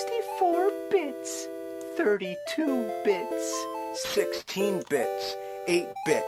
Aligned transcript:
64 0.00 0.72
bits, 0.90 1.50
32 1.96 2.86
bits, 3.04 3.66
16 4.14 4.84
bits, 4.88 5.36
8 5.68 5.88
bits, 6.06 6.24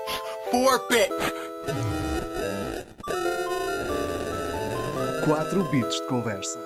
4 0.51 0.89
bits. 0.91 1.33
4 5.25 5.65
bits 5.71 5.95
de 5.95 6.07
conversa. 6.07 6.59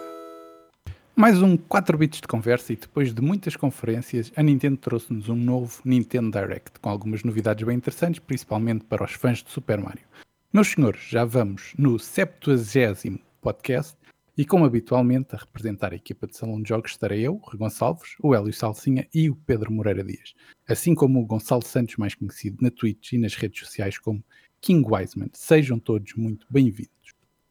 Mais 1.14 1.40
um 1.40 1.56
4 1.56 1.96
bits 1.96 2.20
de 2.20 2.26
conversa 2.26 2.72
e 2.72 2.76
depois 2.76 3.14
de 3.14 3.22
muitas 3.22 3.54
conferências, 3.54 4.32
a 4.34 4.42
Nintendo 4.42 4.76
trouxe-nos 4.78 5.28
um 5.28 5.36
novo 5.36 5.80
Nintendo 5.84 6.32
Direct, 6.32 6.80
com 6.80 6.90
algumas 6.90 7.22
novidades 7.22 7.64
bem 7.64 7.76
interessantes, 7.76 8.18
principalmente 8.18 8.84
para 8.84 9.04
os 9.04 9.12
fãs 9.12 9.44
de 9.44 9.50
Super 9.52 9.78
Mario. 9.78 10.04
Meus 10.52 10.68
senhores, 10.72 11.02
já 11.02 11.24
vamos 11.24 11.72
no 11.78 12.00
70 12.00 13.20
podcast 13.40 13.96
e, 14.36 14.44
como 14.44 14.64
habitualmente, 14.64 15.34
a 15.34 15.38
representar 15.38 15.92
a 15.92 15.96
equipa 15.96 16.26
de 16.26 16.36
Salão 16.36 16.60
de 16.60 16.68
Jogos 16.68 16.90
estarei 16.90 17.22
eu, 17.22 17.40
o 17.42 17.56
Gonçalves, 17.56 18.16
o 18.20 18.34
Hélio 18.34 18.52
Salsinha 18.52 19.08
e 19.14 19.30
o 19.30 19.34
Pedro 19.34 19.72
Moreira 19.72 20.04
Dias, 20.04 20.34
assim 20.68 20.94
como 20.94 21.20
o 21.20 21.26
Gonçalo 21.26 21.64
Santos, 21.64 21.96
mais 21.96 22.14
conhecido 22.14 22.58
na 22.60 22.70
Twitch 22.70 23.12
e 23.12 23.18
nas 23.18 23.34
redes 23.34 23.60
sociais 23.60 23.98
como 23.98 24.22
King 24.60 24.86
Wiseman. 24.86 25.30
Sejam 25.32 25.78
todos 25.78 26.14
muito 26.14 26.46
bem-vindos. 26.50 26.90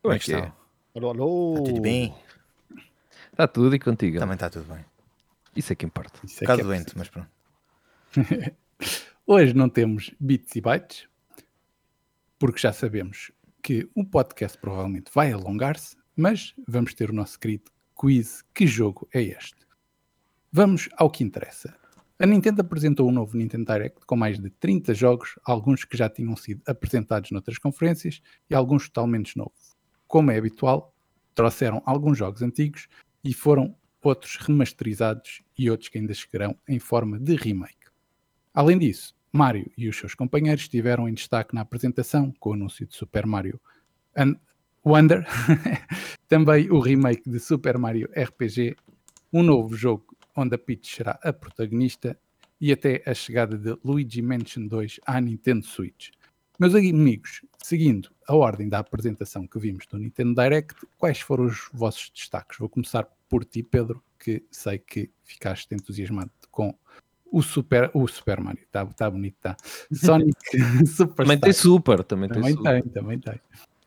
Como 0.02 0.14
é 0.14 0.20
que 0.20 0.36
é? 0.36 0.54
Alô, 0.94 1.10
alô. 1.10 1.54
Está 1.54 1.64
tudo 1.66 1.82
bem? 1.82 2.16
Está 3.32 3.48
tudo 3.48 3.76
e 3.76 3.80
contigo? 3.80 4.20
Também 4.20 4.36
está 4.36 4.50
tudo 4.50 4.72
bem. 4.72 4.86
Isso 5.56 5.74
é 5.74 5.76
que 5.76 5.86
importa. 5.86 6.20
Isso 6.24 6.36
Um 6.36 6.38
é 6.38 6.42
bocado 6.42 6.60
que 6.60 6.62
é 6.62 6.68
doente, 6.68 6.98
mas 6.98 7.10
pronto. 7.10 7.30
Hoje 9.26 9.56
não 9.56 9.68
temos 9.70 10.12
bits 10.20 10.56
e 10.56 10.62
bytes, 10.62 11.08
porque 12.38 12.60
já 12.60 12.72
sabemos 12.72 13.32
que 13.64 13.90
o 13.96 14.06
podcast 14.06 14.56
provavelmente 14.60 15.10
vai 15.12 15.32
alongar-se, 15.32 15.98
mas 16.16 16.54
vamos 16.68 16.94
ter 16.94 17.10
o 17.10 17.14
nosso 17.14 17.40
querido 17.40 17.72
quiz. 17.94 18.44
Que 18.54 18.66
jogo 18.66 19.08
é 19.14 19.22
este? 19.22 19.66
Vamos 20.52 20.90
ao 20.98 21.10
que 21.10 21.24
interessa. 21.24 21.76
A 22.18 22.26
Nintendo 22.26 22.62
apresentou 22.62 23.10
um 23.10 23.12
novo 23.12 23.38
Nintendo 23.38 23.66
Direct 23.66 24.06
com 24.06 24.16
mais 24.16 24.40
de 24.40 24.50
30 24.50 24.94
jogos, 24.94 25.38
alguns 25.44 25.84
que 25.84 25.98
já 25.98 26.10
tinham 26.10 26.36
sido 26.38 26.62
apresentados 26.66 27.32
noutras 27.32 27.58
conferências 27.58 28.22
e 28.50 28.56
alguns 28.56 28.88
totalmente 28.88 29.36
novos. 29.36 29.76
Como 30.08 30.32
é 30.32 30.38
habitual, 30.38 30.96
trouxeram 31.34 31.82
alguns 31.86 32.18
jogos 32.18 32.42
antigos 32.42 32.88
e 33.22 33.34
foram 33.34 33.76
outros 34.02 34.38
remasterizados 34.38 35.42
e 35.58 35.70
outros 35.70 35.90
que 35.90 35.98
ainda 35.98 36.14
chegarão 36.14 36.58
em 36.70 36.80
forma 36.80 37.20
de 37.20 37.36
remake. 37.36 37.90
Além 38.54 38.78
disso, 38.78 39.14
Mario 39.30 39.70
e 39.78 39.90
os 39.90 39.98
seus 39.98 40.16
companheiros 40.16 40.64
estiveram 40.64 41.10
em 41.10 41.14
destaque 41.14 41.54
na 41.54 41.62
apresentação 41.62 42.32
com 42.40 42.52
o 42.52 42.54
anúncio 42.54 42.88
de 42.88 42.96
Super 42.96 43.26
Mario 43.26 43.60
Wonder, 44.86 45.26
também 46.30 46.70
o 46.70 46.80
remake 46.80 47.28
de 47.28 47.40
Super 47.40 47.76
Mario 47.76 48.08
RPG, 48.16 48.76
um 49.34 49.42
novo 49.42 49.76
jogo 49.76 50.06
onde 50.36 50.54
a 50.54 50.58
Peach 50.60 50.96
será 50.96 51.20
a 51.24 51.34
protagonista 51.34 52.16
e 52.62 52.72
até 52.72 53.02
a 53.04 53.14
chegada 53.16 53.58
de 53.58 53.76
Luigi 53.84 54.22
Mansion 54.22 54.68
2 54.68 55.00
à 55.08 55.20
Nintendo 55.20 55.66
Switch. 55.66 56.12
Meus 56.60 56.76
amigos, 56.76 57.42
seguindo 57.58 58.12
a 58.28 58.36
ordem 58.36 58.70
da 58.70 58.78
apresentação 58.78 59.48
que 59.48 59.58
vimos 59.58 59.88
do 59.88 59.98
Nintendo 59.98 60.36
Direct, 60.36 60.76
quais 61.00 61.20
foram 61.20 61.46
os 61.46 61.68
vossos 61.74 62.12
destaques? 62.14 62.60
Vou 62.60 62.70
começar 62.70 63.08
por 63.28 63.44
ti, 63.44 63.64
Pedro, 63.64 64.04
que 64.20 64.46
sei 64.52 64.78
que 64.78 65.10
ficaste 65.24 65.74
entusiasmado 65.74 66.32
com 66.52 66.78
o 67.32 67.42
Super, 67.42 67.90
o 67.94 68.08
Super 68.08 68.40
Mario. 68.40 68.64
Está 68.64 68.86
tá 68.86 69.10
bonito, 69.10 69.36
está. 69.36 69.58
Sonic 69.92 70.38
Superstar. 70.86 71.16
Também 71.16 71.40
tem 71.40 71.54
super, 71.54 72.04
também, 72.04 72.30
Também 72.30 72.44
tem 72.44 72.56
super. 72.56 72.84
tem, 72.84 72.92
também 72.92 73.20
tem. 73.20 73.42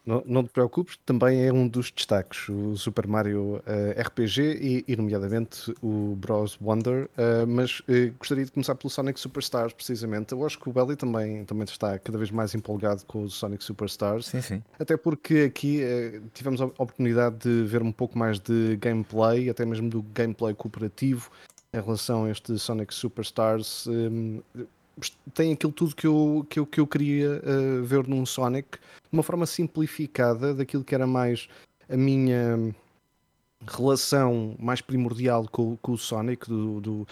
Não, 0.09 0.23
não 0.25 0.42
te 0.42 0.48
preocupes, 0.48 0.98
também 1.05 1.45
é 1.45 1.53
um 1.53 1.69
dos 1.69 1.91
destaques, 1.91 2.48
o 2.48 2.75
Super 2.78 3.06
Mario 3.06 3.62
eh, 3.67 4.01
RPG 4.01 4.41
e, 4.41 4.84
e, 4.89 4.97
nomeadamente, 4.97 5.75
o 5.83 6.17
Bros 6.17 6.56
Wonder. 6.62 7.11
eh, 7.19 7.45
mas 7.45 7.83
eh, 7.87 8.11
gostaria 8.19 8.47
de 8.47 8.51
começar 8.51 8.75
pelo 8.75 8.89
Sonic 8.89 9.20
Superstars, 9.20 9.75
precisamente. 9.75 10.33
Eu 10.33 10.47
acho 10.47 10.59
que 10.59 10.67
o 10.67 10.73
Belly 10.73 10.97
também, 10.97 11.45
também 11.45 11.64
está 11.64 11.98
cada 11.98 12.17
vez 12.17 12.31
mais 12.31 12.55
empolgado 12.55 13.05
com 13.05 13.24
o 13.24 13.29
Sonic 13.29 13.63
Superstars. 13.63 14.29
Sim, 14.29 14.41
sim. 14.41 14.63
Até 14.79 14.96
porque 14.96 15.41
aqui 15.41 15.83
tivemos 16.33 16.63
a 16.63 16.64
oportunidade 16.64 17.36
de 17.40 17.64
ver 17.64 17.83
um 17.83 17.92
pouco 17.92 18.19
mais 18.19 18.40
de 18.40 18.79
gameplay, 18.80 19.51
até 19.51 19.67
mesmo 19.67 19.90
do 19.90 20.02
gameplay 20.02 20.55
cooperativo 20.55 21.30
em 21.70 21.83
relação 21.83 22.25
a 22.25 22.30
este 22.30 22.58
Sonic 22.58 22.95
Superstars. 22.95 23.86
Hum, 23.86 24.40
tem 25.35 25.53
aquilo 25.53 25.73
tudo 25.73 25.95
que 25.95 26.07
eu, 26.07 26.47
que 26.48 26.59
eu, 26.59 26.67
que 26.67 26.81
eu 26.81 26.86
queria 26.86 27.42
eh, 27.45 27.81
ver 27.83 28.07
num 28.07 28.25
Sonic, 28.27 28.79
de 28.79 29.13
uma 29.13 29.23
forma 29.23 29.47
simplificada 29.47 30.55
daquilo 30.55 30.85
que 30.85 30.95
era 30.95 31.07
mais 31.07 31.48
a 31.89 31.97
minha 31.97 32.75
relação 33.67 34.55
mais 34.58 34.81
primordial 34.81 35.47
com, 35.48 35.77
com 35.79 35.92
o 35.92 35.98
Sonic, 35.98 36.48
do, 36.48 36.81
do, 36.81 37.08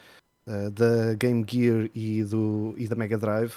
eh, 0.46 0.70
da 0.70 1.14
Game 1.14 1.44
Gear 1.48 1.90
e, 1.94 2.22
do, 2.24 2.74
e 2.76 2.86
da 2.86 2.96
Mega 2.96 3.18
Drive. 3.18 3.54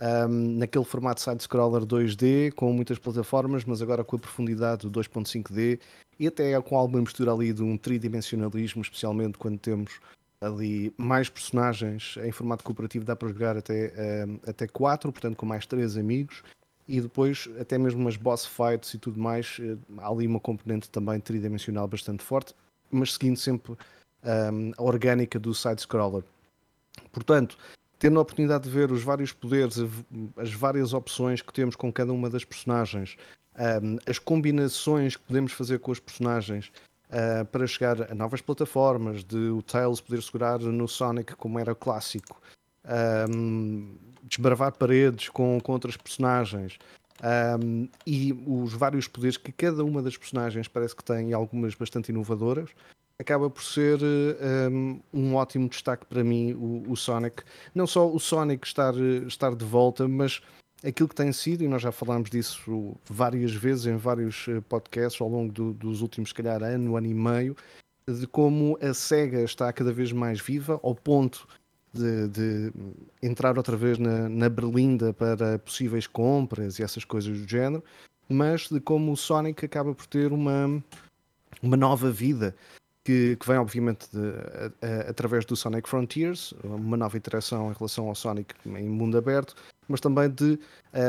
Um, 0.00 0.58
naquele 0.58 0.84
formato 0.84 1.20
side-scroller 1.20 1.86
2D, 1.86 2.52
com 2.54 2.72
muitas 2.72 2.98
plataformas, 2.98 3.64
mas 3.64 3.80
agora 3.80 4.02
com 4.02 4.16
a 4.16 4.18
profundidade 4.18 4.88
do 4.88 5.00
2.5D 5.00 5.78
e 6.18 6.26
até 6.26 6.60
com 6.60 6.76
alguma 6.76 7.00
mistura 7.00 7.32
ali 7.32 7.52
de 7.52 7.62
um 7.62 7.78
tridimensionalismo, 7.78 8.82
especialmente 8.82 9.38
quando 9.38 9.58
temos 9.58 10.00
ali 10.42 10.92
mais 10.96 11.28
personagens 11.28 12.16
em 12.22 12.32
formato 12.32 12.64
cooperativo, 12.64 13.04
dá 13.04 13.14
para 13.14 13.28
jogar 13.28 13.56
até, 13.56 13.92
um, 14.26 14.40
até 14.46 14.66
4, 14.66 15.12
portanto 15.12 15.36
com 15.36 15.46
mais 15.46 15.64
3 15.66 15.96
amigos. 15.96 16.42
E 16.88 17.00
depois, 17.00 17.48
até 17.60 17.78
mesmo 17.78 18.00
umas 18.00 18.16
boss 18.16 18.44
fights 18.44 18.92
e 18.94 18.98
tudo 18.98 19.18
mais, 19.18 19.58
eh, 19.60 19.76
há 19.98 20.08
ali 20.08 20.26
uma 20.26 20.40
componente 20.40 20.90
também 20.90 21.20
tridimensional 21.20 21.86
bastante 21.86 22.24
forte, 22.24 22.54
mas 22.90 23.12
seguindo 23.12 23.36
sempre 23.36 23.72
um, 23.72 24.72
a 24.76 24.82
orgânica 24.82 25.38
do 25.38 25.54
side-scroller. 25.54 26.24
Portanto, 27.12 27.56
tendo 28.00 28.18
a 28.18 28.22
oportunidade 28.22 28.64
de 28.64 28.70
ver 28.70 28.90
os 28.90 29.02
vários 29.02 29.32
poderes, 29.32 29.76
as 30.36 30.52
várias 30.52 30.92
opções 30.92 31.40
que 31.40 31.52
temos 31.52 31.76
com 31.76 31.92
cada 31.92 32.12
uma 32.12 32.28
das 32.28 32.44
personagens, 32.44 33.16
um, 33.54 33.96
as 34.04 34.18
combinações 34.18 35.16
que 35.16 35.22
podemos 35.22 35.52
fazer 35.52 35.78
com 35.78 35.92
os 35.92 36.00
personagens 36.00 36.72
uh, 37.12 37.44
para 37.46 37.66
chegar 37.66 38.10
a 38.10 38.14
novas 38.14 38.40
plataformas, 38.40 39.22
de 39.22 39.50
o 39.50 39.62
Tails 39.62 40.00
poder 40.00 40.22
segurar 40.22 40.58
no 40.60 40.88
Sonic 40.88 41.36
como 41.36 41.58
era 41.58 41.74
clássico, 41.74 42.40
um, 43.30 43.96
desbravar 44.24 44.72
paredes 44.76 45.28
com, 45.28 45.60
com 45.60 45.72
outras 45.72 45.96
personagens. 45.96 46.78
Um, 47.60 47.88
e 48.04 48.32
os 48.46 48.72
vários 48.72 49.06
poderes 49.06 49.36
que 49.36 49.52
cada 49.52 49.84
uma 49.84 50.02
das 50.02 50.16
personagens 50.16 50.66
parece 50.66 50.96
que 50.96 51.04
tem, 51.04 51.30
e 51.30 51.34
algumas 51.34 51.74
bastante 51.74 52.10
inovadoras, 52.10 52.70
acaba 53.18 53.48
por 53.48 53.62
ser 53.62 54.00
um, 54.72 55.00
um, 55.12 55.34
ótimo 55.36 55.68
destaque 55.68 56.04
para 56.06 56.24
mim 56.24 56.52
o, 56.54 56.90
o, 56.90 56.96
Sonic. 56.96 57.44
Não 57.74 57.86
só 57.86 58.10
o 58.10 58.18
Sonic 58.18 58.66
estar, 58.66 58.94
estar 59.26 59.54
de 59.54 59.64
volta, 59.64 60.08
mas 60.08 60.42
aquilo 60.84 61.08
que 61.08 61.14
tem 61.14 61.32
sido, 61.32 61.62
e 61.62 61.68
nós 61.68 61.82
já 61.82 61.92
falámos 61.92 62.30
disso 62.30 62.96
várias 63.08 63.52
vezes 63.52 63.86
em 63.86 63.96
vários 63.96 64.46
eh, 64.48 64.60
podcasts 64.68 65.20
ao 65.20 65.28
longo 65.28 65.52
do, 65.52 65.72
dos 65.72 66.02
últimos, 66.02 66.30
se 66.30 66.34
calhar, 66.34 66.62
ano, 66.62 66.96
ano 66.96 67.06
e 67.06 67.14
meio, 67.14 67.56
de 68.06 68.26
como 68.26 68.78
a 68.80 68.92
SEGA 68.92 69.42
está 69.42 69.72
cada 69.72 69.92
vez 69.92 70.12
mais 70.12 70.40
viva, 70.40 70.80
ao 70.82 70.94
ponto 70.94 71.46
de, 71.92 72.28
de 72.28 72.72
entrar 73.22 73.56
outra 73.56 73.76
vez 73.76 73.98
na, 73.98 74.28
na 74.28 74.48
berlinda 74.48 75.12
para 75.12 75.58
possíveis 75.58 76.06
compras 76.06 76.78
e 76.78 76.82
essas 76.82 77.04
coisas 77.04 77.38
do 77.38 77.48
género, 77.48 77.84
mas 78.28 78.68
de 78.68 78.80
como 78.80 79.12
o 79.12 79.16
Sonic 79.16 79.64
acaba 79.64 79.94
por 79.94 80.06
ter 80.06 80.32
uma, 80.32 80.82
uma 81.62 81.76
nova 81.76 82.10
vida 82.10 82.56
que, 83.04 83.36
que, 83.36 83.46
vem 83.46 83.58
obviamente 83.58 84.08
de, 84.12 84.18
a, 84.18 84.86
a, 84.86 85.10
através 85.10 85.44
do 85.44 85.56
Sonic 85.56 85.88
Frontiers, 85.88 86.54
uma 86.62 86.96
nova 86.96 87.16
interação 87.16 87.70
em 87.70 87.74
relação 87.74 88.08
ao 88.08 88.14
Sonic 88.14 88.54
em 88.66 88.88
mundo 88.88 89.18
aberto, 89.18 89.54
mas 89.88 90.00
também 90.00 90.30
de 90.30 90.58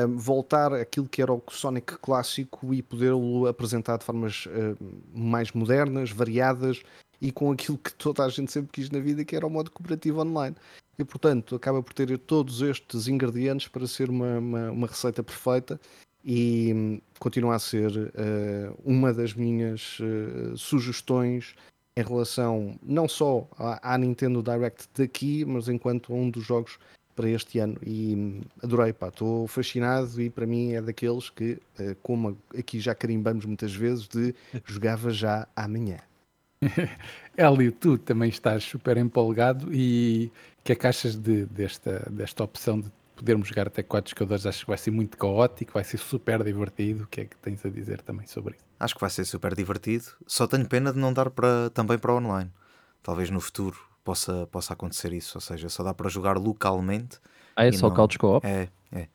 um, 0.08 0.18
voltar 0.18 0.74
àquilo 0.74 1.08
que 1.08 1.22
era 1.22 1.32
o 1.32 1.42
Sonic 1.50 1.98
clássico 2.00 2.74
e 2.74 2.82
podê-lo 2.82 3.48
apresentar 3.48 3.98
de 3.98 4.06
formas 4.06 4.46
uh, 4.48 4.78
mais 5.14 5.52
modernas, 5.52 6.12
variadas 6.12 6.82
e 7.22 7.32
com 7.32 7.52
aquilo 7.52 7.78
que 7.78 7.94
toda 7.94 8.26
a 8.26 8.30
gente 8.30 8.52
sempre 8.52 8.72
quis 8.72 8.90
na 8.90 9.00
vida, 9.00 9.24
que 9.24 9.36
era 9.36 9.46
o 9.46 9.50
modo 9.50 9.72
cooperativo 9.72 10.22
online. 10.22 10.56
E 10.98 11.04
portanto 11.04 11.56
acaba 11.56 11.82
por 11.82 11.94
ter 11.94 12.18
todos 12.20 12.62
estes 12.62 13.08
ingredientes 13.08 13.68
para 13.68 13.88
ser 13.88 14.10
uma, 14.10 14.40
uma, 14.40 14.72
uma 14.72 14.88
receita 14.88 15.24
perfeita 15.24 15.80
e 16.24 16.72
um, 16.74 17.02
continua 17.20 17.56
a 17.56 17.60
ser 17.60 17.92
uh, 17.92 18.78
uma 18.84 19.14
das 19.14 19.34
minhas 19.34 20.00
uh, 20.00 20.58
sugestões 20.58 21.56
em 21.96 22.04
relação 22.04 22.78
não 22.82 23.08
só 23.08 23.48
à, 23.58 23.94
à, 23.94 23.98
Nintendo 23.98 24.42
Direct 24.42 24.88
daqui, 24.96 25.46
mas 25.46 25.68
enquanto 25.68 26.14
um 26.14 26.30
dos 26.30 26.44
jogos 26.44 26.80
para 27.16 27.30
este 27.30 27.60
ano. 27.60 27.78
E 27.86 28.42
adorei, 28.62 28.92
pá, 28.92 29.10
estou 29.10 29.48
fascinado 29.48 30.20
e 30.22 30.30
para 30.30 30.46
mim 30.46 30.74
é 30.74 30.82
daqueles 30.82 31.30
que, 31.30 31.60
como 32.02 32.38
aqui 32.58 32.80
já 32.80 32.96
carimbamos 32.96 33.46
muitas 33.46 33.74
vezes, 33.74 34.08
de 34.08 34.34
jogava 34.66 35.12
já 35.12 35.48
amanhã. 35.56 36.00
Hélio, 37.38 37.72
tu 37.72 37.98
também 37.98 38.30
estás 38.30 38.64
super 38.64 38.98
empolgado 38.98 39.74
e 39.74 40.32
o 40.60 40.64
que 40.64 40.72
é 40.72 40.76
que 40.76 40.88
achas 40.88 41.16
de, 41.16 41.46
desta, 41.46 42.08
desta 42.10 42.44
opção 42.44 42.80
de 42.80 42.90
podermos 43.24 43.48
jogar 43.48 43.68
até 43.68 43.82
quatro 43.82 44.10
jogadores? 44.14 44.46
Acho 44.46 44.60
que 44.62 44.68
vai 44.68 44.78
ser 44.78 44.92
muito 44.92 45.18
caótico, 45.18 45.72
vai 45.74 45.84
ser 45.86 45.98
super 45.98 46.44
divertido. 46.44 47.06
O 47.06 47.08
que 47.08 47.22
é 47.22 47.26
que 47.26 47.38
tens 47.38 47.66
a 47.66 47.70
dizer 47.70 48.02
também 48.02 48.28
sobre 48.28 48.56
isso? 48.56 48.66
Acho 48.80 48.94
que 48.96 49.02
vai 49.02 49.10
ser 49.10 49.24
super 49.24 49.56
divertido. 49.56 50.06
Só 50.28 50.46
tenho 50.46 50.68
pena 50.68 50.92
de 50.92 51.00
não 51.00 51.14
dar 51.14 51.30
para, 51.30 51.70
também 51.70 51.98
para 51.98 52.14
online. 52.14 52.52
talvez 53.02 53.30
no 53.30 53.40
futuro 53.40 53.78
possa, 54.04 54.46
possa 54.48 54.74
acontecer 54.74 55.14
isso. 55.14 55.38
Ou 55.38 55.42
seja, 55.42 55.70
só 55.70 55.84
dá 55.84 55.94
para 55.94 56.10
jogar 56.10 56.38
localmente. 56.38 57.18
Ah, 57.56 57.66
é 57.66 57.72
só 57.72 57.88
não- 57.88 57.96
couch 57.96 58.18
co-op? 58.20 58.46
É, 58.46 58.68
é. 58.92 59.08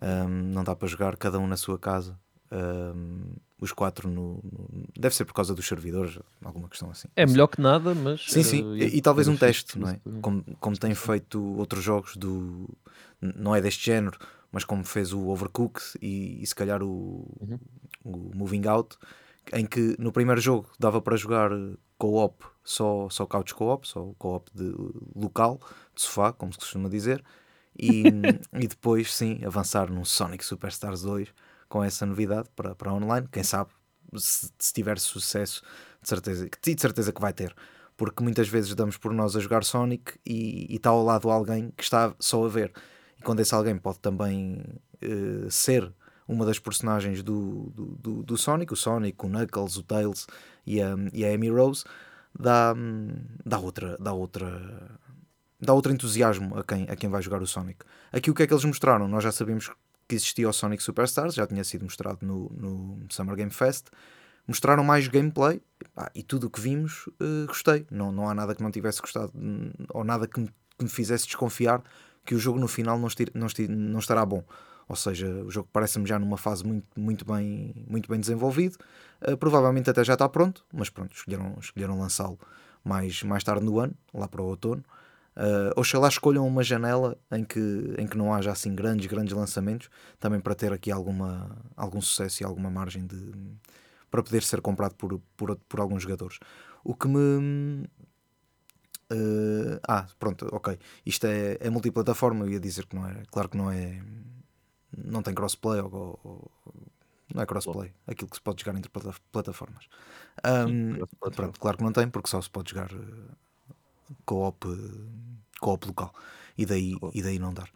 Um, 0.00 0.28
não 0.28 0.62
dá 0.62 0.76
para 0.76 0.86
jogar 0.86 1.16
cada 1.16 1.38
um 1.38 1.46
na 1.46 1.56
sua 1.56 1.78
casa. 1.78 2.16
Um, 2.52 3.22
os 3.60 3.72
quatro 3.72 4.08
no, 4.08 4.40
no- 4.42 4.84
Deve 4.98 5.14
ser 5.14 5.24
por 5.24 5.32
causa 5.34 5.54
dos 5.54 5.66
servidores, 5.66 6.18
alguma 6.44 6.68
questão 6.68 6.90
assim. 6.90 7.08
É 7.14 7.24
melhor 7.26 7.46
que 7.46 7.60
nada, 7.60 7.94
mas. 7.94 8.24
Sim, 8.28 8.42
sim, 8.42 8.80
eh, 8.80 8.86
e, 8.86 8.96
e 8.98 9.00
talvez 9.02 9.28
um 9.28 9.36
teste, 9.36 9.78
não 9.78 9.88
é? 9.88 10.00
Como, 10.20 10.44
como 10.58 10.76
tem 10.78 10.94
feito 10.94 11.40
outros 11.56 11.82
jogos 11.82 12.16
do. 12.16 12.68
Não 13.20 13.54
é 13.54 13.60
deste 13.60 13.84
género, 13.86 14.18
mas 14.52 14.64
como 14.64 14.84
fez 14.84 15.12
o 15.12 15.28
Overcooked 15.28 15.98
e, 16.00 16.42
e 16.42 16.46
se 16.46 16.54
calhar 16.54 16.82
o, 16.82 17.26
o 18.04 18.30
Moving 18.34 18.66
Out, 18.66 18.96
em 19.52 19.66
que 19.66 19.96
no 19.98 20.12
primeiro 20.12 20.40
jogo 20.40 20.68
dava 20.78 21.00
para 21.00 21.16
jogar 21.16 21.50
co-op, 21.98 22.44
só, 22.64 23.08
só 23.10 23.26
couch 23.26 23.54
co-op, 23.54 23.86
só 23.86 24.12
co-op 24.18 24.50
de 24.54 24.72
local, 25.14 25.60
de 25.94 26.02
sofá, 26.02 26.32
como 26.32 26.52
se 26.52 26.58
costuma 26.58 26.88
dizer, 26.88 27.22
e, 27.78 28.04
e 28.58 28.66
depois 28.68 29.14
sim 29.14 29.40
avançar 29.44 29.90
num 29.90 30.04
Sonic 30.04 30.44
Superstars 30.44 31.02
2 31.02 31.28
com 31.68 31.84
essa 31.84 32.04
novidade 32.06 32.48
para, 32.56 32.74
para 32.74 32.92
online, 32.92 33.28
quem 33.30 33.42
sabe 33.44 33.70
se, 34.16 34.50
se 34.58 34.72
tiver 34.72 34.98
sucesso, 34.98 35.62
de 36.02 36.08
certeza, 36.08 36.48
que- 36.48 36.74
de 36.74 36.80
certeza 36.80 37.12
que 37.12 37.20
vai 37.20 37.32
ter. 37.32 37.54
Porque 37.96 38.22
muitas 38.22 38.48
vezes 38.48 38.74
damos 38.74 38.96
por 38.96 39.12
nós 39.12 39.36
a 39.36 39.40
jogar 39.40 39.62
Sonic 39.62 40.18
e 40.24 40.66
e 40.72 40.76
está 40.76 40.90
ao 40.90 41.04
lado 41.04 41.30
alguém 41.30 41.70
que 41.76 41.82
está 41.82 42.14
só 42.18 42.44
a 42.44 42.48
ver. 42.48 42.72
E 43.20 43.22
quando 43.22 43.40
esse 43.40 43.54
alguém 43.54 43.76
pode 43.76 43.98
também 43.98 44.64
eh, 45.02 45.46
ser 45.50 45.92
uma 46.26 46.46
das 46.46 46.58
personagens 46.58 47.22
do, 47.22 47.70
do, 47.74 47.84
do, 47.96 48.22
do 48.22 48.38
Sonic, 48.38 48.72
o 48.72 48.76
Sonic, 48.76 49.22
o 49.22 49.28
Knuckles, 49.28 49.76
o 49.76 49.82
Tails 49.82 50.26
e 50.66 50.80
a, 50.80 50.96
e 51.12 51.22
a 51.22 51.34
Amy 51.34 51.50
Rose, 51.50 51.84
dá, 52.38 52.74
dá 53.44 53.58
outra. 53.58 53.96
Dá 54.00 54.12
outra 54.14 54.98
dá 55.60 55.74
outro 55.74 55.92
entusiasmo 55.92 56.58
a 56.58 56.64
quem, 56.64 56.84
a 56.88 56.96
quem 56.96 57.10
vai 57.10 57.20
jogar 57.20 57.42
o 57.42 57.46
Sonic. 57.46 57.84
Aqui 58.10 58.30
o 58.30 58.34
que 58.34 58.44
é 58.44 58.46
que 58.46 58.54
eles 58.54 58.64
mostraram? 58.64 59.06
Nós 59.06 59.22
já 59.22 59.30
sabíamos 59.30 59.70
que 60.08 60.14
existia 60.14 60.48
o 60.48 60.52
Sonic 60.54 60.82
Superstars, 60.82 61.34
já 61.34 61.46
tinha 61.46 61.62
sido 61.64 61.84
mostrado 61.84 62.24
no, 62.24 62.48
no 62.56 63.06
Summer 63.10 63.36
Game 63.36 63.50
Fest. 63.50 63.88
Mostraram 64.46 64.82
mais 64.82 65.06
gameplay 65.06 65.60
pá, 65.94 66.10
e 66.14 66.22
tudo 66.22 66.46
o 66.46 66.50
que 66.50 66.62
vimos 66.62 67.10
eh, 67.20 67.46
gostei. 67.46 67.86
Não, 67.90 68.10
não 68.10 68.26
há 68.26 68.34
nada 68.34 68.54
que 68.54 68.62
não 68.62 68.70
tivesse 68.70 69.02
gostado 69.02 69.32
hum, 69.34 69.70
ou 69.90 70.02
nada 70.02 70.26
que 70.26 70.40
me, 70.40 70.48
que 70.78 70.84
me 70.84 70.88
fizesse 70.88 71.26
desconfiar 71.26 71.82
que 72.24 72.34
o 72.34 72.38
jogo 72.38 72.58
no 72.58 72.68
final 72.68 72.98
não, 72.98 73.08
esti- 73.08 73.30
não, 73.34 73.46
esti- 73.46 73.68
não 73.68 73.98
estará 73.98 74.24
bom. 74.24 74.42
Ou 74.88 74.96
seja, 74.96 75.28
o 75.44 75.50
jogo 75.50 75.68
parece-me 75.72 76.06
já 76.06 76.18
numa 76.18 76.36
fase 76.36 76.64
muito, 76.66 76.86
muito, 77.00 77.24
bem, 77.24 77.72
muito 77.88 78.08
bem 78.08 78.18
desenvolvido. 78.18 78.76
Eh, 79.20 79.36
provavelmente 79.36 79.88
até 79.90 80.02
já 80.04 80.14
está 80.14 80.28
pronto, 80.28 80.64
mas 80.72 80.90
pronto, 80.90 81.14
escolheram, 81.14 81.56
escolheram 81.60 81.98
lançá-lo 81.98 82.38
mais, 82.84 83.22
mais 83.22 83.44
tarde 83.44 83.64
no 83.64 83.78
ano, 83.78 83.94
lá 84.12 84.26
para 84.26 84.42
o 84.42 84.46
outono. 84.46 84.82
Uh, 85.36 85.72
oxalá 85.76 86.08
escolham 86.08 86.46
uma 86.46 86.62
janela 86.62 87.16
em 87.30 87.44
que, 87.44 87.60
em 87.96 88.06
que 88.06 88.18
não 88.18 88.34
haja 88.34 88.50
assim 88.50 88.74
grandes, 88.74 89.06
grandes 89.06 89.32
lançamentos, 89.32 89.88
também 90.18 90.40
para 90.40 90.54
ter 90.56 90.72
aqui 90.72 90.90
alguma, 90.90 91.56
algum 91.76 92.00
sucesso 92.00 92.42
e 92.42 92.44
alguma 92.44 92.68
margem 92.68 93.06
de, 93.06 93.32
para 94.10 94.22
poder 94.22 94.42
ser 94.42 94.60
comprado 94.60 94.94
por, 94.96 95.20
por, 95.36 95.56
por 95.68 95.80
alguns 95.80 96.02
jogadores. 96.02 96.38
O 96.82 96.94
que 96.94 97.06
me. 97.08 97.86
Uh, 99.12 99.80
ah, 99.86 100.06
pronto, 100.18 100.48
ok. 100.52 100.78
Isto 101.04 101.26
é, 101.26 101.58
é 101.60 101.70
multiplataforma, 101.70 102.44
eu 102.44 102.50
ia 102.50 102.60
dizer 102.60 102.86
que 102.86 102.96
não 102.96 103.06
é. 103.06 103.22
Claro 103.30 103.48
que 103.48 103.56
não 103.56 103.70
é. 103.70 104.00
Não 104.96 105.22
tem 105.22 105.34
crossplay 105.34 105.80
ou, 105.80 106.18
ou- 106.22 106.50
não 107.34 107.42
é 107.42 107.46
crossplay, 107.46 107.92
aquilo 108.06 108.28
que 108.28 108.36
se 108.36 108.42
pode 108.42 108.62
jogar 108.62 108.76
entre 108.76 108.90
plata- 108.90 109.14
plataformas. 109.30 109.86
Um, 110.44 110.94
cross-platform. 110.96 111.32
pronto, 111.34 111.60
claro 111.60 111.76
que 111.78 111.84
não 111.84 111.92
tem, 111.92 112.08
porque 112.08 112.28
só 112.28 112.40
se 112.42 112.50
pode 112.50 112.70
jogar 112.70 112.92
uh, 112.92 113.36
co-op 114.24 114.66
co-op 115.60 115.86
local 115.86 116.12
e 116.58 116.66
daí, 116.66 116.96
e 117.14 117.22
daí 117.22 117.38
não 117.38 117.54
dar. 117.54 117.70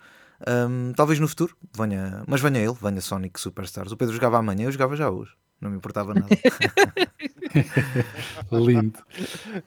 Um, 0.47 0.93
talvez 0.95 1.21
no 1.21 1.29
futuro 1.29 1.57
venha, 1.73 2.25
mas 2.27 2.41
venha 2.41 2.59
ele, 2.59 2.75
venha 2.81 3.01
Sonic 3.01 3.39
Superstars. 3.39 3.93
O 3.93 3.97
Pedro 3.97 4.15
jogava 4.15 4.39
amanhã, 4.39 4.65
eu 4.65 4.73
jogava 4.73 4.97
já 4.97 5.09
hoje, 5.09 5.33
não 5.61 5.71
me 5.71 5.77
importava 5.77 6.13
nada. 6.15 6.29
Lindo. 8.51 8.99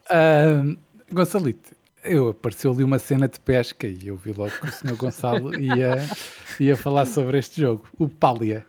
Ahm, 0.09 0.77
Gonçalito, 1.11 1.75
eu 2.03 2.29
apareceu 2.29 2.71
ali 2.71 2.83
uma 2.83 2.99
cena 2.99 3.27
de 3.27 3.39
pesca 3.39 3.87
e 3.87 4.07
eu 4.07 4.15
vi 4.15 4.33
logo 4.33 4.51
que 4.51 4.67
o 4.67 4.71
senhor 4.71 4.97
Gonçalo 4.97 5.53
ia, 5.59 5.97
ia 6.59 6.77
falar 6.77 7.05
sobre 7.05 7.37
este 7.37 7.61
jogo. 7.61 7.85
O 7.97 8.07
Pália. 8.07 8.65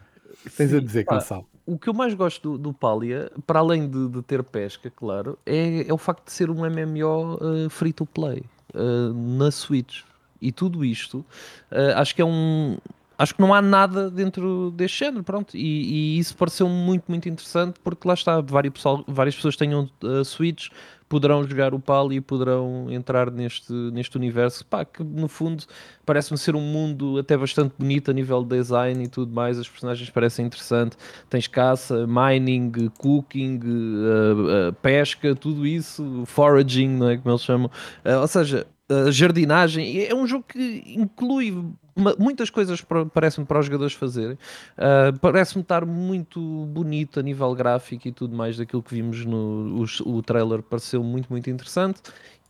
Tens 0.57 0.73
a 0.73 0.81
dizer, 0.81 1.05
pá, 1.05 1.17
Gonçalo. 1.17 1.47
o 1.67 1.79
que 1.79 1.89
eu 1.89 1.95
mais 1.95 2.15
gosto 2.15 2.53
do, 2.53 2.59
do 2.59 2.73
Palia, 2.73 3.31
para 3.47 3.59
além 3.59 3.89
de, 3.89 4.09
de 4.09 4.23
ter 4.23 4.43
pesca, 4.43 4.91
claro, 4.91 5.39
é, 5.45 5.87
é 5.89 5.93
o 5.93 5.99
facto 5.99 6.27
de 6.27 6.33
ser 6.33 6.49
um 6.49 6.59
MMO 6.59 7.39
eh, 7.41 7.69
free 7.69 7.93
to 7.93 8.07
play 8.07 8.43
eh, 8.75 9.13
na 9.15 9.51
Switch. 9.51 10.03
E 10.41 10.53
tudo 10.53 10.85
isto, 10.85 11.25
eh, 11.71 11.93
acho 11.97 12.15
que 12.15 12.23
é 12.23 12.25
um. 12.25 12.79
Acho 13.19 13.35
que 13.35 13.41
não 13.41 13.53
há 13.53 13.61
nada 13.61 14.09
dentro 14.09 14.71
deste 14.71 15.01
género, 15.01 15.25
pronto. 15.25 15.57
E, 15.57 15.61
e 15.61 16.19
isso 16.21 16.37
pareceu 16.37 16.69
muito, 16.69 17.05
muito 17.09 17.29
interessante 17.29 17.81
porque 17.83 18.07
lá 18.07 18.15
está, 18.15 18.41
várias, 18.41 18.73
pessoal, 18.73 19.05
várias 19.09 19.35
pessoas 19.35 19.57
tenham 19.57 19.91
a 20.21 20.23
Switch, 20.23 20.69
poderão 21.09 21.43
jogar 21.43 21.73
o 21.73 21.81
Pali 21.81 22.17
e 22.17 22.21
poderão 22.21 22.87
entrar 22.91 23.31
neste, 23.31 23.73
neste 23.73 24.17
universo, 24.17 24.65
pá, 24.67 24.85
que 24.85 25.03
no 25.03 25.29
fundo 25.29 25.65
parece-me 26.05 26.39
ser 26.39 26.55
um 26.55 26.61
mundo 26.61 27.19
até 27.19 27.37
bastante 27.37 27.75
bonito 27.79 28.11
a 28.11 28.15
nível 28.15 28.43
de 28.43 28.57
design 28.57 29.05
e 29.05 29.09
tudo 29.09 29.33
mais, 29.33 29.59
as 29.59 29.69
personagens 29.69 30.09
parecem 30.11 30.47
interessantes, 30.47 30.99
tens 31.29 31.47
caça, 31.47 32.07
mining, 32.07 32.73
cooking, 32.99 33.61
eh, 33.63 34.69
eh, 34.69 34.73
pesca, 34.83 35.35
tudo 35.35 35.67
isso, 35.67 36.25
foraging, 36.27 36.89
não 36.89 37.11
é? 37.11 37.17
Como 37.17 37.31
eles 37.31 37.43
chamam, 37.43 37.71
Eh, 38.05 38.17
ou 38.17 38.27
seja, 38.27 38.67
jardinagem, 39.11 40.07
é 40.07 40.15
um 40.15 40.27
jogo 40.27 40.45
que 40.49 40.83
inclui 40.87 41.55
ma- 41.99 42.15
muitas 42.19 42.51
coisas 42.51 42.83
parece-me 43.13 43.45
para 43.47 43.59
os 43.59 43.67
jogadores 43.67 43.93
fazerem, 43.95 44.39
Uh, 44.79 45.19
parece-me 45.21 45.63
estar 45.63 45.85
muito 45.85 46.41
bonito 46.67 47.19
a 47.21 47.23
nível 47.23 47.53
gráfico 47.55 48.07
e 48.09 48.13
tudo 48.13 48.37
mais 48.37 48.57
daquilo 48.57 48.83
que 48.83 48.95
vimos 48.95 49.25
no 49.25 49.81
os- 49.81 50.01
o 50.01 50.23
trailer 50.23 50.63
pareceu 50.63 51.03
muito 51.03 51.29
muito 51.31 51.51
interessante 51.51 52.01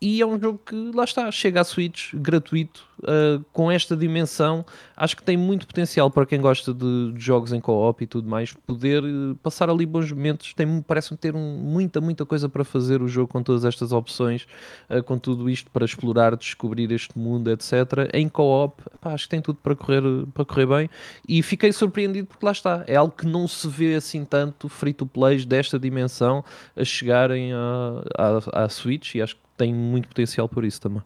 e 0.01 0.23
é 0.23 0.27
um 0.27 0.41
jogo 0.41 0.61
que 0.65 0.93
lá 0.95 1.03
está, 1.05 1.31
chega 1.33 1.61
à 1.61 1.65
Switch 1.65 2.15
gratuito 2.15 2.87
uh, 3.01 3.45
com 3.53 3.69
esta 3.71 3.97
dimensão. 3.97 4.65
Acho 4.97 5.17
que 5.17 5.23
tem 5.25 5.37
muito 5.37 5.67
potencial 5.67 6.09
para 6.09 6.25
quem 6.25 6.41
gosta 6.41 6.73
de, 6.73 7.13
de 7.13 7.21
jogos 7.21 7.53
em 7.53 7.61
co-op 7.61 8.05
e 8.05 8.07
tudo 8.07 8.29
mais 8.29 8.53
poder 8.53 9.03
uh, 9.03 9.35
passar 9.43 9.69
ali 9.69 9.85
bons 9.85 10.13
momentos. 10.13 10.55
Tem, 10.55 10.81
parece-me 10.83 11.19
ter 11.19 11.35
um- 11.35 11.57
muita 11.59 12.01
muita 12.01 12.25
coisa 12.25 12.49
para 12.49 12.63
fazer 12.63 13.03
o 13.03 13.09
jogo 13.09 13.27
com 13.33 13.43
todas 13.43 13.65
estas 13.65 13.91
opções 13.91 14.47
uh, 14.89 15.03
com 15.03 15.19
tudo 15.19 15.51
isto 15.51 15.69
para 15.73 15.85
explorar, 15.85 16.37
descobrir 16.37 16.93
este 16.93 17.19
mundo 17.19 17.51
etc, 17.51 18.09
em 18.13 18.29
co-op 18.29 18.81
acho 19.03 19.25
que 19.25 19.31
tem 19.31 19.41
tudo 19.43 19.59
para 19.61 19.75
correr, 19.75 20.03
para 20.33 20.45
correr 20.45 20.67
bem. 20.67 20.91
E 21.29 21.43
fiquei 21.43 21.73
surpreendido 21.73 22.29
porque 22.29 22.47
lá 22.47 22.53
está, 22.53 22.85
é 22.87 22.95
algo 22.95 23.15
que 23.17 23.27
não 23.27 23.49
se 23.49 23.67
vê 23.67 23.97
assim 23.97 24.25
tanto 24.25 24.69
free 24.69 24.93
to 24.93 25.07
plays 25.07 25.45
desta 25.45 25.79
dimensão 25.79 26.45
a 26.77 26.85
chegarem 26.85 27.53
à, 27.53 28.65
à 28.65 28.69
Switch. 28.69 29.15
E 29.17 29.23
acho 29.23 29.35
que 29.35 29.48
tem 29.59 29.75
muito 29.75 30.09
potencial 30.09 30.49
por 30.49 30.65
isso 30.65 30.81
também. 30.81 31.03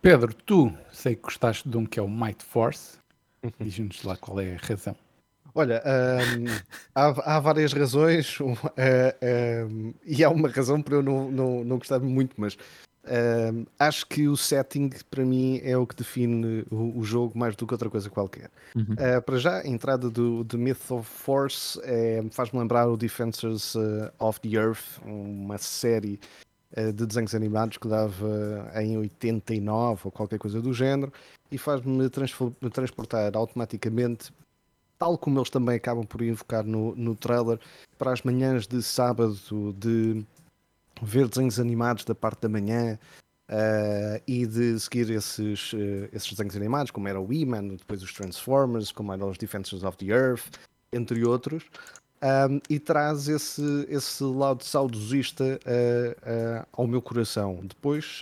Pedro, 0.00 0.32
tu 0.32 0.72
sei 0.90 1.14
que 1.14 1.22
gostaste 1.22 1.68
de 1.68 1.76
um 1.76 1.84
que 1.84 2.00
é 2.00 2.02
o 2.02 2.08
Might 2.08 2.42
Force. 2.42 2.98
Diz-nos 3.58 4.02
lá 4.02 4.16
qual 4.16 4.40
é 4.40 4.54
a 4.54 4.66
razão. 4.66 4.96
Olha, 5.54 5.82
hum, 5.84 6.44
há, 6.94 7.36
há 7.36 7.40
várias 7.40 7.72
razões 7.72 8.38
um, 8.40 8.54
eh, 8.76 9.66
hum, 9.68 9.92
e 10.06 10.22
há 10.22 10.30
uma 10.30 10.48
razão 10.48 10.80
para 10.80 10.94
eu 10.94 11.02
não, 11.02 11.30
não, 11.30 11.64
não 11.64 11.78
gostar 11.78 11.98
muito, 11.98 12.34
mas 12.38 12.56
acho 13.78 14.06
que 14.06 14.28
o 14.28 14.36
setting 14.36 14.90
para 15.10 15.24
mim 15.24 15.60
é 15.62 15.76
o 15.76 15.86
que 15.86 15.96
define 15.96 16.64
o, 16.70 16.98
o 16.98 17.04
jogo 17.04 17.36
mais 17.38 17.56
do 17.56 17.66
que 17.66 17.74
outra 17.74 17.90
coisa 17.90 18.08
qualquer. 18.08 18.50
Uh, 18.76 19.22
para 19.22 19.38
já, 19.38 19.58
a 19.58 19.66
entrada 19.66 20.08
do, 20.08 20.44
do 20.44 20.56
Myth 20.56 20.90
of 20.90 21.08
Force 21.08 21.80
eh, 21.82 22.22
faz-me 22.30 22.58
lembrar 22.58 22.88
o 22.88 22.96
Defensors 22.96 23.74
uh, 23.74 24.10
of 24.18 24.40
the 24.40 24.56
Earth, 24.56 25.00
uma 25.04 25.58
série 25.58 26.20
uh, 26.76 26.92
de 26.92 27.06
desenhos 27.06 27.34
animados 27.34 27.78
que 27.78 27.88
dava 27.88 28.70
em 28.76 28.96
89 28.96 30.02
ou 30.04 30.12
qualquer 30.12 30.38
coisa 30.38 30.60
do 30.60 30.72
género 30.72 31.12
e 31.50 31.58
faz-me 31.58 32.08
transportar 32.08 33.36
automaticamente 33.36 34.32
tal 35.00 35.16
como 35.16 35.38
eles 35.38 35.48
também 35.48 35.76
acabam 35.76 36.04
por 36.04 36.20
invocar 36.20 36.62
no, 36.62 36.94
no 36.94 37.16
trailer, 37.16 37.58
para 37.96 38.12
as 38.12 38.20
manhãs 38.20 38.66
de 38.66 38.82
sábado 38.82 39.34
de 39.72 40.22
ver 41.02 41.28
desenhos 41.28 41.58
animados 41.58 42.04
da 42.04 42.14
parte 42.14 42.42
da 42.42 42.48
manhã 42.48 42.98
eh, 43.48 44.22
e 44.28 44.46
de 44.46 44.78
seguir 44.78 45.10
esses, 45.10 45.72
eh, 45.74 46.08
esses 46.12 46.30
desenhos 46.30 46.54
animados, 46.54 46.92
como 46.92 47.08
era 47.08 47.20
o 47.20 47.32
E-Man, 47.32 47.68
depois 47.68 48.00
os 48.02 48.12
Transformers, 48.12 48.92
como 48.92 49.12
eram 49.12 49.28
os 49.28 49.38
Defensors 49.38 49.82
of 49.82 49.96
the 49.98 50.06
Earth, 50.06 50.56
entre 50.92 51.24
outros. 51.24 51.64
Um, 52.22 52.60
e 52.68 52.78
traz 52.78 53.28
esse, 53.28 53.86
esse 53.88 54.22
lado 54.22 54.62
saudosista 54.62 55.58
eh, 55.64 56.64
ao 56.70 56.86
meu 56.86 57.00
coração. 57.00 57.60
Depois, 57.62 58.20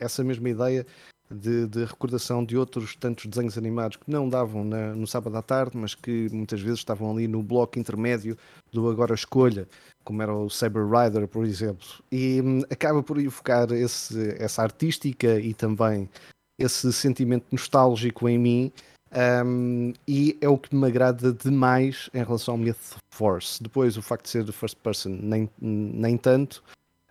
essa 0.00 0.24
mesma 0.24 0.50
ideia 0.50 0.84
de, 1.30 1.66
de 1.66 1.84
recordação 1.84 2.44
de 2.44 2.56
outros 2.56 2.94
tantos 2.96 3.26
desenhos 3.26 3.58
animados 3.58 3.96
que 3.96 4.10
não 4.10 4.28
davam 4.28 4.64
na- 4.64 4.94
no 4.94 5.06
sábado 5.06 5.36
à 5.36 5.42
tarde, 5.42 5.76
mas 5.76 5.94
que 5.94 6.28
muitas 6.32 6.60
vezes 6.60 6.78
estavam 6.78 7.10
ali 7.10 7.26
no 7.26 7.42
bloco 7.42 7.78
intermédio 7.78 8.36
do 8.72 8.88
Agora 8.88 9.14
Escolha, 9.14 9.68
como 10.04 10.22
era 10.22 10.34
o 10.34 10.48
Saber 10.48 10.84
Rider, 10.86 11.26
por 11.28 11.44
exemplo. 11.44 11.86
E 12.10 12.40
hum, 12.40 12.62
acaba 12.70 13.02
por 13.02 13.18
evocar 13.18 13.70
esse, 13.72 14.36
essa 14.38 14.62
artística 14.62 15.38
e 15.40 15.52
também 15.52 16.08
esse 16.58 16.92
sentimento 16.92 17.46
nostálgico 17.52 18.28
em 18.28 18.38
mim. 18.38 18.72
hum, 19.44 19.92
e 20.06 20.36
é 20.40 20.48
o 20.48 20.58
que 20.58 20.74
me 20.74 20.86
agrada 20.86 21.32
demais 21.32 22.10
em 22.12 22.22
relação 22.22 22.54
ao 22.54 22.58
Myth 22.58 22.96
Force. 23.10 23.62
Depois, 23.62 23.96
o 23.96 24.02
facto 24.02 24.24
de 24.24 24.30
ser 24.30 24.52
first 24.52 24.76
person, 24.82 25.10
nem, 25.20 25.48
nem 25.60 26.16
tanto, 26.16 26.62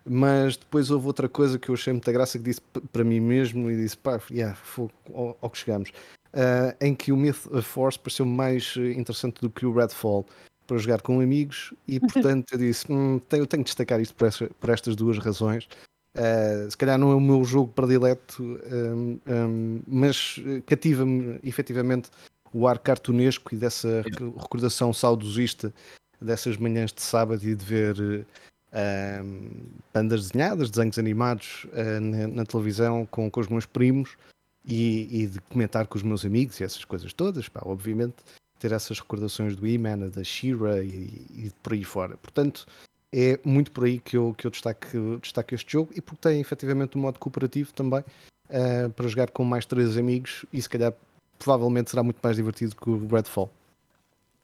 mas 0.08 0.56
depois 0.56 0.90
houve 0.90 1.06
outra 1.06 1.28
coisa 1.28 1.58
que 1.58 1.68
eu 1.68 1.74
achei 1.74 1.92
muita 1.92 2.12
graça 2.12 2.38
que 2.38 2.44
disse 2.44 2.60
para 2.92 3.04
mim 3.04 3.20
mesmo 3.20 3.70
e 3.70 3.76
disse, 3.76 3.96
pá, 3.96 4.20
yeah, 4.30 4.54
foi 4.56 4.88
ao, 5.14 5.36
ao 5.40 5.50
que 5.50 5.58
chegamos. 5.58 5.90
Ah, 6.32 6.74
em 6.80 6.94
que 6.94 7.12
o 7.12 7.16
Myth 7.16 7.48
Force 7.62 7.98
pareceu 7.98 8.26
mais 8.26 8.74
eh, 8.76 8.92
interessante 8.92 9.40
do 9.40 9.48
que 9.50 9.64
o 9.66 9.72
Redfall 9.72 10.26
para 10.66 10.76
jogar 10.78 11.00
com 11.00 11.20
amigos 11.20 11.72
e 11.88 11.98
portanto 12.34 12.52
eu 12.52 12.58
disse, 12.58 12.90
"Hum, 12.92 13.18
tenho- 13.28 13.42
eu 13.42 13.46
tenho 13.46 13.62
que 13.64 13.68
destacar 13.68 14.00
isto 14.00 14.14
por, 14.14 14.26
esta- 14.28 14.50
por 14.60 14.70
estas 14.70 14.94
duas 14.96 15.18
razões. 15.18 15.66
Ah, 16.14 16.66
se 16.70 16.76
calhar 16.76 16.98
não 16.98 17.10
é 17.12 17.14
o 17.14 17.20
meu 17.20 17.44
jogo 17.44 17.72
predileto, 17.72 18.42
hum, 18.42 19.18
hum, 19.26 19.80
mas 19.86 20.36
eh, 20.46 20.62
cativa-me 20.66 21.38
efetivamente 21.44 22.10
o 22.52 22.66
ar 22.66 22.78
cartunesco 22.78 23.54
e 23.54 23.58
dessa 23.58 24.02
rec- 24.02 24.20
recordação 24.20 24.92
saudosista 24.92 25.72
dessas 26.20 26.56
manhãs 26.56 26.92
de 26.92 27.02
sábado 27.02 27.42
e 27.44 27.54
de 27.54 27.64
ver 27.64 27.96
eh, 28.00 28.24
um, 28.72 29.50
bandas 29.92 30.28
desenhadas, 30.28 30.70
desenhos 30.70 30.98
animados 30.98 31.66
eh, 31.72 32.00
na, 32.00 32.28
na 32.28 32.44
televisão 32.44 33.06
com, 33.06 33.30
com 33.30 33.40
os 33.40 33.48
meus 33.48 33.66
primos 33.66 34.16
e, 34.64 35.22
e 35.22 35.26
de 35.26 35.40
comentar 35.40 35.86
com 35.86 35.96
os 35.96 36.02
meus 36.02 36.24
amigos 36.24 36.60
e 36.60 36.64
essas 36.64 36.84
coisas 36.84 37.12
todas, 37.12 37.48
pá, 37.48 37.62
obviamente 37.64 38.16
ter 38.58 38.72
essas 38.72 38.98
recordações 38.98 39.54
do 39.54 39.66
E-Man, 39.66 40.08
da 40.08 40.24
She-Ra 40.24 40.82
e, 40.82 41.26
e 41.30 41.52
por 41.62 41.74
aí 41.74 41.84
fora. 41.84 42.16
Portanto, 42.16 42.66
é 43.12 43.38
muito 43.44 43.70
por 43.70 43.84
aí 43.84 43.98
que 43.98 44.16
eu, 44.16 44.34
que 44.36 44.46
eu 44.46 44.50
destaco, 44.50 45.54
este 45.54 45.72
jogo 45.72 45.90
e 45.94 46.00
porque 46.00 46.28
tem 46.28 46.40
efetivamente 46.40 46.96
um 46.98 47.02
modo 47.02 47.18
cooperativo 47.18 47.72
também 47.72 48.04
eh, 48.48 48.88
para 48.88 49.08
jogar 49.08 49.30
com 49.30 49.44
mais 49.44 49.66
três 49.66 49.96
amigos 49.96 50.44
e 50.52 50.60
se 50.60 50.68
calhar 50.68 50.92
provavelmente 51.38 51.90
será 51.90 52.02
muito 52.02 52.18
mais 52.22 52.36
divertido 52.36 52.74
que 52.74 52.88
o 52.88 53.06
Redfall. 53.06 53.50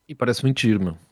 E 0.09 0.15
parece 0.15 0.43
muito 0.43 0.61
giro, 0.61 0.83
meu. 0.83 1.12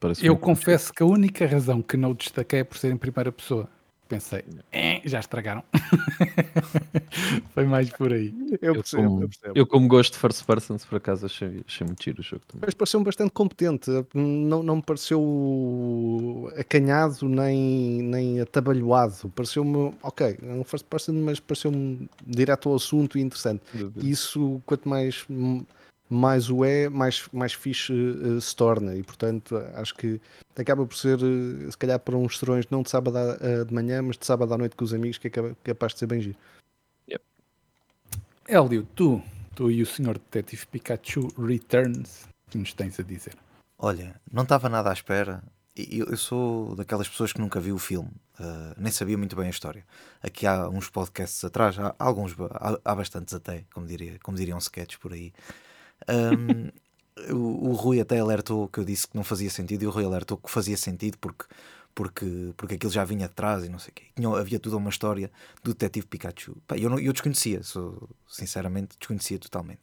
Parece 0.00 0.24
Eu 0.24 0.36
confesso 0.36 0.92
que 0.92 1.02
a 1.02 1.06
única 1.06 1.46
razão 1.46 1.82
que 1.82 1.96
não 1.96 2.10
o 2.10 2.14
destaquei 2.14 2.60
é 2.60 2.64
por 2.64 2.78
ser 2.78 2.92
em 2.92 2.96
primeira 2.96 3.32
pessoa. 3.32 3.68
Pensei, 4.08 4.42
"Eh, 4.72 5.02
já 5.04 5.20
estragaram. 5.20 5.62
Foi 7.52 7.64
mais 7.66 7.90
por 7.90 8.10
aí. 8.10 8.32
Eu 8.62 8.74
Eu 8.74 8.74
percebo, 8.76 9.02
como, 9.02 9.22
eu 9.22 9.28
percebo. 9.28 9.52
eu 9.54 9.66
como 9.66 9.86
gosto 9.88 10.12
de 10.14 10.18
first 10.18 10.44
person, 10.46 10.78
por 10.78 10.96
acaso 10.96 11.26
achei, 11.26 11.62
achei 11.66 11.86
muito 11.86 12.02
giro 12.02 12.20
o 12.20 12.22
jogo 12.22 12.42
também. 12.48 12.62
Mas 12.64 12.74
pareceu-me 12.74 13.04
bastante 13.04 13.32
competente, 13.32 13.90
não, 14.14 14.62
não 14.62 14.76
me 14.76 14.82
pareceu 14.82 16.50
acanhado 16.56 17.28
nem, 17.28 18.02
nem 18.02 18.40
atabalhoado. 18.40 19.28
Pareceu-me, 19.34 19.92
ok, 20.02 20.38
é 20.42 20.52
um 20.54 20.64
first 20.64 20.86
person, 20.86 21.12
mas 21.12 21.38
pareceu-me 21.38 22.08
direto 22.26 22.70
ao 22.70 22.76
assunto 22.76 23.18
e 23.18 23.20
interessante. 23.20 23.62
Isso, 23.98 24.62
quanto 24.64 24.88
mais, 24.88 25.26
mais 26.08 26.48
o 26.50 26.64
é, 26.64 26.88
mais, 26.88 27.28
mais 27.32 27.52
fixe 27.52 27.92
eh, 27.92 28.40
se 28.40 28.54
torna. 28.56 28.94
E 28.96 29.02
portanto, 29.02 29.56
acho 29.74 29.94
que 29.94 30.20
acaba 30.56 30.84
por 30.86 30.96
ser, 30.96 31.18
eh, 31.18 31.70
se 31.70 31.76
calhar, 31.78 31.98
para 32.00 32.16
uns 32.16 32.38
serões 32.38 32.66
não 32.70 32.82
de 32.82 32.90
sábado 32.90 33.16
à- 33.16 33.32
a- 33.34 33.64
de 33.64 33.72
manhã, 33.74 34.00
mas 34.02 34.16
de 34.16 34.24
sábado 34.26 34.52
à 34.54 34.58
noite 34.58 34.74
com 34.76 34.84
os 34.84 34.94
amigos, 34.94 35.18
que 35.18 35.26
é 35.28 35.30
capa- 35.30 35.56
capaz 35.62 35.92
de 35.92 35.98
ser 36.00 36.06
bem 36.06 36.20
giro. 36.20 36.36
Hélio, 38.46 38.86
tu, 38.94 39.22
tu 39.54 39.70
e 39.70 39.82
o 39.82 39.86
senhor 39.86 40.14
detetive 40.18 40.66
Pikachu 40.66 41.28
Returns, 41.38 42.24
o 42.46 42.50
que 42.50 42.58
nos 42.58 42.72
tens 42.72 42.98
a 42.98 43.02
dizer? 43.02 43.34
Olha, 43.78 44.18
não 44.32 44.42
estava 44.44 44.68
nada 44.68 44.90
à 44.90 44.92
espera. 44.92 45.42
E 45.76 45.98
Eu, 45.98 46.06
eu 46.06 46.16
sou 46.16 46.74
daquelas 46.74 47.08
pessoas 47.08 47.32
que 47.32 47.40
nunca 47.40 47.60
viu 47.60 47.76
o 47.76 47.78
filme, 47.78 48.10
nem 48.76 48.90
sabia 48.90 49.16
muito 49.18 49.36
bem 49.36 49.46
a 49.46 49.50
história. 49.50 49.84
Aqui 50.22 50.44
há 50.46 50.68
uns 50.68 50.88
podcasts 50.90 51.44
atrás, 51.44 51.78
há 51.78 51.94
alguns, 51.98 52.34
há, 52.52 52.78
há 52.84 52.94
bastantes 52.96 53.32
até, 53.34 53.64
como, 53.72 53.86
diria, 53.86 54.18
como 54.22 54.36
diriam 54.36 54.58
sketches 54.58 54.98
por 54.98 55.12
aí. 55.12 55.32
Ahm, 56.08 56.70
o, 57.32 57.70
o 57.70 57.72
Rui 57.74 58.00
até 58.00 58.18
alertou 58.18 58.68
que 58.68 58.80
eu 58.80 58.84
disse 58.84 59.08
que 59.08 59.16
não 59.16 59.24
fazia 59.24 59.50
sentido 59.50 59.82
e 59.84 59.86
o 59.86 59.90
Rui 59.90 60.04
alertou 60.04 60.36
que 60.38 60.50
fazia 60.50 60.76
sentido 60.76 61.18
porque, 61.18 61.44
porque, 61.94 62.52
porque 62.56 62.74
aquilo 62.76 62.92
já 62.92 63.04
vinha 63.04 63.28
de 63.28 63.34
trás 63.34 63.64
e 63.64 63.68
não 63.68 63.78
sei 63.78 63.90
o 63.92 63.94
quê. 63.94 64.04
Tinha, 64.16 64.28
havia 64.38 64.58
toda 64.60 64.76
uma 64.76 64.90
história 64.90 65.30
do 65.62 65.72
detetive 65.72 66.06
Pikachu. 66.06 66.56
Pá, 66.66 66.76
eu, 66.78 66.90
não- 66.90 66.98
eu 66.98 67.12
desconhecia, 67.12 67.62
sou, 67.62 68.08
sinceramente, 68.28 68.96
desconhecia 68.98 69.38
totalmente. 69.38 69.82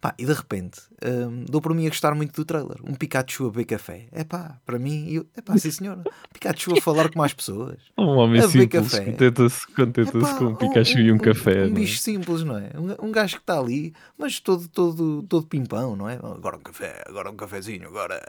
Pá, 0.00 0.14
e 0.16 0.24
de 0.24 0.32
repente, 0.32 0.80
hum, 1.04 1.44
dou 1.48 1.60
por 1.60 1.74
mim 1.74 1.84
a 1.86 1.88
gostar 1.88 2.14
muito 2.14 2.32
do 2.32 2.44
trailer. 2.44 2.76
Um 2.84 2.94
Pikachu 2.94 3.46
a 3.46 3.50
beber 3.50 3.64
café. 3.64 4.06
É 4.12 4.22
pá, 4.22 4.56
para 4.64 4.78
mim, 4.78 5.10
eu, 5.10 5.26
é 5.36 5.40
pá, 5.40 5.58
sim 5.58 5.72
senhora. 5.72 6.04
Pikachu 6.32 6.78
a 6.78 6.80
falar 6.80 7.10
com 7.10 7.18
mais 7.18 7.34
pessoas. 7.34 7.78
Um 7.98 8.16
homem 8.16 8.40
simples, 8.48 8.96
contenta-se 8.96 9.66
contenta 9.74 10.16
Epá, 10.18 10.34
com 10.34 10.44
um 10.44 10.54
Pikachu 10.54 11.00
e 11.00 11.10
um 11.10 11.18
café. 11.18 11.64
Um, 11.64 11.66
é? 11.66 11.70
bicho 11.70 11.98
simples, 11.98 12.44
não 12.44 12.56
é? 12.56 12.70
Um, 12.76 13.08
um 13.08 13.10
gajo 13.12 13.34
que 13.36 13.42
está 13.42 13.58
ali, 13.58 13.92
mas 14.16 14.38
todo, 14.38 14.68
todo, 14.68 15.24
todo 15.24 15.46
pimpão, 15.48 15.96
não 15.96 16.08
é? 16.08 16.14
Agora 16.14 16.56
um 16.56 16.60
café, 16.60 17.02
agora 17.06 17.28
um 17.28 17.34
cafezinho, 17.36 17.88
agora 17.88 18.22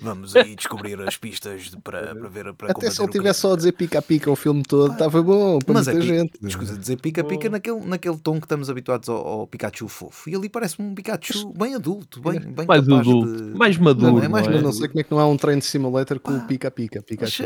vamos 0.00 0.34
aí 0.34 0.56
descobrir 0.56 1.00
as 1.02 1.16
pistas 1.16 1.70
de- 1.70 1.76
para, 1.80 2.16
para 2.16 2.28
ver. 2.28 2.52
Para 2.54 2.72
Até 2.72 2.90
se 2.90 3.00
ele 3.00 3.08
o 3.08 3.10
tivesse 3.12 3.40
crime. 3.40 3.50
só 3.50 3.52
a 3.52 3.56
dizer 3.56 3.72
pica-pica 3.72 4.28
o 4.28 4.34
filme 4.34 4.64
todo, 4.64 4.92
estava 4.92 5.22
bom 5.22 5.60
para 5.60 5.74
Mas 5.74 5.86
é 5.86 5.92
muita 5.92 6.06
pi- 6.06 6.12
gente. 6.18 6.32
Escusa, 6.42 6.76
dizer 6.76 6.96
pica-pica 7.00 7.48
naquele, 7.48 7.80
naquele 7.86 8.18
tom 8.18 8.40
que 8.40 8.46
estamos 8.46 8.68
habituados 8.68 9.08
ao, 9.08 9.24
ao 9.24 9.46
Pikachu 9.46 9.86
fofo. 9.86 10.28
E 10.28 10.34
ali 10.34 10.48
parece-me 10.48 10.88
um 10.88 10.94
Pikachu 10.96 11.11
bem 11.56 11.74
adulto, 11.74 12.20
bem, 12.20 12.40
bem 12.40 12.66
Mais 12.66 12.80
capaz 12.80 12.88
adulto, 13.08 13.36
de... 13.36 13.58
mais 13.58 13.76
maduro. 13.78 14.12
Não, 14.16 14.22
é 14.22 14.28
mais 14.28 14.46
não 14.46 14.54
é? 14.54 14.60
Não 14.62 14.72
sei 14.72 14.88
como 14.88 15.00
é 15.00 15.02
que 15.04 15.10
não 15.10 15.18
há 15.18 15.26
um 15.26 15.36
train 15.36 15.60
simulator 15.60 16.18
com 16.20 16.36
o 16.36 16.46
pica-pica. 16.46 17.02
Pikachu. 17.02 17.44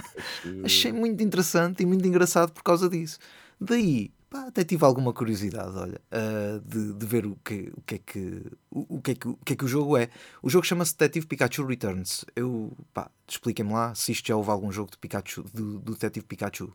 Achei 0.64 0.92
muito 0.92 1.22
interessante 1.22 1.82
e 1.82 1.86
muito 1.86 2.06
engraçado 2.06 2.52
por 2.52 2.62
causa 2.62 2.88
disso. 2.88 3.18
Daí, 3.60 4.10
pá, 4.28 4.46
até 4.48 4.64
tive 4.64 4.84
alguma 4.84 5.12
curiosidade, 5.12 5.76
olha, 5.76 6.00
ah, 6.10 6.60
de, 6.64 6.92
de 6.92 7.06
ver 7.06 7.26
o 7.26 7.36
que, 7.44 7.72
o, 7.76 7.80
que 7.82 7.94
é 7.94 7.98
que, 7.98 8.42
o, 8.70 8.96
o 8.96 9.00
que 9.00 9.10
é 9.12 9.14
que, 9.14 9.28
o 9.28 9.38
que 9.44 9.52
é 9.52 9.56
que 9.56 9.64
o 9.64 9.68
jogo 9.68 9.96
é. 9.96 10.08
O 10.42 10.50
jogo 10.50 10.66
chama-se 10.66 10.92
Detective 10.92 11.26
Pikachu 11.26 11.64
Returns. 11.64 12.24
Eu, 12.34 12.72
pá, 12.92 13.10
expliquem-me 13.26 13.72
lá 13.72 13.94
se 13.94 14.12
isto 14.12 14.26
já 14.28 14.36
houve 14.36 14.50
algum 14.50 14.70
jogo 14.70 14.90
de 14.90 14.98
Pikachu, 14.98 15.44
do, 15.54 15.78
do 15.78 15.92
Detective 15.92 16.26
Pikachu. 16.26 16.72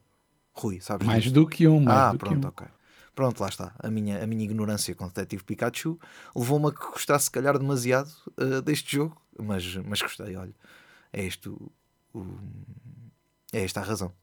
Rui, 0.54 0.80
sabes 0.82 1.08
Mais 1.08 1.24
disto? 1.24 1.36
do 1.36 1.48
que 1.48 1.68
um, 1.68 1.80
mais 1.80 1.98
Ah, 2.00 2.12
do 2.12 2.18
que 2.18 2.26
pronto, 2.26 2.46
um. 2.46 2.50
ok. 2.50 2.68
Pronto, 3.14 3.40
lá 3.42 3.50
está. 3.50 3.74
A 3.80 3.90
minha, 3.92 4.24
a 4.24 4.28
minha 4.28 4.44
ignorância 4.44 4.96
com 4.96 5.06
Detective 5.08 5.44
Pikachu 5.44 6.00
levou-me 6.36 6.68
a 6.68 6.72
que 6.72 6.80
gostasse, 6.92 7.26
se 7.26 7.32
calhar, 7.32 7.58
demasiado 7.60 8.10
ah, 8.38 8.62
deste 8.62 8.96
jogo, 8.96 9.22
mas, 9.38 9.76
mas 9.78 10.02
gostei, 10.02 10.36
olha. 10.36 10.54
É 11.12 11.24
este 11.26 11.50
o, 11.50 11.72
o- 12.14 12.26
É 13.54 13.64
esta 13.64 13.82
a 13.82 13.84
razão. 13.84 14.14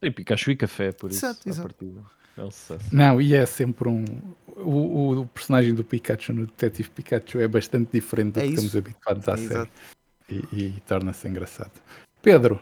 Tem 0.00 0.10
Pikachu 0.12 0.50
e 0.50 0.56
café, 0.56 0.92
por 0.92 1.10
isso. 1.10 1.24
Exato, 1.24 1.48
exato. 1.48 2.04
É 2.36 2.42
um 2.42 2.50
sucesso. 2.50 2.84
Não, 2.92 3.20
e 3.22 3.32
é 3.34 3.46
sempre 3.46 3.88
um. 3.88 4.04
O, 4.56 5.20
o 5.20 5.26
personagem 5.28 5.72
do 5.74 5.84
Pikachu 5.84 6.32
no 6.32 6.46
Detetive 6.46 6.90
Pikachu 6.90 7.38
é 7.38 7.46
bastante 7.48 7.90
diferente 7.92 8.32
do 8.34 8.40
É 8.40 8.42
que 8.42 8.54
isso. 8.54 8.66
estamos 8.66 8.76
habituados 8.76 9.28
à 9.28 9.32
É 9.34 9.36
série. 9.36 9.70
E, 10.28 10.34
e 10.56 10.80
torna-se 10.86 11.28
engraçado. 11.28 11.70
Pedro, 12.20 12.60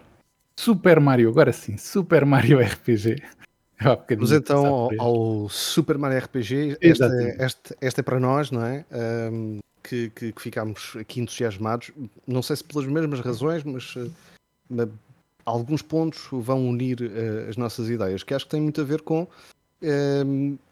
Super 0.56 1.00
Mario, 1.00 1.30
agora 1.30 1.52
sim, 1.52 1.78
Super 1.78 2.26
Mario 2.26 2.60
RPG. 2.62 3.16
Vamos 4.10 4.32
então 4.32 4.66
ao, 4.66 4.90
ao 5.00 5.48
Super 5.48 5.98
Mario 5.98 6.18
RPG. 6.18 6.78
Esta, 6.80 7.06
esta, 7.38 7.76
esta 7.80 8.00
é 8.00 8.04
para 8.04 8.20
nós, 8.20 8.50
não 8.50 8.64
é? 8.64 8.84
Ahm, 8.90 9.58
que, 9.82 10.10
que, 10.10 10.32
que 10.32 10.42
ficámos 10.42 10.94
aqui 10.98 11.20
entusiasmados. 11.20 11.90
Não 12.26 12.42
sei 12.42 12.56
se 12.56 12.64
pelas 12.64 12.86
mesmas 12.86 13.20
razões, 13.20 13.64
mas 13.64 13.94
eh, 13.96 14.88
alguns 15.44 15.82
pontos 15.82 16.28
vão 16.30 16.68
unir 16.68 16.98
eh, 17.02 17.48
as 17.48 17.56
nossas 17.56 17.88
ideias, 17.90 18.22
que 18.22 18.32
acho 18.32 18.44
que 18.44 18.50
tem 18.50 18.60
muito 18.60 18.80
a 18.80 18.84
ver 18.84 19.02
com 19.02 19.26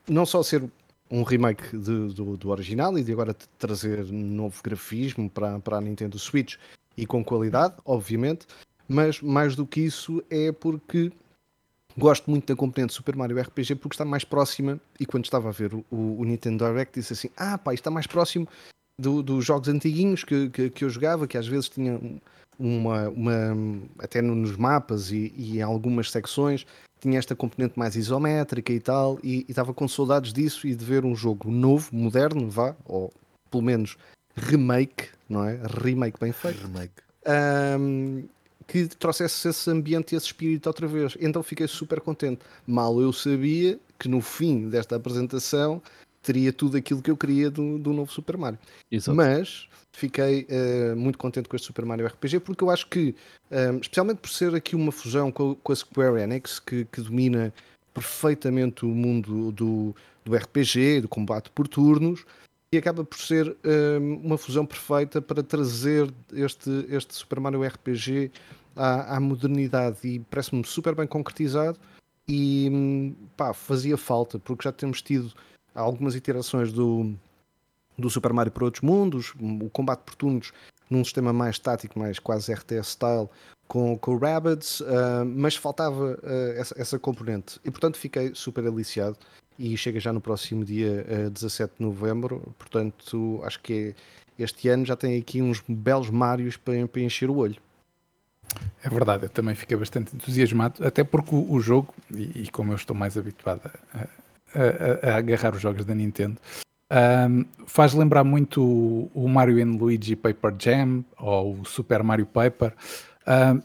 não 0.09 0.25
só 0.25 0.41
ser 0.41 0.63
um 1.11 1.25
remake 1.25 1.77
de- 1.77 2.15
do, 2.15 2.37
do 2.37 2.51
original 2.51 2.97
e 2.97 3.03
de 3.03 3.13
agora 3.13 3.35
trazer 3.59 4.05
novo 4.13 4.63
grafismo 4.63 5.29
para, 5.29 5.59
para 5.59 5.79
a 5.79 5.81
Nintendo 5.81 6.17
Switch 6.19 6.57
e 6.97 7.05
com 7.05 7.25
qualidade, 7.25 7.75
obviamente, 7.85 8.47
mas 8.87 9.21
mais 9.21 9.57
do 9.57 9.67
que 9.67 9.81
isso 9.81 10.23
é 10.31 10.53
porque 10.53 11.11
gosto 12.01 12.31
muito 12.31 12.47
da 12.47 12.57
componente 12.57 12.93
Super 12.93 13.15
Mario 13.15 13.41
RPG 13.41 13.77
porque 13.77 13.95
está 13.95 14.05
mais 14.05 14.25
próxima 14.25 14.81
e 14.99 15.07
quando 15.07 15.25
estava 15.25 15.49
a 15.49 15.53
ver 15.53 15.75
o, 15.75 15.85
o 15.91 16.25
Nintendo 16.25 16.65
Direct 16.65 16.99
disse 16.99 17.13
assim, 17.13 17.31
ah 17.37 17.57
pá, 17.59 17.73
isto 17.75 17.83
está 17.83 17.91
mais 17.91 18.07
próximo 18.07 18.49
do- 18.99 19.23
dos 19.23 19.45
jogos 19.45 19.69
antiguinhos 19.69 20.25
que, 20.25 20.49
que, 20.51 20.71
que 20.71 20.85
eu 20.85 20.91
jogava, 20.91 21.27
que 21.27 21.39
às 21.39 21.47
vezes 21.47 21.69
tinham 21.69 22.21
uma, 22.59 23.09
uma 23.09 23.57
até 23.99 24.21
no- 24.21 24.35
nos 24.35 24.57
mapas 24.57 25.11
e, 25.13 25.33
e 25.37 25.59
em 25.59 25.63
algumas 25.63 26.11
secções 26.11 26.67
tinha 27.01 27.19
esta 27.19 27.35
componente 27.35 27.79
mais 27.79 27.97
isométrica 27.97 28.73
e 28.73 28.81
tal, 28.81 29.19
e, 29.25 29.47
estava 29.49 29.73
com 29.73 29.89
saudades 29.89 30.33
disso 30.35 30.67
e 30.67 30.75
de 30.75 30.85
ver 30.85 31.05
um 31.05 31.17
jogo 31.17 31.51
novo, 31.51 31.89
moderno, 31.95 32.51
vá, 32.51 32.77
ou 32.85 33.11
pelo 33.51 33.63
menos 33.63 33.97
remake, 34.37 35.09
não 35.29 35.45
é? 35.45 35.59
Remake 35.83 36.21
bem 36.21 36.33
feito 36.33 36.61
Remake. 36.67 36.93
Ahm, 37.27 38.25
que 38.71 38.87
trouxesse 38.87 39.49
esse 39.49 39.69
ambiente 39.69 40.13
e 40.13 40.17
esse 40.17 40.27
espírito 40.27 40.69
outra 40.69 40.87
vez. 40.87 41.17
Então 41.21 41.43
fiquei 41.43 41.67
super 41.67 42.01
contente. 42.01 42.41
Mal 42.65 43.01
eu 43.01 43.13
sabia 43.13 43.79
que 43.99 44.09
no 44.09 44.21
fim 44.21 44.69
desta 44.69 44.95
apresentação 44.95 45.83
teria 46.23 46.53
tudo 46.53 46.77
aquilo 46.77 47.03
que 47.03 47.11
eu 47.11 47.17
queria 47.17 47.51
do, 47.51 47.79
do 47.79 47.93
novo 47.93 48.13
Super 48.13 48.37
Mario. 48.37 48.59
Exato. 48.89 49.17
Mas 49.17 49.69
fiquei 49.93 50.47
uh, 50.49 50.97
muito 50.97 51.19
contente 51.19 51.49
com 51.49 51.57
este 51.57 51.67
Super 51.67 51.85
Mario 51.85 52.07
RPG 52.07 52.41
porque 52.41 52.63
eu 52.63 52.71
acho 52.71 52.87
que, 52.87 53.15
um, 53.51 53.79
especialmente 53.79 54.19
por 54.19 54.31
ser 54.31 54.55
aqui 54.55 54.77
uma 54.77 54.93
fusão 54.93 55.33
com, 55.33 55.57
com 55.57 55.73
a 55.73 55.77
Square 55.77 56.23
Enix, 56.23 56.61
que, 56.61 56.85
que, 56.85 57.01
domina 57.01 57.53
perfeitamente 57.93 58.85
o 58.85 58.89
mundo 58.89 59.51
do, 59.51 59.97
do 60.25 60.37
RPG, 60.37 61.01
do 61.01 61.09
combate 61.09 61.51
por 61.51 61.67
turnos, 61.67 62.25
e 62.73 62.79
acaba 62.79 63.03
por 63.03 63.19
ser 63.19 63.57
um, 64.01 64.21
uma 64.27 64.39
fusão 64.39 64.65
perfeita 64.65 65.21
para 65.21 65.43
trazer 65.43 66.09
este, 66.33 66.71
este 66.89 67.17
Super 67.17 67.41
Mario 67.41 67.65
RPG 67.65 68.31
à, 68.81 69.17
à 69.17 69.21
modernidade 69.21 69.99
e 70.05 70.21
parece-me 70.21 70.65
super 70.65 70.95
bem 70.95 71.07
concretizado 71.07 71.79
e 72.27 73.15
pá, 73.37 73.53
fazia 73.53 73.99
falta 73.99 74.39
porque 74.39 74.65
já 74.65 74.73
temos 74.73 75.03
tido 75.03 75.33
algumas 75.75 76.15
iterações 76.15 76.73
do, 76.73 77.15
do 77.99 78.09
Super 78.09 78.33
Mario 78.33 78.53
para 78.53 78.65
outros 78.65 78.83
mundos, 78.83 79.35
o 79.39 79.69
combate 79.71 80.01
por 80.01 80.15
turnos 80.15 80.53
num 80.89 81.05
sistema 81.05 81.33
mais 81.33 81.59
tático, 81.59 81.99
mais 81.99 82.19
quase 82.19 82.53
RTS 82.53 82.93
style, 82.93 83.29
com, 83.69 83.97
com 83.97 84.17
Rabbids, 84.17 84.81
uh, 84.81 85.25
mas 85.25 85.55
faltava 85.55 86.19
uh, 86.23 86.53
essa, 86.57 86.75
essa, 86.77 86.99
componente. 86.99 87.61
E 87.65 87.71
portanto 87.71 87.97
fiquei 87.97 88.33
super 88.35 88.67
aliciado 88.67 89.17
e 89.57 89.77
chega 89.77 90.01
já 90.01 90.13
no 90.13 90.21
próximo 90.21 90.65
dia 90.65 91.07
uh, 91.27 91.31
17 91.31 91.75
de 91.79 91.85
novembro. 91.85 92.53
Portanto, 92.59 93.41
acho 93.45 93.61
que 93.61 93.95
este 94.37 94.69
ano 94.69 94.85
já 94.85 94.97
tem 94.97 95.17
aqui 95.17 95.41
uns 95.41 95.63
belos 95.69 96.11
Marios 96.11 96.57
para, 96.57 96.89
para 96.89 97.03
encher 97.03 97.31
o 97.31 97.37
olho. 97.37 97.57
É 98.83 98.89
verdade, 98.89 99.25
eu 99.25 99.29
também 99.29 99.55
fiquei 99.55 99.77
bastante 99.77 100.15
entusiasmado, 100.15 100.85
até 100.87 101.05
porque 101.05 101.35
o, 101.35 101.61
jogo, 101.61 101.95
e, 102.13 102.43
e, 102.43 102.51
como 102.51 102.73
eu 102.73 102.77
estou 102.77 102.97
mais 102.97 103.17
habituado 103.17 103.61
a, 103.95 104.01
a, 104.55 105.11
a, 105.11 105.17
agarrar 105.17 105.55
os 105.55 105.61
jogos 105.61 105.85
da 105.85 105.95
Nintendo, 105.95 106.39
um, 106.91 107.45
faz 107.67 107.95
lembrar 107.95 108.25
muito 108.25 108.63
o, 108.63 109.11
o 109.15 109.29
Mario 109.29 109.63
and 109.63 109.77
Luigi 109.77 110.17
Paper 110.17 110.55
Jam 110.59 111.05
ou 111.19 111.61
o 111.61 111.65
Super 111.65 112.03
Mario 112.03 112.27
Paper 112.27 112.75
um, 113.27 113.63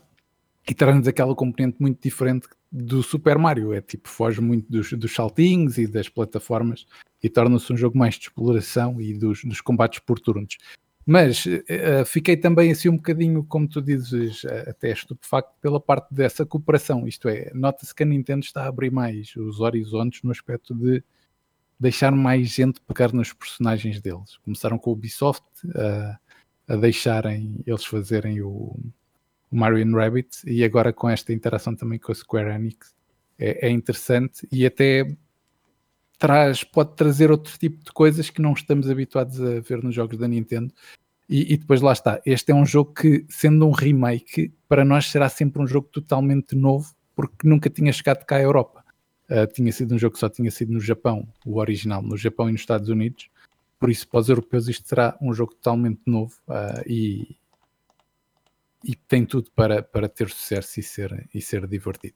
e 0.70 0.74
traz-nos 0.74 1.08
aquela 1.08 1.34
componente 1.34 1.78
muito 1.80 2.02
diferente 2.02 2.48
do 2.72 3.02
Super 3.02 3.38
Mario. 3.38 3.74
É 3.74 3.82
tipo, 3.82 4.10
foge 4.10 4.42
muito 4.42 4.72
dos, 4.72 4.94
dos 4.94 5.14
saltinhos 5.14 5.78
e 5.78 5.88
das 5.88 6.10
plataformas 6.10 6.86
e 7.24 7.30
torna-se 7.30 7.72
um 7.74 7.78
jogo 7.78 7.98
mais 7.98 8.16
de 8.16 8.22
exploração 8.26 9.02
e 9.02 9.14
dos, 9.14 9.44
dos 9.44 9.62
combates 9.62 10.00
por 10.00 10.20
turnos. 10.20 10.58
Mas 11.06 11.46
uh, 11.46 12.04
fiquei 12.06 12.36
também 12.36 12.72
assim 12.72 12.90
um 12.90 12.96
bocadinho, 12.96 13.44
como 13.44 13.68
tu 13.68 13.80
dizes, 13.80 14.44
uh, 14.44 14.70
até 14.70 14.92
estupefacto 14.92 15.54
pela 15.62 15.80
parte 15.80 16.12
dessa 16.12 16.46
cooperação. 16.46 17.08
Isto 17.08 17.30
é, 17.30 17.52
nota-se 17.54 17.94
que 17.94 18.02
a 18.02 18.06
Nintendo 18.06 18.44
está 18.44 18.64
a 18.64 18.68
abrir 18.68 18.92
mais 18.92 19.36
os 19.36 19.60
horizontes 19.60 20.24
no 20.24 20.32
aspecto 20.32 20.74
de 20.74 21.04
deixar 21.80 22.12
mais 22.12 22.50
gente 22.50 22.82
pegar 22.82 23.14
nos 23.14 23.34
personagens 23.34 24.02
deles. 24.02 24.38
Começaram 24.44 24.80
com 24.80 24.90
o 24.90 24.94
Ubisoft 24.94 25.46
uh, 25.66 26.18
a 26.68 26.76
deixarem 26.76 27.62
eles 27.68 27.86
fazerem 27.86 28.42
o, 28.42 28.76
o 29.52 29.56
Mario 29.56 29.96
Rabbit 29.96 30.38
e 30.46 30.64
agora 30.64 30.92
com 30.92 31.08
esta 31.08 31.32
interação 31.32 31.76
também 31.76 32.00
com 32.00 32.12
a 32.12 32.16
Square 32.16 32.50
Enix 32.50 32.96
é, 33.38 33.68
é 33.68 33.70
interessante 33.70 34.48
e 34.52 34.66
até 34.66 35.06
traz, 36.18 36.64
pode 36.64 36.96
trazer 36.96 37.32
outro 37.32 37.58
tipo 37.58 37.84
de 37.84 37.92
coisas 37.92 38.30
que 38.30 38.42
não 38.42 38.54
estamos 38.54 38.90
habituados 38.90 39.42
a 39.42 39.60
ver 39.60 39.84
nos 39.84 39.94
jogos 39.94 40.18
da 40.18 40.28
Nintendo. 40.28 40.74
E, 41.28 41.54
e, 41.54 41.58
depois 41.58 41.82
lá 41.82 41.92
está, 41.92 42.22
este 42.26 42.52
é 42.52 42.56
um 42.56 42.66
jogo 42.66 42.94
que, 42.94 43.26
sendo 43.30 43.66
um 43.68 43.72
remake, 43.72 44.54
para 44.68 44.86
nós 44.86 45.10
será 45.10 45.28
sempre 45.28 45.62
um 45.62 45.68
jogo 45.68 45.88
totalmente 45.88 46.56
novo, 46.56 46.94
porque 47.16 47.48
nunca 47.48 47.70
tinha 47.70 47.92
chegado 47.92 48.26
cá 48.26 48.36
à 48.36 48.42
Europa. 48.42 48.84
Uh, 49.28 49.48
tinha 49.52 49.72
sido 49.72 49.96
um 49.96 49.98
jogo 49.98 50.14
que 50.14 50.20
só 50.20 50.30
tinha 50.30 50.52
sido 50.52 50.72
no 50.72 50.80
Japão, 50.80 51.28
o 51.44 51.58
original, 51.58 52.04
no 52.04 52.16
Japão 52.16 52.48
e 52.48 52.52
nos 52.52 52.62
Estados 52.62 52.90
Unidos. 52.90 53.28
Por 53.80 53.90
isso, 53.90 54.08
para 54.08 54.20
os 54.20 54.30
europeus, 54.30 54.68
isto 54.68 54.88
será 54.88 55.18
um 55.20 55.34
jogo 55.34 55.56
totalmente 55.56 56.02
novo 56.06 56.36
uh, 56.48 56.84
e, 56.86 57.36
e 58.84 58.96
tem 58.96 59.26
tudo 59.26 59.50
para, 59.56 59.82
para 59.82 60.08
ter 60.08 60.30
sucesso 60.30 60.80
e 60.80 60.84
ser, 60.84 61.28
e 61.34 61.42
ser 61.42 61.66
divertido. 61.66 62.16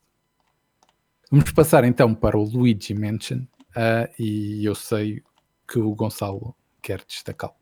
Vamos 1.32 1.52
passar 1.52 1.84
então 1.84 2.14
para 2.14 2.38
o 2.38 2.44
Luigi 2.44 2.94
Mansion, 2.94 3.42
uh, 3.76 4.14
e 4.18 4.64
eu 4.66 4.76
sei 4.76 5.22
que 5.68 5.80
o 5.80 5.94
Gonçalo 5.94 6.56
quer 6.82 7.04
destacá-lo. 7.06 7.60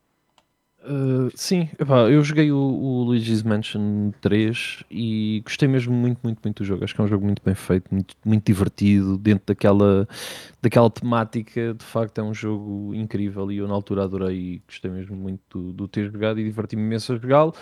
Uh, 0.80 1.28
sim, 1.34 1.68
epá, 1.78 2.08
eu 2.08 2.22
joguei 2.22 2.52
o, 2.52 2.56
o, 2.56 3.02
Luigi's 3.02 3.42
Mansion 3.42 4.12
3 4.20 4.84
e 4.88 5.42
gostei 5.44 5.68
mesmo 5.68 5.92
muito, 5.92 6.20
muito, 6.22 6.40
muito 6.42 6.62
do 6.62 6.64
jogo. 6.64 6.84
Acho 6.84 6.94
que 6.94 7.00
é 7.00 7.04
um 7.04 7.08
jogo 7.08 7.24
muito 7.24 7.42
bem 7.44 7.54
feito, 7.54 7.92
muito, 7.92 8.14
muito 8.24 8.44
divertido, 8.44 9.18
dentro 9.18 9.44
daquela, 9.48 10.08
daquela 10.62 10.88
temática. 10.88 11.74
De 11.74 11.84
facto, 11.84 12.20
é 12.20 12.22
um 12.22 12.32
jogo 12.32 12.94
incrível 12.94 13.50
e 13.50 13.58
eu 13.58 13.66
na 13.66 13.74
altura 13.74 14.04
adorei 14.04 14.36
e 14.36 14.62
gostei 14.66 14.90
mesmo 14.90 15.16
muito 15.16 15.42
do, 15.58 15.72
do 15.72 15.88
ter 15.88 16.10
jogado 16.10 16.38
e 16.38 16.44
diverti-me 16.44 16.82
imenso 16.82 17.12
a 17.12 17.16
jogá-lo. 17.16 17.54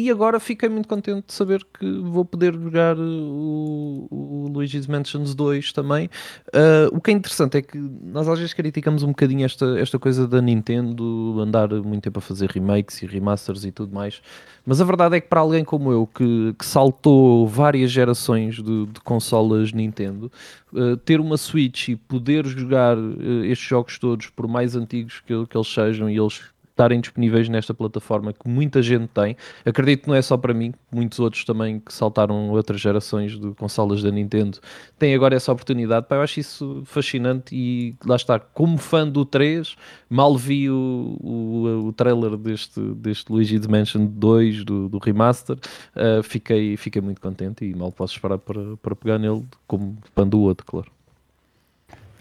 E 0.00 0.10
agora 0.10 0.40
fiquei 0.40 0.66
muito 0.66 0.88
contente 0.88 1.26
de 1.26 1.32
saber 1.34 1.62
que 1.78 2.00
vou 2.00 2.24
poder 2.24 2.54
jogar 2.54 2.98
o, 2.98 4.08
o 4.10 4.48
Luigi's 4.50 4.86
Mansions 4.86 5.34
2 5.34 5.74
também. 5.74 6.06
Uh, 6.48 6.88
o 6.90 7.02
que 7.02 7.10
é 7.10 7.14
interessante 7.14 7.58
é 7.58 7.62
que 7.62 7.76
nós 7.76 8.26
às 8.26 8.38
vezes 8.38 8.54
criticamos 8.54 9.02
um 9.02 9.08
bocadinho 9.08 9.44
esta, 9.44 9.78
esta 9.78 9.98
coisa 9.98 10.26
da 10.26 10.40
Nintendo 10.40 11.38
andar 11.38 11.68
muito 11.68 12.04
tempo 12.04 12.18
a 12.18 12.22
fazer 12.22 12.48
remakes 12.48 13.02
e 13.02 13.06
remasters 13.06 13.66
e 13.66 13.70
tudo 13.70 13.94
mais. 13.94 14.22
Mas 14.64 14.80
a 14.80 14.84
verdade 14.84 15.16
é 15.16 15.20
que 15.20 15.28
para 15.28 15.40
alguém 15.40 15.66
como 15.66 15.92
eu, 15.92 16.06
que, 16.06 16.54
que 16.58 16.64
saltou 16.64 17.46
várias 17.46 17.90
gerações 17.90 18.54
de, 18.54 18.86
de 18.86 19.00
consolas 19.04 19.70
Nintendo, 19.70 20.32
uh, 20.72 20.96
ter 20.96 21.20
uma 21.20 21.36
Switch 21.36 21.88
e 21.88 21.96
poder 21.96 22.46
jogar 22.46 22.96
uh, 22.96 23.44
estes 23.44 23.68
jogos 23.68 23.98
todos, 23.98 24.28
por 24.30 24.48
mais 24.48 24.74
antigos 24.74 25.20
que, 25.20 25.46
que 25.46 25.56
eles 25.58 25.68
sejam, 25.68 26.08
e 26.08 26.16
eles 26.16 26.40
estarem 26.80 27.00
disponíveis 27.00 27.48
nesta 27.48 27.74
plataforma 27.74 28.32
que 28.32 28.48
muita 28.48 28.82
gente 28.82 29.08
tem. 29.08 29.36
Acredito 29.64 30.04
que 30.04 30.08
não 30.08 30.14
é 30.14 30.22
só 30.22 30.36
para 30.36 30.54
mim, 30.54 30.72
muitos 30.90 31.18
outros 31.18 31.44
também 31.44 31.78
que 31.78 31.92
saltaram 31.92 32.48
outras 32.50 32.80
gerações 32.80 33.38
de 33.38 33.52
consolas 33.54 34.02
da 34.02 34.10
Nintendo 34.10 34.58
têm 34.98 35.14
agora 35.14 35.36
essa 35.36 35.52
oportunidade. 35.52 36.06
Pá, 36.06 36.16
eu 36.16 36.22
acho 36.22 36.40
isso 36.40 36.82
fascinante 36.86 37.54
e 37.54 37.94
lá 38.04 38.16
está, 38.16 38.38
como 38.38 38.78
fã 38.78 39.06
do 39.06 39.26
3, 39.26 39.76
mal 40.08 40.36
vi 40.36 40.70
o, 40.70 41.18
o, 41.20 41.86
o 41.88 41.92
trailer 41.92 42.36
deste, 42.36 42.80
deste 42.80 43.30
Luigi's 43.30 43.66
Mansion 43.66 44.06
2, 44.06 44.64
do, 44.64 44.88
do 44.88 44.98
remaster, 44.98 45.56
uh, 45.56 46.22
fiquei, 46.22 46.76
fiquei 46.76 47.02
muito 47.02 47.20
contente 47.20 47.64
e 47.64 47.74
mal 47.74 47.92
posso 47.92 48.14
esperar 48.14 48.38
para, 48.38 48.76
para 48.78 48.96
pegar 48.96 49.18
nele 49.18 49.44
como 49.66 49.98
fã 50.14 50.26
do 50.26 50.40
outro, 50.40 50.64
claro. 50.64 50.90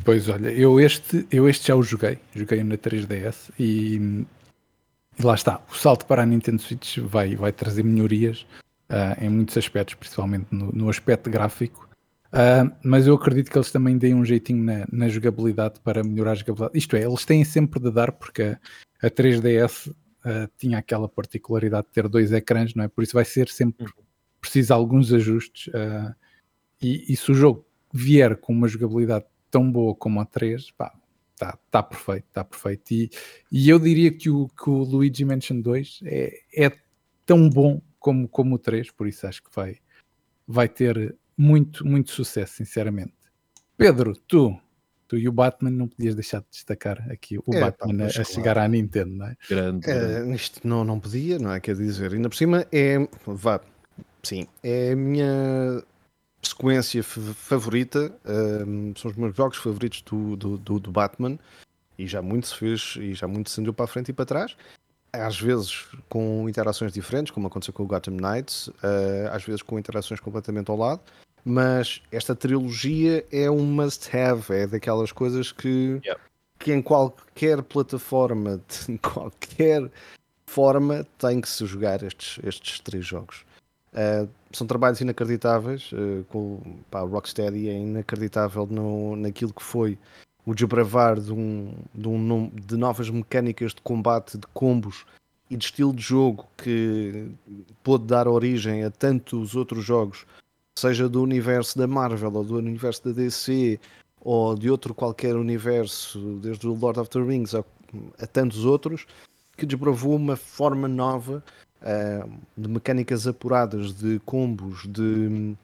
Pois 0.04 0.30
olha, 0.30 0.50
eu 0.50 0.80
este, 0.80 1.26
eu 1.32 1.48
este 1.48 1.68
já 1.68 1.76
o 1.76 1.84
joguei, 1.84 2.18
joguei 2.34 2.64
na 2.64 2.78
3DS 2.78 3.52
e 3.60 4.26
e 5.20 5.24
lá 5.24 5.36
está, 5.36 5.62
o 5.70 5.76
salto 5.76 6.06
para 6.06 6.24
a 6.24 6.26
Nintendo 6.26 6.62
Switch 6.62 6.98
vai, 7.00 7.36
vai 7.36 7.52
trazer 7.52 7.84
melhorias 7.84 8.46
uh, 8.90 9.22
em 9.22 9.30
muitos 9.30 9.58
aspectos, 9.58 9.96
principalmente 9.96 10.48
no, 10.50 10.72
no 10.72 10.90
aspecto 10.90 11.30
gráfico. 11.30 11.90
Uh, 12.28 12.72
mas 12.82 13.06
eu 13.06 13.16
acredito 13.16 13.52
que 13.52 13.58
eles 13.58 13.70
também 13.70 13.98
deem 13.98 14.14
um 14.14 14.24
jeitinho 14.24 14.64
na, 14.64 14.86
na, 14.90 15.10
jogabilidade 15.10 15.82
para 15.82 16.04
melhorar 16.04 16.32
a 16.32 16.36
jogabilidade. 16.36 16.78
Isto 16.78 16.96
é, 16.96 17.04
eles 17.04 17.26
têm 17.26 17.44
sempre 17.44 17.82
de 17.82 17.92
dar, 17.92 18.14
porque 18.14 18.44
a, 18.44 19.08
a 19.08 19.10
3DS 19.10 19.90
uh, 19.90 19.96
ah, 20.24 20.50
tinha 20.58 20.78
aquela 20.78 21.10
particularidade 21.10 21.88
de 21.88 21.94
ter 21.94 22.08
dois 22.08 22.32
ecrãs, 22.32 22.74
não 22.74 22.86
é? 22.86 22.88
Por 22.88 23.04
isso 23.04 23.14
vai 23.14 23.26
ser 23.26 23.50
sempre 23.50 23.88
uhum. 23.88 24.04
preciso 24.40 24.74
alguns 24.74 25.12
ajustes. 25.12 25.74
E, 26.82 27.12
e, 27.12 27.18
se 27.18 27.30
o 27.30 27.34
jogo 27.34 27.66
vier 27.94 28.38
com 28.38 28.54
uma 28.54 28.70
jogabilidade 28.70 29.26
tão 29.52 29.70
boa 29.70 29.94
como 29.94 30.22
a 30.22 30.26
3, 30.26 30.72
pá, 30.72 30.94
está 31.40 31.58
tá 31.72 31.82
perfeito, 31.82 32.26
está 32.28 32.44
perfeito. 32.44 32.92
E, 32.92 33.10
e 33.52 33.70
eu 33.70 33.80
diria 33.80 34.12
que 34.12 34.30
o, 34.30 34.50
que 34.50 34.70
o 34.70 34.84
Luigi 34.84 35.24
Mansion 35.24 35.62
2 35.62 36.02
é, 36.04 36.40
é 36.54 36.72
tão 37.26 37.50
bom 37.50 37.82
como, 37.98 38.28
como 38.28 38.56
o 38.56 38.60
3, 38.60 38.92
por 38.92 39.08
isso 39.08 39.26
acho 39.26 39.42
que 39.44 39.50
vai, 39.56 39.78
vai 40.48 40.68
ter 40.68 41.16
muito, 41.38 41.86
muito 41.86 42.12
sucesso, 42.12 42.56
sinceramente. 42.56 43.14
Pedro, 43.78 44.14
tu, 44.28 44.60
tu 45.08 45.18
e 45.18 45.28
o 45.28 45.32
Batman 45.32 45.72
não 45.72 45.88
podias 45.88 46.16
deixar 46.16 46.42
de 46.42 46.48
destacar 46.52 47.10
aqui 47.10 47.38
o 47.38 47.44
é, 47.54 47.60
Batman 47.62 47.98
pá, 47.98 48.04
a, 48.18 48.22
a 48.22 48.24
chegar 48.26 48.58
à 48.58 48.68
Nintendo, 48.68 49.16
não 49.16 49.28
é? 49.28 49.38
Grande, 49.50 49.90
é, 49.90 50.36
isto 50.36 50.68
não, 50.68 50.84
não 50.84 51.00
podia, 51.00 51.40
não 51.40 51.54
é? 51.54 51.60
Quer 51.60 51.76
dizer, 51.76 52.14
ainda 52.14 52.30
por 52.30 52.36
cima 52.36 52.66
é. 52.72 52.98
Vá, 53.26 53.62
sim, 54.22 54.48
é 54.62 54.92
a 54.92 54.96
minha 54.96 55.84
sequência 56.42 57.04
favorita, 57.04 58.14
um, 58.66 58.94
são 58.96 59.12
os 59.12 59.18
meus 59.18 59.36
jogos 59.36 59.58
favoritos 59.58 60.02
do, 60.02 60.36
do, 60.36 60.58
do, 60.58 60.80
do, 60.80 60.92
Batman 60.92 61.38
e 61.98 62.08
já 62.08 62.22
muito 62.22 62.48
se 62.48 62.56
fez 62.56 62.96
e 63.00 63.14
já 63.14 63.28
muito 63.28 63.50
se 63.50 63.60
andou 63.60 63.74
para 63.74 63.86
a 63.86 63.88
frente 63.88 64.10
e 64.10 64.14
para 64.14 64.26
trás. 64.26 64.56
Às 65.12 65.40
vezes 65.40 65.88
com 66.08 66.48
interações 66.48 66.94
diferentes, 66.94 67.32
como 67.32 67.48
aconteceu 67.48 67.74
com 67.74 67.84
o 67.84 67.88
Gotham 67.88 68.14
Knights, 68.14 68.68
uh, 68.68 69.30
às 69.32 69.44
vezes 69.44 69.62
com 69.62 69.78
interações 69.78 70.20
completamente 70.20 70.70
ao 70.70 70.78
lado, 70.78 71.02
mas 71.44 72.02
esta 72.12 72.36
trilogia 72.36 73.26
é 73.32 73.50
um 73.50 73.66
must-have, 73.66 74.54
é 74.54 74.68
daquelas 74.68 75.12
coisas 75.12 75.52
que, 75.52 76.00
yep. 76.06 76.20
que 76.60 76.72
em 76.72 76.82
qualquer 76.82 77.64
plataforma, 77.64 78.62
em 78.88 78.98
qualquer 78.98 79.90
forma, 80.46 81.06
tem 81.18 81.42
que 81.42 81.50
se 81.50 81.66
jogar 81.66 82.04
estes, 82.04 82.40
estes 82.44 82.80
três 82.80 83.06
jogos. 83.06 83.44
Uh, 83.94 84.30
são 84.52 84.68
trabalhos 84.68 85.02
inacreditáveis. 85.02 85.92
Uh, 85.92 86.24
com, 86.30 86.60
pá, 86.90 87.02
o 87.02 87.08
Rocksteady 87.08 87.70
é 87.70 87.78
inacreditável 87.78 88.68
no, 88.68 89.16
naquilo 89.16 89.54
que 89.54 89.64
foi 89.64 89.98
o 90.46 90.54
desbravar 90.54 91.20
de, 91.20 91.32
um, 91.32 91.74
de, 91.94 92.08
um, 92.08 92.50
de 92.50 92.76
novas 92.76 93.10
mecânicas 93.10 93.74
de 93.74 93.82
combate, 93.82 94.38
de 94.38 94.48
combos 94.48 95.06
e 95.50 95.58
de 95.58 95.66
estilo 95.66 95.94
de 95.94 96.02
jogo 96.02 96.48
que 96.58 97.32
pôde 97.84 98.06
dar 98.06 98.28
origem 98.28 98.84
a 98.84 98.92
tantos 98.92 99.56
outros 99.56 99.84
jogos, 99.84 100.26
seja 100.78 101.10
do 101.10 101.22
universo 101.22 101.78
da 101.78 101.88
Marvel 101.88 102.34
ou 102.34 102.44
do 102.44 102.58
universo 102.58 103.06
da 103.06 103.12
DC 103.12 103.80
ou 104.22 104.56
de 104.56 104.70
outro 104.70 104.94
qualquer 104.94 105.36
universo, 105.36 106.40
desde 106.42 106.68
o 106.68 106.74
Lord 106.74 107.00
of 107.00 107.10
the 107.10 107.22
Rings 107.22 107.56
a, 107.56 107.64
a 108.20 108.28
tantos 108.28 108.66
outros, 108.66 109.06
que 109.58 109.66
desbravou 109.66 110.16
uma 110.16 110.36
forma 110.36 110.88
nova 110.88 111.44
uh, 111.82 112.30
de 112.58 112.68
mecânicas 112.70 113.28
apuradas, 113.28 113.94
de 113.94 114.20
combos, 114.26 114.88
de 114.88 115.56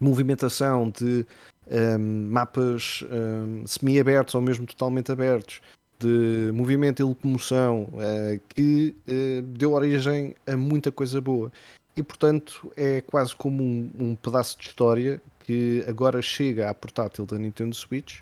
movimentação, 0.00 0.90
de 0.90 1.26
um, 1.70 2.28
mapas 2.30 3.04
um, 3.10 3.66
semi-abertos 3.66 4.34
ou 4.34 4.40
mesmo 4.40 4.66
totalmente 4.66 5.12
abertos, 5.12 5.60
de 5.98 6.50
movimento 6.52 7.00
e 7.00 7.04
locomoção, 7.04 7.84
uh, 7.92 8.40
que 8.48 8.94
uh, 9.06 9.42
deu 9.42 9.72
origem 9.72 10.34
a 10.46 10.56
muita 10.56 10.90
coisa 10.90 11.20
boa. 11.20 11.52
E 11.96 12.02
portanto 12.02 12.72
é 12.76 13.00
quase 13.02 13.36
como 13.36 13.62
um, 13.62 13.90
um 13.98 14.16
pedaço 14.16 14.58
de 14.58 14.66
história 14.66 15.20
que 15.40 15.84
agora 15.86 16.22
chega 16.22 16.70
à 16.70 16.74
portátil 16.74 17.26
da 17.26 17.38
Nintendo 17.38 17.74
Switch 17.74 18.20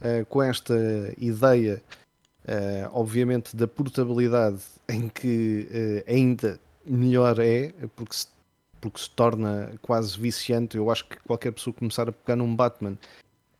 uh, 0.00 0.24
com 0.26 0.42
esta 0.42 0.74
ideia, 1.18 1.82
obviamente, 2.92 3.54
da 3.54 3.68
portabilidade 3.68 4.60
em 4.88 5.08
que 5.08 6.02
ainda 6.08 6.58
melhor 6.84 7.38
é, 7.38 7.72
porque 7.94 8.14
se, 8.14 8.26
porque 8.80 9.00
se 9.00 9.10
torna 9.10 9.72
quase 9.82 10.18
viciante. 10.18 10.76
Eu 10.76 10.90
acho 10.90 11.06
que 11.06 11.18
qualquer 11.20 11.52
pessoa 11.52 11.74
começar 11.74 12.08
a 12.08 12.12
pegar 12.12 12.36
num 12.36 12.54
Batman, 12.54 12.96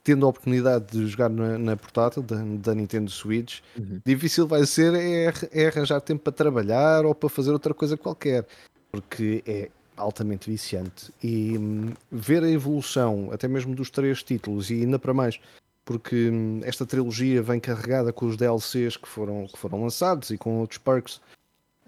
tendo 0.03 0.27
a 0.27 0.29
oportunidade 0.29 0.87
de 0.93 1.07
jogar 1.07 1.29
na, 1.29 1.59
na 1.59 1.77
portátil 1.77 2.23
da, 2.23 2.37
da, 2.37 2.75
Nintendo 2.75 3.11
Switch, 3.11 3.61
uhum. 3.79 4.01
difícil 4.05 4.47
vai 4.47 4.65
ser 4.67 4.95
é, 4.95 5.33
é 5.53 5.67
arranjar 5.69 6.01
tempo 6.01 6.23
para 6.23 6.33
trabalhar 6.33 7.05
ou 7.05 7.15
para 7.15 7.29
fazer 7.29 7.53
outra 7.53 7.75
coisa 7.75 7.97
qualquer, 7.97 8.47
porque 8.91 9.43
é 9.47 9.71
altamente 9.97 10.51
viciante. 10.51 11.13
E 11.23 11.57
hum, 11.59 11.93
ver 12.11 12.43
a 12.43 12.51
evolução, 12.51 13.31
até 13.33 13.47
mesmo 13.47 13.75
dos 13.75 13.91
três 13.91 14.23
títulos, 14.23 14.71
e 14.71 14.75
ainda 14.83 14.99
para 14.99 15.13
mais, 15.13 15.39
porque 15.85 16.31
hum, 16.31 16.61
esta 16.65 16.87
trilogia 16.87 17.43
vem 17.43 17.61
carregada 17.61 18.13
com 18.13 18.27
os 18.27 18.37
DLCs 18.37 18.97
que 18.97 19.09
foram, 19.09 19.47
que 19.47 19.59
foram 19.59 19.83
lançados 19.83 20.31
e 20.31 20.39
com 20.39 20.61
outros 20.61 20.79
perks 20.79 21.21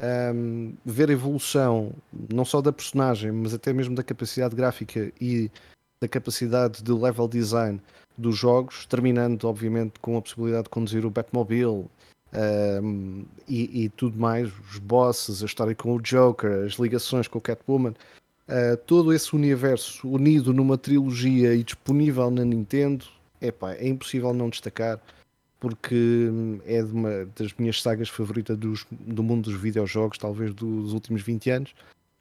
um, 0.03 0.75
ver 0.85 1.11
a 1.11 1.13
evolução 1.13 1.93
não 2.33 2.45
só 2.45 2.61
da 2.61 2.73
personagem, 2.73 3.31
mas 3.31 3.55
até 3.55 3.73
mesmo 3.73 3.95
da 3.95 4.03
capacidade 4.03 4.55
gráfica 4.55 5.13
e 5.21 5.51
da 6.01 6.09
capacidade 6.09 6.83
de 6.83 6.93
level 6.93 7.29
design 7.29 7.81
dos 8.19 8.37
jogos, 8.37 8.85
terminando 8.87 9.45
obviamente 9.45 9.95
com 10.01 10.17
a 10.17 10.23
possibilidade 10.23 10.65
de 10.65 10.71
conduzir 10.71 11.07
o 11.07 11.11
Batmobile 11.11 11.87
um, 12.83 13.25
e, 13.47 13.85
e, 13.85 13.89
tudo 13.91 14.19
mais, 14.19 14.51
os 14.71 14.79
bosses, 14.79 15.43
a 15.43 15.47
história 15.47 15.75
com 15.75 15.95
o 15.95 16.01
Joker, 16.01 16.65
as 16.65 16.75
ligações 16.75 17.29
com 17.29 17.39
o 17.39 17.43
Catwoman, 17.43 17.95
uh, 18.49 18.77
todo 18.87 19.13
esse 19.13 19.35
universo 19.37 20.09
unido 20.09 20.53
numa 20.53 20.79
trilogia 20.79 21.55
e 21.55 21.63
disponível 21.63 22.31
na 22.31 22.45
Nintendo, 22.45 23.05
epá, 23.41 23.75
é 23.75 23.87
impossível 23.87 24.33
não 24.33 24.49
destacar 24.49 24.99
porque 25.63 25.95
hum, 26.29 26.59
é 26.67 26.83
de 26.83 26.93
uma 26.93 27.25
das 27.37 27.55
minhas 27.57 27.81
sagas 27.81 28.09
favoritas 28.09 28.59
dos, 28.59 28.85
do 28.91 29.23
mundo 29.23 29.49
dos 29.49 29.61
videojogos, 29.61 30.19
talvez 30.19 30.53
dos 30.53 30.93
últimos 30.93 31.23
20 31.23 31.51
anos. 31.51 31.75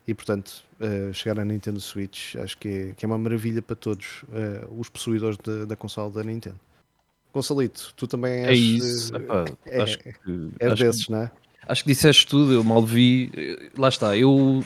E 0.07 0.13
portanto, 0.13 0.63
uh, 0.79 1.11
chegar 1.11 1.39
à 1.39 1.45
Nintendo 1.45 1.79
Switch 1.79 2.35
acho 2.35 2.55
que 2.59 2.67
é, 2.67 2.93
que 2.93 3.03
é 3.03 3.07
uma 3.07 3.17
maravilha 3.17 3.59
para 3.59 3.75
todos 3.75 4.21
uh, 4.25 4.79
os 4.79 4.89
possuidores 4.89 5.39
de, 5.43 5.65
da 5.65 5.75
console 5.75 6.13
da 6.13 6.23
Nintendo. 6.23 6.59
Gonçalito, 7.33 7.93
tu 7.95 8.07
também 8.07 8.43
és. 8.43 8.49
É 8.49 8.53
isso, 8.53 9.15
Epá, 9.15 9.45
é, 9.65 9.81
acho 9.81 9.97
que, 9.97 10.09
acho 10.09 10.75
desses, 10.75 11.05
que, 11.05 11.11
não 11.11 11.23
é? 11.23 11.31
Acho 11.67 11.83
que 11.83 11.89
disseste 11.89 12.27
tudo, 12.27 12.53
eu 12.53 12.63
mal 12.63 12.85
vi. 12.85 13.31
Lá 13.75 13.89
está, 13.89 14.15
eu 14.15 14.63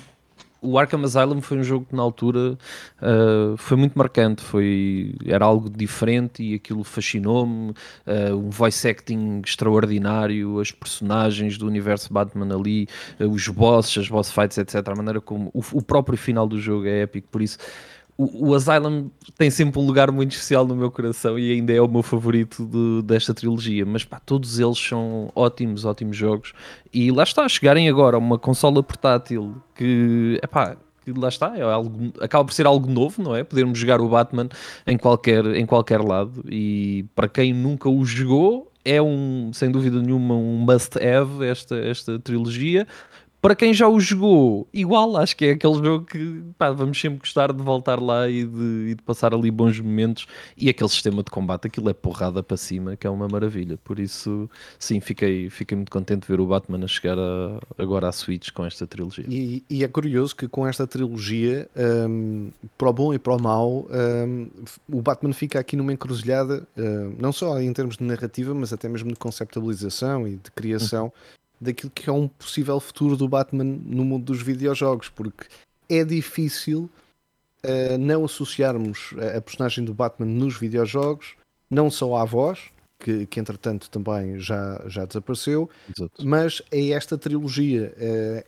o 0.65 0.79
Arkham 0.79 1.03
Asylum 1.03 1.41
foi 1.41 1.59
um 1.59 1.63
jogo 1.63 1.85
que 1.85 1.95
na 1.95 2.01
altura 2.01 2.57
uh, 3.01 3.55
foi 3.57 3.77
muito 3.77 3.97
marcante, 3.97 4.41
foi, 4.41 5.13
era 5.25 5.45
algo 5.45 5.69
diferente 5.69 6.43
e 6.43 6.55
aquilo 6.55 6.83
fascinou-me, 6.83 7.71
uh, 7.71 8.35
um 8.35 8.49
voice 8.49 8.87
acting 8.87 9.41
extraordinário, 9.45 10.59
as 10.59 10.71
personagens 10.71 11.57
do 11.57 11.67
universo 11.67 12.11
Batman 12.11 12.55
ali, 12.55 12.87
uh, 13.19 13.27
os 13.27 13.47
bosses, 13.47 13.97
as 13.97 14.09
boss 14.09 14.31
fights, 14.31 14.57
etc. 14.57 14.87
A 14.87 14.95
maneira 14.95 15.21
como 15.21 15.49
o, 15.53 15.61
o 15.73 15.81
próprio 15.81 16.17
final 16.17 16.47
do 16.47 16.59
jogo 16.59 16.87
é 16.87 17.01
épico, 17.01 17.27
por 17.31 17.41
isso 17.41 17.57
o, 18.17 18.49
o, 18.49 18.55
Asylum 18.55 19.09
tem 19.37 19.49
sempre 19.49 19.79
um 19.79 19.85
lugar 19.85 20.11
muito 20.11 20.31
especial 20.31 20.65
no 20.65 20.75
meu 20.75 20.89
coração 20.89 21.37
e 21.37 21.51
ainda 21.51 21.73
é 21.73 21.81
o 21.81 21.87
meu 21.87 22.01
favorito 22.01 22.65
de, 22.65 23.01
desta 23.05 23.33
trilogia. 23.33 23.85
Mas 23.85 24.05
pá, 24.05 24.19
todos 24.19 24.57
eles 24.59 24.77
são 24.77 25.29
ótimos, 25.35 25.83
ótimos 25.83 26.15
jogos. 26.15 26.53
E 26.93 27.11
lá 27.11 27.23
está, 27.23 27.47
chegarem 27.49 27.89
agora 27.89 28.15
a 28.15 28.19
uma 28.19 28.39
consola 28.39 28.81
portátil 28.81 29.55
que, 29.75 30.39
epá, 30.41 30.77
que 31.03 31.11
lá 31.11 31.27
está, 31.27 31.57
é 31.57 31.61
algo, 31.61 32.13
acaba 32.21 32.45
por 32.45 32.53
ser 32.53 32.65
algo 32.65 32.89
novo, 32.89 33.21
não 33.21 33.35
é? 33.35 33.43
Podermos 33.43 33.77
jogar 33.77 33.99
o 33.99 34.07
Batman 34.07 34.47
em 34.87 34.97
qualquer, 34.97 35.45
em 35.47 35.65
qualquer 35.65 36.01
lado. 36.01 36.43
E 36.49 37.05
para 37.13 37.27
quem 37.27 37.53
nunca 37.53 37.89
o 37.89 38.05
jogou, 38.05 38.71
é 38.85 39.01
um, 39.01 39.51
sem 39.51 39.69
dúvida 39.69 40.01
nenhuma, 40.01 40.35
um 40.35 40.57
must-have 40.57 41.43
esta, 41.45 41.75
esta 41.75 42.19
trilogia 42.19 42.87
para 43.45 43.55
quem 43.55 43.75
já 43.75 43.87
o 43.87 43.99
jogou, 43.99 44.67
igual, 44.73 45.15
acho 45.17 45.37
que 45.37 45.45
é 45.45 45.51
aquele 45.51 45.75
jogo 45.75 46.03
que 46.03 46.41
pá, 46.57 46.71
vamos 46.71 46.99
sempre 46.99 47.19
gostar 47.19 47.53
de 47.53 47.61
voltar 47.61 48.01
lá 48.01 48.27
e 48.27 48.43
de, 48.43 48.87
e 48.89 48.95
de, 48.95 49.03
passar 49.03 49.35
ali 49.35 49.51
bons 49.51 49.79
momentos. 49.79 50.25
E 50.57 50.67
aquele 50.67 50.89
sistema 50.89 51.21
de 51.21 51.29
combate, 51.29 51.67
aquilo 51.67 51.87
é 51.87 51.93
porrada 51.93 52.41
para 52.41 52.57
cima, 52.57 52.95
que 52.95 53.05
é 53.05 53.09
uma 53.09 53.27
maravilha. 53.27 53.77
Por 53.83 53.99
isso, 53.99 54.49
sim, 54.79 54.99
fiquei, 54.99 55.47
fiquei 55.51 55.75
muito 55.75 55.91
contente 55.91 56.21
de 56.21 56.27
ver 56.27 56.39
o 56.39 56.47
Batman 56.47 56.83
a 56.83 56.87
chegar 56.87 57.19
a, 57.19 57.59
agora 57.77 58.07
à 58.07 58.11
Switch 58.11 58.49
com 58.49 58.65
esta 58.65 58.87
trilogia. 58.87 59.25
E, 59.29 59.63
e 59.69 59.83
é 59.83 59.87
curioso 59.87 60.35
que 60.35 60.47
com 60.47 60.65
esta 60.65 60.87
trilogia, 60.87 61.69
um, 62.09 62.49
para 62.75 62.89
o 62.89 62.93
bom 62.93 63.13
e 63.13 63.19
para 63.19 63.35
o 63.35 63.39
mau, 63.39 63.87
um, 64.27 64.47
o 64.91 65.03
Batman 65.03 65.33
fica 65.33 65.59
aqui 65.59 65.75
numa 65.75 65.93
encruzilhada, 65.93 66.67
um, 66.75 67.15
não 67.19 67.31
só 67.31 67.61
em 67.61 67.71
termos 67.71 67.97
de 67.97 68.03
narrativa, 68.05 68.55
mas 68.55 68.73
até 68.73 68.89
mesmo 68.89 69.09
de 69.09 69.19
conceptualização 69.19 70.27
e 70.27 70.37
de 70.37 70.49
criação. 70.49 71.05
Uhum 71.05 71.35
daquilo 71.59 71.91
que 71.91 72.09
é 72.09 72.13
um 72.13 72.27
possível 72.27 72.79
futuro 72.79 73.15
do 73.15 73.27
Batman 73.27 73.63
no 73.63 74.03
mundo 74.05 74.25
dos 74.25 74.41
videojogos, 74.41 75.09
porque 75.09 75.47
é 75.89 76.03
difícil 76.03 76.89
uh, 77.63 77.97
não 77.99 78.25
associarmos 78.25 79.13
a, 79.17 79.37
a, 79.37 79.41
personagem 79.41 79.83
do 79.83 79.93
Batman 79.93 80.27
nos 80.27 80.57
videojogos, 80.57 81.35
não 81.69 81.89
só 81.89 82.17
à 82.17 82.25
voz, 82.25 82.59
que, 82.99 83.25
que 83.25 83.39
entretanto 83.39 83.89
também 83.89 84.39
já, 84.39 84.81
já 84.87 85.05
desapareceu, 85.05 85.69
Exato. 85.95 86.25
mas 86.25 86.61
é 86.71 86.89
esta 86.89 87.17
trilogia 87.17 87.93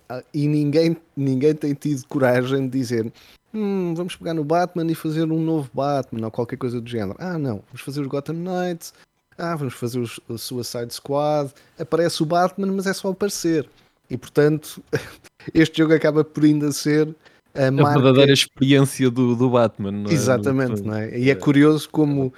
uh, 0.10 0.24
e 0.34 0.48
ninguém, 0.48 0.98
ninguém 1.16 1.54
tem 1.54 1.74
tido 1.74 2.06
coragem 2.08 2.68
de 2.68 2.78
dizer 2.78 3.12
hum, 3.54 3.94
vamos 3.96 4.16
pegar 4.16 4.34
no 4.34 4.44
Batman 4.44 4.90
e 4.90 4.96
fazer 4.96 5.32
um 5.32 5.42
novo 5.42 5.70
Batman 5.74 6.26
ou 6.26 6.32
qualquer 6.32 6.58
coisa 6.58 6.80
do 6.80 6.90
género. 6.90 7.18
Ah, 7.20 7.38
não, 7.38 7.62
vamos 7.68 7.82
fazer 7.82 8.02
os 8.02 8.08
Gotham 8.08 8.36
Knights, 8.36 8.94
ah, 9.38 9.56
vamos 9.56 9.76
fazer 9.76 10.00
o 10.28 10.38
Suicide 10.38 10.94
Squad, 10.94 11.52
aparece 11.78 12.24
o 12.24 12.26
Batman, 12.26 12.74
mas 12.74 12.88
é 12.88 12.94
só 12.94 13.10
aparecer. 13.10 13.70
E 14.10 14.18
portanto, 14.18 14.82
este 15.54 15.78
jogo 15.78 15.94
acaba 15.94 16.24
por 16.24 16.44
ainda 16.44 16.72
ser 16.72 17.14
a, 17.54 17.68
a 17.68 17.94
verdadeira 17.94 18.34
experiência 18.34 19.12
do, 19.12 19.36
do 19.36 19.50
Batman. 19.50 19.92
Não 19.92 20.10
é? 20.10 20.14
Exatamente, 20.14 20.82
não 20.82 20.96
é? 20.96 21.18
E 21.18 21.30
é 21.30 21.36
curioso 21.36 21.88
como 21.90 22.34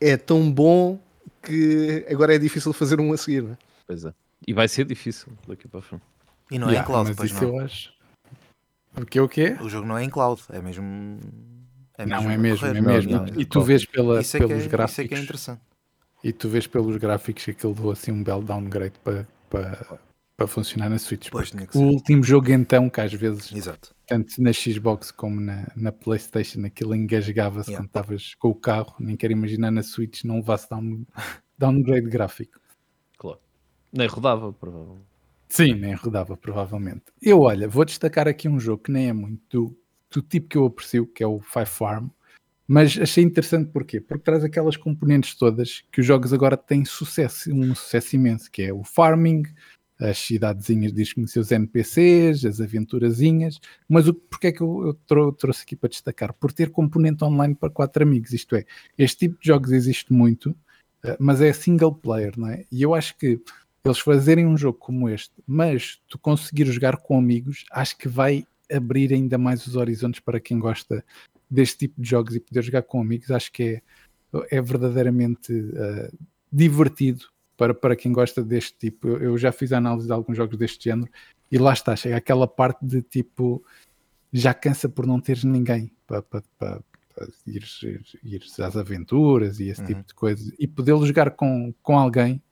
é 0.00 0.16
tão 0.16 0.50
bom 0.50 0.98
que 1.42 2.04
agora 2.10 2.34
é 2.34 2.38
difícil 2.38 2.72
fazer 2.72 3.00
um 3.00 3.12
a 3.12 3.16
seguir, 3.16 3.42
não 3.42 3.52
é? 3.52 3.58
Pois 3.86 4.04
é. 4.04 4.12
E 4.46 4.52
vai 4.52 4.66
ser 4.66 4.84
difícil 4.84 5.32
daqui 5.46 5.68
para 5.68 5.82
frente. 5.82 6.02
E 6.50 6.58
não 6.58 6.68
yeah, 6.68 6.80
é 6.80 6.82
em 6.82 6.86
cloud, 6.86 7.14
pois 7.16 7.32
não. 7.32 7.42
Eu 7.42 7.60
acho. 7.60 7.92
O 8.96 9.04
que 9.04 9.20
o 9.20 9.28
quê? 9.28 9.56
O 9.60 9.68
jogo 9.68 9.86
não 9.86 9.96
é 9.96 10.04
em 10.04 10.10
cloud, 10.10 10.42
é 10.50 10.60
mesmo. 10.60 11.18
É 11.96 12.04
mesmo 12.06 12.24
não, 12.24 12.30
é 12.30 12.36
mesmo, 12.36 12.66
é 12.66 12.80
mesmo. 12.80 13.26
E 13.36 13.44
tu 13.44 13.62
vês 13.62 13.84
pela, 13.84 14.20
isso 14.20 14.36
é 14.36 14.40
pelos 14.40 14.64
é, 14.64 14.68
gráficos. 14.68 14.92
Isso 14.92 15.00
é 15.00 15.08
que 15.08 15.14
é 15.14 15.18
interessante 15.18 15.60
e 16.24 16.32
tu 16.32 16.48
vês 16.48 16.66
pelos 16.66 16.96
gráficos 16.96 17.44
que 17.44 17.50
aquilo 17.50 17.74
deu 17.74 17.90
assim 17.90 18.10
um 18.10 18.24
belo 18.24 18.42
downgrade 18.42 18.94
para, 19.04 19.28
para, 19.50 20.00
para 20.34 20.46
funcionar 20.46 20.88
na 20.88 20.98
Switch. 20.98 21.28
Pois, 21.30 21.52
o 21.74 21.80
último 21.80 22.24
jogo 22.24 22.50
então, 22.50 22.88
que 22.88 22.98
às 22.98 23.12
vezes, 23.12 23.52
Exato. 23.52 23.94
tanto 24.06 24.42
na 24.42 24.50
Xbox 24.50 25.10
como 25.10 25.38
na, 25.38 25.70
na 25.76 25.92
Playstation, 25.92 26.64
aquilo 26.64 26.94
engasgava-se 26.94 27.70
yeah. 27.70 27.82
quando 27.82 27.88
estavas 27.88 28.34
com 28.36 28.48
o 28.48 28.54
carro, 28.54 28.94
nem 28.98 29.16
quero 29.16 29.34
imaginar 29.34 29.70
na 29.70 29.82
Switch 29.82 30.24
não 30.24 30.36
levasse 30.36 30.68
down, 30.70 31.04
downgrade 31.58 32.08
gráfico. 32.08 32.58
Claro. 33.18 33.38
Nem 33.92 34.08
rodava, 34.08 34.50
provavelmente. 34.50 35.06
Sim, 35.46 35.74
nem 35.74 35.92
rodava, 35.92 36.38
provavelmente. 36.38 37.04
Eu, 37.20 37.42
olha, 37.42 37.68
vou 37.68 37.84
destacar 37.84 38.26
aqui 38.26 38.48
um 38.48 38.58
jogo 38.58 38.82
que 38.82 38.90
nem 38.90 39.10
é 39.10 39.12
muito 39.12 39.42
do, 39.50 39.78
do 40.10 40.22
tipo 40.22 40.48
que 40.48 40.56
eu 40.56 40.64
aprecio, 40.64 41.06
que 41.06 41.22
é 41.22 41.26
o 41.26 41.38
Five 41.38 41.66
Farm. 41.66 42.08
Mas 42.66 42.98
achei 42.98 43.22
interessante 43.22 43.70
porquê? 43.70 44.00
Porque 44.00 44.24
traz 44.24 44.42
aquelas 44.42 44.76
componentes 44.76 45.34
todas 45.34 45.84
que 45.92 46.00
os 46.00 46.06
jogos 46.06 46.32
agora 46.32 46.56
têm 46.56 46.84
sucesso, 46.84 47.52
um 47.52 47.74
sucesso 47.74 48.16
imenso, 48.16 48.50
que 48.50 48.62
é 48.62 48.72
o 48.72 48.82
farming, 48.82 49.42
as 49.98 50.18
cidadezinhas 50.18 50.92
diz 50.92 51.12
que 51.12 51.20
os 51.20 51.52
NPCs, 51.52 52.44
as 52.44 52.60
aventurazinhas, 52.60 53.60
mas 53.88 54.08
o, 54.08 54.14
porque 54.14 54.48
é 54.48 54.52
que 54.52 54.60
eu, 54.62 54.86
eu 54.88 54.94
trou- 55.06 55.32
trouxe 55.32 55.62
aqui 55.62 55.76
para 55.76 55.88
destacar? 55.88 56.32
Por 56.32 56.52
ter 56.52 56.70
componente 56.70 57.22
online 57.22 57.54
para 57.54 57.70
quatro 57.70 58.02
amigos, 58.02 58.32
isto 58.32 58.56
é, 58.56 58.64
este 58.98 59.28
tipo 59.28 59.40
de 59.40 59.46
jogos 59.46 59.70
existe 59.70 60.12
muito, 60.12 60.56
eh, 61.04 61.16
mas 61.20 61.40
é 61.40 61.52
single 61.52 61.94
player, 61.94 62.32
não 62.36 62.48
é? 62.48 62.64
E 62.72 62.82
eu 62.82 62.94
acho 62.94 63.16
que 63.16 63.40
eles 63.84 63.98
fazerem 63.98 64.46
um 64.46 64.56
jogo 64.56 64.78
como 64.78 65.08
este, 65.08 65.32
mas 65.46 66.00
tu 66.08 66.18
conseguir 66.18 66.64
jogar 66.66 66.96
com 66.96 67.18
amigos, 67.18 67.64
acho 67.70 67.96
que 67.96 68.08
vai 68.08 68.46
abrir 68.72 69.12
ainda 69.12 69.36
mais 69.36 69.66
os 69.66 69.76
horizontes 69.76 70.20
para 70.20 70.40
quem 70.40 70.58
gosta 70.58 71.04
deste 71.50 71.78
tipo 71.78 72.00
de 72.00 72.08
jogos 72.08 72.34
e 72.34 72.40
poder 72.40 72.62
jogar 72.62 72.82
com 72.82 73.00
amigos, 73.00 73.30
acho 73.30 73.50
que 73.52 73.62
é, 73.62 73.82
é 74.56 74.60
verdadeiramente 74.62 75.52
eh, 75.76 76.10
divertido 76.52 77.24
para, 77.56 77.72
para 77.74 77.94
quem 77.96 78.12
gosta 78.12 78.42
deste 78.42 78.76
tipo. 78.78 79.08
Eu, 79.08 79.22
eu 79.22 79.38
já 79.38 79.52
fiz 79.52 79.72
a 79.72 79.78
análise 79.78 80.06
de 80.06 80.12
alguns 80.12 80.36
jogos 80.36 80.56
deste 80.56 80.84
género 80.90 81.10
e 81.50 81.58
lá 81.58 81.72
está, 81.72 81.94
chega 81.94 82.16
aquela 82.16 82.46
parte 82.48 82.84
de 82.84 83.02
tipo 83.02 83.64
já 84.32 84.52
cansa 84.52 84.88
por 84.88 85.06
não 85.06 85.20
teres 85.20 85.44
ninguém 85.44 85.92
para, 86.06 86.20
para, 86.22 86.42
para, 86.58 86.80
para 87.14 87.28
ires, 87.46 87.80
ires- 87.84 88.16
ires 88.24 88.58
às 88.60 88.76
aventuras 88.76 89.60
e 89.60 89.68
esse 89.68 89.80
Uhum. 89.82 89.86
tipo 89.86 90.02
de 90.02 90.14
coisas 90.14 90.52
e 90.58 90.66
poder 90.66 90.96
jogar 91.06 91.30
com, 91.30 91.72
com 91.80 91.96
alguém, 91.96 92.42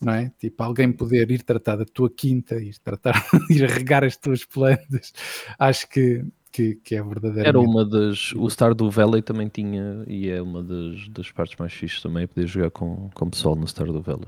não 0.00 0.12
é? 0.12 0.32
Tipo, 0.38 0.62
alguém 0.62 0.92
poder 0.92 1.28
ir 1.32 1.42
tratar 1.42 1.74
da 1.74 1.84
tua 1.84 2.08
quinta, 2.08 2.54
ir 2.62 2.78
tratar, 2.78 3.14
ir 3.50 3.68
regar 3.68 4.04
as 4.04 4.16
tuas 4.16 4.44
plantas, 4.44 5.12
acho 5.58 5.88
que, 5.88 6.24
que, 6.52 6.74
que 6.76 6.94
é 6.94 7.02
verdadeiramente. 7.02 7.48
Era 7.48 7.58
uma 7.58 7.84
das. 7.84 8.32
O 8.34 8.48
Stardew 8.48 8.90
Valley 8.90 9.22
também 9.22 9.48
tinha, 9.48 10.04
e 10.06 10.28
é 10.28 10.40
uma 10.42 10.62
das, 10.62 11.08
das 11.08 11.30
partes 11.30 11.56
mais 11.58 11.72
fixes 11.72 12.02
também, 12.02 12.26
poder 12.26 12.46
jogar 12.46 12.70
com, 12.70 13.08
com 13.14 13.30
pessoal 13.30 13.56
no 13.56 13.66
Stardew 13.66 14.02
Valley. 14.02 14.26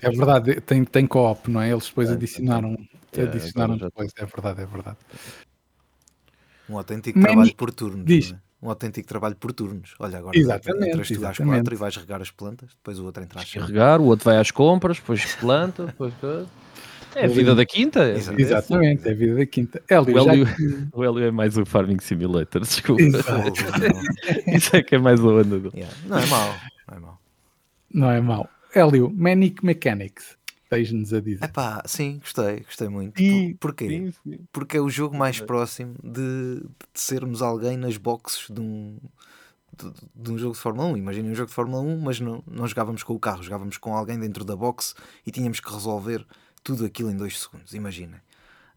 É 0.00 0.06
É 0.06 0.10
verdade, 0.10 0.60
tem, 0.60 0.84
tem 0.84 1.06
co-op, 1.06 1.50
não 1.50 1.60
é? 1.60 1.70
Eles 1.70 1.86
depois 1.88 2.08
Tem, 2.08 2.16
adicionaram, 2.16 2.78
adicionaram 3.18 3.74
É, 3.74 3.78
já 3.78 3.84
depois, 3.86 4.12
é 4.16 4.24
verdade, 4.24 4.62
é 4.62 4.66
verdade. 4.66 4.96
Um 6.68 6.78
autêntico 6.78 7.18
Mani- 7.18 7.32
trabalho 7.32 7.54
por 7.56 7.70
turnos. 7.72 8.06
Diz. 8.06 8.30
não 8.30 8.38
é? 8.38 8.40
Um 8.62 8.68
autênco 8.70 9.02
trabalho 9.06 9.36
por 9.36 9.52
turnos. 9.52 9.94
Olha, 9.98 10.16
agora 10.18 10.38
Exatamente, 10.38 10.88
entras 10.88 11.08
tu 11.08 11.26
às 11.26 11.36
quatro 11.36 11.74
e 11.74 11.76
vais 11.76 11.96
regar 11.96 12.22
as 12.22 12.30
plantas, 12.30 12.70
depois 12.70 12.98
o 12.98 13.04
outro 13.04 13.22
entra 13.22 13.38
às 13.40 13.52
regar, 13.52 14.00
o 14.00 14.04
outro 14.04 14.24
vai 14.24 14.38
às 14.38 14.50
compras, 14.50 14.96
depois 14.96 15.34
planta, 15.36 15.84
depois. 15.86 16.14
É 17.16 17.24
a 17.24 17.28
vida 17.28 17.54
da 17.54 17.64
quinta. 17.64 18.00
é-. 18.04 18.16
Exatamente, 18.40 19.08
é 19.08 19.12
a 19.12 19.14
vida 19.14 19.34
da 19.36 19.46
quinta. 19.46 19.82
Hélio, 19.88 20.14
O 20.22 20.30
Hélio, 20.30 20.46
que- 20.46 20.88
o 20.92 21.04
Hélio 21.04 21.24
é 21.24 21.30
mais 21.30 21.56
o 21.56 21.64
Farming 21.64 21.98
Simulator, 22.00 22.60
desculpa. 22.64 23.02
Isso 24.46 24.76
é 24.76 24.82
que 24.82 24.94
é 24.94 24.98
mais 24.98 25.20
a 25.20 25.24
onda 25.24 25.58
dele. 25.58 25.70
Yeah, 25.74 25.94
Não 26.06 26.18
é 26.18 26.26
mau, 26.26 26.54
não 26.88 26.96
é 26.96 27.00
mau. 27.00 27.20
não 27.92 28.10
é 28.10 28.20
mau. 28.20 28.48
Hélio, 28.74 29.12
Manic 29.14 29.64
Mechanics, 29.64 30.36
tens-nos 30.68 31.12
a 31.14 31.20
dizer. 31.20 31.44
Epá, 31.44 31.82
sim, 31.86 32.18
gostei, 32.18 32.60
gostei 32.60 32.88
muito. 32.88 33.20
E- 33.20 33.54
Por, 33.54 33.68
porquê? 33.74 34.12
Porque 34.52 34.76
é 34.76 34.80
o 34.80 34.88
jogo 34.90 35.16
mais 35.16 35.40
próximo 35.40 35.94
de, 36.02 36.60
de 36.60 37.00
sermos 37.00 37.40
alguém 37.42 37.76
nas 37.76 37.96
boxes 37.96 38.48
de 38.50 38.60
um, 38.60 38.96
de, 39.78 39.92
de 40.16 40.32
um 40.32 40.38
jogo 40.38 40.54
de 40.54 40.60
Fórmula 40.60 40.88
1. 40.88 40.96
Imaginem 40.96 41.30
um 41.30 41.34
jogo 41.36 41.48
de 41.48 41.54
Fórmula 41.54 41.80
1, 41.82 42.00
mas 42.00 42.18
não, 42.18 42.42
não 42.50 42.66
jogávamos 42.66 43.02
com 43.04 43.14
o 43.14 43.20
carro, 43.20 43.42
jogávamos 43.44 43.78
com 43.78 43.94
alguém 43.94 44.18
dentro 44.18 44.44
da 44.44 44.56
box 44.56 44.94
e 45.24 45.30
tínhamos 45.30 45.60
que 45.60 45.72
resolver 45.72 46.26
tudo 46.64 46.84
aquilo 46.84 47.10
em 47.10 47.16
dois 47.16 47.38
segundos. 47.40 47.72
Imaginem. 47.74 48.18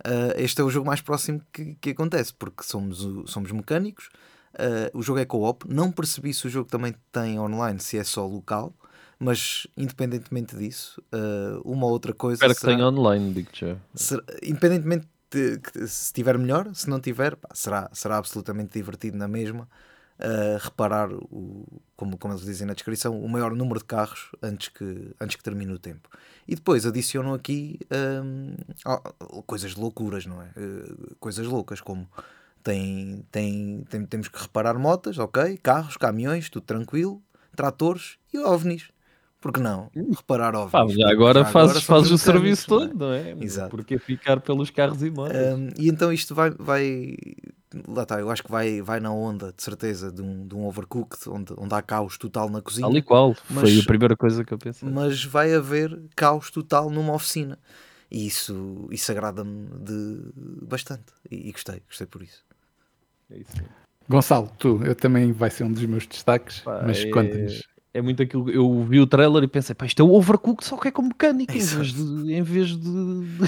Ah, 0.03 0.33
este 0.35 0.61
é 0.61 0.63
o 0.63 0.69
jogo 0.69 0.85
mais 0.85 1.01
próximo 1.01 1.41
que, 1.51 1.73
que 1.81 1.89
acontece, 1.91 2.31
porque 2.33 2.61
somos, 2.63 2.99
somos 3.31 3.51
mecânicos. 3.51 4.09
ah, 4.53 4.91
o 4.93 5.01
jogo 5.01 5.19
é 5.19 5.25
co-op. 5.25 5.65
Não 5.67 5.91
percebi 5.91 6.33
se 6.33 6.45
o 6.45 6.49
jogo 6.49 6.69
também 6.69 6.93
tem 7.11 7.39
online, 7.39 7.79
se 7.79 7.97
é 7.97 8.03
só 8.03 8.25
local. 8.27 8.73
Mas 9.19 9.65
independentemente 9.75 10.55
disso, 10.55 11.01
ah, 11.11 11.59
uma 11.65 11.87
ou 11.87 11.91
outra 11.91 12.13
coisa. 12.13 12.35
Espero 12.35 12.53
que 12.53 12.59
será- 12.61 12.73
tenha 12.75 12.87
online, 12.87 13.33
digo 13.33 13.49
já. 13.51 13.75
Será- 13.95 14.23
independentemente 14.43 15.07
de 15.31 15.57
que- 15.59 15.87
se 15.87 16.13
tiver 16.13 16.37
melhor, 16.37 16.69
se 16.75 16.87
não 16.89 16.99
tiver, 16.99 17.35
pá, 17.35 17.49
será, 17.53 17.89
será 17.93 18.17
absolutamente 18.17 18.73
divertido 18.77 19.17
na 19.17 19.27
mesma. 19.27 19.67
Uh, 20.19 20.57
reparar, 20.63 21.11
o, 21.11 21.65
como, 21.95 22.17
como 22.17 22.33
eles 22.33 22.45
dizem 22.45 22.67
na 22.67 22.73
descrição, 22.73 23.19
o 23.19 23.29
maior 23.29 23.55
número 23.55 23.79
de 23.79 23.85
carros 23.85 24.31
antes 24.41 24.69
que, 24.69 25.13
antes 25.19 25.35
que 25.35 25.43
termine 25.43 25.71
o 25.71 25.79
tempo. 25.79 26.09
E 26.47 26.55
depois 26.55 26.85
adicionam 26.85 27.33
aqui 27.33 27.79
um, 28.23 28.55
ah, 28.85 29.01
coisas 29.45 29.75
loucuras, 29.75 30.25
não 30.25 30.41
é? 30.41 30.47
Uh, 30.57 31.15
coisas 31.19 31.45
loucas, 31.45 31.81
como 31.81 32.07
tem, 32.63 33.25
tem, 33.31 33.85
tem- 33.89 34.05
temos 34.05 34.27
que 34.27 34.41
reparar 34.41 34.77
motas, 34.77 35.17
ok? 35.17 35.57
Carros, 35.57 35.97
caminhões, 35.97 36.49
tudo 36.49 36.63
tranquilo, 36.63 37.21
tratores 37.55 38.17
e 38.33 38.37
ovnis. 38.39 38.89
Porque 39.39 39.59
não? 39.59 39.89
Reparar. 39.93 40.51
Pá, 40.69 40.87
já 40.87 41.11
agora 41.11 41.41
já 41.41 41.45
fazes, 41.45 41.83
somos 41.83 41.85
fazes 41.85 42.11
o 42.11 42.17
serviço 42.17 42.65
é? 42.65 42.67
todo, 42.67 42.97
não 42.97 43.13
é? 43.13 43.31
Exato. 43.39 43.69
Porque 43.69 43.99
ficar 43.99 44.39
pelos 44.41 44.71
carros 44.71 45.03
e 45.03 45.11
motos. 45.11 45.37
Um, 45.37 45.69
e 45.77 45.89
então 45.89 46.11
isto 46.11 46.33
vai, 46.33 46.49
vai 46.49 47.07
lá 47.87 48.03
está, 48.03 48.19
eu 48.19 48.29
acho 48.29 48.43
que 48.43 48.51
vai, 48.51 48.81
vai 48.81 48.99
na 48.99 49.11
onda 49.11 49.51
de 49.51 49.61
certeza 49.61 50.11
de 50.11 50.21
um, 50.21 50.47
de 50.47 50.55
um 50.55 50.65
overcooked 50.65 51.29
onde, 51.29 51.53
onde 51.57 51.73
há 51.73 51.81
caos 51.81 52.17
total 52.17 52.49
na 52.49 52.61
cozinha, 52.61 52.87
Tal 52.87 52.97
e 52.97 53.01
qual. 53.01 53.35
mas- 53.49 53.69
Foi 53.69 53.79
a 53.79 53.83
primeira 53.85 54.15
coisa 54.15 54.43
que 54.43 54.53
eu 54.53 54.57
pensei. 54.57 54.87
mas 54.89 55.23
vai 55.23 55.53
haver 55.53 55.99
caos 56.15 56.49
total 56.51 56.89
numa 56.89 57.13
oficina. 57.13 57.57
E 58.09 58.25
isso, 58.25 58.87
isso 58.89 59.11
agrada-me 59.11 59.67
de 59.79 60.21
bastante. 60.65 61.05
E, 61.29 61.49
e 61.49 61.51
gostei, 61.51 61.81
gostei 61.87 62.07
por 62.07 62.21
isso. 62.21 62.41
É 63.29 63.37
isso. 63.37 63.51
Gonçalo, 64.09 64.49
tu, 64.57 64.81
eu 64.85 64.95
também 64.95 65.33
vai 65.33 65.49
ser 65.49 65.65
um 65.65 65.73
dos 65.73 65.83
meus 65.85 66.07
destaques, 66.07 66.61
Pá, 66.61 66.83
mas 66.85 66.99
é- 66.99 67.09
conta-nos. 67.09 67.61
É 67.97 68.01
muito 68.01 68.21
aquilo. 68.21 68.47
Eu 68.51 68.83
vi 68.83 68.99
o 68.99 69.07
trailer 69.07 69.43
e 69.43 69.47
pensei, 69.47 69.73
pá, 69.73 69.87
isto 69.87 69.99
é 69.99 70.05
o 70.05 70.13
overcook, 70.13 70.63
só 70.63 70.77
que 70.77 70.89
é 70.89 70.91
com 70.91 71.01
mecânica 71.01 71.51
em 71.51 71.59
vez, 71.59 71.93
de, 71.93 72.31
em, 72.31 72.43
vez 72.43 72.67
de, 72.77 72.89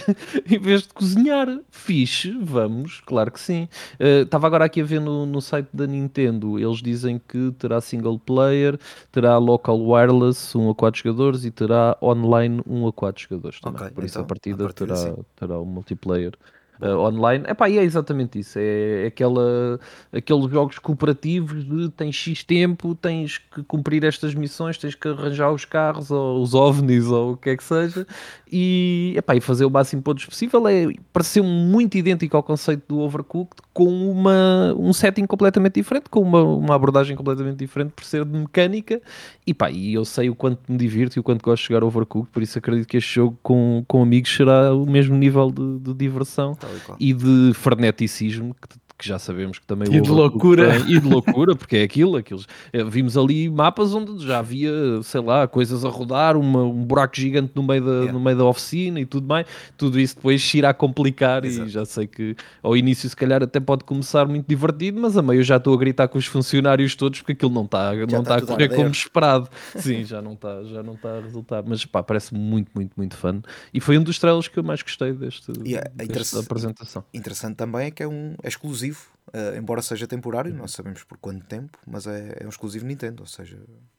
em 0.55 0.57
vez 0.57 0.81
de 0.81 0.87
cozinhar. 0.87 1.47
Fixe, 1.69 2.35
vamos, 2.41 2.99
claro 3.05 3.31
que 3.31 3.39
sim. 3.39 3.69
Estava 3.99 4.47
agora 4.47 4.65
aqui 4.65 4.81
a 4.81 4.83
ver 4.83 5.01
no, 5.01 5.23
no 5.27 5.39
site 5.39 5.69
da 5.71 5.85
Nintendo, 5.85 6.57
eles 6.57 6.81
dizem 6.81 7.21
que 7.27 7.51
terá 7.59 7.79
single 7.79 8.17
player, 8.17 8.79
terá 9.11 9.37
local 9.37 9.79
wireless 9.79 10.57
1 10.57 10.71
a 10.71 10.73
4 10.73 11.03
jogadores 11.03 11.45
e 11.45 11.51
terá 11.51 11.95
online 12.01 12.63
1 12.65 12.87
a 12.87 12.91
4 12.93 13.21
jogadores 13.29 13.59
também. 13.59 13.81
Ok, 13.83 13.91
Por 13.91 14.03
isso 14.03 14.13
então, 14.13 14.23
a 14.23 14.25
partida, 14.25 14.63
a 14.63 14.67
partida 14.67 14.95
terá, 14.95 14.95
sim. 14.95 15.25
terá 15.35 15.59
o 15.59 15.65
multiplayer. 15.65 16.33
Uh, 16.81 16.97
online, 16.97 17.45
Epá, 17.47 17.69
e 17.69 17.77
é 17.77 17.83
exatamente 17.83 18.39
isso. 18.39 18.57
É 18.59 19.07
aquela, 19.07 19.79
aqueles 20.11 20.51
jogos 20.51 20.79
cooperativos 20.79 21.65
de 21.65 21.89
tens 21.89 22.15
X 22.15 22.43
tempo, 22.43 22.95
tens 22.95 23.37
que 23.37 23.63
cumprir 23.63 24.03
estas 24.03 24.33
missões, 24.33 24.77
tens 24.77 24.95
que 24.95 25.07
arranjar 25.07 25.51
os 25.51 25.65
carros 25.65 26.11
ou 26.11 26.41
os 26.41 26.53
ovnis 26.53 27.07
ou 27.07 27.33
o 27.33 27.37
que 27.37 27.51
é 27.51 27.57
que 27.57 27.63
seja, 27.63 28.05
e, 28.51 29.13
epá, 29.17 29.35
e 29.35 29.41
fazer 29.41 29.65
o 29.65 29.69
máximo 29.69 30.01
pontos 30.01 30.25
possível. 30.25 30.67
É, 30.67 30.87
pareceu 31.11 31.43
muito 31.43 31.97
idêntico 31.97 32.35
ao 32.35 32.43
conceito 32.43 32.83
do 32.87 32.99
Overcooked, 32.99 33.61
com 33.73 34.11
uma, 34.11 34.73
um 34.77 34.91
setting 34.93 35.25
completamente 35.25 35.75
diferente, 35.75 36.09
com 36.09 36.21
uma, 36.21 36.43
uma 36.43 36.75
abordagem 36.75 37.15
completamente 37.15 37.57
diferente 37.57 37.91
por 37.91 38.03
ser 38.03 38.25
de 38.25 38.37
mecânica. 38.37 39.01
E 39.45 39.53
pá, 39.53 39.71
e 39.71 39.93
eu 39.93 40.05
sei 40.05 40.29
o 40.29 40.35
quanto 40.35 40.59
me 40.71 40.77
divirto 40.77 41.17
e 41.17 41.19
o 41.19 41.23
quanto 41.23 41.43
gosto 41.43 41.63
de 41.63 41.69
jogar 41.69 41.83
Overcooked, 41.83 42.31
por 42.31 42.43
isso 42.43 42.57
acredito 42.57 42.87
que 42.87 42.97
este 42.97 43.15
jogo 43.15 43.37
com, 43.41 43.83
com 43.87 44.03
amigos 44.03 44.35
será 44.35 44.73
o 44.73 44.85
mesmo 44.85 45.15
nível 45.15 45.51
de, 45.51 45.79
de 45.79 45.93
diversão 45.93 46.55
Tal 46.55 46.68
e 46.99 47.13
de 47.13 47.53
freneticismo, 47.53 48.55
que, 48.55 48.77
que 48.99 49.07
já 49.07 49.17
sabemos 49.17 49.57
que 49.57 49.65
também 49.65 49.87
E 49.95 50.01
de 50.01 50.09
loucura. 50.11 50.71
tem, 50.83 50.91
e 50.95 50.99
de 50.99 51.07
loucura, 51.07 51.55
porque 51.55 51.77
é 51.77 51.83
aquilo, 51.83 52.17
aqueles, 52.17 52.45
eh, 52.73 52.83
vimos 52.83 53.17
ali 53.17 53.49
mapas 53.49 53.93
onde 53.93 54.25
já 54.25 54.39
havia, 54.39 54.71
sei 55.03 55.21
lá, 55.21 55.47
coisas 55.47 55.85
a 55.85 55.89
rodar, 55.89 56.35
uma- 56.35 56.63
um 56.63 56.83
buraco 56.83 57.15
gigante 57.15 57.51
no 57.55 57.63
meio, 57.63 57.83
da, 57.83 57.91
Yeah. 57.91 58.11
no 58.11 58.19
meio 58.19 58.37
da 58.37 58.43
oficina 58.45 58.99
e 58.99 59.05
tudo 59.05 59.25
mais, 59.25 59.47
tudo 59.77 59.99
isso 59.99 60.15
depois 60.17 60.43
se 60.43 60.57
irá 60.57 60.73
complicar 60.73 61.45
Exato. 61.45 61.67
e 61.67 61.71
já 61.71 61.85
sei 61.85 62.07
que 62.07 62.35
ao 62.61 62.75
início 62.75 63.09
se 63.09 63.15
calhar 63.15 63.41
até 63.41 63.59
pode 63.59 63.83
começar 63.85 64.27
muito 64.27 64.45
divertido, 64.47 64.99
mas 64.99 65.15
a 65.17 65.21
meio 65.21 65.39
eu 65.39 65.43
já 65.43 65.55
estou 65.57 65.73
a 65.73 65.77
gritar 65.77 66.07
com 66.09 66.17
os 66.17 66.25
funcionários 66.25 66.93
todos 66.95 67.19
porque 67.19 67.31
aquilo 67.31 67.51
não 67.53 67.63
está 67.63 67.93
não 67.93 68.03
está 68.03 68.19
está 68.19 68.35
a 68.35 68.41
correr 68.41 68.67
como 68.75 68.89
esperado. 68.89 69.49
Sim, 69.77 70.03
já 70.03 70.21
não 70.21 70.33
está, 70.33 70.61
já 70.63 70.83
não 70.83 70.93
está 70.95 71.17
a 71.17 71.21
resultar, 71.21 71.63
mas 71.65 71.85
pá, 71.85 72.03
parece 72.03 72.33
muito, 72.33 72.69
muito, 72.75 72.91
muito 72.97 73.15
fun. 73.15 73.41
E 73.73 73.79
foi 73.79 73.97
um 73.97 74.03
dos 74.03 74.19
trailers 74.19 74.47
que 74.49 74.59
eu 74.59 74.63
mais 74.63 74.81
gostei 74.81 75.13
deste, 75.13 75.51
E 75.63 75.75
é 75.75 75.83
desta 76.05 76.39
apresentação. 76.39 77.03
Interessante 77.13 77.55
também 77.55 77.87
é 77.87 77.91
que 77.91 78.03
é 78.03 78.07
um 78.07 78.33
é 78.43 78.47
exclusivo, 78.47 78.88
eh, 79.33 79.57
embora 79.57 79.81
seja 79.81 80.07
temporário, 80.07 80.53
não 80.53 80.67
sabemos 80.67 81.03
por 81.03 81.17
quanto 81.17 81.45
tempo, 81.45 81.77
mas 81.85 82.07
é, 82.07 82.37
é 82.41 82.45
um 82.45 82.49
exclusivo 82.49 82.85
Nintendo, 82.85 83.23
ou 83.23 83.27
seja, 83.27 83.57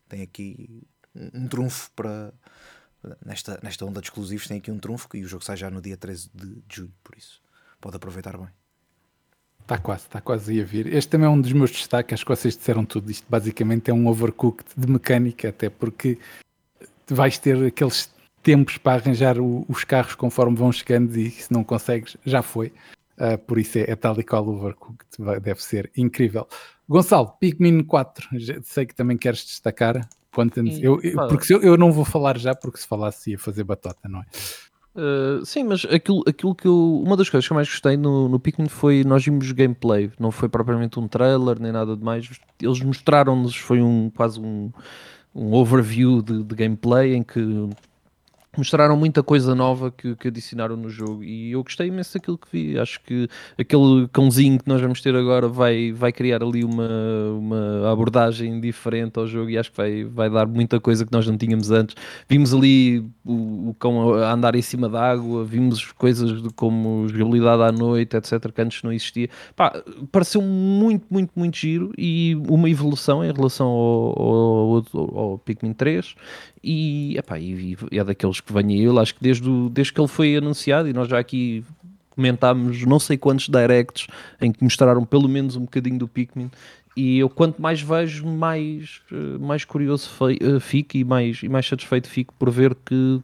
tem 0.09 0.23
aqui 0.23 0.83
um, 1.15 1.43
um 1.45 1.49
trunfo 1.49 1.91
para 1.97 2.33
nesta, 3.25 3.59
nesta 3.63 3.85
onda 3.85 4.01
de 4.01 4.07
exclusivos 4.09 4.47
tem 4.47 4.59
aqui 4.59 4.71
um 4.71 4.79
trunfo 4.79 5.09
e 5.15 5.25
o 5.25 5.29
jogo 5.29 5.45
sai 5.45 5.57
já 5.57 5.71
no 5.71 5.81
dia 5.81 5.97
13 5.97 6.31
de, 6.35 6.47
de 6.47 6.77
julho, 6.77 6.93
por 7.03 7.17
isso 7.17 7.41
pode 7.81 7.97
aproveitar 7.97 8.37
bem. 8.37 8.49
Está 9.63 9.79
quase, 9.79 10.03
está 10.03 10.21
quase 10.21 10.61
a 10.61 10.65
vir. 10.65 10.87
Este 10.93 11.11
também 11.11 11.27
é 11.27 11.31
um 11.31 11.41
dos 11.41 11.53
meus 11.53 11.71
destaques, 11.71 12.15
acho 12.15 12.25
que 12.25 12.31
vocês 12.35 12.57
disseram 12.57 12.85
tudo. 12.85 13.09
Isto 13.11 13.25
basicamente 13.31 13.89
é 13.91 13.95
um 13.95 14.09
overcooked 14.09 14.69
de 14.77 14.87
mecânica, 14.91 15.49
até 15.51 15.71
porque 15.71 16.19
vais 17.07 17.39
ter 17.39 17.65
aqueles 17.65 18.11
tempos 18.43 18.79
para 18.79 19.01
arranjar 19.01 19.39
o- 19.39 19.65
os 19.69 19.85
carros 19.85 20.15
conforme 20.15 20.57
vão 20.57 20.73
chegando 20.73 21.17
e 21.17 21.31
se 21.31 21.53
não 21.53 21.63
consegues, 21.63 22.17
já 22.25 22.43
foi. 22.43 22.73
Ah, 23.23 23.37
por 23.37 23.59
isso 23.59 23.79
é, 23.79 23.83
é 23.83 23.95
tal 23.95 24.19
e 24.19 24.25
qual 24.25 24.43
o 24.47 24.57
overcooked, 24.57 25.07
vai- 25.19 25.39
deve 25.39 25.63
ser 25.63 25.91
incrível. 25.95 26.49
Gonçalo, 26.89 27.35
Pikmin 27.39 27.83
4, 27.85 28.27
já 28.33 28.55
sei 28.63 28.87
que 28.87 28.95
também 28.95 29.17
queres 29.19 29.45
destacar. 29.45 30.09
Sim, 30.77 30.81
Eu, 30.83 31.01
eu- 31.03 31.17
porque 31.29 31.45
se 31.45 31.53
eu, 31.53 31.61
eu 31.61 31.77
não 31.77 31.93
vou 31.93 32.05
falar 32.05 32.39
já, 32.39 32.55
porque 32.55 32.79
se 32.79 32.87
falasse 32.87 33.33
ia 33.33 33.39
fazer 33.39 33.63
batota, 33.65 34.09
não 34.09 34.21
é? 34.21 34.25
Uh, 34.93 35.45
sim, 35.47 35.63
mas 35.63 35.85
aquilo, 35.85 36.23
aquilo 36.27 36.55
que 36.55 36.67
eu. 36.67 37.01
Uma 37.05 37.17
das 37.17 37.29
coisas 37.29 37.47
que 37.47 37.53
eu 37.53 37.55
mais 37.55 37.69
gostei 37.69 37.97
no, 37.97 38.29
no 38.29 38.41
Pikmin 38.41 38.69
foi 38.69 39.05
nós 39.05 39.25
vimos 39.25 39.53
gameplay, 39.53 40.11
não 40.19 40.31
foi 40.33 40.49
propriamente 40.49 40.99
um 40.99 41.07
trailer 41.07 41.61
nem 41.61 41.71
nada 41.71 41.97
de 41.97 42.03
mais. 42.03 42.29
Eles 42.61 42.81
mostraram-nos, 42.81 43.55
foi 43.55 43.81
um 43.83 44.11
quase 44.11 44.41
um, 44.41 44.73
um 45.35 45.53
overview 45.55 46.21
de, 46.23 46.43
de 46.43 46.55
gameplay 46.57 47.15
em 47.15 47.23
que 47.23 47.39
mostraram 48.57 48.97
muita 48.97 49.23
coisa 49.23 49.55
nova 49.55 49.91
que, 49.91 50.17
que, 50.17 50.29
adicionaram 50.29 50.77
no 50.77 50.91
jogo 50.91 51.23
e 51.23 51.53
eu 51.53 51.63
gostei 51.63 51.87
imenso 51.87 52.15
daquilo 52.15 52.37
que 52.37 52.49
vi. 52.51 52.79
Acho 52.79 53.01
que 53.01 53.29
aquele 53.57 54.09
cãozinho 54.13 54.59
que 54.59 54.69
nós 54.69 54.81
vamos 54.81 55.01
ter 55.01 55.15
agora 55.15 55.49
vai, 55.49 55.93
vai 55.93 56.13
criar 56.13 56.43
ali 56.43 56.65
uma, 56.65 56.89
uma 57.39 57.93
abordagem 57.93 58.61
diferente 58.61 59.19
ao 59.19 59.27
jogo 59.27 59.51
e 59.51 59.59
acho 59.59 59.71
que 59.71 59.77
vai, 59.77 60.05
vai 60.05 60.31
dar 60.31 60.47
muita 60.47 60.81
coisa 60.81 61.07
que 61.07 61.13
nós 61.13 61.27
não 61.27 61.37
tínhamos 61.37 61.71
antes. 61.71 61.95
Vimos 62.29 62.53
ali 62.53 63.05
o, 63.25 63.71
o 63.71 63.77
cão 63.79 64.15
a 64.15 64.33
andar 64.33 64.57
em 64.57 64.63
cima 64.63 64.89
da 64.89 65.01
água, 65.01 65.45
vimos 65.45 65.93
coisas 65.93 66.43
de 66.43 66.51
como 66.51 67.09
jogabilidade 67.09 67.63
à 67.63 67.71
noite, 67.71 68.17
etc., 68.17 68.53
que 68.53 68.61
antes 68.61 68.83
não 68.83 68.93
existia. 68.93 69.29
Pá, 69.55 69.81
pareceu 70.11 70.43
muito, 70.43 71.07
muito, 71.09 71.31
muito 71.37 71.57
giro 71.57 71.93
e 71.97 72.37
uma 72.49 72.69
evolução 72.69 73.25
em 73.25 73.33
relação 73.33 73.69
ao, 73.69 74.23
ao, 74.23 74.85
ao, 74.93 75.19
ao 75.19 75.39
Pikmin 75.39 75.73
3 75.73 76.15
e, 76.63 77.17
epá, 77.17 77.39
e, 77.39 77.77
e 77.91 77.99
é 77.99 78.05
daqueles 78.05 78.41
que 78.41 78.53
venho 78.53 78.91
ele, 78.91 78.99
acho 78.99 79.15
que 79.15 79.23
desde, 79.23 79.49
o, 79.49 79.69
desde 79.69 79.93
que 79.93 80.01
ele 80.01 80.09
foi 80.09 80.37
anunciado, 80.37 80.89
e 80.89 80.93
nós 80.93 81.09
já 81.09 81.19
aqui 81.19 81.65
comentámos 82.11 82.85
não 82.85 82.99
sei 82.99 83.17
quantos 83.17 83.49
directs 83.49 84.07
em 84.41 84.53
que 84.53 84.63
mostraram 84.63 85.05
pelo 85.05 85.29
menos 85.29 85.57
um 85.57 85.63
bocadinho 85.63 85.99
do 85.99 86.09
Pikmin 86.09 86.51
e 86.97 87.19
eu 87.19 87.31
quanto 87.31 87.63
mais 87.63 87.81
vejo 87.81 88.27
mais, 88.27 89.01
eh, 89.13 89.39
mais 89.39 89.65
curioso 89.65 90.11
eh, 90.29 90.61
fico 90.61 90.97
e 90.97 91.05
mais, 91.05 91.43
e 91.43 91.49
mais 91.49 91.67
satisfeito 91.67 92.09
fico 92.09 92.35
por 92.39 92.51
ver 92.51 92.75
que 92.75 93.21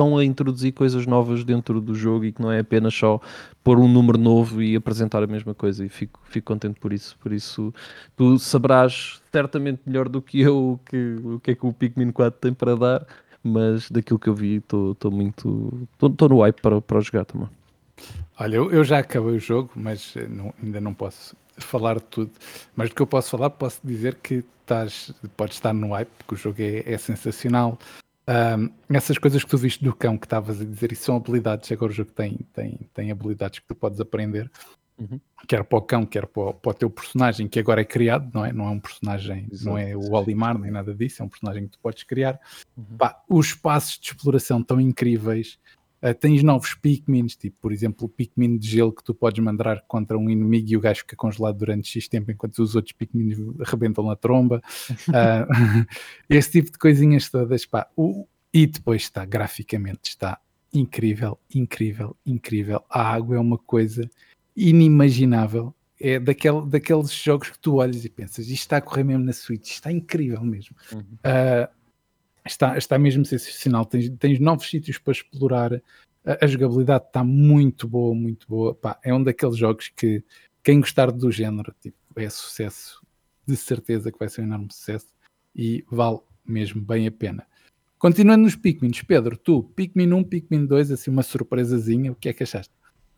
estão 0.00 0.16
a 0.16 0.24
introduzir 0.24 0.72
coisas 0.72 1.06
novas 1.06 1.44
dentro 1.44 1.78
do 1.80 1.94
jogo 1.94 2.24
e 2.24 2.32
que 2.32 2.40
não 2.40 2.50
é 2.50 2.60
apenas 2.60 2.94
só 2.94 3.20
pôr 3.62 3.78
um 3.78 3.86
número 3.86 4.16
novo 4.16 4.62
e 4.62 4.74
apresentar 4.74 5.22
a 5.22 5.26
mesma 5.26 5.54
coisa 5.54 5.84
e 5.84 5.88
fico, 5.90 6.18
fico 6.24 6.46
contente 6.46 6.80
por 6.80 6.92
isso. 6.92 7.16
Por 7.20 7.32
isso, 7.32 7.72
tu 8.16 8.38
saberás 8.38 9.20
certamente 9.30 9.82
melhor 9.84 10.08
do 10.08 10.22
que 10.22 10.40
eu 10.40 10.80
que, 10.86 11.16
o 11.22 11.40
que 11.40 11.50
é 11.50 11.54
que 11.54 11.66
o 11.66 11.72
Pikmin 11.72 12.10
4 12.10 12.40
tem 12.40 12.54
para 12.54 12.74
dar, 12.74 13.06
mas 13.44 13.90
daquilo 13.90 14.18
que 14.18 14.28
eu 14.28 14.34
vi 14.34 14.56
estou 14.56 15.10
muito. 15.10 15.86
estou 16.02 16.28
no 16.30 16.40
hype 16.40 16.60
para, 16.62 16.80
para 16.80 17.00
jogar 17.00 17.26
também. 17.26 17.48
Olha, 18.38 18.56
eu, 18.56 18.70
eu 18.70 18.82
já 18.82 19.00
acabei 19.00 19.36
o 19.36 19.38
jogo, 19.38 19.70
mas 19.76 20.16
eh, 20.16 20.26
não, 20.26 20.54
ainda 20.62 20.80
não 20.80 20.94
posso 20.94 21.36
falar 21.58 21.96
de 21.96 22.04
tudo. 22.04 22.30
Mas 22.74 22.88
do 22.88 22.94
que 22.94 23.02
eu 23.02 23.06
posso 23.06 23.28
falar, 23.28 23.50
posso 23.50 23.78
dizer 23.84 24.14
que 24.22 24.42
estás, 24.62 25.12
podes 25.36 25.56
estar 25.56 25.74
no 25.74 25.90
hype, 25.90 26.08
porque 26.16 26.34
o 26.34 26.38
jogo 26.38 26.56
é, 26.62 26.90
é 26.90 26.96
sensacional. 26.96 27.78
Um, 28.30 28.70
essas 28.94 29.18
coisas 29.18 29.42
que 29.42 29.50
tu 29.50 29.58
viste 29.58 29.82
do 29.82 29.92
cão 29.92 30.16
que 30.16 30.24
estavas 30.26 30.60
a 30.60 30.64
dizer, 30.64 30.92
isso 30.92 31.02
são 31.02 31.16
habilidades. 31.16 31.70
Agora 31.72 31.90
o 31.90 31.94
jogo 31.94 32.12
tem, 32.12 32.38
tem, 32.52 32.78
tem 32.94 33.10
habilidades 33.10 33.58
que 33.58 33.66
tu 33.66 33.74
podes 33.74 33.98
aprender, 34.00 34.48
uhum. 34.96 35.18
quer 35.48 35.64
para 35.64 35.78
o 35.78 35.82
cão, 35.82 36.06
quer 36.06 36.26
para 36.26 36.42
o, 36.42 36.54
para 36.54 36.70
o, 36.70 36.74
teu 36.74 36.88
personagem, 36.88 37.48
que 37.48 37.58
agora 37.58 37.80
é 37.80 37.84
criado, 37.84 38.30
não 38.32 38.44
é? 38.44 38.52
Não 38.52 38.66
é 38.66 38.70
um 38.70 38.78
personagem, 38.78 39.48
Exato. 39.50 39.68
não 39.68 39.76
é 39.76 39.96
o 39.96 40.12
Olimar 40.12 40.56
nem 40.56 40.70
nada 40.70 40.94
disso, 40.94 41.22
é 41.22 41.24
um 41.24 41.28
personagem 41.28 41.64
que 41.64 41.72
tu 41.72 41.78
podes 41.80 42.04
criar. 42.04 42.38
Uhum. 42.76 42.96
Pá, 42.96 43.20
os 43.28 43.46
espaços 43.46 43.98
de 43.98 44.06
exploração 44.06 44.60
estão 44.60 44.80
incríveis. 44.80 45.58
Uh, 46.02 46.14
tens 46.14 46.42
novos 46.42 46.74
Pikmins, 46.74 47.36
tipo, 47.36 47.58
por 47.60 47.72
exemplo, 47.72 48.06
o 48.06 48.08
Pikmin 48.08 48.56
de 48.56 48.68
gelo 48.68 48.92
que 48.92 49.04
tu 49.04 49.14
podes 49.14 49.42
mandar 49.44 49.82
contra 49.86 50.16
um 50.16 50.30
inimigo 50.30 50.70
e 50.70 50.76
o 50.76 50.80
gajo 50.80 51.00
fica 51.00 51.14
congelado 51.14 51.58
durante 51.58 51.88
X 51.88 52.08
tempo 52.08 52.30
enquanto 52.30 52.58
os 52.58 52.74
outros 52.74 52.92
Pikmins 52.92 53.38
arrebentam 53.60 54.06
na 54.06 54.16
tromba. 54.16 54.62
Uh, 55.08 55.86
esse 56.28 56.52
tipo 56.52 56.72
de 56.72 56.78
coisinhas 56.78 57.28
todas. 57.28 57.66
Pá. 57.66 57.86
O, 57.96 58.26
e 58.52 58.66
depois 58.66 59.02
está, 59.02 59.24
graficamente, 59.24 60.10
está 60.10 60.40
incrível, 60.72 61.38
incrível, 61.54 62.16
incrível. 62.24 62.82
A 62.88 63.02
água 63.02 63.36
é 63.36 63.40
uma 63.40 63.58
coisa 63.58 64.08
inimaginável. 64.56 65.74
É 66.00 66.18
daquele, 66.18 66.66
daqueles 66.66 67.12
jogos 67.12 67.50
que 67.50 67.58
tu 67.58 67.74
olhas 67.74 68.06
e 68.06 68.08
pensas, 68.08 68.46
isto 68.46 68.62
está 68.62 68.78
a 68.78 68.80
correr 68.80 69.04
mesmo 69.04 69.22
na 69.22 69.34
Switch, 69.34 69.70
está 69.70 69.92
incrível 69.92 70.42
mesmo. 70.42 70.74
Uhum. 70.92 71.00
Uh, 71.00 71.68
está, 72.46 72.76
está 72.76 72.98
mesmo 72.98 73.24
sensacional. 73.24 73.84
Tens, 73.84 74.10
tens 74.18 74.38
novos 74.38 74.68
sítios 74.68 74.98
para 74.98 75.12
explorar. 75.12 75.74
A, 76.24 76.44
a 76.44 76.46
jogabilidade 76.46 77.04
está 77.06 77.24
muito 77.24 77.88
boa, 77.88 78.14
muito 78.14 78.46
boa. 78.48 78.74
Pá, 78.74 78.98
é 79.02 79.12
um 79.12 79.22
daqueles 79.22 79.56
jogos 79.56 79.88
que 79.88 80.22
quem 80.62 80.80
gostar 80.80 81.10
do 81.10 81.30
género 81.30 81.74
tipo, 81.80 81.96
é 82.16 82.28
sucesso, 82.28 83.04
de 83.46 83.56
certeza 83.56 84.12
que 84.12 84.18
vai 84.18 84.28
ser 84.28 84.42
um 84.42 84.44
enorme 84.44 84.68
sucesso 84.70 85.12
e 85.54 85.84
vale 85.90 86.20
mesmo 86.44 86.80
bem 86.80 87.06
a 87.06 87.10
pena. 87.10 87.46
Continuando 87.98 88.44
nos 88.44 88.56
Pikmins, 88.56 89.02
Pedro, 89.02 89.36
tu, 89.36 89.62
Pikmin 89.62 90.12
1, 90.12 90.24
Pikmin 90.24 90.66
2, 90.66 90.90
assim 90.92 91.10
uma 91.10 91.22
surpresazinha, 91.22 92.12
o 92.12 92.14
que 92.14 92.30
é 92.30 92.32
que 92.32 92.42
achaste? 92.42 92.72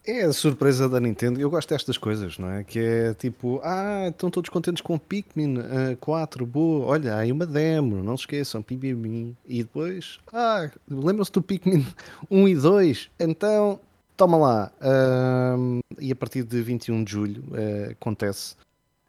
É 0.04 0.22
a 0.22 0.32
surpresa 0.32 0.88
da 0.88 0.98
Nintendo. 0.98 1.40
Eu 1.40 1.48
gosto 1.48 1.68
destas 1.68 1.96
coisas, 1.96 2.36
não 2.36 2.50
é? 2.50 2.64
Que 2.64 2.80
é 2.80 3.14
tipo, 3.14 3.60
ah, 3.62 4.08
estão 4.08 4.30
todos 4.30 4.50
contentes 4.50 4.82
com 4.82 4.98
Pikmin 4.98 5.58
uh, 5.58 5.96
4, 6.00 6.44
boa, 6.44 6.86
olha, 6.86 7.16
aí 7.16 7.30
uma 7.30 7.46
demo, 7.46 8.02
não 8.02 8.16
se 8.16 8.22
esqueçam, 8.22 8.62
Pikmin. 8.62 9.36
E 9.46 9.62
depois, 9.62 10.18
ah, 10.32 10.68
lembram-se 10.88 11.30
do 11.30 11.40
Pikmin 11.40 11.86
1 12.28 12.48
e 12.48 12.54
2? 12.56 13.10
Então, 13.20 13.78
toma 14.16 14.36
lá. 14.36 14.72
Uh, 14.80 15.80
e 16.00 16.10
a 16.10 16.16
partir 16.16 16.42
de 16.42 16.60
21 16.60 17.04
de 17.04 17.12
julho 17.12 17.44
uh, 17.52 17.92
acontece 17.92 18.56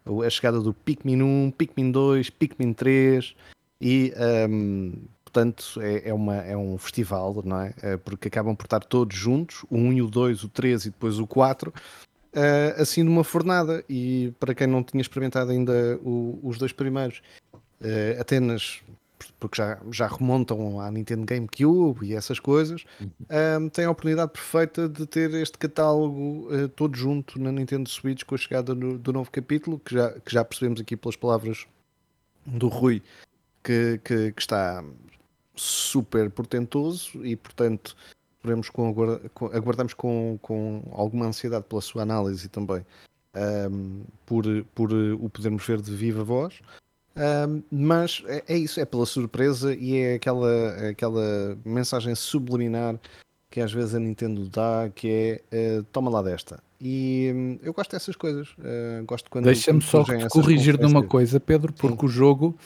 a 0.05 0.29
chegada 0.29 0.59
do 0.59 0.73
Pikmin 0.73 1.23
1, 1.23 1.51
Pikmin 1.57 1.91
2, 1.91 2.29
Pikmin 2.29 2.73
3 2.73 3.33
e 3.81 4.13
um, 4.49 4.93
portanto 5.33 5.81
é, 5.81 6.09
é, 6.09 6.13
uma, 6.13 6.35
é 6.35 6.55
um 6.55 6.77
festival, 6.77 7.41
não 7.43 7.59
é? 7.59 7.73
é? 7.81 7.97
Porque 7.97 8.27
acabam 8.27 8.55
por 8.55 8.65
estar 8.65 8.81
todos 8.81 9.17
juntos, 9.17 9.65
o 9.69 9.75
1 9.75 9.93
e 9.93 10.01
o 10.03 10.07
2, 10.07 10.43
o 10.43 10.49
3 10.49 10.85
e 10.85 10.89
depois 10.91 11.17
o 11.17 11.25
4, 11.25 11.73
eh, 12.33 12.75
assim 12.77 13.01
numa 13.01 13.23
fornada. 13.23 13.83
E 13.89 14.31
para 14.39 14.53
quem 14.53 14.67
não 14.67 14.83
tinha 14.83 15.01
experimentado 15.01 15.51
ainda 15.51 15.99
o, 16.03 16.39
os 16.43 16.59
dois 16.59 16.71
primeiros, 16.71 17.23
eh, 17.81 18.17
apenas 18.19 18.83
porque 19.39 19.57
já, 19.57 19.79
já 19.89 20.07
remontam 20.07 20.79
à 20.81 20.91
Nintendo 20.91 21.25
GameCube 21.25 22.05
e 22.05 22.13
essas 22.13 22.39
coisas, 22.39 22.83
um, 23.01 23.63
uhum. 23.63 23.69
tem 23.69 23.85
a 23.85 23.91
oportunidade 23.91 24.31
perfeita 24.31 24.87
de 24.89 25.05
ter 25.05 25.33
este 25.35 25.57
catálogo 25.57 26.49
uh, 26.53 26.67
todo 26.67 26.95
junto 26.95 27.39
na 27.39 27.49
Nintendo 27.49 27.89
Switch 27.89 28.23
com 28.23 28.35
a 28.35 28.37
chegada 28.37 28.75
no, 28.75 28.97
do 28.97 29.13
novo 29.13 29.31
capítulo, 29.31 29.79
que 29.79 29.95
já, 29.95 30.11
que 30.11 30.33
já 30.33 30.43
percebemos 30.43 30.81
aqui 30.81 30.97
pelas 30.97 31.15
palavras 31.15 31.65
do 32.45 32.67
Rui, 32.67 33.01
que, 33.63 33.99
que, 34.03 34.33
que 34.33 34.41
está, 34.41 34.83
super 35.55 36.29
portentoso 36.29 37.23
e, 37.25 37.35
portanto, 37.35 37.95
veremos 38.43 38.69
com, 38.69 38.93
aguardamos 39.53 39.93
com, 39.93 40.37
com 40.41 40.83
alguma 40.91 41.27
ansiedade 41.27 41.65
pela 41.67 41.81
sua 41.81 42.01
análise 42.01 42.49
também 42.49 42.85
um, 43.35 44.03
por, 44.25 44.45
por 44.75 44.91
o 44.91 45.29
podermos 45.29 45.65
ver 45.65 45.81
de 45.81 45.93
viva 45.95 46.23
voz. 46.23 46.59
Um, 47.15 47.61
mas 47.71 48.23
é, 48.25 48.43
é, 48.47 48.57
isso, 48.57 48.79
é 48.79 48.85
pela 48.85 49.05
surpresa 49.05 49.73
e 49.73 49.97
é 49.97 50.15
aquela, 50.15 50.89
aquela 50.89 51.57
mensagem 51.63 52.15
subliminar 52.15 52.99
que 53.51 53.61
às 53.61 53.71
vezes 53.71 53.93
a 53.93 53.99
Nintendo 53.99 54.49
dá, 54.49 54.89
que 54.95 55.41
é 55.51 55.79
uh, 55.79 55.83
toma 55.91 56.09
lá 56.09 56.23
desta. 56.23 56.59
E 56.81 57.31
um, 57.35 57.59
eu 57.61 57.71
gosto 57.71 57.91
dessas 57.91 58.15
coisas. 58.15 58.49
Uh, 58.53 59.05
gosto 59.05 59.29
quando 59.29 59.45
Deixa-me 59.45 59.81
só 59.81 60.03
corrigir 60.29 60.79
numa 60.79 61.03
coisa, 61.03 61.39
Pedro, 61.39 61.71
porque 61.71 61.99
Sim. 61.99 62.05
o 62.05 62.09
jogo 62.09 62.57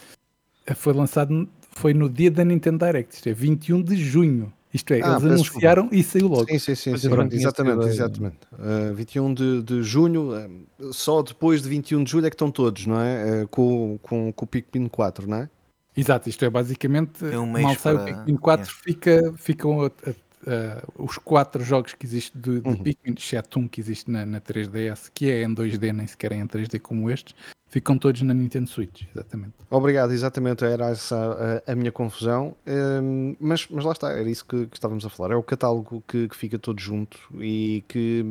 foi 0.76 0.94
lançado 0.94 1.48
foi 1.78 1.94
no 1.94 2.10
dia 2.10 2.32
da 2.32 2.44
Nintendo 2.44 2.84
Direct, 2.84 3.16
isto 3.16 3.30
é 3.30 3.34
21 3.34 3.82
de 3.82 3.96
junho. 3.96 4.52
Isto 4.74 4.94
é, 4.94 5.02
ah, 5.02 5.12
eles 5.12 5.24
anunciaram 5.24 5.84
desculpa. 5.84 5.96
e 5.96 6.04
saiu 6.04 6.28
logo. 6.28 6.46
Sim, 6.52 6.60
sim, 6.60 6.76
sim, 6.76 6.98
sim 6.98 7.08
exatamente, 7.32 7.88
exatamente. 7.88 8.38
Uh, 8.54 8.94
21 8.94 9.34
de, 9.34 9.64
de 9.64 9.84
junho, 9.84 10.34
uh, 10.36 10.94
só 10.94 11.22
depois 11.22 11.62
de 11.62 11.70
21 11.70 12.04
de 12.04 12.12
julho 12.12 12.28
é 12.28 12.30
que 12.30 12.36
estão 12.36 12.52
todos, 12.52 12.86
não 12.86 13.00
é? 13.00 13.44
Uh, 13.44 13.48
com, 13.48 13.98
com, 14.02 14.34
com 14.34 14.46
o 14.46 14.48
Pikmin 14.48 14.88
4, 14.88 15.28
não 15.28 15.38
é? 15.38 15.50
Exato, 15.96 16.30
isto 16.30 16.44
é 16.44 16.50
basicamente, 16.50 17.26
é 17.26 17.40
um 17.40 17.48
mal 17.48 17.74
sai 17.76 17.96
o 17.96 18.06
Pikmin 18.06 18.36
4, 18.36 18.66
é. 18.66 18.84
fica, 18.84 19.34
ficam 19.36 19.82
a, 19.82 19.86
a, 19.88 19.90
a, 19.90 20.84
os 21.02 21.18
quatro 21.18 21.64
jogos 21.64 21.94
que 21.94 22.06
existem 22.06 22.40
de, 22.40 22.60
de 22.60 22.68
uhum. 22.68 22.76
Pikmin, 22.76 23.16
exceto 23.18 23.60
um 23.60 23.68
que 23.68 23.80
existe 23.80 24.12
na, 24.12 24.26
na 24.26 24.42
3DS, 24.42 25.10
que 25.14 25.32
é 25.32 25.44
em 25.44 25.56
2D, 25.56 25.92
nem 25.92 26.06
sequer 26.06 26.34
é 26.34 26.36
em 26.36 26.46
3D 26.46 26.80
como 26.80 27.10
estes, 27.10 27.34
Ficam 27.70 27.98
todos 27.98 28.22
na 28.22 28.34
Nintendo 28.34 28.70
Switch, 28.70 29.04
exatamente. 29.14 29.54
Obrigado, 29.70 30.14
exatamente, 30.14 30.64
era 30.64 30.90
essa 30.90 31.62
a, 31.68 31.72
a 31.72 31.76
minha 31.76 31.92
confusão. 31.92 32.56
Um, 32.66 33.36
mas, 33.40 33.68
mas 33.70 33.84
lá 33.84 33.92
está, 33.92 34.12
era 34.12 34.30
isso 34.30 34.46
que, 34.46 34.68
que, 34.68 34.78
estávamos 34.78 35.06
a 35.06 35.10
falar. 35.10 35.34
É 35.34 35.36
o 35.36 35.44
catálogo 35.44 36.02
que, 36.08 36.30
que 36.30 36.36
fica 36.36 36.58
todo 36.58 36.80
junto 36.80 37.20
e 37.42 37.84
que 37.90 38.26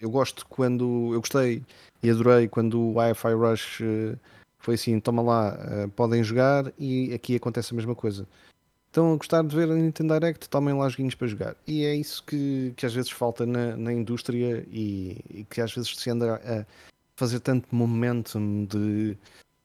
eu 0.00 0.08
gosto 0.08 0.46
quando. 0.46 1.10
Eu 1.12 1.20
gostei 1.20 1.62
e 2.00 2.10
adorei 2.10 2.46
quando 2.46 2.80
o 2.80 2.92
Wi-Fi 2.94 3.34
Rush 3.34 3.80
uh, 3.80 4.18
foi 4.60 4.74
assim: 4.74 5.00
toma 5.00 5.20
lá, 5.20 5.58
uh, 5.58 5.88
podem 5.90 6.22
jogar, 6.22 6.72
e 6.78 7.12
aqui 7.12 7.34
acontece 7.34 7.74
a 7.74 7.76
mesma 7.76 7.96
coisa. 7.96 8.24
Estão 8.86 9.12
a 9.12 9.16
gostar 9.16 9.42
de 9.42 9.54
ver 9.54 9.68
a 9.68 9.74
Nintendo 9.74 10.14
Direct, 10.14 10.48
tomem 10.48 10.74
lá 10.74 10.88
joguinhos 10.88 11.14
para 11.14 11.26
jogar. 11.26 11.56
E 11.66 11.84
é 11.84 11.94
isso 11.94 12.22
que, 12.24 12.72
que 12.76 12.86
às 12.86 12.94
vezes 12.94 13.10
falta 13.10 13.44
na, 13.46 13.76
na 13.76 13.92
indústria 13.92 14.64
e, 14.70 15.16
e, 15.30 15.44
que 15.44 15.60
às 15.60 15.72
vezes 15.72 15.96
se 15.96 16.10
anda 16.10 16.36
a 16.36 16.64
fazer 17.20 17.40
tanto 17.40 17.74
momentum 17.74 18.64
de 18.64 19.14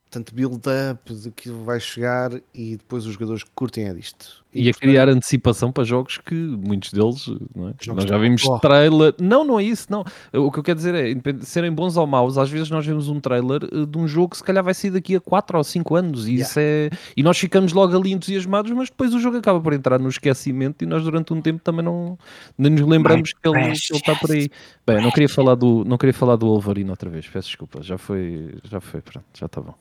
tanto 0.09 0.35
build-up 0.35 1.13
de 1.13 1.31
que 1.31 1.49
vai 1.49 1.79
chegar 1.79 2.31
e 2.53 2.75
depois 2.75 3.05
os 3.05 3.13
jogadores 3.13 3.43
curtem 3.55 3.87
é 3.87 3.93
disto. 3.93 4.44
E 4.55 4.69
a 4.69 4.73
criar 4.73 5.09
antecipação 5.09 5.71
para 5.71 5.83
jogos 5.83 6.17
que 6.17 6.33
muitos 6.33 6.91
deles, 6.91 7.27
não 7.53 7.69
é? 7.69 7.73
Nós 7.87 8.05
já 8.05 8.17
vimos 8.17 8.45
Oh. 8.47 8.59
trailer. 8.59 9.13
Não, 9.19 9.43
não 9.43 9.59
é 9.59 9.63
isso, 9.63 9.87
não. 9.89 10.03
O 10.33 10.51
que 10.51 10.59
eu 10.59 10.63
quero 10.63 10.77
dizer 10.77 10.95
é, 10.95 11.15
serem 11.41 11.71
bons 11.71 11.97
ou 11.97 12.07
maus, 12.07 12.37
às 12.37 12.49
vezes 12.49 12.69
nós 12.69 12.85
vemos 12.85 13.09
um 13.09 13.19
trailer 13.19 13.63
eh, 13.63 13.85
de 13.85 13.97
um 13.97 14.07
jogo 14.07 14.29
que 14.29 14.37
se 14.37 14.43
calhar 14.43 14.63
vai 14.63 14.73
sair 14.73 14.91
daqui 14.91 15.15
a 15.15 15.19
4 15.19 15.57
ou 15.57 15.63
5 15.63 15.95
anos 15.95 16.27
e, 16.27 16.35
isso 16.35 16.59
é... 16.59 16.89
e 17.15 17.23
nós 17.23 17.37
ficamos 17.37 17.73
logo 17.73 17.95
ali 17.97 18.11
entusiasmados, 18.11 18.71
mas 18.71 18.89
depois 18.89 19.13
o 19.13 19.19
jogo 19.19 19.37
acaba 19.37 19.59
por 19.59 19.73
entrar 19.73 19.99
no 19.99 20.09
esquecimento 20.09 20.83
e 20.83 20.85
nós 20.87 21.03
durante 21.03 21.33
um 21.33 21.41
tempo 21.41 21.61
também 21.63 21.83
não, 21.83 22.17
nem 22.57 22.71
nos 22.71 22.81
lembramos 22.87 23.33
que 23.33 23.47
ele, 23.47 23.59
ele 23.61 23.71
está 23.73 24.15
por 24.15 24.31
aí. 24.31 24.49
Bem, 24.85 25.01
não 25.01 25.11
queria 25.11 25.29
falar 25.29 25.55
do, 25.55 25.83
não 25.85 25.97
queria 25.97 26.13
falar 26.13 26.35
do 26.35 26.47
Wolverine 26.47 26.89
outra 26.89 27.09
vez, 27.09 27.27
peço 27.27 27.47
desculpa, 27.49 27.81
já 27.81 27.97
foi, 27.97 28.55
já 28.63 28.79
foi, 28.79 29.01
pronto, 29.01 29.25
já 29.37 29.45
está 29.47 29.61
bom. 29.61 29.73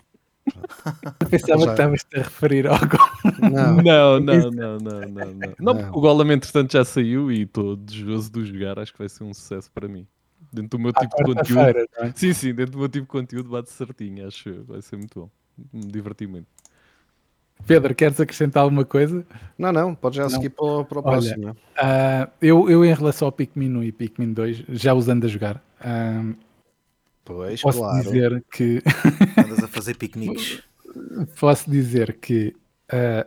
Eu 1.20 1.28
pensava 1.28 1.60
Já. 1.60 1.66
que 1.66 1.70
estavas 1.72 2.06
a 2.14 2.18
referir 2.18 2.66
ao 2.66 2.78
gol. 2.78 2.98
Não, 3.50 3.76
Não, 3.76 4.20
não, 4.20 4.50
não, 4.50 4.78
não, 4.78 5.00
não, 5.00 5.34
não. 5.34 5.54
Não, 5.58 5.76
porque 5.76 5.98
o 5.98 6.00
Golem 6.00 6.32
entretanto 6.32 6.72
já 6.72 6.84
saiu 6.84 7.32
e 7.32 7.42
estou 7.42 7.76
desejoso 7.76 8.30
de 8.30 8.44
jogar, 8.44 8.78
acho 8.78 8.92
que 8.92 8.98
vai 8.98 9.08
ser 9.08 9.24
um 9.24 9.32
sucesso 9.32 9.70
para 9.72 9.88
mim. 9.88 10.06
Dentro 10.52 10.78
do 10.78 10.82
meu 10.82 10.92
tipo 10.92 11.16
de 11.16 11.22
conteúdo. 11.24 11.88
Não 11.98 12.04
é? 12.04 12.12
Sim, 12.14 12.32
sim, 12.32 12.54
dentro 12.54 12.72
do 12.72 12.78
meu 12.78 12.88
tipo 12.88 13.04
de 13.06 13.10
conteúdo 13.10 13.48
bate 13.50 13.70
certinho, 13.70 14.26
acho 14.26 14.48
eu. 14.48 14.64
Vai 14.64 14.82
ser 14.82 14.96
muito 14.96 15.18
bom. 15.20 15.30
Me 15.72 15.86
diverti 15.86 16.26
muito. 16.26 16.46
Pedro, 17.66 17.94
queres 17.94 18.20
acrescentar 18.20 18.62
alguma 18.64 18.84
coisa? 18.84 19.24
não, 19.56 19.72
não, 19.72 19.94
pode 19.94 20.16
já 20.16 20.24
Não. 20.24 20.30
seguir 20.30 20.50
para, 20.50 20.64
o- 20.64 20.84
para 20.84 20.98
o 20.98 21.02
Olha, 21.02 21.10
próximo. 21.12 21.56
Ah, 21.76 22.28
eu, 22.42 22.68
eu, 22.68 22.84
em 22.84 22.92
relação 22.92 23.26
ao 23.26 23.32
Pikmin 23.32 23.74
1 23.76 23.82
e 23.84 23.92
Pikmin 23.92 24.32
2, 24.32 24.64
já 24.68 24.92
os 24.92 25.08
ando 25.08 25.24
a 25.26 25.28
jogar. 25.28 25.62
Ah, 25.80 26.22
Pois, 27.24 27.62
posso 27.62 27.78
claro. 27.78 28.02
dizer 28.02 28.44
que 28.52 28.82
Andas 29.38 29.64
a 29.64 29.68
fazer 29.68 29.96
piqueniques. 29.96 30.62
posso 31.40 31.70
dizer 31.70 32.18
que 32.20 32.54
ah, 32.90 33.26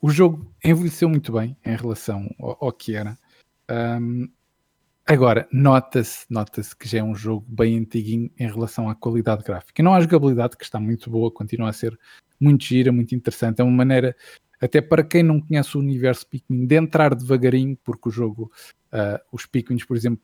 o 0.00 0.10
jogo 0.10 0.50
envelheceu 0.64 1.08
muito 1.08 1.32
bem 1.32 1.56
em 1.64 1.76
relação 1.76 2.28
ao, 2.38 2.56
ao 2.66 2.72
que 2.72 2.94
era. 2.94 3.18
Ahm, 3.68 4.28
agora, 5.06 5.48
nota-se 5.52 6.26
nota-se 6.30 6.74
que 6.74 6.88
já 6.88 6.98
é 6.98 7.02
um 7.02 7.14
jogo 7.14 7.44
bem 7.48 7.78
antiguinho 7.78 8.30
em 8.38 8.46
relação 8.46 8.88
à 8.88 8.94
qualidade 8.94 9.42
gráfica. 9.44 9.80
E 9.80 9.84
não 9.84 9.94
à 9.94 10.00
jogabilidade, 10.00 10.56
que 10.56 10.64
está 10.64 10.80
muito 10.80 11.10
boa, 11.10 11.30
continua 11.30 11.70
a 11.70 11.72
ser 11.72 11.98
muito 12.38 12.64
gira, 12.64 12.90
muito 12.92 13.14
interessante. 13.14 13.60
É 13.60 13.64
uma 13.64 13.76
maneira, 13.76 14.16
até 14.60 14.80
para 14.80 15.04
quem 15.04 15.22
não 15.22 15.40
conhece 15.40 15.76
o 15.76 15.80
universo 15.80 16.26
Pikmin, 16.26 16.66
de 16.66 16.76
entrar 16.76 17.14
devagarinho, 17.14 17.76
porque 17.84 18.08
o 18.08 18.12
jogo, 18.12 18.50
ah, 18.92 19.20
os 19.32 19.46
Pikmins, 19.46 19.84
por 19.84 19.96
exemplo, 19.96 20.22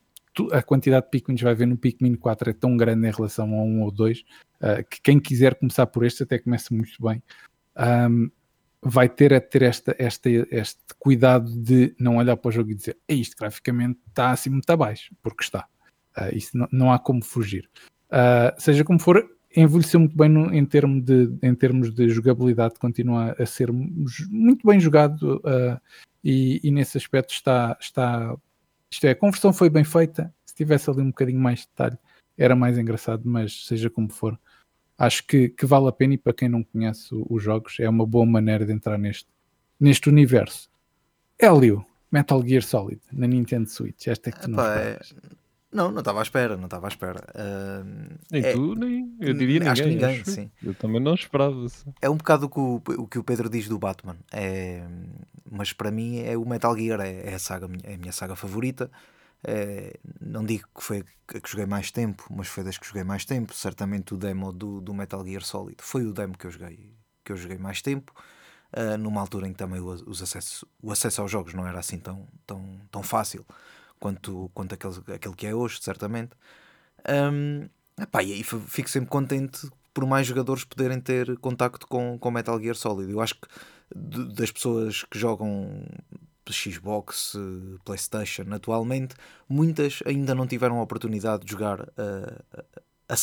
a 0.51 0.61
quantidade 0.61 1.05
de 1.05 1.11
Pikmins 1.11 1.41
vai 1.41 1.53
ver 1.55 1.65
no 1.67 1.77
Pikmin 1.77 2.15
4 2.15 2.49
é 2.49 2.53
tão 2.53 2.75
grande 2.77 3.07
em 3.07 3.11
relação 3.11 3.53
a 3.53 3.63
um 3.63 3.81
ou 3.83 3.91
dois, 3.91 4.23
ah, 4.61 4.83
que 4.83 5.01
quem 5.01 5.19
quiser 5.19 5.55
começar 5.55 5.85
por 5.87 6.05
este 6.05 6.23
até 6.23 6.37
começa 6.39 6.73
muito 6.73 6.91
bem. 7.01 7.21
Ahm, 7.75 8.29
vai 8.81 9.09
ter 9.09 9.33
a 9.33 9.41
ter 9.41 9.63
esta, 9.63 9.95
esta, 9.97 10.29
este 10.29 10.79
cuidado 10.99 11.49
de 11.59 11.95
não 11.99 12.17
olhar 12.17 12.37
para 12.37 12.49
o 12.49 12.51
jogo 12.51 12.71
e 12.71 12.75
dizer 12.75 12.97
"É 13.07 13.13
isto 13.13 13.35
graficamente 13.37 13.99
está 14.07 14.31
assim 14.31 14.49
muito 14.49 14.69
abaixo, 14.69 15.13
porque 15.21 15.43
está. 15.43 15.65
Ah, 16.15 16.29
isso 16.31 16.57
não, 16.57 16.67
não 16.71 16.91
há 16.91 16.99
como 16.99 17.23
fugir. 17.23 17.69
Ah, 18.09 18.53
seja 18.57 18.83
como 18.83 18.99
for, 18.99 19.27
envelheceu 19.55 19.99
muito 19.99 20.15
bem 20.15 20.29
no- 20.29 20.53
em, 20.53 20.63
termo 20.65 21.01
de, 21.01 21.29
em 21.41 21.53
termos 21.55 21.91
de 21.93 22.07
jogabilidade, 22.09 22.75
continua 22.79 23.35
a 23.39 23.45
ser 23.45 23.71
mu- 23.71 24.05
muito 24.29 24.65
bem 24.67 24.79
jogado 24.79 25.41
ah, 25.45 25.81
e, 26.23 26.59
e 26.63 26.71
nesse 26.71 26.97
aspecto 26.97 27.31
está, 27.33 27.75
está. 27.81 28.35
Isto 28.91 29.05
é, 29.05 29.11
a 29.11 29.15
conversão 29.15 29.51
foi 29.51 29.69
bem 29.69 29.83
feita. 29.83 30.33
Se 30.45 30.55
tivesse 30.55 30.89
ali 30.89 31.01
um 31.01 31.07
bocadinho 31.07 31.39
mais 31.39 31.59
de 31.59 31.67
detalhe, 31.67 31.97
era 32.37 32.55
mais 32.55 32.77
engraçado, 32.77 33.23
mas 33.25 33.65
seja 33.65 33.89
como 33.89 34.09
for, 34.09 34.39
acho 34.97 35.25
que, 35.25 35.49
que 35.49 35.65
vale 35.65 35.87
a 35.87 35.91
pena 35.91 36.13
e 36.13 36.17
para 36.17 36.33
quem 36.33 36.47
não 36.49 36.63
conhece 36.63 37.09
os 37.11 37.43
jogos 37.43 37.77
é 37.79 37.89
uma 37.89 38.05
boa 38.05 38.25
maneira 38.25 38.65
de 38.65 38.71
entrar 38.71 38.97
neste, 38.97 39.27
neste 39.79 40.09
universo. 40.09 40.69
Hélio, 41.39 41.85
Metal 42.11 42.41
Gear 42.45 42.63
Solid 42.63 43.01
na 43.11 43.27
Nintendo 43.27 43.69
Switch, 43.69 44.07
esta 44.07 44.29
é 44.29 44.31
que 44.31 44.41
tu 44.41 44.49
não 44.49 44.59
Epá, 44.59 44.79
é- 44.79 44.97
esperavas. 45.01 45.37
Não, 45.71 45.91
não 45.91 45.99
estava 45.99 46.19
à 46.19 46.23
espera, 46.23 46.55
não 46.55 46.65
estava 46.65 46.87
à 46.87 46.89
espera. 46.89 47.21
Ahm, 47.35 48.17
Nem 48.31 48.41
é, 48.43 48.53
tu, 48.53 48.73
nem. 48.75 49.15
Eu 49.19 49.33
diria 49.33 49.69
acho 49.71 49.83
ninguém. 49.83 50.07
ninguém, 50.07 50.21
acho. 50.21 50.31
sim. 50.31 50.51
Eu 50.63 50.73
também 50.73 51.01
não 51.01 51.13
esperava. 51.13 51.67
sim. 51.67 51.93
É 52.01 52.09
um 52.09 52.15
bocado 52.17 52.45
o 52.45 52.49
que 52.49 52.59
o, 52.59 52.81
o 53.03 53.07
que 53.07 53.19
o 53.19 53.23
Pedro 53.23 53.49
diz 53.49 53.67
do 53.67 53.77
Batman. 53.77 54.17
É, 54.31 54.87
mas 55.49 55.73
para 55.73 55.91
mim 55.91 56.19
é 56.19 56.37
o 56.37 56.45
Metal 56.47 56.75
Gear, 56.77 57.01
é, 57.01 57.31
é 57.31 57.33
a 57.35 57.39
saga, 57.39 57.67
é 57.83 57.95
a 57.95 57.97
minha 57.97 58.11
saga 58.13 58.35
favorita. 58.35 58.89
É, 59.43 59.99
não 60.21 60.43
digo 60.43 60.67
que 60.75 60.83
foi 60.83 60.99
a 61.27 61.39
que 61.39 61.49
joguei 61.49 61.65
mais 61.65 61.91
tempo, 61.91 62.25
mas 62.31 62.47
foi 62.47 62.63
das 62.63 62.77
que 62.77 62.87
joguei 62.87 63.03
mais 63.03 63.25
tempo. 63.25 63.53
Certamente 63.53 64.13
o 64.13 64.17
demo 64.17 64.51
do, 64.53 64.79
do 64.81 64.93
Metal 64.93 65.23
Gear 65.25 65.43
Solid 65.43 65.77
foi 65.81 66.05
o 66.05 66.13
demo 66.13 66.37
que 66.37 66.47
eu 66.47 66.51
joguei, 66.51 66.93
que 67.25 67.31
eu 67.33 67.37
joguei 67.37 67.57
mais 67.57 67.81
tempo. 67.81 68.13
ah, 68.71 68.97
numa 68.97 69.21
altura 69.21 69.47
em 69.47 69.51
que 69.51 69.57
também 69.57 69.79
o, 69.81 69.87
os 69.87 70.21
acesso, 70.21 70.65
o 70.81 70.91
acesso 70.91 71.21
aos 71.21 71.29
jogos 71.31 71.53
não 71.53 71.67
era 71.67 71.79
assim 71.79 71.99
tão, 71.99 72.27
tão, 72.45 72.79
tão 72.91 73.03
fácil 73.03 73.45
quanto, 73.99 74.49
quanto 74.53 74.73
aquele, 74.75 74.95
aquele 75.15 75.35
que 75.35 75.47
é 75.47 75.53
hoje, 75.55 75.79
certamente. 75.81 76.31
Ahm, 77.07 77.67
epá, 77.99 78.23
e 78.23 78.33
aí 78.33 78.43
fico 78.43 78.89
sempre 78.89 79.09
contente 79.09 79.69
por 79.93 80.05
mais 80.05 80.27
jogadores 80.27 80.63
poderem 80.63 80.99
ter 81.01 81.37
contacto 81.39 81.87
com, 81.87 82.17
com 82.19 82.31
Metal 82.31 82.59
Gear 82.59 82.75
Solid. 82.75 83.11
Eu 83.11 83.21
acho 83.21 83.35
que 83.35 83.47
das 83.95 84.51
pessoas 84.51 85.03
que 85.03 85.17
jogam 85.17 85.83
Xbox, 86.49 87.33
PlayStation 87.83 88.45
atualmente, 88.51 89.15
muitas 89.49 89.99
ainda 90.05 90.33
não 90.33 90.47
tiveram 90.47 90.79
a 90.79 90.83
oportunidade 90.83 91.43
de 91.45 91.51
jogar 91.51 91.81
eh, 91.97 92.41
a, 93.09 93.13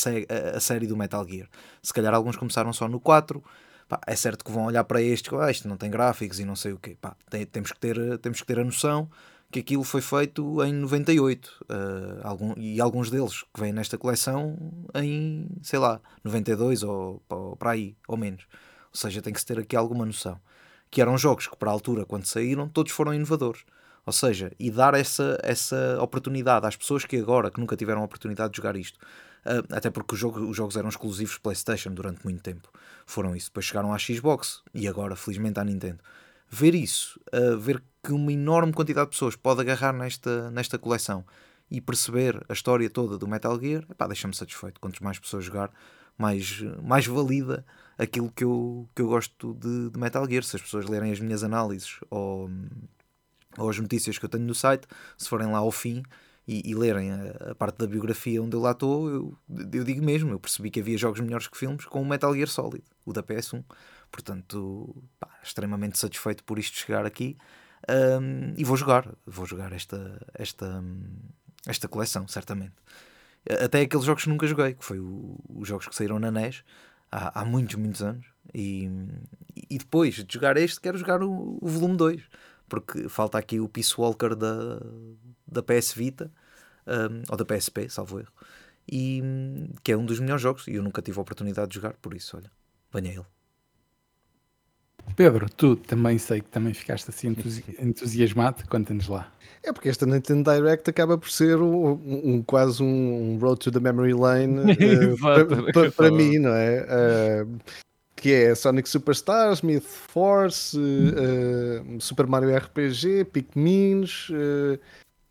a- 0.57 0.61
série 0.61 0.87
do 0.87 0.97
Metal 0.97 1.27
Gear. 1.27 1.49
Se 1.83 1.93
calhar 1.93 2.13
alguns 2.15 2.37
começaram 2.37 2.73
só 2.73 2.89
no 2.89 3.01
4. 3.01 3.43
Pá, 3.89 4.01
é 4.07 4.17
certo 4.17 4.45
que 4.45 4.51
vão 4.51 4.65
olhar 4.65 4.83
para 4.85 5.01
este, 5.03 5.35
ah, 5.37 5.51
isto 5.51 5.69
não 5.69 5.77
tem 5.77 5.91
gráficos 5.91 6.41
e 6.41 6.45
não 6.45 6.57
sei 6.57 6.73
o 6.73 6.79
quê. 6.79 6.97
Pá, 7.01 7.15
tem- 7.31 7.45
temos, 7.47 7.71
que 7.73 7.79
ter, 7.79 8.19
temos 8.19 8.41
que 8.41 8.47
ter 8.47 8.59
a 8.59 8.65
noção 8.65 9.11
que 9.55 9.61
aquilo 9.61 9.85
foi 9.85 10.01
feito 10.01 10.65
em 10.65 10.73
98 10.73 11.65
eh, 11.69 12.21
algum, 12.25 12.55
e 12.57 12.81
alguns 12.81 13.09
deles 13.09 13.45
que 13.55 13.61
vêm 13.61 13.73
nesta 13.73 13.97
coleção 13.97 14.57
em, 14.97 15.47
sei 15.63 15.79
lá, 15.79 16.01
92 16.25 16.83
ou, 16.83 17.23
ou 17.29 17.55
para 17.55 17.71
aí, 17.71 17.97
ou 18.09 18.17
menos. 18.17 18.43
Ou 18.93 18.99
seja, 18.99 19.23
tem 19.23 19.33
que 19.33 19.39
se 19.39 19.47
ter 19.47 19.61
aqui 19.61 19.77
alguma 19.77 20.05
noção. 20.05 20.41
Que 20.91 21.01
eram 21.01 21.17
jogos 21.17 21.47
que, 21.47 21.57
para 21.57 21.71
a 21.71 21.73
altura, 21.73 22.05
quando 22.05 22.25
saíram, 22.27 22.69
todos 22.69 22.91
foram 22.91 23.15
inovadores. 23.15 23.65
Ou 24.05 24.13
seja, 24.13 24.51
e 24.59 24.73
dar 24.73 24.93
essa, 24.95 25.39
essa 25.41 25.99
oportunidade 26.03 26.67
às 26.67 26.75
pessoas 26.75 27.05
que 27.05 27.17
agora, 27.17 27.49
que 27.49 27.61
nunca 27.61 27.77
tiveram 27.77 28.01
a 28.03 28.05
oportunidade 28.05 28.51
de 28.51 28.57
jogar 28.57 28.75
isto, 28.75 28.99
eh, 29.45 29.63
até 29.71 29.89
porque 29.89 30.17
jogo- 30.17 30.41
os 30.51 30.57
jogos 30.57 30.77
eram 30.77 30.89
exclusivos 30.89 31.39
PlayStation 31.39 31.91
durante 31.95 32.25
muito 32.25 32.43
tempo, 32.43 32.69
foram 33.07 33.37
isso. 33.37 33.51
Depois 33.51 33.67
chegaram 33.67 33.95
à 33.95 33.99
Xbox 33.99 34.63
e 34.75 34.89
agora, 34.89 35.15
felizmente, 35.15 35.61
à 35.61 35.65
Nintendo. 35.65 36.01
Ver 36.51 36.75
isso, 36.75 37.21
eh, 37.33 37.57
ver 37.57 37.83
que 38.03 38.13
uma 38.13 38.33
enorme 38.33 38.73
quantidade 38.73 39.07
de 39.07 39.13
pessoas 39.13 39.35
pode 39.35 39.61
agarrar 39.61 39.93
nesta, 39.93 40.51
nesta 40.51 40.79
coleção 40.79 41.25
e 41.71 41.81
perceber 41.81 42.45
a 42.49 42.53
história 42.53 42.89
toda 42.91 43.17
do 43.19 43.27
Metal 43.27 43.59
Gear, 43.59 43.85
deixa-me 44.07 44.35
satisfeito. 44.35 44.81
Quantas 44.81 45.01
mais 45.01 45.19
pessoas 45.19 45.45
jogar, 45.45 45.73
mais, 46.17 46.61
mais 46.83 47.07
valida 47.07 47.65
aquilo 47.99 48.31
que 48.31 48.45
eu, 48.45 48.89
que 48.95 49.03
eu 49.03 49.09
gosto 49.09 49.55
de, 49.55 49.91
de 49.91 49.99
Metal 49.99 50.29
Gear. 50.29 50.43
Se 50.43 50.57
as 50.57 50.63
pessoas 50.63 50.87
lerem 50.87 51.13
as 51.13 51.21
minhas 51.21 51.43
análises 51.43 51.99
ou, 52.11 52.51
ou 53.59 53.71
as 53.71 53.79
notícias 53.79 54.19
que 54.19 54.25
eu 54.25 54.29
tenho 54.29 54.45
no 54.45 54.55
site, 54.55 54.87
se 55.17 55.29
forem 55.29 55.51
lá 55.51 55.59
ao 55.59 55.73
fim 55.73 56.03
e, 56.47 56.71
e 56.71 56.75
lerem 56.75 57.11
a, 57.11 57.51
a 57.51 57.55
parte 57.55 57.79
da 57.79 57.87
biografia 57.87 58.43
onde 58.43 58.55
eu 58.55 58.61
lá 58.61 58.73
estou, 58.73 59.09
eu, 59.09 59.39
eu 59.73 59.85
digo 59.85 60.05
mesmo, 60.05 60.31
eu 60.31 60.39
percebi 60.39 60.71
que 60.71 60.81
havia 60.81 60.99
jogos 60.99 61.21
melhores 61.21 61.49
que 61.49 61.57
filmes 61.57 61.87
com 61.87 62.03
o 62.03 62.07
Metal 62.07 62.35
Gear 62.35 62.49
Solid, 62.49 62.85
o 63.05 63.13
da 63.13 63.23
PS1. 63.23 63.65
Portanto, 64.15 64.95
pá, 65.19 65.29
extremamente 65.43 65.99
satisfeito 65.99 66.45
por 66.45 66.57
isto 66.57 66.77
chegar 66.79 67.05
aqui. 67.05 67.37
Um, 67.91 68.55
e 68.57 68.63
vou 68.63 68.77
jogar, 68.77 69.13
vou 69.27 69.45
jogar 69.45 69.73
esta, 69.73 70.25
esta, 70.35 70.83
esta 71.67 71.89
coleção, 71.89 72.29
certamente. 72.29 72.75
Até 73.61 73.81
aqueles 73.81 74.07
jogos 74.07 74.23
que 74.23 74.29
nunca 74.29 74.47
joguei, 74.47 74.75
que 74.75 74.85
foi 74.85 75.01
o- 75.01 75.37
os 75.49 75.67
jogos 75.67 75.89
que 75.89 75.97
saíram 75.97 76.21
na 76.21 76.31
NES 76.31 76.63
há, 77.11 77.41
há 77.41 77.45
muitos, 77.45 77.75
muitos 77.75 78.03
anos. 78.03 78.25
E, 78.55 78.89
e 79.69 79.79
depois 79.79 80.15
de 80.15 80.33
jogar 80.33 80.57
este, 80.57 80.81
quero 80.81 80.97
jogar 80.97 81.21
o, 81.21 81.59
o 81.61 81.67
volume 81.69 81.97
2, 81.97 82.23
porque 82.69 83.09
falta 83.09 83.37
aqui 83.37 83.59
o 83.59 83.69
Peace 83.69 83.95
Walker 83.99 84.37
da, 84.37 84.79
da 85.45 85.61
PS 85.61 85.93
Vita, 85.93 86.31
um, 86.87 87.23
ou 87.29 87.37
da 87.37 87.45
PSP, 87.45 87.89
salvo 87.91 88.21
erro, 88.21 88.33
e, 88.89 89.21
que 89.83 89.91
é 89.91 89.97
um 89.97 90.07
dos 90.07 90.21
melhores 90.21 90.41
jogos. 90.43 90.69
E 90.69 90.75
eu 90.77 90.85
nunca 90.85 91.03
tive 91.03 91.19
a 91.19 91.23
oportunidade 91.23 91.69
de 91.71 91.75
jogar, 91.75 91.95
por 91.95 92.15
isso, 92.15 92.37
olha, 92.37 92.51
venha 92.93 93.11
ele. 93.11 93.34
Pedro, 95.17 95.47
tu 95.49 95.77
também 95.77 96.19
sei 96.19 96.41
que 96.41 96.49
também 96.49 96.75
ficaste 96.75 97.09
assim 97.11 97.29
entusi- 97.29 97.65
entusiasmado, 97.79 98.65
conta-nos 98.69 99.09
lá. 99.09 99.31
É 99.63 99.73
porque 99.73 99.89
esta 99.89 100.05
Nintendo 100.05 100.51
Direct 100.53 100.91
acaba 100.91 101.17
por 101.17 101.31
ser 101.31 101.57
um, 101.59 101.93
um- 101.93 102.43
quase 102.43 102.83
um 102.83 103.39
road 103.41 103.59
to 103.61 103.71
the 103.71 103.81
memory 103.81 104.13
lane 104.13 104.73
Exato, 104.79 105.93
para, 105.97 106.11
mim, 106.11 106.39
não 106.39 106.53
é? 106.53 106.85
Eh, 106.89 107.47
que 108.17 108.33
é 108.33 108.55
Sonic 108.55 108.89
Superstars, 108.89 109.63
Myth 109.63 109.85
Force, 109.85 110.79
eh, 110.79 111.83
Super 111.99 112.27
Mario 112.27 112.55
RPG, 112.57 113.25
Pikmins, 113.33 114.29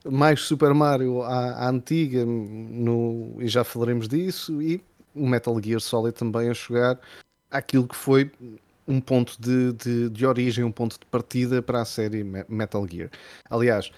mais 0.09 0.41
Super 0.41 0.73
Mario 0.73 1.21
à, 1.23 1.51
à 1.65 1.69
antiga, 1.69 2.25
no, 2.25 3.35
e 3.39 3.47
já 3.47 3.63
falaremos 3.63 4.07
disso, 4.07 4.61
e 4.61 4.81
o 5.15 5.27
Metal 5.27 5.55
Gear 5.63 5.79
Solid 5.79 6.13
também 6.15 6.49
a 6.49 6.53
jogar 6.53 6.99
aquilo 7.51 7.87
que 7.87 7.95
foi 7.95 8.31
um 8.87 8.99
ponto 8.99 9.35
de, 9.39 9.73
de, 9.73 10.09
de 10.09 10.25
origem, 10.25 10.63
um 10.63 10.71
ponto 10.71 10.99
de 10.99 11.05
partida 11.05 11.61
para 11.61 11.81
a 11.81 11.85
série 11.85 12.23
Me- 12.23 12.45
Metal 12.49 12.85
Gear. 12.87 13.09
Aliás, 13.49 13.91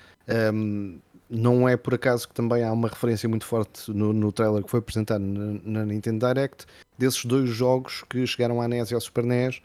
hum, 0.54 1.00
não 1.30 1.68
é 1.68 1.76
por 1.76 1.94
acaso 1.96 2.28
que 2.28 2.34
também 2.34 2.64
há 2.64 2.72
uma 2.72 2.88
referência 2.88 3.28
muito 3.28 3.46
forte 3.46 3.92
no, 3.92 4.14
no 4.14 4.32
trailer 4.32 4.64
que 4.64 4.70
foi 4.70 4.80
apresentado 4.80 5.22
na, 5.24 5.60
na 5.64 5.86
Nintendo 5.86 6.28
Direct 6.28 6.66
desses 6.98 7.26
dois 7.26 7.50
jogos 7.50 8.04
que 8.10 8.26
chegaram 8.28 8.62
à 8.62 8.68
NES 8.68 8.92
e 8.92 8.94
ao 8.94 9.02
Super 9.02 9.24
NES 9.24 9.62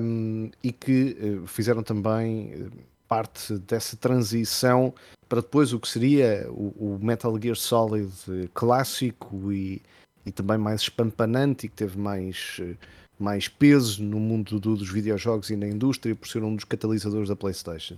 hum, 0.00 0.50
e 0.62 0.72
que 0.72 1.16
eh, 1.20 1.46
fizeram 1.46 1.82
também 1.82 2.52
eh, 2.52 2.66
parte 3.06 3.58
dessa 3.58 3.96
transição 3.96 4.92
para 5.28 5.40
depois 5.40 5.72
o 5.72 5.78
que 5.78 5.88
seria 5.88 6.46
o, 6.50 6.96
o 6.96 6.98
Metal 7.00 7.38
Gear 7.40 7.56
Solid 7.56 8.12
clássico 8.52 9.52
e, 9.52 9.80
e 10.26 10.32
também 10.32 10.58
mais 10.58 10.82
espampanante 10.82 11.66
e 11.66 11.68
que 11.68 11.76
teve 11.76 11.98
mais, 11.98 12.58
eh, 12.60 12.74
mais 13.22 13.48
peso 13.48 14.02
no 14.02 14.18
mundo 14.20 14.58
do- 14.60 14.76
dos 14.76 14.90
videojogos 14.90 15.50
e 15.50 15.56
na 15.56 15.66
indústria 15.66 16.14
por 16.14 16.28
ser 16.28 16.42
um 16.42 16.54
dos 16.54 16.64
catalisadores 16.64 17.28
da 17.28 17.36
PlayStation. 17.36 17.96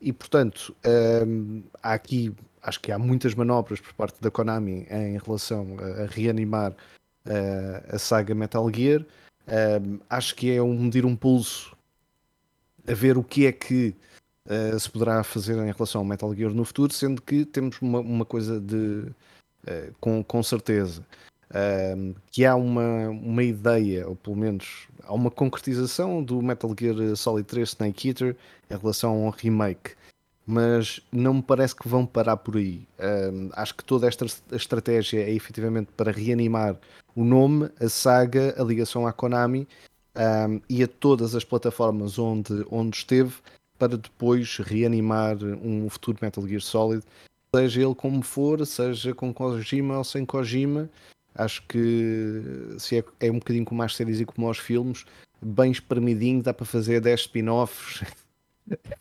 E 0.00 0.12
portanto, 0.12 0.74
hum, 1.26 1.62
há 1.82 1.94
aqui, 1.94 2.34
acho 2.62 2.80
que 2.80 2.92
há 2.92 2.98
muitas 2.98 3.34
manobras 3.34 3.80
por 3.80 3.94
parte 3.94 4.20
da 4.20 4.30
Konami 4.30 4.86
em 4.90 5.18
relação 5.18 5.76
a, 5.78 6.02
a 6.02 6.06
reanimar 6.06 6.74
eh, 7.24 7.84
a 7.88 7.98
saga 7.98 8.34
Metal 8.34 8.68
Gear. 8.72 9.00
Hum, 9.48 9.98
acho 10.10 10.34
que 10.34 10.50
é 10.50 10.62
um 10.62 10.78
medir 10.78 11.06
um 11.06 11.16
pulso 11.16 11.74
a 12.86 12.94
ver 12.94 13.16
o 13.16 13.24
que 13.24 13.46
é 13.46 13.52
que 13.52 13.94
eh, 14.48 14.78
se 14.78 14.90
poderá 14.90 15.24
fazer 15.24 15.56
em 15.56 15.72
relação 15.72 16.00
ao 16.00 16.04
Metal 16.04 16.32
Gear 16.34 16.52
no 16.52 16.64
futuro, 16.64 16.92
sendo 16.92 17.22
que 17.22 17.44
temos 17.44 17.80
uma, 17.80 18.00
uma 18.00 18.24
coisa 18.24 18.60
de 18.60 19.06
eh, 19.66 19.90
com, 20.00 20.22
com 20.22 20.42
certeza 20.42 21.04
ehm, 21.52 22.12
que 22.30 22.44
há 22.44 22.54
uma, 22.56 23.08
uma 23.08 23.42
ideia, 23.42 24.08
ou 24.08 24.16
pelo 24.16 24.36
menos 24.36 24.88
há 25.04 25.12
uma 25.12 25.30
concretização 25.30 26.22
do 26.22 26.42
Metal 26.42 26.74
Gear 26.78 27.16
Solid 27.16 27.46
3 27.46 27.68
Snake 27.70 28.08
Eater 28.08 28.36
em 28.70 28.76
relação 28.76 29.24
ao 29.26 29.30
remake. 29.30 29.92
Mas 30.46 31.00
não 31.10 31.34
me 31.34 31.42
parece 31.42 31.74
que 31.74 31.88
vão 31.88 32.06
parar 32.06 32.36
por 32.36 32.56
aí. 32.56 32.86
Ehm, 32.98 33.50
acho 33.52 33.74
que 33.74 33.84
toda 33.84 34.06
esta 34.06 34.26
estratégia 34.52 35.20
é 35.20 35.30
efetivamente 35.32 35.90
para 35.96 36.12
reanimar 36.12 36.76
o 37.14 37.24
nome, 37.24 37.70
a 37.80 37.88
saga, 37.88 38.54
a 38.58 38.62
ligação 38.62 39.06
à 39.06 39.12
Konami 39.12 39.66
ehm, 40.14 40.60
e 40.68 40.82
a 40.82 40.88
todas 40.88 41.34
as 41.34 41.44
plataformas 41.44 42.18
onde, 42.18 42.64
onde 42.70 42.96
esteve 42.96 43.34
para 43.78 43.96
depois 43.96 44.56
reanimar 44.58 45.36
um 45.42 45.88
futuro 45.88 46.18
Metal 46.22 46.46
Gear 46.46 46.60
Solid, 46.60 47.04
seja 47.54 47.82
ele 47.82 47.94
como 47.94 48.22
for, 48.22 48.64
seja 48.66 49.14
com 49.14 49.32
Kojima 49.32 49.98
ou 49.98 50.04
sem 50.04 50.24
Kojima. 50.24 50.88
Acho 51.36 51.62
que 51.66 52.76
se 52.78 52.98
é, 52.98 53.04
é 53.20 53.30
um 53.30 53.38
bocadinho 53.38 53.64
como 53.64 53.82
as 53.82 53.94
séries 53.94 54.20
e 54.20 54.24
como 54.24 54.46
aos 54.46 54.58
filmes, 54.58 55.04
bem 55.42 55.70
espremidinho, 55.70 56.42
dá 56.42 56.54
para 56.54 56.64
fazer 56.64 57.00
10 57.00 57.20
spin-offs, 57.20 58.02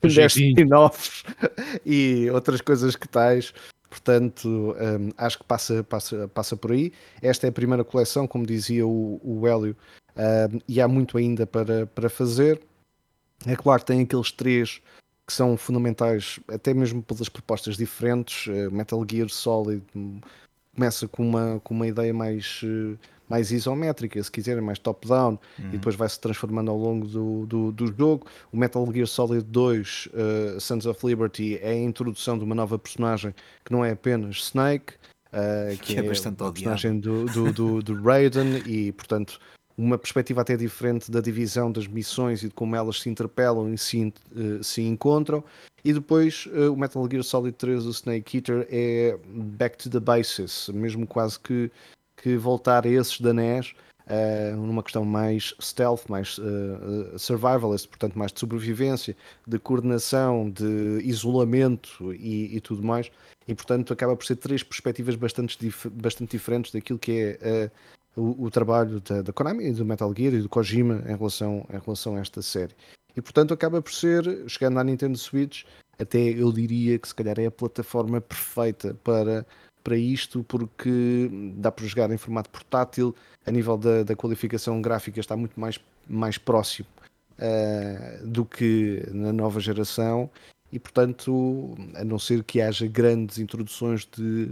10 0.01 0.13
Jeitinho. 0.13 0.51
spin-offs 0.51 1.23
e 1.85 2.29
outras 2.31 2.61
coisas 2.61 2.95
que 2.95 3.07
tais. 3.07 3.53
Portanto, 3.89 4.75
hum, 4.77 5.11
acho 5.17 5.37
que 5.37 5.45
passa, 5.45 5.83
passa, 5.83 6.27
passa 6.27 6.57
por 6.57 6.73
aí. 6.73 6.91
Esta 7.21 7.47
é 7.47 7.49
a 7.49 7.53
primeira 7.53 7.83
coleção, 7.83 8.27
como 8.27 8.45
dizia 8.45 8.85
o, 8.85 9.21
o 9.23 9.47
Hélio, 9.47 9.75
hum, 10.17 10.59
e 10.67 10.81
há 10.81 10.87
muito 10.87 11.17
ainda 11.17 11.47
para, 11.47 11.87
para 11.87 12.09
fazer. 12.09 12.61
É 13.45 13.55
claro 13.55 13.81
que 13.81 13.87
tem 13.87 14.01
aqueles 14.01 14.31
três 14.31 14.81
que 15.25 15.33
são 15.33 15.57
fundamentais, 15.57 16.39
até 16.47 16.73
mesmo 16.73 17.01
pelas 17.01 17.29
propostas 17.29 17.77
diferentes. 17.77 18.47
Eh, 18.47 18.69
Metal 18.69 19.03
Gear 19.09 19.29
Solid 19.29 19.83
hum, 19.95 20.19
começa 20.75 21.07
com 21.07 21.27
uma, 21.27 21.59
com 21.63 21.73
uma 21.73 21.87
ideia 21.87 22.13
mais, 22.13 22.61
eh, 22.63 22.95
mais 23.29 23.51
isométrica, 23.51 24.21
se 24.21 24.29
quiserem, 24.29 24.61
mais 24.61 24.77
top-down, 24.77 25.39
e 25.59 25.77
depois 25.77 25.95
vai 25.95 26.07
se 26.09 26.19
transformando 26.19 26.69
ao 26.69 26.77
longo 26.77 27.07
do, 27.07 27.45
do, 27.45 27.71
do 27.71 27.87
jogo. 27.97 28.27
O 28.51 28.57
Metal 28.57 28.85
Gear 28.93 29.07
Solid 29.07 29.43
2, 29.45 30.09
eh, 30.13 30.57
Sons 30.59 30.85
of 30.85 31.05
Liberty, 31.07 31.57
é 31.61 31.71
a 31.71 31.75
introdução 31.75 32.37
de 32.37 32.43
uma 32.43 32.53
nova 32.53 32.77
personagem 32.77 33.33
que 33.63 33.71
não 33.71 33.83
é 33.83 33.91
apenas 33.91 34.35
Snake. 34.37 34.93
eh, 35.31 35.75
Que 35.81 35.97
é 35.97 36.03
bastante 36.03 36.43
a 36.43 36.51
personagem 36.51 36.99
do, 36.99 37.25
do, 37.25 37.51
do, 37.53 37.81
do 37.83 38.01
Raiden 38.03 38.61
e 38.65 38.91
portanto 38.91 39.39
uma 39.77 39.97
perspectiva 39.97 40.41
até 40.41 40.55
diferente 40.55 41.11
da 41.11 41.19
divisão 41.19 41.71
das 41.71 41.87
missões 41.87 42.43
e 42.43 42.47
de 42.47 42.53
como 42.53 42.75
elas 42.75 43.01
se 43.01 43.09
interpelam 43.09 43.73
e 43.73 43.77
se, 43.77 44.13
eh, 44.35 44.63
se 44.63 44.81
encontram. 44.81 45.43
E 45.83 45.93
depois 45.93 46.47
eh, 46.53 46.69
o 46.69 46.77
Metal 46.77 47.05
Gear 47.09 47.23
Solid 47.23 47.55
3, 47.57 47.85
o 47.85 47.89
Snake 47.91 48.37
Eater, 48.37 48.67
é 48.71 49.17
back 49.27 49.77
to 49.77 49.89
the 49.89 49.99
basis, 49.99 50.69
mesmo 50.73 51.05
quase 51.05 51.39
que, 51.39 51.69
que 52.17 52.37
voltar 52.37 52.85
a 52.85 52.89
esses 52.89 53.19
da 53.19 53.33
NES, 53.33 53.73
eh, 54.07 54.53
numa 54.55 54.81
questão 54.81 55.03
mais 55.03 55.53
stealth, 55.59 56.07
mais 56.09 56.39
survivalist, 57.17 57.87
portanto 57.89 58.17
mais 58.17 58.31
de 58.31 58.39
sobrevivência, 58.39 59.15
de 59.45 59.59
coordenação, 59.59 60.49
de 60.49 61.01
isolamento 61.03 62.13
e, 62.13 62.55
e 62.55 62.61
tudo 62.61 62.81
mais. 62.81 63.11
E 63.47 63.53
portanto 63.53 63.91
acaba 63.91 64.15
por 64.15 64.25
ser 64.25 64.37
três 64.37 64.63
perspectivas 64.63 65.15
bastante, 65.15 65.59
dif- 65.59 65.89
bastante 65.89 66.31
diferentes 66.31 66.71
daquilo 66.71 66.97
que 66.97 67.37
é 67.41 67.71
o, 68.15 68.45
o 68.45 68.51
trabalho 68.51 68.99
da, 69.01 69.21
da 69.21 69.33
Konami, 69.33 69.65
e 69.65 69.71
do 69.71 69.85
Metal 69.85 70.13
Gear 70.15 70.33
e 70.33 70.41
do 70.41 70.49
Kojima 70.49 71.03
em 71.07 71.15
relação, 71.15 71.65
em 71.69 71.79
relação 71.79 72.15
a 72.15 72.19
esta 72.19 72.41
série. 72.41 72.75
E 73.15 73.21
portanto 73.21 73.53
acaba 73.53 73.81
por 73.81 73.93
ser, 73.93 74.23
chegando 74.47 74.79
à 74.79 74.83
Nintendo 74.83 75.17
Switch, 75.17 75.63
até 75.97 76.19
eu 76.19 76.51
diria 76.51 76.99
que 76.99 77.07
se 77.07 77.15
calhar 77.15 77.39
é 77.39 77.45
a 77.45 77.51
plataforma 77.51 78.19
perfeita 78.19 78.93
para, 79.03 79.45
para 79.83 79.97
isto, 79.97 80.43
porque 80.43 81.29
dá 81.55 81.71
para 81.71 81.85
jogar 81.85 82.11
em 82.11 82.17
formato 82.17 82.49
portátil, 82.49 83.15
a 83.45 83.51
nível 83.51 83.77
da, 83.77 84.03
da 84.03 84.15
qualificação 84.15 84.81
gráfica 84.81 85.19
está 85.19 85.37
muito 85.37 85.59
mais, 85.59 85.79
mais 86.07 86.37
próximo 86.37 86.87
eh, 87.37 88.19
do 88.23 88.45
que 88.45 89.03
na 89.11 89.31
nova 89.31 89.59
geração. 89.59 90.29
E 90.71 90.79
portanto, 90.79 91.75
a 91.95 92.03
não 92.03 92.19
ser 92.19 92.43
que 92.43 92.59
haja 92.59 92.87
grandes 92.87 93.37
introduções 93.37 94.05
de 94.05 94.49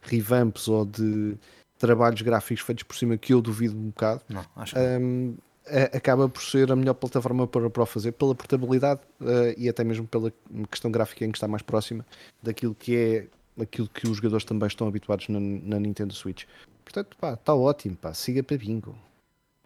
revamps 0.00 0.66
ou 0.66 0.84
de 0.84 1.36
trabalhos 1.82 2.22
gráficos 2.22 2.62
feitos 2.64 2.84
por 2.84 2.94
cima, 2.96 3.16
que 3.18 3.34
eu 3.34 3.42
duvido 3.42 3.76
um 3.76 3.86
bocado, 3.88 4.22
Não, 4.28 4.44
acho 4.56 4.74
que 4.74 4.80
não. 4.80 5.34
a- 5.66 5.96
acaba 5.96 6.28
por 6.28 6.40
ser 6.42 6.70
a 6.70 6.76
melhor 6.76 6.94
plataforma 6.94 7.46
para, 7.46 7.68
para 7.68 7.82
o 7.82 7.86
fazer, 7.86 8.12
pela 8.12 8.34
portabilidade 8.34 9.00
eh, 9.20 9.54
e 9.58 9.68
até 9.68 9.82
mesmo 9.82 10.06
pela 10.06 10.32
questão 10.70 10.90
gráfica 10.92 11.24
em 11.24 11.32
que 11.32 11.36
está 11.38 11.48
mais 11.48 11.62
próxima 11.62 12.06
daquilo 12.42 12.74
que 12.74 12.96
é 12.96 13.26
aquilo 13.62 13.88
que 13.88 14.08
os 14.08 14.16
jogadores 14.16 14.44
também 14.44 14.66
estão 14.68 14.86
habituados 14.86 15.28
na, 15.28 15.38
na 15.40 15.78
Nintendo 15.80 16.14
Switch. 16.14 16.44
Portanto, 16.84 17.16
pá, 17.20 17.34
está 17.34 17.52
ótimo, 17.54 17.96
pá, 17.96 18.14
siga 18.14 18.42
para 18.42 18.56
bingo. 18.56 18.96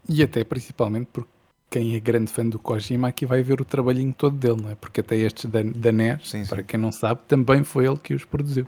E 0.09 0.23
até 0.23 0.43
principalmente 0.43 1.09
porque 1.12 1.31
quem 1.69 1.95
é 1.97 2.01
grande 2.01 2.31
fã 2.33 2.47
do 2.49 2.59
Kojima 2.59 3.09
aqui 3.09 3.27
vai 3.27 3.43
ver 3.43 3.61
o 3.61 3.64
trabalhinho 3.64 4.12
todo 4.12 4.37
dele, 4.37 4.62
não 4.62 4.71
é? 4.71 4.75
Porque 4.75 5.01
até 5.01 5.17
estes 5.17 5.45
da, 5.51 5.62
da 5.62 5.93
NES, 5.93 6.29
Sim, 6.29 6.45
sim. 6.45 6.49
para 6.49 6.62
quem 6.62 6.79
não 6.81 6.91
sabe, 6.93 7.21
também 7.29 7.62
foi 7.64 7.87
ele 7.87 7.97
que 7.99 8.14
os 8.14 8.25
produziu. 8.25 8.67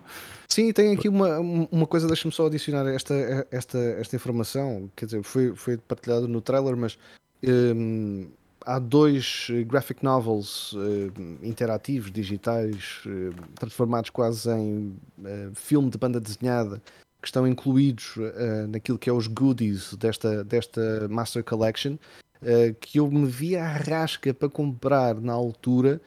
Sim, 0.50 0.72
tem 0.72 0.94
aqui 0.94 1.08
uma, 1.08 1.38
uma 1.38 1.86
coisa, 1.86 2.06
deixa-me 2.06 2.32
só 2.32 2.46
adicionar 2.46 2.86
esta, 2.88 3.14
esta, 3.50 3.78
esta 3.78 4.16
informação, 4.16 4.90
quer 4.96 5.04
dizer, 5.04 5.22
foi, 5.22 5.54
foi 5.54 5.76
partilhado 5.76 6.26
no 6.26 6.40
trailer, 6.40 6.76
mas 6.76 6.98
hum, 7.44 8.30
há 8.64 8.78
dois 8.78 9.48
graphic 9.66 10.02
novels 10.02 10.74
eh, 10.74 11.46
interativos, 11.46 12.10
digitais, 12.10 13.02
eh, 13.06 13.30
transformados 13.54 14.10
quase 14.10 14.50
em 14.50 14.96
eh, 15.24 15.50
filme 15.54 15.90
de 15.90 15.98
banda 15.98 16.18
desenhada, 16.18 16.82
que 17.20 17.28
estão 17.28 17.46
incluídos 17.46 18.14
eh, 18.18 18.66
naquilo 18.68 18.98
que 18.98 19.10
é 19.10 19.12
os 19.12 19.26
goodies 19.26 19.94
desta, 19.94 20.42
desta 20.44 21.08
Master 21.08 21.44
Collection, 21.44 21.96
eh, 22.42 22.74
que 22.80 22.98
eu 22.98 23.10
me 23.10 23.26
vi 23.26 23.54
à 23.56 23.76
rasca 23.76 24.32
para 24.34 24.48
comprar 24.48 25.20
na 25.20 25.32
altura 25.34 26.00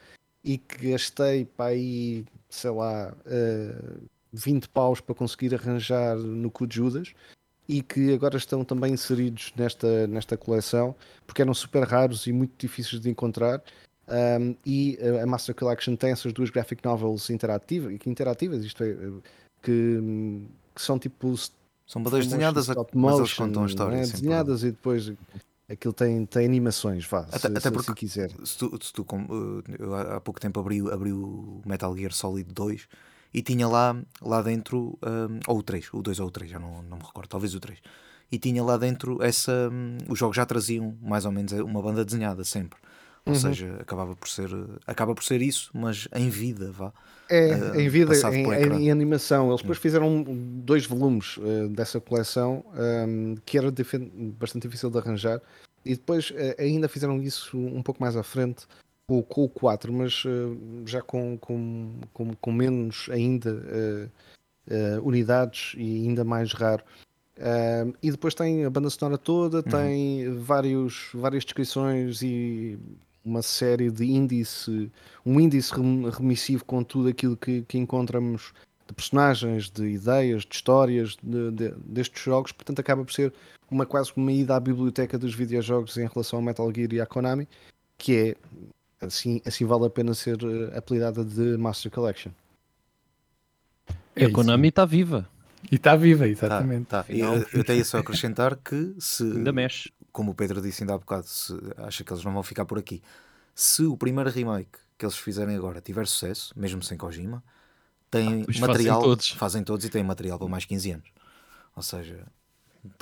e 0.44 0.58
que 0.58 0.92
gastei 0.92 1.46
para 1.46 1.68
aí, 1.72 2.26
sei 2.50 2.72
lá, 2.72 3.16
eh, 3.26 3.76
20 4.34 4.70
paus 4.70 5.02
para 5.02 5.14
conseguir 5.16 5.54
arranjar 5.54 6.16
no 6.18 6.50
cu 6.50 6.66
de 6.68 6.76
Judas 6.76 7.14
e 7.68 7.82
que 7.82 8.14
agora 8.14 8.38
estão 8.38 8.64
também 8.64 8.94
inseridos 8.94 9.54
nesta, 9.56 10.08
nesta 10.08 10.38
coleção 10.38 10.96
porque 11.26 11.42
eram 11.42 11.54
super 11.54 11.84
raros 11.84 12.28
e 12.28 12.32
muito 12.34 12.54
difíceis 12.58 13.02
de 13.02 13.10
encontrar. 13.10 13.62
Um, 14.08 14.56
e 14.66 14.98
a 15.22 15.26
Master 15.26 15.56
Collection 15.56 15.96
tem 15.96 16.12
essas 16.12 16.34
duas 16.34 16.50
graphic 16.50 16.84
novels 16.84 17.30
interativas, 17.30 17.94
interativas 18.06 18.66
isto 18.66 18.84
é, 18.84 18.94
que, 19.62 20.42
que 20.76 20.82
são 20.82 21.00
tipo 21.00 21.34
São 21.86 22.02
bandas 22.04 22.26
desenhadas, 22.28 22.68
mas 22.94 23.18
eles 23.20 23.34
contam 23.34 23.64
a 23.64 23.68
história. 23.68 23.98
né? 23.98 24.02
desenhadas 24.04 24.64
e 24.64 24.72
depois 24.72 25.14
aquilo 25.70 25.94
tem, 25.94 26.26
tem 26.26 26.46
animações, 26.46 27.06
vá, 27.06 27.20
Até- 27.32 27.40
se, 27.40 27.48
até 27.48 27.60
se 27.62 27.72
porque- 27.72 27.92
assim 27.92 27.94
quiser. 27.94 28.32
Se 28.44 28.58
tu, 28.58 28.78
se 28.84 28.92
tu 28.92 29.06
eh, 29.70 30.16
há 30.16 30.20
pouco 30.20 30.40
tempo 30.42 30.60
abri, 30.60 30.82
o- 30.82 30.92
abri 30.94 31.14
o 31.14 31.62
Metal 31.66 31.96
Gear 31.96 32.12
Solid 32.12 32.52
2 32.54 32.88
e 33.34 33.42
tinha 33.42 33.68
lá, 33.68 33.96
lá 34.22 34.42
dentro, 34.42 34.98
hum, 35.04 35.40
ou 35.48 35.60
o 35.60 35.64
3, 35.64 35.90
o 35.94 36.02
2 36.02 36.20
ou 36.20 36.28
o 36.28 36.32
3, 36.32 36.52
já 36.52 36.60
não, 36.60 36.82
não 36.84 36.98
me 36.98 37.04
recordo, 37.04 37.30
talvez 37.30 37.56
o 37.56 37.60
3. 37.60 37.80
E 38.32 38.38
tinha 38.40 38.64
lá 38.64 38.78
dentro 38.78 39.22
essa. 39.22 39.70
hum, 39.72 39.98
os 40.10 40.18
jogos 40.20 40.36
já 40.38 40.46
traziam 40.46 40.98
mais 41.02 41.26
ou 41.26 41.32
menos 41.32 41.52
uma 41.54 41.82
banda 41.82 42.04
desenhada 42.06 42.44
sempre. 42.44 42.80
Ou 43.26 43.34
Uhum. 43.34 43.40
seja, 43.40 43.76
acabava 43.80 44.16
por 44.16 44.28
ser, 44.28 44.50
acaba 44.88 45.14
por 45.14 45.24
ser 45.24 45.42
isso, 45.42 45.70
mas 45.74 46.08
em 46.16 46.30
vida, 46.30 46.72
vá. 46.72 46.92
É, 47.30 47.52
eh, 47.52 47.82
em 47.82 47.88
vida, 47.88 48.14
em, 48.34 48.44
em- 48.52 48.86
em 48.88 48.92
animação. 48.92 49.50
Eles 49.50 49.62
depois 49.62 49.78
fizeram 49.78 50.24
dois 50.64 50.86
volumes 50.86 51.38
eh, 51.42 51.68
dessa 51.70 52.02
coleção 52.02 52.66
ehm, 52.76 53.36
que 53.46 53.58
era 53.58 53.72
bastante 54.40 54.64
difícil 54.64 54.90
de 54.90 54.98
arranjar. 54.98 55.40
E 55.86 55.92
depois 55.92 56.34
eh, 56.36 56.56
ainda 56.60 56.90
fizeram 56.90 57.22
isso 57.22 57.58
um 57.58 57.82
pouco 57.84 58.02
mais 58.02 58.16
à 58.18 58.24
frente 58.24 58.66
com, 59.08 59.20
o- 59.20 59.24
com 59.24 59.43
o 59.45 59.49
4, 59.49 59.91
mas 59.91 60.24
eh, 60.26 60.30
já 60.86 61.02
com, 61.02 61.38
com, 61.38 61.93
com, 62.14 62.34
com 62.36 62.52
menos 62.52 63.08
ainda 63.12 64.10
eh, 64.68 64.99
unidades 65.04 65.74
e 65.78 66.08
ainda 66.08 66.24
mais 66.24 66.54
raro. 66.54 66.84
E 68.04 68.12
depois 68.12 68.36
tem 68.36 68.66
a 68.66 68.70
banda 68.70 68.89
sonora 68.89 69.18
toda, 69.18 69.64
tem 69.64 70.38
vários, 70.39 71.10
várias 71.14 71.43
descrições 71.43 72.22
e 72.22 72.78
uma 73.26 73.41
série 73.41 73.89
de 73.89 74.06
índice, 74.06 74.91
um 75.26 75.39
índice 75.39 75.74
rem- 75.74 76.10
remissivo 76.10 76.64
com 76.66 76.84
tudo 76.84 77.10
aquilo 77.10 77.36
que, 77.36 77.64
que 77.64 77.78
encontramos 77.78 78.54
de 78.88 78.93
personagens, 78.93 79.70
de 79.72 79.88
ideias, 79.88 80.43
de 80.43 80.54
histórias 80.56 81.18
de- 81.24 81.52
de- 81.52 81.74
destes 81.86 82.22
jogos, 82.24 82.52
portanto 82.52 82.80
acaba 82.80 83.04
por 83.04 83.12
ser 83.14 83.34
uma 83.70 83.86
quase 83.86 84.12
uma 84.16 84.32
ida 84.32 84.56
à 84.56 84.60
biblioteca 84.60 85.18
dos 85.18 85.34
videojogos 85.34 85.97
em 85.97 86.08
relação 86.08 86.38
ao 86.39 86.43
Metal 86.45 86.72
Gear 86.74 86.93
e 86.93 87.02
à 87.02 87.06
Konami, 87.06 87.47
que 87.97 88.16
é 88.16 88.36
assim, 89.02 89.41
assim 89.45 89.66
vale 89.66 89.86
a 89.86 89.89
pena 89.89 90.14
ser 90.14 90.38
eh, 90.43 90.78
apelidada 90.78 91.24
de 91.26 91.58
Master 91.58 91.91
Collection. 91.91 92.32
É 94.16 94.26
a 94.26 94.30
isso. 94.30 94.34
Konami 94.36 94.70
está 94.70 94.86
viva, 94.86 95.30
E 95.72 95.76
está 95.76 95.95
viva, 95.95 96.26
Tá, 96.26 96.30
exatamente. 96.30 96.88
tá. 96.88 97.06
E 97.10 97.20
Eu, 97.20 97.45
ia 97.76 97.86
só 97.86 97.99
acrescentar 97.99 98.56
que 98.58 98.95
se, 98.99 99.24
ainda 99.38 99.52
mexe. 99.52 99.91
como 100.12 100.32
o 100.32 100.36
Pedro 100.36 100.62
disse 100.62 100.84
ainda 100.84 100.93
há 100.95 100.97
bocado, 100.97 101.28
se, 101.28 101.54
acha 101.78 102.04
que 102.04 102.12
eles 102.14 102.24
não 102.24 102.34
vão 102.34 102.43
ficar 102.43 102.66
por 102.66 102.78
aqui. 102.80 103.02
Se 103.56 103.84
o 103.86 103.97
primeiro 103.97 104.30
remake 104.30 104.80
que 104.97 105.06
eles 105.06 105.18
fizerem 105.18 105.56
agora 105.56 105.82
tiver 105.82 106.08
sucesso, 106.08 106.54
mesmo 106.58 106.84
sem 106.84 106.97
Kojima, 106.97 107.43
tem 108.10 108.43
pois 108.43 108.58
fazem 108.58 108.62
material, 108.62 109.02
todos. 109.02 109.30
fazem 109.32 109.64
todos 109.64 109.86
e 109.86 109.89
têm 109.89 110.04
material 110.04 110.38
para 110.39 110.47
mais 110.47 110.66
15 110.66 110.91
anos. 110.91 111.10
Ou 111.76 111.84
seja, 111.84 112.26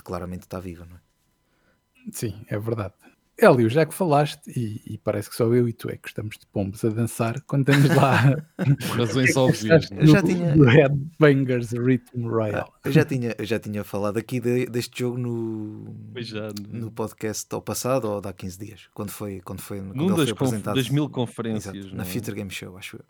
claramente 0.04 0.44
está 0.44 0.60
viva, 0.60 0.86
não 0.86 0.96
é? 0.98 1.00
Sim, 2.12 2.46
é 2.48 2.58
verdade. 2.58 2.94
Hélio, 3.42 3.70
já 3.70 3.86
que 3.86 3.94
falaste, 3.94 4.42
e, 4.50 4.82
e 4.94 4.98
parece 4.98 5.30
que 5.30 5.36
só 5.36 5.46
eu 5.46 5.68
e 5.68 5.74
tu 5.74 5.90
é 5.90 5.94
que 5.96 6.04
gostamos 6.04 6.38
de 6.38 6.46
pombos 6.48 6.84
a 6.84 6.90
dançar, 6.90 7.40
quando 7.42 7.70
estamos 7.70 7.96
lá 7.96 8.36
Razões 8.98 9.36
óbvias. 9.38 9.90
Eu 9.92 10.08
já 10.08 10.22
tinha- 10.22 10.56
no 10.56 10.66
Headbangers 10.66 11.72
Rhythm 11.72 12.28
Royale. 12.28 12.70
Eu 12.84 12.92
já 12.92 13.06
tinha, 13.06 13.36
eu 13.38 13.46
já 13.46 13.60
tinha 13.60 13.84
falado 13.84 14.18
aqui 14.18 14.40
de- 14.40 14.66
deste 14.66 15.00
jogo 15.00 15.18
no, 15.18 15.96
já, 16.18 16.50
no 16.70 16.92
podcast 16.92 17.48
ao 17.56 17.62
passado 17.62 18.06
ou 18.06 18.22
há 18.24 18.34
15 18.34 18.60
dias, 18.60 18.90
quando 18.94 19.12
foi, 19.12 19.40
quando 19.42 19.62
foi 19.62 19.80
quando 19.80 19.96
Num 19.96 20.08
ele 20.08 20.16
das, 20.18 20.30
apresentado. 20.32 20.76
das 20.76 20.90
mil 20.90 21.10
conferências. 21.10 21.74
Exato, 21.74 21.96
na 21.96 22.04
é? 22.04 22.06
Future 22.06 22.36
Game 22.36 22.52
Show, 22.52 22.78
acho 22.78 22.98
eu. 22.98 23.06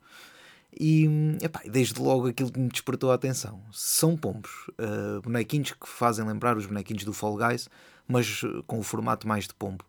E 0.79 1.09
epá, 1.41 1.61
desde 1.65 1.99
logo 1.99 2.27
aquilo 2.27 2.51
que 2.51 2.59
me 2.59 2.69
despertou 2.69 3.11
a 3.11 3.15
atenção 3.15 3.59
são 3.71 4.15
pombos, 4.15 4.51
uh, 4.79 5.19
bonequinhos 5.21 5.71
que 5.71 5.87
fazem 5.89 6.23
lembrar 6.25 6.55
os 6.57 6.67
bonequinhos 6.67 7.03
do 7.03 7.11
Fall 7.11 7.35
Guys, 7.35 7.67
mas 8.07 8.43
uh, 8.43 8.63
com 8.67 8.77
o 8.77 8.83
formato 8.83 9.27
mais 9.27 9.47
de 9.47 9.53
pombo, 9.55 9.83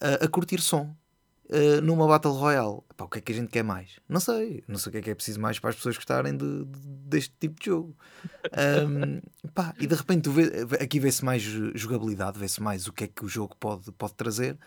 Uh, 0.00 0.24
a 0.24 0.28
curtir 0.28 0.60
som. 0.60 0.94
uh, 1.48 1.80
numa 1.82 2.06
Battle 2.06 2.32
Royale, 2.34 2.80
Epá, 2.90 3.04
o 3.04 3.08
que 3.08 3.18
é 3.18 3.20
que 3.20 3.32
a 3.32 3.34
gente 3.34 3.48
quer 3.50 3.62
mais? 3.62 3.98
Não 4.08 4.20
sei, 4.20 4.62
não 4.66 4.78
sei 4.78 4.90
o 4.90 4.92
que 4.92 4.98
é 4.98 5.02
que 5.02 5.10
é 5.10 5.14
preciso 5.14 5.40
mais 5.40 5.58
para 5.58 5.70
as 5.70 5.76
pessoas 5.76 5.96
gostarem 5.96 6.36
de- 6.36 6.64
de- 6.64 6.88
deste 7.08 7.32
tipo 7.38 7.58
de 7.60 7.66
jogo. 7.66 7.96
Um, 8.86 9.20
e 9.80 9.86
de 9.86 9.94
repente 9.94 10.28
vê, 10.28 10.50
aqui 10.82 10.98
vê-se 10.98 11.24
mais 11.24 11.42
jogabilidade, 11.42 12.38
vê-se 12.38 12.60
mais 12.62 12.86
o 12.86 12.92
que 12.92 13.04
é 13.04 13.06
que 13.08 13.24
o 13.24 13.28
jogo 13.28 13.56
pode, 13.58 13.90
pode 13.92 14.14
trazer. 14.14 14.58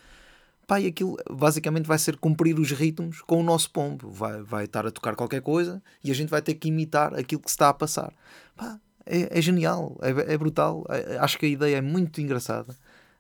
Pá, 0.68 0.80
e 0.80 0.86
aquilo 0.88 1.18
basicamente 1.30 1.86
vai 1.88 1.98
ser 1.98 2.16
cumprir 2.18 2.60
os 2.60 2.72
ritmos 2.72 3.22
com 3.24 3.40
o 3.40 3.44
nosso 3.44 3.72
pombo. 3.72 4.10
Vai, 4.10 4.42
vai 4.44 4.66
estar 4.66 4.86
a 4.86 4.92
tocar 4.92 5.16
qualquer 5.16 5.42
coisa 5.42 5.82
e 6.04 6.12
a 6.12 6.14
gente 6.14 6.30
vai 6.30 6.42
ter 6.42 6.54
que 6.54 6.68
imitar 6.70 7.14
aquilo 7.16 7.42
que 7.42 7.50
se 7.50 7.56
está 7.56 7.70
a 7.70 7.74
passar. 7.74 8.14
Pá, 8.56 8.80
é, 9.06 9.40
é 9.40 9.42
genial, 9.42 9.98
é, 10.02 10.34
é 10.34 10.38
brutal. 10.38 10.86
É- 10.90 11.18
acho 11.18 11.38
que 11.40 11.46
a 11.48 11.50
ideia 11.50 11.78
é 11.78 11.82
muito 11.82 12.22
engraçada. 12.22 12.76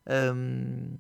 Um, 0.08 0.96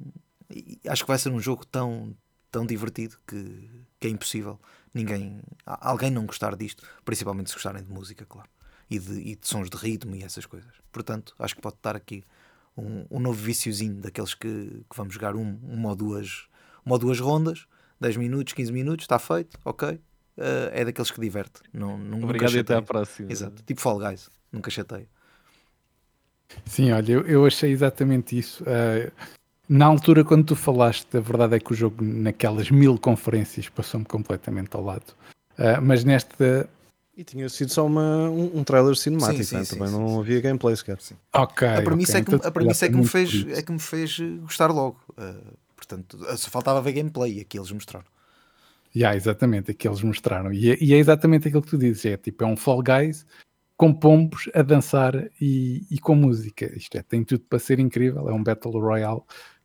e 0.49 0.79
acho 0.87 1.03
que 1.03 1.07
vai 1.07 1.17
ser 1.17 1.29
um 1.29 1.39
jogo 1.39 1.65
tão, 1.65 2.15
tão 2.51 2.65
divertido 2.65 3.17
que, 3.27 3.69
que 3.99 4.07
é 4.07 4.09
impossível 4.09 4.59
ninguém, 4.93 5.41
alguém 5.65 6.09
não 6.09 6.25
gostar 6.25 6.55
disto, 6.55 6.83
principalmente 7.05 7.49
se 7.49 7.55
gostarem 7.55 7.83
de 7.83 7.91
música, 7.91 8.25
claro, 8.25 8.49
e 8.89 8.99
de, 8.99 9.13
e 9.19 9.35
de 9.35 9.47
sons 9.47 9.69
de 9.69 9.77
ritmo 9.77 10.15
e 10.15 10.23
essas 10.23 10.45
coisas. 10.45 10.71
Portanto, 10.91 11.35
acho 11.37 11.55
que 11.55 11.61
pode 11.61 11.75
estar 11.75 11.95
aqui 11.95 12.23
um, 12.75 13.05
um 13.09 13.19
novo 13.19 13.37
viciozinho 13.37 13.95
daqueles 13.95 14.33
que, 14.33 14.83
que 14.89 14.95
vamos 14.95 15.13
jogar 15.13 15.35
um, 15.35 15.59
uma, 15.63 15.89
ou 15.89 15.95
duas, 15.95 16.47
uma 16.85 16.95
ou 16.95 16.99
duas 16.99 17.19
rondas, 17.19 17.67
10 17.99 18.17
minutos, 18.17 18.53
15 18.53 18.71
minutos, 18.71 19.03
está 19.03 19.19
feito, 19.19 19.59
ok. 19.63 19.99
Uh, 20.37 20.71
é 20.71 20.85
daqueles 20.85 21.11
que 21.11 21.19
diverte. 21.19 21.61
Não, 21.73 21.97
não, 21.97 22.17
nunca 22.17 22.25
Obrigado 22.27 22.55
e 22.55 22.59
até 22.59 22.73
à 22.73 22.81
próxima. 22.81 23.29
Exato. 23.29 23.61
Tipo 23.63 23.81
Fall 23.81 23.99
Guys, 23.99 24.29
nunca 24.49 24.71
chateia. 24.71 25.07
Sim, 26.65 26.91
olha, 26.93 27.11
eu, 27.11 27.21
eu 27.27 27.45
achei 27.45 27.71
exatamente 27.71 28.37
isso. 28.37 28.63
Ah, 28.65 29.11
na 29.69 29.85
altura, 29.85 30.25
quando 30.25 30.43
tu 30.43 30.55
falaste, 30.55 31.15
a 31.15 31.19
verdade 31.19 31.55
é 31.55 31.59
que 31.59 31.71
o 31.71 31.75
jogo, 31.75 32.03
naquelas 32.03 32.71
mil 32.71 32.97
conferências, 32.97 33.69
passou-me 33.69 34.05
completamente 34.05 34.75
ao 34.75 34.83
lado. 34.83 35.13
Ah, 35.59 35.79
mas 35.79 36.03
nesta. 36.03 36.67
E 37.15 37.23
tinha 37.23 37.47
sido 37.49 37.71
só 37.71 37.85
uma, 37.85 38.29
um, 38.29 38.59
um 38.59 38.63
trailer 38.63 38.95
cinemático, 38.95 39.43
Sim, 39.43 39.57
né? 39.57 39.63
sim, 39.65 39.75
também 39.75 39.89
sim, 39.89 39.99
não 39.99 40.07
sim, 40.07 40.19
havia 40.21 40.41
gameplay 40.41 40.75
sequer. 40.75 40.97
Ok. 41.33 41.67
a 41.67 41.81
premissa, 41.81 42.13
ok, 42.13 42.21
é, 42.21 42.23
que, 42.23 42.35
então, 42.35 42.47
a 42.47 42.51
premissa 42.51 42.85
é, 42.85 42.89
que 42.89 42.95
me 42.95 43.05
fez, 43.05 43.45
é 43.49 43.61
que 43.61 43.71
me 43.71 43.79
fez 43.79 44.19
gostar 44.41 44.71
logo. 44.71 44.97
Uh, 45.11 45.57
portanto, 45.75 46.17
só 46.37 46.49
faltava 46.49 46.81
ver 46.81 46.93
gameplay 46.93 47.37
e 47.37 47.41
aqui 47.41 47.59
eles 47.59 47.71
mostraram. 47.71 48.05
Yeah, 48.95 49.15
exatamente, 49.15 49.69
aquilo 49.69 49.93
eles 49.93 50.03
mostraram. 50.03 50.51
E 50.51 50.71
é, 50.71 50.77
e 50.81 50.93
é 50.93 50.97
exatamente 50.97 51.47
aquilo 51.47 51.61
que 51.61 51.69
tu 51.69 51.77
dizes: 51.77 52.05
é 52.05 52.17
tipo, 52.17 52.43
é 52.43 52.47
um 52.47 52.57
Fall 52.57 52.81
Guys 52.81 53.25
com 53.75 53.93
pombos 53.93 54.49
a 54.53 54.61
dançar 54.61 55.29
e, 55.39 55.85
e 55.91 55.99
com 55.99 56.15
música. 56.15 56.65
Isto 56.75 56.97
é, 56.97 57.01
tem 57.01 57.23
tudo 57.23 57.43
para 57.49 57.59
ser 57.59 57.79
incrível. 57.79 58.29
É 58.29 58.33
um 58.33 58.43
Battle 58.43 58.79
Royale 58.79 59.21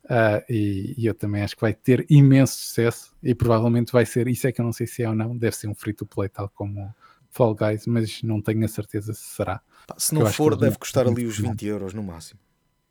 ah, 0.08 0.42
e, 0.48 0.94
e 0.96 1.06
eu 1.06 1.14
também 1.14 1.42
acho 1.42 1.54
que 1.54 1.60
vai 1.60 1.72
ter 1.74 2.04
imenso 2.10 2.56
sucesso 2.56 3.14
e 3.22 3.34
provavelmente 3.34 3.92
vai 3.92 4.04
ser. 4.04 4.28
Isso 4.28 4.46
é 4.46 4.52
que 4.52 4.60
eu 4.60 4.64
não 4.64 4.72
sei 4.72 4.86
se 4.86 5.02
é 5.02 5.08
ou 5.08 5.14
não, 5.14 5.36
deve 5.36 5.56
ser 5.56 5.68
um 5.68 5.74
free 5.74 5.94
to 5.94 6.06
play, 6.06 6.28
tal 6.28 6.48
como 6.48 6.94
Fall 7.30 7.54
Guys, 7.54 7.86
mas 7.86 8.22
não 8.22 8.40
tenho 8.40 8.64
a 8.64 8.68
certeza 8.68 9.14
se 9.14 9.22
será. 9.34 9.60
Pá, 9.86 9.96
se 9.98 10.14
não 10.14 10.24
que 10.24 10.32
for, 10.32 10.56
deve 10.56 10.78
custar 10.78 11.06
ali 11.06 11.26
os 11.26 11.38
20 11.38 11.66
euros 11.66 11.94
no 11.94 12.02
máximo. 12.02 12.40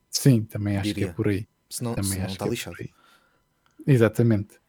Sim, 0.10 0.44
também 0.44 0.78
acho 0.78 0.90
que 0.90 0.94
Diria. 0.96 1.10
é 1.10 1.14
por 1.14 1.28
aí. 1.28 1.48
Se 1.70 1.84
não, 1.84 1.96
Também 1.96 2.12
se 2.12 2.20
não 2.20 2.26
está 2.28 2.46
que 2.46 2.50
é 2.50 2.52
lixado. 2.52 2.78
Exatamente. 3.86 4.60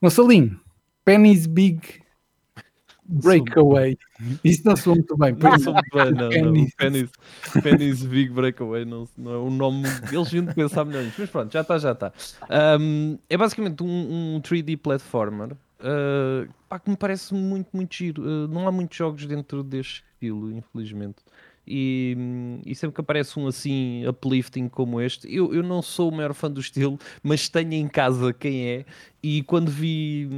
Gonçalinho, 0.00 0.60
Penny's 1.04 1.46
Big 1.46 2.03
Breakaway. 3.06 3.98
Isso 4.42 4.62
não 4.64 4.76
soa 4.76 4.94
muito 4.94 5.16
bem. 5.16 5.36
Não 5.38 5.58
sou 5.58 5.72
muito 5.72 5.90
bem, 5.94 6.12
não, 6.12 6.22
não. 6.22 6.30
Pennies. 6.30 6.74
Pennies, 6.74 7.10
Pennies 7.62 8.02
Big 8.06 8.30
Breakaway 8.30 8.84
não, 8.84 9.08
não 9.16 9.32
é 9.32 9.38
um 9.38 9.50
nome. 9.50 9.82
Eles 10.10 10.30
vinham 10.30 10.46
de 10.46 10.54
pensar 10.54 10.84
milhões, 10.84 11.12
mas 11.18 11.30
pronto, 11.30 11.52
já 11.52 11.60
está, 11.60 11.78
já 11.78 11.92
está. 11.92 12.12
Um, 12.80 13.18
é 13.28 13.36
basicamente 13.36 13.82
um, 13.82 14.36
um 14.36 14.40
3D 14.40 14.78
platformer 14.78 15.52
uh, 15.52 16.48
pá, 16.68 16.78
que 16.78 16.90
me 16.90 16.96
parece 16.96 17.34
muito, 17.34 17.68
muito 17.72 17.94
giro. 17.94 18.22
Uh, 18.22 18.48
não 18.48 18.66
há 18.66 18.72
muitos 18.72 18.96
jogos 18.96 19.26
dentro 19.26 19.62
deste 19.62 20.04
estilo, 20.14 20.50
infelizmente. 20.50 21.16
E, 21.66 22.16
e 22.66 22.74
sempre 22.74 22.94
que 22.94 23.00
aparece 23.00 23.38
um 23.38 23.46
assim 23.46 24.06
uplifting 24.06 24.68
como 24.68 25.00
este, 25.00 25.32
eu, 25.34 25.54
eu 25.54 25.62
não 25.62 25.80
sou 25.82 26.10
o 26.10 26.14
maior 26.14 26.34
fã 26.34 26.50
do 26.50 26.60
estilo, 26.60 26.98
mas 27.22 27.48
tenho 27.48 27.72
em 27.74 27.88
casa 27.88 28.32
quem 28.32 28.66
é. 28.68 28.84
E 29.22 29.42
quando 29.44 29.70
vi, 29.70 30.28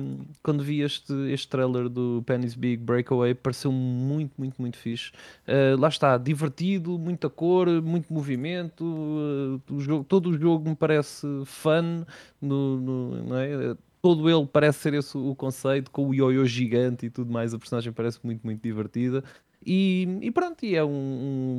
quando 0.43 0.63
vi 0.63 0.81
este, 0.81 1.13
este 1.33 1.49
trailer 1.49 1.89
do 1.89 2.23
Penny's 2.25 2.55
Big 2.55 2.77
Breakaway, 2.83 3.35
pareceu 3.35 3.73
muito, 3.73 4.33
muito, 4.39 4.61
muito 4.61 4.77
fixe. 4.79 5.11
Uh, 5.47 5.79
lá 5.81 5.89
está, 5.89 6.17
divertido, 6.17 6.97
muita 6.99 7.29
cor, 7.29 7.69
muito 7.83 8.13
movimento. 8.13 8.85
uh, 8.85 9.61
o 9.75 9.81
jogo, 9.81 10.05
todo 10.05 10.31
o 10.31 10.39
jogo 10.39 10.69
me 10.69 10.77
parece 10.77 11.27
fun, 11.47 12.05
no, 12.41 12.81
no- 12.81 13.25
não 13.25 13.37
é? 13.39 13.77
todo 14.03 14.31
ele 14.31 14.47
parece 14.47 14.79
ser 14.81 14.95
esse 14.95 15.17
o 15.19 15.35
conceito, 15.35 15.91
com 15.91 16.07
o 16.09 16.15
ioiô 16.15 16.45
gigante 16.47 17.07
e 17.07 17.11
tudo 17.11 17.33
mais. 17.33 17.53
A 17.53 17.59
personagem 17.59 17.93
parece 17.93 18.21
muito, 18.23 18.43
muito 18.45 18.63
divertida. 18.63 19.25
E, 19.65 20.19
e 20.23 20.31
pronto, 20.31 20.65
e 20.65 20.75
é 20.77 20.85
um, 20.85 20.89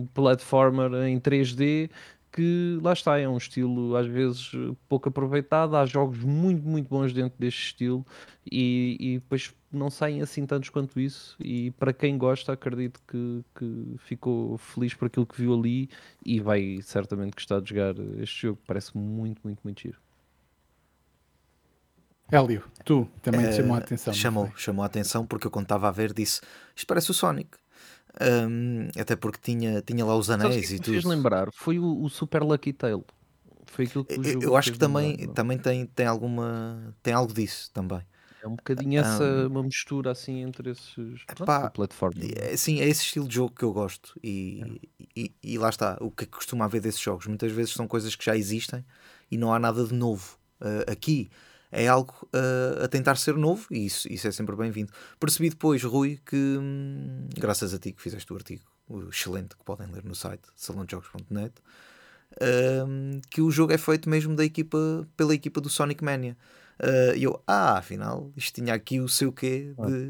um 0.02 0.08
platformer 0.14 0.94
em 1.08 1.20
3D 1.20 1.90
que 2.32 2.78
lá 2.84 2.94
está, 2.94 3.18
é 3.18 3.28
um 3.28 3.38
estilo 3.38 3.96
às 3.96 4.06
vezes 4.06 4.52
pouco 4.88 5.10
aproveitado. 5.10 5.76
Há 5.76 5.86
jogos 5.86 6.20
muito, 6.20 6.68
muito 6.68 6.88
bons 6.88 7.12
dentro 7.12 7.38
deste 7.40 7.60
estilo 7.68 8.06
e, 8.50 8.96
e 9.00 9.14
depois 9.20 9.54
não 9.72 9.90
saem 9.90 10.22
assim 10.22 10.46
tantos 10.46 10.70
quanto 10.70 11.00
isso. 11.00 11.36
E 11.40 11.72
para 11.72 11.92
quem 11.92 12.18
gosta, 12.18 12.54
acredito 12.54 13.02
que, 13.08 13.44
que 13.58 13.96
ficou 13.98 14.58
feliz 14.58 14.94
por 14.94 15.08
aquilo 15.08 15.26
que 15.26 15.42
viu 15.42 15.54
ali 15.54 15.90
e 16.24 16.40
vai 16.40 16.80
certamente 16.84 17.34
gostar 17.34 17.60
de 17.60 17.70
jogar 17.72 17.96
este 18.22 18.44
jogo. 18.44 18.60
Parece 18.68 18.96
muito, 18.96 19.42
muito, 19.44 19.60
muito 19.64 19.82
giro. 19.82 19.98
Hélio, 22.32 22.64
tu 22.84 23.08
também 23.22 23.50
te 23.50 23.56
chamou 23.56 23.76
a 23.76 23.80
Eh, 23.80 23.84
atenção. 23.84 24.14
Chamou, 24.14 24.48
foi? 24.48 24.60
chamou 24.60 24.84
a 24.84 24.86
atenção 24.86 25.26
porque 25.26 25.48
eu 25.48 25.52
quando 25.52 25.64
estava 25.66 25.88
a 25.88 25.92
ver 25.92 26.14
disse 26.14 26.42
isto 26.76 26.86
parece 26.86 27.10
o 27.10 27.14
Sonic. 27.14 27.58
Um, 28.20 28.88
até 29.00 29.16
porque 29.16 29.40
tinha, 29.42 29.82
tinha 29.82 30.04
lá 30.06 30.16
os 30.16 30.30
é 30.30 30.34
anéis 30.34 30.68
que 30.68 30.76
e 30.76 30.80
me 30.80 30.86
fez 30.86 31.04
tudo. 31.04 31.10
lembrar? 31.10 31.50
Foi 31.54 31.78
o, 31.78 32.04
o 32.04 32.10
Super 32.10 32.44
Lucky 32.44 32.74
Tale. 32.74 33.04
Foi 33.68 33.86
aquilo 33.86 34.06
que 34.06 34.16
Eu, 34.16 34.42
eu 34.42 34.56
acho 34.56 34.72
que 34.72 34.80
também, 34.80 35.12
lembrar, 35.12 35.28
não? 35.28 35.34
também 35.34 35.58
tem, 35.58 35.86
tem 35.86 36.06
alguma 36.06 36.96
tem 37.04 37.14
algo 37.14 37.34
disso 37.34 37.70
também. 37.74 38.02
É 38.42 38.48
um 38.48 38.56
bocadinho 38.56 39.00
essa 39.00 39.48
uma 39.48 39.64
mistura 39.64 40.12
assim 40.12 40.42
entre 40.42 40.72
esses 40.72 41.22
Epá, 41.30 41.70
plataformas. 41.70 42.24
É, 42.36 42.56
sim, 42.56 42.80
é 42.80 42.88
esse 42.88 43.02
estilo 43.02 43.28
de 43.28 43.36
jogo 43.36 43.54
que 43.54 43.64
eu 43.64 43.74
gosto 43.74 44.18
e, 44.24 44.80
e, 45.16 45.34
e 45.44 45.58
lá 45.58 45.70
está, 45.70 45.98
o 46.00 46.12
que 46.12 46.24
é 46.24 46.28
que 46.28 46.34
costuma 46.34 46.66
haver 46.66 46.82
desses 46.82 47.02
jogos? 47.02 47.28
Muitas 47.28 47.52
vezes 47.52 47.74
são 47.74 47.88
coisas 47.88 48.16
que 48.16 48.24
já 48.24 48.38
existem 48.38 48.86
e 49.30 49.38
não 49.38 49.54
há 49.54 49.60
nada 49.60 49.86
de 49.86 49.94
novo 49.94 50.38
uh, 50.62 50.90
aqui 50.92 51.30
é 51.72 51.88
algo 51.88 52.14
uh, 52.34 52.84
a 52.84 52.88
tentar 52.88 53.16
ser 53.16 53.36
novo 53.36 53.68
e 53.72 53.86
isso, 53.86 54.12
isso 54.12 54.28
é 54.28 54.32
sempre 54.32 54.56
bem-vindo. 54.56 54.92
Percebi 55.20 55.50
depois, 55.50 55.84
Rui, 55.84 56.20
que 56.26 56.36
hum, 56.36 57.28
graças 57.36 57.74
a 57.74 57.80
ti 57.80 57.92
que 57.92 58.02
fizeste 58.02 58.32
o 58.32 58.36
artigo 58.36 58.64
excelente 59.10 59.56
que 59.58 59.64
podem 59.66 59.88
ler 59.92 60.04
no 60.06 60.16
site 60.16 60.44
salonjogos.net 60.56 61.54
hum, 62.88 63.20
que 63.30 63.42
o 63.42 63.52
jogo 63.52 63.74
é 63.74 63.78
feito 63.78 64.10
mesmo 64.10 64.36
da 64.36 64.46
equipa, 64.46 65.08
pela 65.16 65.34
equipa 65.34 65.60
do 65.60 65.70
Sonic 65.70 66.04
Mania. 66.04 66.38
Uh, 66.80 67.16
e 67.16 67.24
eu, 67.24 67.42
ah, 67.48 67.80
afinal, 67.80 68.32
isto 68.38 68.62
tinha 68.62 68.76
aqui 68.76 69.00
o 69.00 69.10
seu 69.10 69.32
quê 69.32 69.74
de, 69.80 70.10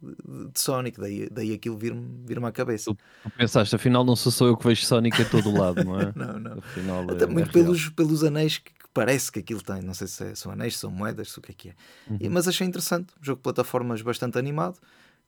de, 0.00 0.50
de 0.52 0.60
Sonic, 0.60 1.00
daí, 1.00 1.28
daí 1.28 1.52
aquilo 1.52 1.76
vir-me 1.76 2.24
vir 2.24 2.42
à 2.42 2.52
cabeça. 2.52 2.84
Tu, 2.84 2.96
tu 3.24 3.30
pensaste, 3.36 3.74
afinal, 3.74 4.04
não 4.04 4.14
sou 4.14 4.30
só 4.30 4.46
eu 4.46 4.56
que 4.56 4.64
vejo 4.64 4.86
Sonic 4.86 5.20
a 5.20 5.28
todo 5.28 5.52
lado, 5.52 5.82
não 5.82 6.00
é? 6.00 6.12
não, 6.14 6.38
não. 6.38 6.58
Afinal, 6.58 7.10
Até 7.10 7.24
é, 7.24 7.26
muito 7.26 7.48
é 7.48 7.52
pelos, 7.52 7.88
pelos 7.88 8.22
anéis 8.22 8.58
que 8.58 8.72
parece 8.94 9.30
que 9.30 9.40
aquilo 9.40 9.60
tem. 9.60 9.82
Não 9.82 9.92
sei 9.92 10.06
se 10.06 10.24
é, 10.24 10.34
são 10.34 10.52
anéis, 10.52 10.74
se 10.74 10.80
são 10.80 10.90
moedas, 10.90 11.32
se 11.32 11.38
o 11.38 11.42
que 11.42 11.50
é 11.50 11.54
que 11.54 11.68
é. 11.70 11.74
Uhum. 12.08 12.18
E, 12.20 12.28
mas 12.28 12.46
achei 12.48 12.66
interessante. 12.66 13.12
Um 13.20 13.24
jogo 13.24 13.38
de 13.38 13.42
plataformas 13.42 14.00
bastante 14.00 14.38
animado. 14.38 14.78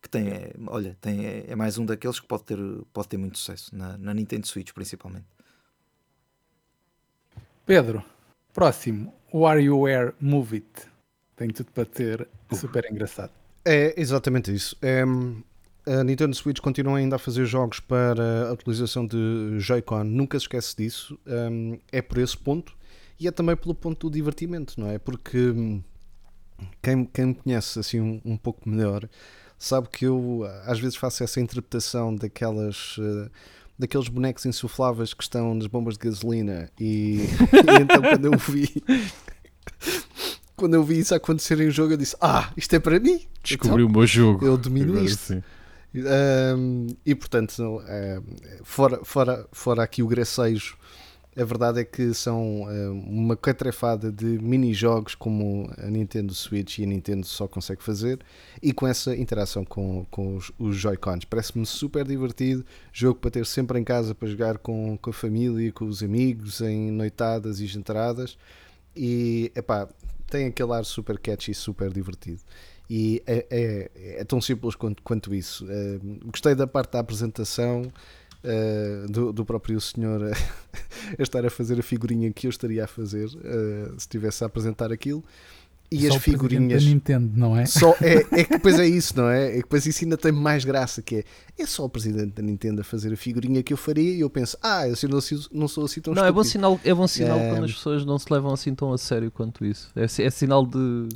Que 0.01 0.09
tem, 0.09 0.29
é, 0.29 0.53
olha, 0.69 0.97
tem, 1.01 1.27
é, 1.27 1.45
é 1.49 1.57
mais 1.57 1.77
um 1.77 1.85
daqueles 1.85 2.21
que 2.21 2.27
pode 2.27 2.45
ter, 2.45 2.59
pode 2.93 3.09
ter 3.09 3.17
muito 3.17 3.39
sucesso 3.39 3.75
na, 3.75 3.99
na 3.99 4.15
Nintendo 4.15 4.47
Switch, 4.47 4.73
principalmente. 4.73 5.27
Pedro, 7.65 8.05
próximo, 8.55 9.13
WarioWare 9.35 10.15
Move 10.21 10.57
It. 10.57 10.89
Tem 11.35 11.51
tudo 11.51 11.73
para 11.73 11.85
ter 11.85 12.29
super 12.53 12.87
engraçado. 12.91 13.33
É 13.65 14.01
exatamente 14.01 14.55
isso. 14.55 14.77
É, 14.81 15.03
a 15.87 16.05
Nintendo 16.05 16.37
Switch 16.37 16.61
continua 16.61 16.99
ainda 16.99 17.17
a 17.17 17.19
fazer 17.19 17.45
jogos 17.47 17.81
para 17.81 18.49
a 18.49 18.53
utilização 18.53 19.05
de 19.05 19.59
Joy-Con, 19.59 20.05
nunca 20.05 20.39
se 20.39 20.45
esquece 20.45 20.77
disso. 20.77 21.19
Um, 21.27 21.79
é 21.91 22.01
por 22.01 22.19
esse 22.19 22.37
ponto 22.37 22.77
e 23.19 23.27
é 23.27 23.31
também 23.31 23.57
pelo 23.57 23.75
ponto 23.75 24.09
do 24.09 24.15
divertimento, 24.15 24.79
não 24.79 24.89
é? 24.89 24.99
Porque 24.99 25.39
hum, 25.39 25.83
quem, 26.83 27.05
quem 27.05 27.27
me 27.27 27.35
conhece 27.35 27.79
assim 27.79 28.01
um, 28.01 28.21
um 28.25 28.37
pouco 28.37 28.69
melhor 28.69 29.09
sabe 29.59 29.89
que 29.89 30.05
eu 30.05 30.43
às 30.65 30.79
vezes 30.79 30.97
faço 30.97 31.23
essa 31.23 31.41
interpretação 31.41 32.15
daquelas. 32.15 32.99
Uh, 32.99 33.31
daqueles 33.79 34.09
bonecos 34.09 34.47
insufláveis 34.47 35.13
que 35.13 35.23
estão 35.23 35.55
nas 35.55 35.67
bombas 35.67 35.99
de 35.99 36.09
gasolina 36.09 36.71
e, 36.81 37.27
e 37.53 37.83
então 37.83 38.01
quando 38.01 38.25
eu 38.25 38.39
vi 38.39 38.83
quando 40.57 40.73
eu 40.73 40.83
vi 40.83 40.99
isso 40.99 41.15
acontecer 41.15 41.61
em 41.61 41.71
jogo 41.71 41.93
eu 41.93 41.99
disse 41.99 42.17
ah, 42.23 42.51
isto 42.57 42.75
é 42.75 42.79
para 42.79 42.99
mim 42.99 43.21
Descobri 43.43 43.83
o 43.83 43.89
meu 43.91 44.07
jogo. 44.07 44.47
eu 44.47 44.57
domino 44.57 44.99
isto 45.05 45.35
sim. 45.35 45.43
um, 46.57 46.87
e 47.05 47.15
portanto, 47.15 47.83
é, 47.87 48.21
fora, 48.65 49.05
fora, 49.05 49.47
fora 49.53 49.83
aqui 49.83 50.03
o 50.03 50.07
gracejo, 50.07 50.77
a 51.37 51.45
verdade 51.45 51.81
é 51.81 51.85
que 51.85 52.15
são 52.15 52.63
um, 52.63 53.01
uma 53.07 53.37
catrefada 53.37 54.11
de 54.11 54.25
mini-jogos 54.25 55.15
como 55.15 55.71
a 55.77 55.87
Nintendo 55.87 56.33
Switch 56.35 56.79
e 56.79 56.85
a 56.85 56.87
Nintendo 56.87 57.27
só 57.27 57.47
consegue 57.47 57.83
fazer, 57.83 58.19
e 58.63 58.73
com 58.73 58.87
essa 58.87 59.15
interação 59.15 59.65
com, 59.65 60.07
com 60.11 60.37
os, 60.37 60.51
os 60.59 60.77
Joy-Cons. 60.77 61.25
Parece-me 61.25 61.67
super 61.67 62.05
divertido, 62.07 62.65
jogo 62.93 63.21
para 63.21 63.31
ter 63.31 63.47
sempre 63.47 63.79
em 63.79 63.85
casa 63.85 64.15
para 64.15 64.29
jogar 64.29 64.59
com, 64.59 64.97
com 64.97 65.11
a 65.11 65.13
família, 65.13 65.71
com 65.73 65.85
os 65.85 66.03
amigos, 66.03 66.61
em 66.61 66.91
noitadas 66.91 67.61
e 67.61 67.67
jantaradas, 67.67 68.39
e 68.95 69.53
epá, 69.55 69.89
tem 70.31 70.47
aquele 70.47 70.73
ar 70.73 70.85
super 70.85 71.19
catchy 71.19 71.53
e 71.53 71.55
super 71.55 71.93
divertido 71.93 72.41
e 72.89 73.23
é, 73.27 73.47
é, 73.51 73.91
é 74.21 74.25
tão 74.25 74.41
simples 74.41 74.75
quanto, 74.75 75.03
quanto 75.03 75.35
isso. 75.35 75.65
Uh, 75.65 76.21
gostei 76.31 76.55
da 76.55 76.67
parte 76.67 76.93
da 76.93 77.01
apresentação 77.01 77.93
uh, 78.45 79.11
do, 79.11 79.33
do 79.33 79.45
próprio 79.45 79.81
senhor 79.81 80.23
a 81.19 81.23
estar 81.23 81.45
a 81.47 81.51
fazer 81.51 81.79
a 81.79 81.83
figurinha 81.83 82.33
que 82.33 82.47
eu 82.47 82.51
estaria 82.51 82.85
a 82.85 82.87
fazer 82.87 83.27
uh, 83.27 83.31
se 83.93 83.99
estivesse 83.99 84.43
a 84.45 84.47
apresentar 84.47 84.93
aquilo. 84.93 85.23
E 85.89 86.01
Só 86.01 86.09
as 86.09 86.17
o 86.17 86.21
presidente 86.21 86.31
figurinhas. 86.49 86.83
da 86.85 86.91
Nintendo, 86.91 87.33
não 87.37 87.57
é? 87.57 87.65
Só 87.65 87.95
é, 88.01 88.15
é 88.41 88.45
que 88.45 88.51
depois 88.51 88.77
é 88.81 88.89
isso, 88.89 89.17
não 89.17 89.29
é? 89.29 89.51
É 89.51 89.53
que 89.53 89.63
depois 89.63 89.87
isso 89.87 90.03
ainda 90.03 90.17
tem 90.17 90.33
mais 90.33 90.65
graça, 90.65 91.01
que 91.01 91.19
é, 91.19 91.25
é 91.57 91.65
só 91.65 91.85
o 91.85 91.89
presidente 91.89 92.33
da 92.33 92.43
Nintendo 92.43 92.81
a 92.81 92.85
fazer 92.85 93.13
a 93.13 93.17
figurinha 93.17 93.63
que 93.63 93.73
eu 93.73 93.77
faria 93.77 94.13
e 94.13 94.19
eu 94.19 94.29
penso, 94.29 94.59
ah, 94.61 94.85
eu 94.89 94.95
assim 94.95 95.07
não, 95.07 95.21
sou- 95.21 95.39
não 95.53 95.69
sou 95.69 95.85
assim 95.85 96.01
tão 96.01 96.13
Não, 96.13 96.25
é 96.25 96.33
bom 96.33 96.43
sinal, 96.43 96.81
é 96.83 96.93
bom 96.93 97.07
sinal 97.07 97.39
É. 97.39 97.51
quando 97.51 97.65
as 97.67 97.73
pessoas 97.73 98.05
não 98.05 98.19
se 98.19 98.27
levam 98.33 98.53
assim 98.53 98.75
tão 98.75 98.93
a 98.93 98.99
sério 98.99 99.31
quanto 99.31 99.65
isso. 99.65 99.93
É, 99.95 100.07
é 100.25 100.31
sinal 100.31 100.67
de. 100.67 101.09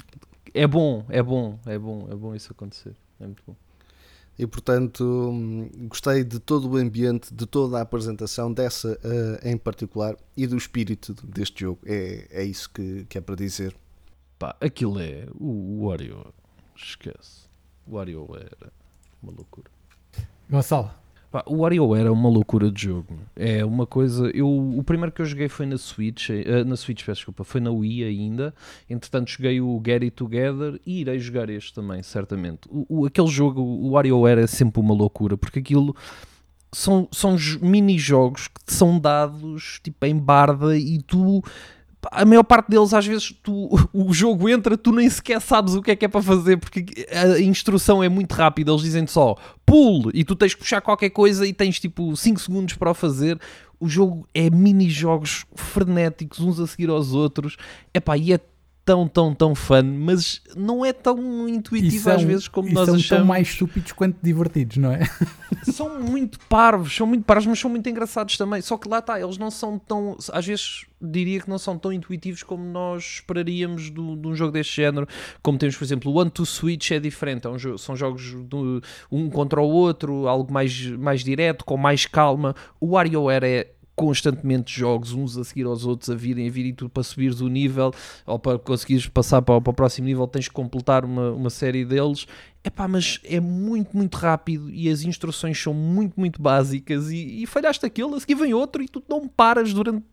É 0.55 0.69
bom, 0.69 1.05
é 1.09 1.21
bom, 1.21 1.59
é 1.67 1.77
bom, 1.77 2.07
é 2.09 2.15
bom 2.15 2.33
isso 2.37 2.53
acontecer. 2.53 2.93
É 3.21 3.25
muito 3.27 3.43
bom. 3.45 3.57
E 4.41 4.47
portanto, 4.47 5.05
hum, 5.05 5.69
gostei 5.87 6.25
de 6.25 6.39
todo 6.39 6.67
o 6.71 6.79
ambiente, 6.79 7.35
de 7.35 7.45
toda 7.45 7.77
a 7.77 7.83
apresentação, 7.83 8.51
dessa 8.51 8.99
eh, 9.05 9.51
em 9.51 9.59
particular, 9.59 10.17
e 10.35 10.47
do 10.47 10.57
espírito 10.57 11.13
deste 11.27 11.61
jogo. 11.61 11.79
É, 11.85 12.27
é 12.31 12.43
isso 12.43 12.71
que, 12.71 13.05
que 13.05 13.19
é 13.19 13.21
para 13.21 13.35
dizer. 13.35 13.77
Pá, 14.39 14.57
aquilo 14.59 14.99
é. 14.99 15.27
O, 15.39 15.83
o 15.83 15.89
Wario. 15.89 16.25
Esquece. 16.75 17.51
O 17.87 17.97
Wario 17.97 18.27
era 18.35 18.73
uma 19.23 19.31
loucura. 19.31 19.71
Gonçalo, 20.49 20.91
Pá, 21.31 21.45
o 21.47 21.59
WarioWare 21.59 22.09
é 22.09 22.11
uma 22.11 22.29
loucura 22.29 22.73
de 22.73 22.83
jogo. 22.83 23.17
É 23.37 23.65
uma 23.65 23.87
coisa. 23.87 24.29
Eu, 24.35 24.49
o 24.49 24.83
primeiro 24.83 25.13
que 25.13 25.23
eu 25.23 25.27
joguei 25.27 25.49
foi 25.49 25.65
na 25.65 25.79
Switch, 25.79 26.29
eh, 26.31 26.65
na 26.65 26.75
Switch, 26.77 27.05
peço 27.05 27.19
desculpa, 27.21 27.45
foi 27.45 27.61
na 27.61 27.71
Wii 27.71 28.03
ainda. 28.03 28.53
Entretanto, 28.89 29.31
joguei 29.31 29.61
o 29.61 29.81
Get 29.85 30.03
It 30.03 30.11
Together 30.17 30.81
e 30.85 31.03
irei 31.03 31.21
jogar 31.21 31.49
este 31.49 31.73
também, 31.73 32.03
certamente. 32.03 32.63
O, 32.69 32.85
o- 33.03 33.07
aquele 33.07 33.29
jogo, 33.29 33.61
o 33.63 33.91
WarioWare, 33.91 34.41
é 34.41 34.47
sempre 34.49 34.81
uma 34.81 34.93
loucura 34.93 35.37
porque 35.39 35.61
aquilo 35.61 35.95
são, 36.73 37.07
são 37.13 37.37
jo- 37.37 37.61
mini-jogos 37.65 38.49
que 38.49 38.65
te 38.65 38.73
são 38.73 38.99
dados 38.99 39.79
tipo 39.85 40.05
em 40.07 40.17
barda 40.19 40.77
e 40.77 41.01
tu. 41.01 41.45
A 42.11 42.25
maior 42.25 42.43
parte 42.43 42.71
deles, 42.71 42.95
às 42.95 43.07
vezes, 43.07 43.35
tu, 43.43 43.69
o 43.93 44.13
jogo 44.13 44.49
entra, 44.49 44.77
tu 44.77 44.93
nem 44.93 45.09
sequer 45.09 45.41
sabes 45.41 45.75
o 45.75 45.83
que 45.83 45.91
é 45.91 45.97
que 45.97 46.05
é 46.05 46.09
para 46.09 46.23
fazer, 46.23 46.57
porque 46.57 46.87
a 47.13 47.41
instrução 47.41 48.03
é 48.03 48.09
muito 48.09 48.33
rápida. 48.33 48.71
Eles 48.71 48.83
dizem 48.83 49.07
só 49.07 49.37
pull 49.71 50.11
e 50.13 50.25
tu 50.25 50.35
tens 50.35 50.53
que 50.53 50.61
puxar 50.61 50.81
qualquer 50.81 51.11
coisa 51.11 51.47
e 51.47 51.53
tens 51.53 51.79
tipo 51.79 52.17
5 52.17 52.41
segundos 52.41 52.75
para 52.75 52.91
o 52.91 52.95
fazer. 52.95 53.39
O 53.79 53.89
jogo 53.89 54.27
é 54.35 54.51
mini-jogos 54.51 55.47
frenéticos, 55.55 56.41
uns 56.41 56.59
a 56.59 56.67
seguir 56.67 56.91
aos 56.91 57.15
outros. 57.15 57.57
Epá, 57.95 58.17
e 58.17 58.33
é 58.33 58.41
tão, 58.91 59.07
tão, 59.07 59.33
tão 59.35 59.55
fun, 59.55 59.85
mas 59.85 60.43
não 60.57 60.85
é 60.85 60.93
tão 60.93 61.49
intuitivo 61.49 62.11
às 62.11 62.21
são- 62.21 62.27
vezes 62.29 62.49
como 62.49 62.69
nós 62.73 62.87
são 62.87 62.95
achamos 62.97 63.09
tão 63.09 63.25
mais 63.25 63.47
estúpidos 63.49 63.93
quanto 63.93 64.17
divertidos, 64.21 64.79
não 64.79 64.91
é? 64.91 65.01
são 65.73 66.01
muito 66.03 66.41
parvos, 66.49 66.95
são 66.97 67.07
muito 67.07 67.25
parvos, 67.25 67.47
mas 67.47 67.59
são 67.61 67.71
muito 67.71 67.89
engraçados 67.89 68.37
também. 68.37 68.61
Só 68.61 68.77
que 68.77 68.89
lá 68.89 68.99
está, 68.99 69.21
eles 69.21 69.39
não 69.39 69.49
são 69.51 69.79
tão. 69.79 70.17
Às 70.33 70.45
vezes 70.45 70.87
diria 71.01 71.41
que 71.41 71.49
não 71.49 71.57
são 71.59 71.79
tão 71.79 71.93
intuitivos 71.93 72.43
como 72.43 72.65
nós 72.65 73.05
esperaríamos 73.15 73.91
do- 73.91 74.17
de 74.17 74.27
um 74.27 74.35
jogo 74.35 74.53
deste 74.53 74.77
género. 74.77 75.07
Como 75.43 75.57
temos, 75.57 75.77
por 75.77 75.85
exemplo, 75.85 76.11
o 76.13 76.17
One 76.19 76.31
to 76.31 76.45
Switch 76.45 76.91
é 76.91 76.99
diferente, 76.99 77.47
é 77.47 77.51
um 77.51 77.79
são 77.79 77.95
jogos 77.95 78.35
do- 78.45 78.83
um 79.11 79.31
contra 79.31 79.61
o 79.61 79.69
outro, 79.69 80.27
algo 80.27 80.53
mais, 80.53 80.85
mais 80.99 81.23
direto, 81.23 81.65
com 81.65 81.77
mais 81.77 82.07
calma. 82.07 82.55
O 82.81 82.89
WarioWare 82.95 83.45
é 83.47 83.71
constantemente 84.01 84.73
jogos 84.73 85.13
uns 85.13 85.37
a 85.37 85.45
seguir 85.45 85.67
aos 85.67 85.85
outros 85.85 86.09
a 86.09 86.15
virem 86.15 86.49
a 86.49 86.51
vir 86.51 86.65
e 86.65 86.73
tu 86.73 86.89
para 86.89 87.03
subires 87.03 87.43
o 87.43 87.49
nível 87.49 87.93
ou 88.25 88.39
para 88.39 88.59
conseguires 88.59 89.07
passar 89.07 89.43
para, 89.43 89.61
para 89.61 89.71
o 89.71 89.75
próximo 89.75 90.07
nível 90.07 90.27
tens 90.27 90.49
que 90.49 90.55
completar 90.55 91.05
uma, 91.05 91.31
uma 91.33 91.51
série 91.51 91.85
deles 91.85 92.27
Epá, 92.63 92.87
mas 92.87 93.19
é 93.25 93.41
muito, 93.41 93.97
muito 93.97 94.17
rápido 94.17 94.69
e 94.71 94.91
as 94.91 95.03
instruções 95.03 95.59
são 95.59 95.73
muito, 95.73 96.21
muito 96.21 96.43
básicas 96.43 97.11
e, 97.11 97.43
e 97.43 97.47
falhaste 97.47 97.87
aquilo, 97.87 98.15
a 98.15 98.21
seguir 98.21 98.35
vem 98.35 98.53
outro 98.53 98.83
e 98.83 98.89
tu 98.89 99.03
não 99.09 99.27
paras 99.27 99.73
durante 99.73 100.05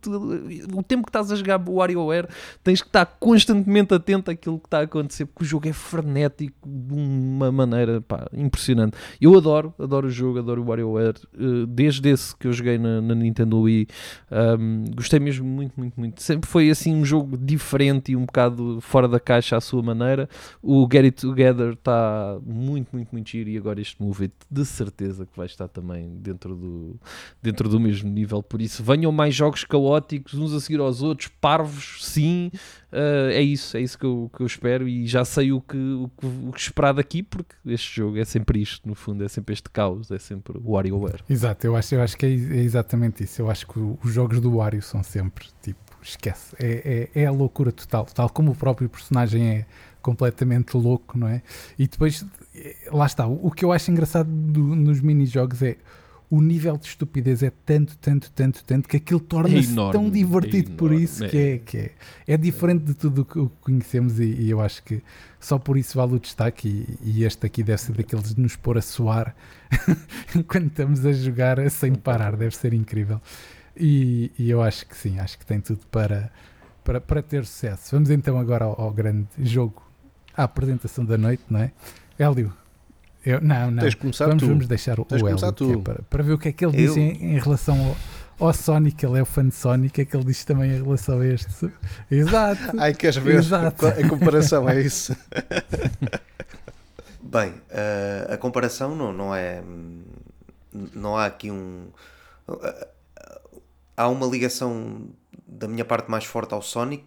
o 0.72 0.82
tempo 0.82 1.02
que 1.02 1.10
estás 1.10 1.30
a 1.30 1.36
jogar 1.36 1.60
o 1.68 1.74
WarioWare, 1.74 2.26
tens 2.64 2.80
que 2.80 2.88
estar 2.88 3.04
constantemente 3.04 3.92
atento 3.92 4.30
àquilo 4.30 4.58
que 4.58 4.66
está 4.66 4.78
a 4.78 4.84
acontecer, 4.84 5.26
porque 5.26 5.44
o 5.44 5.46
jogo 5.46 5.68
é 5.68 5.74
frenético 5.74 6.66
de 6.66 6.94
uma 6.94 7.52
maneira 7.52 8.00
pá, 8.00 8.26
impressionante. 8.32 8.96
Eu 9.20 9.36
adoro, 9.36 9.74
adoro 9.78 10.06
o 10.06 10.10
jogo, 10.10 10.38
adoro 10.38 10.62
o 10.62 10.68
WarioWare, 10.68 11.20
eh, 11.34 11.66
desde 11.68 12.08
esse 12.08 12.34
que 12.34 12.46
eu 12.46 12.52
joguei 12.54 12.78
na, 12.78 13.02
na 13.02 13.14
Nintendo 13.14 13.60
Wii, 13.60 13.88
um, 14.58 14.84
gostei 14.96 15.20
mesmo 15.20 15.46
muito, 15.46 15.74
muito, 15.76 16.00
muito. 16.00 16.22
Sempre 16.22 16.48
foi 16.48 16.70
assim 16.70 16.94
um 16.94 17.04
jogo 17.04 17.36
diferente 17.36 18.12
e 18.12 18.16
um 18.16 18.24
bocado 18.24 18.80
fora 18.80 19.06
da 19.06 19.20
caixa 19.20 19.54
à 19.54 19.60
sua 19.60 19.82
maneira. 19.82 20.30
O 20.62 20.88
Get 20.90 21.04
It 21.04 21.20
Together 21.20 21.74
está 21.74 22.37
muito, 22.44 22.88
muito, 22.92 23.08
muito 23.12 23.28
giro 23.28 23.50
e 23.50 23.56
agora 23.56 23.80
este 23.80 24.00
Move 24.02 24.24
It 24.24 24.34
de 24.50 24.64
certeza 24.64 25.26
que 25.26 25.36
vai 25.36 25.46
estar 25.46 25.68
também 25.68 26.16
dentro 26.16 26.54
do, 26.54 27.00
dentro 27.42 27.68
do 27.68 27.78
mesmo 27.78 28.10
nível. 28.10 28.42
Por 28.42 28.60
isso, 28.60 28.82
venham 28.82 29.12
mais 29.12 29.34
jogos 29.34 29.64
caóticos, 29.64 30.34
uns 30.34 30.52
a 30.52 30.60
seguir 30.60 30.80
aos 30.80 31.02
outros, 31.02 31.28
parvos, 31.40 32.04
sim. 32.04 32.50
Uh, 32.92 33.30
é 33.30 33.42
isso, 33.42 33.76
é 33.76 33.80
isso 33.80 33.98
que 33.98 34.06
eu, 34.06 34.30
que 34.34 34.42
eu 34.42 34.46
espero 34.46 34.88
e 34.88 35.06
já 35.06 35.24
sei 35.24 35.52
o 35.52 35.60
que, 35.60 35.76
o, 35.76 36.10
que, 36.18 36.26
o 36.26 36.52
que 36.52 36.60
esperar 36.60 36.94
daqui, 36.94 37.22
porque 37.22 37.54
este 37.66 37.96
jogo 37.96 38.18
é 38.18 38.24
sempre 38.24 38.60
isto, 38.60 38.88
no 38.88 38.94
fundo, 38.94 39.24
é 39.24 39.28
sempre 39.28 39.52
este 39.52 39.68
caos, 39.70 40.10
é 40.10 40.18
sempre 40.18 40.56
o 40.58 40.72
WarioWare. 40.72 41.22
Exato, 41.28 41.66
eu 41.66 41.76
acho, 41.76 41.94
eu 41.94 42.02
acho 42.02 42.16
que 42.16 42.24
é, 42.24 42.30
é 42.30 42.62
exatamente 42.62 43.24
isso. 43.24 43.42
Eu 43.42 43.50
acho 43.50 43.66
que 43.66 43.78
os 43.78 44.12
jogos 44.12 44.40
do 44.40 44.56
Wario 44.56 44.82
são 44.82 45.02
sempre 45.02 45.46
tipo, 45.62 45.80
esquece, 46.02 46.54
é, 46.58 47.08
é, 47.14 47.22
é 47.22 47.26
a 47.26 47.30
loucura 47.30 47.72
total, 47.72 48.06
tal 48.06 48.30
como 48.30 48.52
o 48.52 48.54
próprio 48.54 48.88
personagem 48.88 49.46
é 49.46 49.66
completamente 50.02 50.76
louco, 50.76 51.18
não 51.18 51.28
é? 51.28 51.42
E 51.78 51.86
depois, 51.86 52.24
lá 52.92 53.06
está, 53.06 53.26
o, 53.26 53.50
que 53.50 53.64
eu 53.64 53.72
acho 53.72 53.90
engraçado 53.90 54.28
do- 54.28 54.74
nos 54.76 55.00
mini-jogos 55.00 55.62
é 55.62 55.76
o 56.30 56.42
nível 56.42 56.76
de 56.76 56.86
estupidez 56.86 57.42
é 57.42 57.50
tanto, 57.64 57.96
tanto, 57.96 58.30
tanto, 58.32 58.62
tanto 58.62 58.86
que 58.86 58.98
aquilo 58.98 59.18
torna-se 59.20 59.72
enorme, 59.72 59.92
tão 59.92 60.10
divertido 60.10 60.72
é 60.72 60.74
por 60.74 60.92
isso 60.92 61.24
é. 61.24 61.28
que 61.28 61.38
é, 61.38 61.58
que 61.58 61.76
é, 61.78 61.90
é 62.26 62.36
diferente 62.36 62.84
de 62.84 62.92
tudo 62.94 63.22
o 63.22 63.24
que 63.24 63.38
o 63.38 63.48
que 63.48 63.56
conhecemos 63.62 64.20
e, 64.20 64.24
e 64.24 64.50
eu 64.50 64.60
acho 64.60 64.82
que 64.82 65.02
só 65.40 65.58
por 65.58 65.78
isso 65.78 65.96
vale 65.96 66.16
o 66.16 66.20
destaque 66.20 66.68
e, 67.02 67.20
e 67.20 67.24
este 67.24 67.46
aqui 67.46 67.62
deve 67.62 67.80
ser 67.80 67.92
daqueles 67.92 68.34
de 68.34 68.40
nos 68.42 68.56
pôr 68.56 68.76
a 68.76 68.82
suar 68.82 69.34
enquanto 70.36 70.66
estamos 70.66 71.06
a 71.06 71.12
jogar 71.12 71.70
sem 71.70 71.94
parar, 71.94 72.36
deve 72.36 72.54
ser 72.54 72.74
incrível. 72.74 73.22
E, 73.74 74.30
e 74.38 74.50
eu 74.50 74.60
acho 74.60 74.86
que 74.86 74.94
sim, 74.96 75.18
acho 75.18 75.38
que 75.38 75.46
tem 75.46 75.60
tudo 75.62 75.86
para, 75.90 76.30
para, 76.84 77.00
para 77.00 77.22
ter 77.22 77.46
sucesso. 77.46 77.88
Vamos 77.92 78.10
então 78.10 78.38
agora 78.38 78.66
ao, 78.66 78.78
ao 78.78 78.90
grande 78.92 79.28
jogo, 79.38 79.82
à 80.38 80.44
apresentação 80.44 81.04
da 81.04 81.18
noite, 81.18 81.42
não 81.50 81.60
é? 81.60 81.72
Hélio, 82.18 82.52
eu, 83.26 83.40
não, 83.40 83.70
não. 83.72 83.82
Tens 83.82 83.90
de 83.90 83.96
começar 83.96 84.26
vamos, 84.26 84.42
tu. 84.42 84.48
vamos 84.48 84.66
deixar 84.68 85.00
o, 85.00 85.04
Tens 85.04 85.20
o 85.20 85.28
Hélio 85.28 85.44
é 85.44 85.82
para, 85.82 86.02
para 86.02 86.22
ver 86.22 86.32
o 86.32 86.38
que 86.38 86.48
é 86.48 86.52
que 86.52 86.64
ele 86.64 86.76
Eu? 86.76 86.86
diz 86.86 86.96
em, 86.96 87.34
em 87.34 87.38
relação 87.38 87.96
ao, 88.38 88.46
ao 88.46 88.54
Sonic. 88.54 89.04
Ele 89.04 89.18
é 89.18 89.22
o 89.22 89.26
fã 89.26 89.46
de 89.46 89.54
Sonic, 89.54 89.88
o 89.88 89.92
que 89.92 90.00
é 90.02 90.04
que 90.04 90.16
ele 90.16 90.24
diz 90.24 90.44
também 90.44 90.70
em 90.70 90.82
relação 90.82 91.18
a 91.18 91.26
este. 91.26 91.70
Exato. 92.10 92.62
Ai, 92.78 92.94
queres 92.94 93.16
ver 93.16 93.34
Exato. 93.36 93.86
a 93.86 94.08
comparação? 94.08 94.68
É 94.68 94.80
isso. 94.80 95.14
Bem, 97.20 97.52
eh, 97.68 98.26
a 98.30 98.36
comparação 98.38 98.94
não, 98.94 99.12
não 99.12 99.34
é. 99.34 99.62
Não 100.94 101.16
há 101.16 101.26
aqui 101.26 101.50
um. 101.50 101.88
Há 103.96 104.08
uma 104.08 104.26
ligação 104.26 105.08
da 105.46 105.66
minha 105.66 105.84
parte 105.84 106.10
mais 106.10 106.24
forte 106.24 106.54
ao 106.54 106.62
Sonic, 106.62 107.04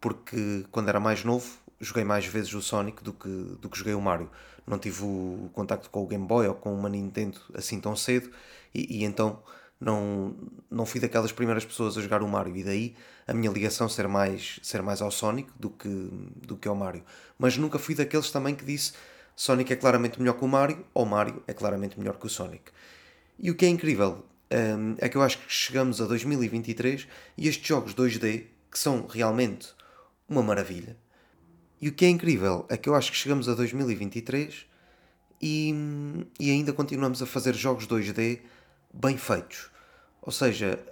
porque 0.00 0.66
quando 0.70 0.88
era 0.88 1.00
mais 1.00 1.24
novo 1.24 1.63
joguei 1.80 2.04
mais 2.04 2.26
vezes 2.26 2.52
o 2.54 2.62
Sonic 2.62 3.02
do 3.02 3.12
que, 3.12 3.28
do 3.28 3.68
que 3.68 3.78
joguei 3.78 3.94
o 3.94 4.00
Mario. 4.00 4.30
Não 4.66 4.78
tive 4.78 5.02
o 5.02 5.50
contacto 5.52 5.90
com 5.90 6.02
o 6.02 6.06
Game 6.06 6.26
Boy 6.26 6.48
ou 6.48 6.54
com 6.54 6.74
uma 6.74 6.88
Nintendo 6.88 7.38
assim 7.54 7.80
tão 7.80 7.94
cedo, 7.94 8.30
e, 8.74 9.00
e 9.00 9.04
então 9.04 9.42
não, 9.80 10.34
não 10.70 10.86
fui 10.86 11.00
daquelas 11.00 11.32
primeiras 11.32 11.64
pessoas 11.64 11.98
a 11.98 12.00
jogar 12.00 12.22
o 12.22 12.28
Mario, 12.28 12.56
e 12.56 12.64
daí 12.64 12.96
a 13.26 13.34
minha 13.34 13.50
ligação 13.50 13.88
ser 13.88 14.08
mais, 14.08 14.58
ser 14.62 14.82
mais 14.82 15.02
ao 15.02 15.10
Sonic 15.10 15.50
do 15.58 15.70
que, 15.70 15.88
do 15.88 16.56
que 16.56 16.68
ao 16.68 16.74
Mario. 16.74 17.04
Mas 17.38 17.56
nunca 17.56 17.78
fui 17.78 17.94
daqueles 17.94 18.30
também 18.30 18.54
que 18.54 18.64
disse 18.64 18.92
Sonic 19.36 19.72
é 19.72 19.76
claramente 19.76 20.18
melhor 20.20 20.34
que 20.34 20.44
o 20.44 20.48
Mario, 20.48 20.84
ou 20.94 21.04
Mario 21.04 21.42
é 21.46 21.52
claramente 21.52 21.98
melhor 21.98 22.16
que 22.18 22.26
o 22.26 22.28
Sonic. 22.28 22.70
E 23.38 23.50
o 23.50 23.54
que 23.54 23.66
é 23.66 23.68
incrível 23.68 24.24
hum, 24.50 24.94
é 24.98 25.08
que 25.08 25.16
eu 25.16 25.22
acho 25.22 25.38
que 25.38 25.52
chegamos 25.52 26.00
a 26.00 26.06
2023 26.06 27.06
e 27.36 27.48
estes 27.48 27.66
jogos 27.66 27.94
2D, 27.94 28.44
que 28.70 28.78
são 28.78 29.06
realmente 29.06 29.68
uma 30.28 30.42
maravilha. 30.42 30.96
E 31.84 31.88
o 31.90 31.92
que 31.92 32.06
é 32.06 32.08
incrível 32.08 32.64
é 32.70 32.78
que 32.78 32.88
eu 32.88 32.94
acho 32.94 33.12
que 33.12 33.18
chegamos 33.18 33.46
a 33.46 33.52
2023 33.52 34.64
e, 35.38 36.24
e 36.40 36.50
ainda 36.50 36.72
continuamos 36.72 37.20
a 37.20 37.26
fazer 37.26 37.54
jogos 37.54 37.86
2D 37.86 38.40
bem 38.90 39.18
feitos. 39.18 39.68
Ou 40.22 40.32
seja, 40.32 40.82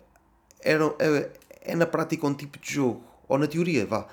era, 0.60 0.84
é, 0.98 1.30
é 1.62 1.74
na 1.74 1.86
prática 1.86 2.26
um 2.26 2.34
tipo 2.34 2.58
de 2.58 2.74
jogo, 2.74 3.02
ou 3.26 3.38
na 3.38 3.46
teoria, 3.46 3.86
vá, 3.86 4.06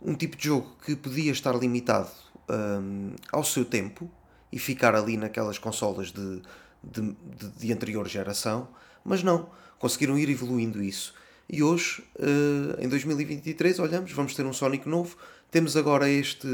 um 0.00 0.14
tipo 0.14 0.34
de 0.34 0.44
jogo 0.44 0.74
que 0.86 0.96
podia 0.96 1.32
estar 1.32 1.54
limitado 1.54 2.08
hum, 2.48 3.14
ao 3.30 3.44
seu 3.44 3.66
tempo 3.66 4.10
e 4.50 4.58
ficar 4.58 4.94
ali 4.94 5.18
naquelas 5.18 5.58
consolas 5.58 6.10
de, 6.10 6.40
de, 6.82 7.12
de, 7.12 7.48
de 7.58 7.72
anterior 7.74 8.08
geração, 8.08 8.68
mas 9.04 9.22
não, 9.22 9.50
conseguiram 9.78 10.18
ir 10.18 10.30
evoluindo 10.30 10.82
isso. 10.82 11.12
E 11.52 11.62
hoje, 11.62 12.02
eh, 12.18 12.82
em 12.84 12.88
2023, 12.88 13.78
olhamos, 13.78 14.10
vamos 14.12 14.34
ter 14.34 14.44
um 14.46 14.54
Sonic 14.54 14.88
novo, 14.88 15.16
temos 15.50 15.76
agora 15.76 16.08
este, 16.08 16.48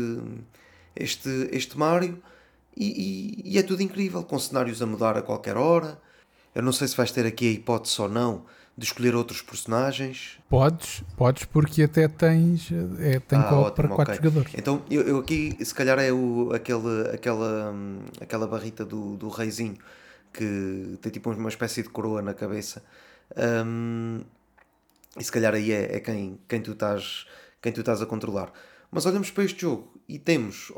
este, 0.96 1.48
este 1.52 1.78
Mario 1.78 2.20
e, 2.76 2.86
e- 3.46 3.52
e 3.54 3.58
é 3.58 3.62
tudo 3.62 3.80
incrível, 3.80 4.24
com 4.24 4.36
cenários 4.40 4.82
a 4.82 4.86
mudar 4.86 5.16
a 5.16 5.22
qualquer 5.22 5.56
hora. 5.56 6.00
Eu 6.52 6.62
não 6.62 6.72
sei 6.72 6.88
se 6.88 6.96
vais 6.96 7.12
ter 7.12 7.24
aqui 7.24 7.46
a 7.48 7.52
hipótese 7.52 8.00
ou 8.02 8.08
não 8.08 8.44
de 8.76 8.84
escolher 8.86 9.14
outros 9.14 9.40
personagens. 9.40 10.38
Podes, 10.48 11.02
podes, 11.16 11.44
porque 11.44 11.84
até 11.84 12.08
tens 12.08 12.68
é, 12.98 13.20
tem 13.20 13.38
Ah, 13.38 13.54
ótimo, 13.54 13.74
para 13.76 13.88
quatro 13.88 14.14
ok. 14.14 14.16
jogadores. 14.16 14.52
Então, 14.56 14.82
eu, 14.90 15.02
eu 15.02 15.18
aqui, 15.18 15.56
se 15.64 15.74
calhar 15.74 15.98
é 16.00 16.12
o, 16.12 16.50
aquele, 16.52 17.08
aquela, 17.14 17.70
hum, 17.72 18.00
aquela 18.20 18.46
barrita 18.48 18.84
do, 18.84 19.16
do 19.16 19.28
reizinho 19.28 19.76
que 20.32 20.98
tem 21.00 21.10
tipo 21.12 21.30
uma 21.30 21.48
espécie 21.48 21.82
de 21.84 21.88
coroa 21.88 22.20
na 22.22 22.34
cabeça. 22.34 22.82
Hum, 23.64 24.22
e 25.16 25.24
se 25.24 25.32
calhar 25.32 25.54
aí 25.54 25.72
é, 25.72 25.96
é 25.96 26.00
quem, 26.00 26.38
quem, 26.48 26.60
tu 26.60 26.72
estás, 26.72 27.26
quem 27.62 27.72
tu 27.72 27.80
estás 27.80 28.02
a 28.02 28.06
controlar. 28.06 28.52
Mas 28.90 29.06
olhamos 29.06 29.30
para 29.30 29.44
este 29.44 29.62
jogo 29.62 29.92
e 30.08 30.18
temos, 30.18 30.72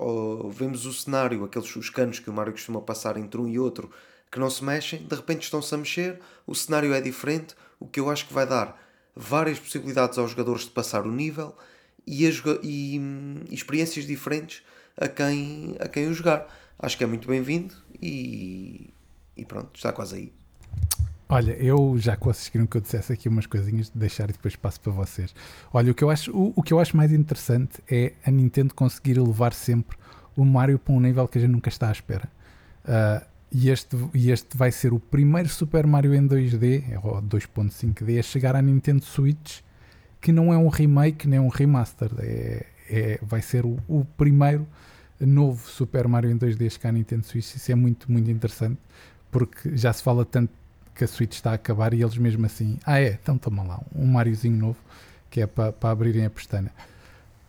vemos 0.52 0.84
o 0.84 0.92
cenário, 0.92 1.44
aqueles 1.44 1.74
os 1.76 1.90
canos 1.90 2.18
que 2.18 2.28
o 2.28 2.32
Mario 2.32 2.52
costuma 2.52 2.80
passar 2.80 3.16
entre 3.16 3.40
um 3.40 3.48
e 3.48 3.58
outro 3.58 3.90
que 4.30 4.38
não 4.38 4.48
se 4.48 4.62
mexem, 4.64 5.02
de 5.02 5.14
repente 5.14 5.42
estão-se 5.42 5.74
a 5.74 5.78
mexer, 5.78 6.20
o 6.46 6.54
cenário 6.54 6.94
é 6.94 7.00
diferente, 7.00 7.54
o 7.80 7.86
que 7.86 7.98
eu 7.98 8.08
acho 8.08 8.26
que 8.26 8.32
vai 8.32 8.46
dar 8.46 8.80
várias 9.14 9.58
possibilidades 9.58 10.18
aos 10.18 10.30
jogadores 10.30 10.62
de 10.62 10.70
passar 10.70 11.04
o 11.04 11.10
nível 11.10 11.56
e, 12.06 12.26
a 12.26 12.30
e, 12.62 12.98
hum, 12.98 13.40
experiências 13.50 14.06
diferentes 14.06 14.62
a 14.96 15.08
quem, 15.08 15.76
a 15.80 15.88
quem 15.88 16.08
o 16.08 16.14
jogar. 16.14 16.46
Acho 16.78 16.96
que 16.96 17.04
é 17.04 17.06
muito 17.06 17.26
bem-vindo 17.26 17.74
e, 18.00 18.92
e 19.36 19.44
pronto, 19.44 19.70
está 19.74 19.92
quase 19.92 20.16
aí. 20.16 20.32
Olha, 21.32 21.52
eu 21.52 21.96
já 21.96 22.16
queriam 22.16 22.66
que 22.66 22.76
eu 22.76 22.80
dissesse 22.80 23.12
aqui 23.12 23.28
umas 23.28 23.46
coisinhas 23.46 23.88
de 23.88 23.96
deixar 23.96 24.28
e 24.28 24.32
depois 24.32 24.56
passo 24.56 24.80
para 24.80 24.90
vocês. 24.90 25.32
Olha, 25.72 25.92
o 25.92 25.94
que 25.94 26.02
eu 26.02 26.10
acho, 26.10 26.36
o, 26.36 26.52
o 26.56 26.62
que 26.62 26.72
eu 26.72 26.80
acho 26.80 26.96
mais 26.96 27.12
interessante 27.12 27.80
é 27.88 28.14
a 28.26 28.32
Nintendo 28.32 28.74
conseguir 28.74 29.16
levar 29.16 29.52
sempre 29.52 29.96
o 30.36 30.44
Mario 30.44 30.76
para 30.76 30.92
um 30.92 30.98
nível 30.98 31.28
que 31.28 31.38
a 31.38 31.40
gente 31.40 31.52
nunca 31.52 31.68
está 31.68 31.88
à 31.88 31.92
espera. 31.92 32.28
Ah, 32.84 33.22
e, 33.52 33.70
este, 33.70 33.96
e 34.12 34.32
este 34.32 34.56
vai 34.56 34.72
ser 34.72 34.92
o 34.92 34.98
primeiro 34.98 35.48
Super 35.48 35.86
Mario 35.86 36.14
em 36.14 36.26
2D, 36.26 36.98
ou 37.00 37.22
2.5D, 37.22 38.18
a 38.18 38.22
chegar 38.22 38.56
à 38.56 38.62
Nintendo 38.62 39.04
Switch, 39.04 39.60
que 40.20 40.32
não 40.32 40.52
é 40.52 40.58
um 40.58 40.68
remake 40.68 41.28
nem 41.28 41.38
um 41.38 41.48
remaster. 41.48 42.10
É, 42.18 42.66
é- 42.88 43.20
vai 43.22 43.40
ser 43.40 43.64
o, 43.64 43.78
o 43.88 44.04
primeiro 44.16 44.66
novo 45.20 45.68
Super 45.68 46.08
Mario 46.08 46.30
em 46.32 46.36
2D 46.36 46.66
a 46.66 46.70
chegar 46.70 46.88
à 46.88 46.92
Nintendo 46.92 47.24
Switch. 47.24 47.54
Isso 47.54 47.70
é 47.70 47.74
muito, 47.76 48.10
muito 48.10 48.28
interessante, 48.28 48.80
porque 49.30 49.76
já 49.76 49.92
se 49.92 50.02
fala 50.02 50.24
tanto 50.24 50.59
que 51.00 51.04
a 51.04 51.08
Switch 51.08 51.32
está 51.32 51.52
a 51.52 51.54
acabar 51.54 51.94
e 51.94 52.02
eles 52.02 52.18
mesmo 52.18 52.44
assim, 52.44 52.78
ah 52.84 53.00
é, 53.00 53.18
então 53.22 53.38
toma 53.38 53.62
lá, 53.62 53.80
um 53.94 54.06
Mariozinho 54.06 54.54
novo 54.54 54.76
que 55.30 55.40
é 55.40 55.46
para, 55.46 55.72
para 55.72 55.90
abrirem 55.90 56.26
a 56.26 56.30
pestana. 56.30 56.70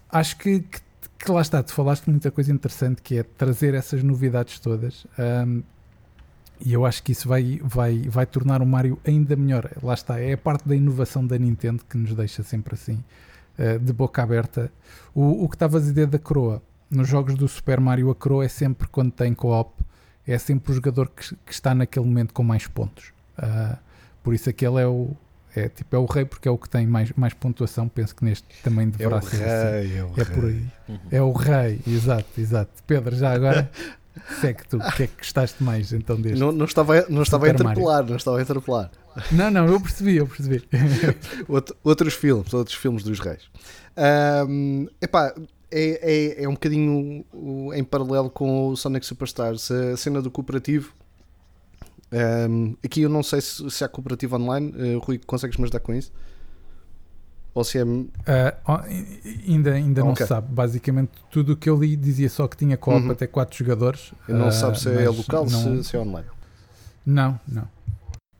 Acho 0.10 0.38
que, 0.38 0.62
que, 0.62 0.80
que 1.20 1.32
lá 1.32 1.42
está, 1.42 1.62
tu 1.62 1.74
falaste 1.74 2.10
muita 2.10 2.32
coisa 2.32 2.50
interessante 2.50 3.02
que 3.02 3.18
é 3.18 3.24
trazer 3.24 3.74
essas 3.74 4.04
novidades 4.04 4.58
todas 4.58 5.06
ahm, 5.20 5.64
e 6.62 6.72
eu 6.72 6.86
acho 6.86 7.04
que 7.04 7.12
isso 7.12 7.28
vai, 7.28 7.60
vai, 7.62 8.04
vai 8.04 8.26
tornar 8.26 8.62
o 8.62 8.66
Mario 8.66 8.98
ainda 9.06 9.36
melhor. 9.36 9.70
Lá 9.84 9.96
está, 9.96 10.18
é 10.18 10.34
a 10.34 10.38
parte 10.38 10.66
da 10.66 10.76
inovação 10.76 11.26
da 11.26 11.38
Nintendo 11.38 11.84
que 11.90 11.98
nos 11.98 12.14
deixa 12.14 12.44
sempre 12.44 12.76
assim, 12.76 13.04
ah, 13.58 13.78
de 13.78 13.92
boca 13.92 14.24
aberta. 14.24 14.72
O, 15.14 15.44
o 15.44 15.50
que 15.50 15.56
estavas 15.56 15.84
a 15.84 15.90
dizer 15.90 16.08
da 16.08 16.20
coroa, 16.20 16.62
nos 16.90 17.10
jogos 17.10 17.36
do 17.36 17.48
Super 17.50 17.82
Mario, 17.82 18.12
a 18.12 18.16
coroa 18.16 18.46
é 18.46 18.48
sempre 18.48 18.88
quando 18.88 19.12
tem 19.12 19.34
co-op, 19.34 19.74
é 20.26 20.38
sempre 20.38 20.72
o 20.72 20.76
jogador 20.76 21.10
que, 21.10 21.36
que 21.36 21.52
está 21.52 21.76
naquele 21.76 22.06
momento 22.06 22.34
com 22.34 22.44
mais 22.44 22.66
pontos. 22.68 23.12
Ah, 23.38 23.78
por 24.24 24.34
isso 24.34 24.50
aquele 24.50 24.80
é 24.82 24.88
o 24.88 25.10
é 25.54 25.68
tipo 25.68 25.94
é 25.96 26.00
o 26.00 26.06
rei 26.06 26.24
porque 26.24 26.48
é 26.48 26.52
o 26.52 26.58
que 26.58 26.70
tem 26.70 26.88
mais, 26.88 27.12
mais 27.14 27.34
pontuação. 27.34 27.88
Penso 27.90 28.16
que 28.16 28.24
neste 28.24 28.46
também 28.64 28.86
É 28.86 28.88
o 28.88 28.92
deverá 28.92 29.22
ser 29.22 29.44
assim. 29.44 29.72
rei, 29.90 29.98
é 29.98 30.04
o 30.04 30.14
É 30.18 30.26
por 30.26 30.44
rei. 30.46 30.66
aí. 30.88 31.00
É 31.12 31.22
o 31.22 31.32
rei, 31.32 31.80
exato, 31.88 32.40
exato. 32.40 32.72
Pedro, 32.88 33.16
já 33.16 33.34
agora 33.34 33.70
segue 34.40 34.60
tu. 34.70 34.78
O 34.78 34.92
que 34.94 35.04
é 35.04 35.08
que 35.08 35.18
gostaste 35.18 35.62
mais 35.64 35.92
então 35.92 36.20
deste? 36.22 36.40
Não, 36.40 36.52
não 36.54 36.66
estava, 36.66 37.06
não 37.10 37.22
estava 37.24 37.48
a 37.48 37.50
interpelar, 37.50 38.06
não 38.06 38.16
estava 38.16 38.38
a 38.38 38.42
interpelar. 38.42 38.92
Não, 39.32 39.52
não, 39.52 39.66
eu 39.68 39.80
percebi, 39.82 40.16
eu 40.16 40.28
percebi. 40.28 40.64
Out- 41.50 41.74
outros 41.84 42.14
filmes, 42.14 42.54
outros 42.54 42.78
filmes 42.78 43.04
dos 43.04 43.20
reis. 43.20 43.50
Ahm, 43.98 44.86
epá, 45.02 45.34
é, 45.70 46.38
é, 46.40 46.44
é 46.44 46.48
um 46.48 46.54
bocadinho 46.54 47.26
em 47.74 47.84
paralelo 47.84 48.30
com 48.30 48.70
o 48.70 48.78
Sonic 48.78 49.06
Superstars, 49.06 49.70
a 49.70 49.98
cena 49.98 50.22
do 50.22 50.32
cooperativo. 50.32 50.94
Ahm, 52.12 52.76
aqui 52.84 53.02
eu 53.02 53.10
não 53.10 53.24
sei 53.24 53.40
se, 53.42 53.70
se 53.72 53.84
há 53.84 53.88
cooperativo 53.88 54.36
online. 54.36 54.74
Eh, 54.78 55.00
Rui, 55.02 55.20
consegues 55.26 55.58
me 55.58 55.64
ajudar 55.64 55.80
com 55.80 55.94
isso? 55.94 56.12
Ou 57.54 57.64
se 57.64 57.80
é. 57.80 57.84
Ah, 58.26 58.56
ó, 58.66 58.80
ainda 59.48 59.74
ainda 59.74 60.02
não 60.02 60.12
Ok. 60.12 60.26
se 60.26 60.28
sabe. 60.30 60.48
Basicamente, 60.54 61.12
tudo 61.30 61.54
o 61.54 61.58
que 61.58 61.70
eu 61.70 61.78
li 61.78 61.96
dizia 61.96 62.30
só 62.30 62.48
que 62.48 62.56
tinha 62.58 62.78
co-op 62.78 63.06
Uhum. 63.06 63.12
até 63.12 63.28
4 63.28 63.58
jogadores. 63.58 64.14
Não 64.28 64.48
ah, 64.48 64.52
sabe 64.52 64.80
se 64.80 64.90
é 64.90 65.10
local, 65.10 65.46
não, 65.50 65.82
se, 65.82 65.90
se 65.90 65.96
é 65.96 66.00
online. 66.00 66.28
Não, 67.06 67.40
não. 67.48 67.68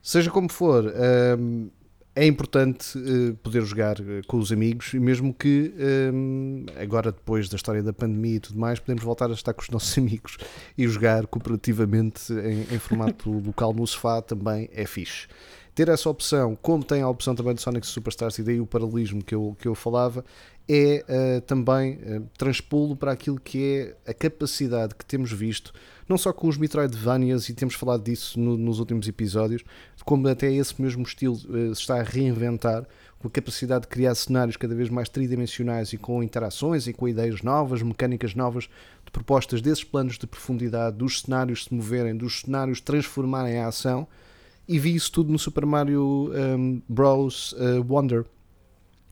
Seja 0.02 0.30
como 0.30 0.50
for, 0.50 0.92
hum, 1.38 1.68
é 2.14 2.26
importante 2.26 2.98
eh, 2.98 3.34
poder 3.42 3.62
jogar 3.62 3.98
eh, 4.00 4.20
com 4.26 4.36
os 4.36 4.52
amigos, 4.52 4.92
e 4.92 5.00
mesmo 5.00 5.32
que 5.32 5.72
hum, 6.12 6.66
agora, 6.76 7.10
depois 7.10 7.48
da 7.48 7.56
história 7.56 7.82
da 7.82 7.92
pandemia 7.92 8.36
e 8.36 8.40
tudo 8.40 8.58
mais, 8.58 8.78
podemos 8.78 9.02
voltar 9.02 9.30
a 9.30 9.32
estar 9.32 9.54
com 9.54 9.62
os 9.62 9.70
nossos 9.70 9.96
amigos 9.96 10.36
e 10.76 10.86
jogar 10.86 11.26
cooperativamente 11.26 12.32
em, 12.32 12.74
em 12.74 12.78
formato 12.78 13.30
local 13.44 13.72
no 13.72 13.86
sofá 13.86 14.20
também 14.20 14.68
é 14.72 14.84
fixe. 14.84 15.26
ter 15.74 15.88
essa 15.88 16.10
opção, 16.10 16.54
como 16.60 16.84
tem 16.84 17.00
a 17.00 17.08
opção 17.08 17.34
também 17.34 17.54
do 17.54 17.60
Sonic 17.62 17.86
Superstars, 17.86 18.38
e 18.38 18.42
daí 18.42 18.60
o 18.60 18.66
paralelismo 18.66 19.24
que 19.24 19.34
eu, 19.34 19.56
que 19.58 19.66
eu 19.66 19.74
falava, 19.74 20.22
é 20.68 21.04
uh, 21.08 21.40
também 21.40 21.94
uh, 21.94 22.28
transpô-lo 22.36 22.94
para 22.94 23.12
aquilo 23.12 23.40
que 23.40 23.96
é 24.06 24.10
a 24.10 24.14
capacidade 24.14 24.94
que 24.94 25.04
temos 25.04 25.32
visto, 25.32 25.72
não 26.08 26.18
só 26.18 26.32
com 26.32 26.48
os 26.48 26.56
Metroidvanias, 26.56 27.48
e 27.48 27.54
temos 27.54 27.74
falado 27.74 28.02
disso 28.04 28.38
no, 28.38 28.56
nos 28.56 28.78
últimos 28.78 29.06
episódios, 29.08 29.62
como 30.04 30.28
até 30.28 30.52
esse 30.52 30.80
mesmo 30.80 31.02
estilo 31.02 31.34
uh, 31.34 31.74
se 31.74 31.80
está 31.80 32.00
a 32.00 32.02
reinventar, 32.02 32.86
com 33.18 33.28
a 33.28 33.30
capacidade 33.30 33.82
de 33.82 33.88
criar 33.88 34.14
cenários 34.16 34.56
cada 34.56 34.74
vez 34.74 34.90
mais 34.90 35.08
tridimensionais 35.08 35.92
e 35.92 35.96
com 35.96 36.22
interações 36.22 36.88
e 36.88 36.92
com 36.92 37.08
ideias 37.08 37.40
novas, 37.40 37.80
mecânicas 37.80 38.34
novas, 38.34 38.64
de 39.04 39.12
propostas 39.12 39.62
desses 39.62 39.84
planos 39.84 40.18
de 40.18 40.26
profundidade, 40.26 40.96
dos 40.96 41.20
cenários 41.20 41.64
se 41.64 41.74
moverem, 41.74 42.16
dos 42.16 42.40
cenários 42.40 42.80
transformarem 42.80 43.58
a 43.58 43.68
ação 43.68 44.08
e 44.66 44.78
vi 44.78 44.94
isso 44.94 45.12
tudo 45.12 45.32
no 45.32 45.38
Super 45.38 45.66
Mario 45.66 46.30
um, 46.34 46.82
Bros. 46.88 47.52
Uh, 47.52 47.84
Wonder. 47.88 48.24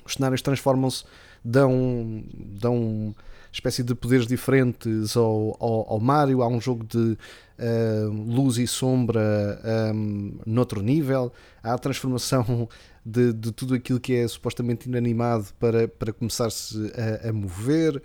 Os 0.04 0.14
cenários 0.14 0.42
transformam-se, 0.42 1.04
dão, 1.44 2.24
dão 2.34 3.14
espécie 3.52 3.82
de 3.82 3.94
poderes 3.94 4.26
diferentes 4.26 5.16
ao, 5.16 5.56
ao, 5.60 5.92
ao 5.92 6.00
Mario. 6.00 6.42
Há 6.42 6.48
um 6.48 6.60
jogo 6.60 6.84
de 6.84 6.98
uh, 6.98 8.10
luz 8.10 8.58
e 8.58 8.66
sombra 8.66 9.60
um, 9.94 10.38
noutro 10.46 10.82
nível. 10.82 11.32
Há 11.62 11.74
a 11.74 11.78
transformação 11.78 12.68
de, 13.04 13.32
de 13.32 13.52
tudo 13.52 13.74
aquilo 13.74 14.00
que 14.00 14.14
é 14.14 14.26
supostamente 14.28 14.88
inanimado 14.88 15.46
para, 15.58 15.88
para 15.88 16.12
começar-se 16.12 16.92
a, 17.24 17.28
a 17.28 17.32
mover 17.32 18.02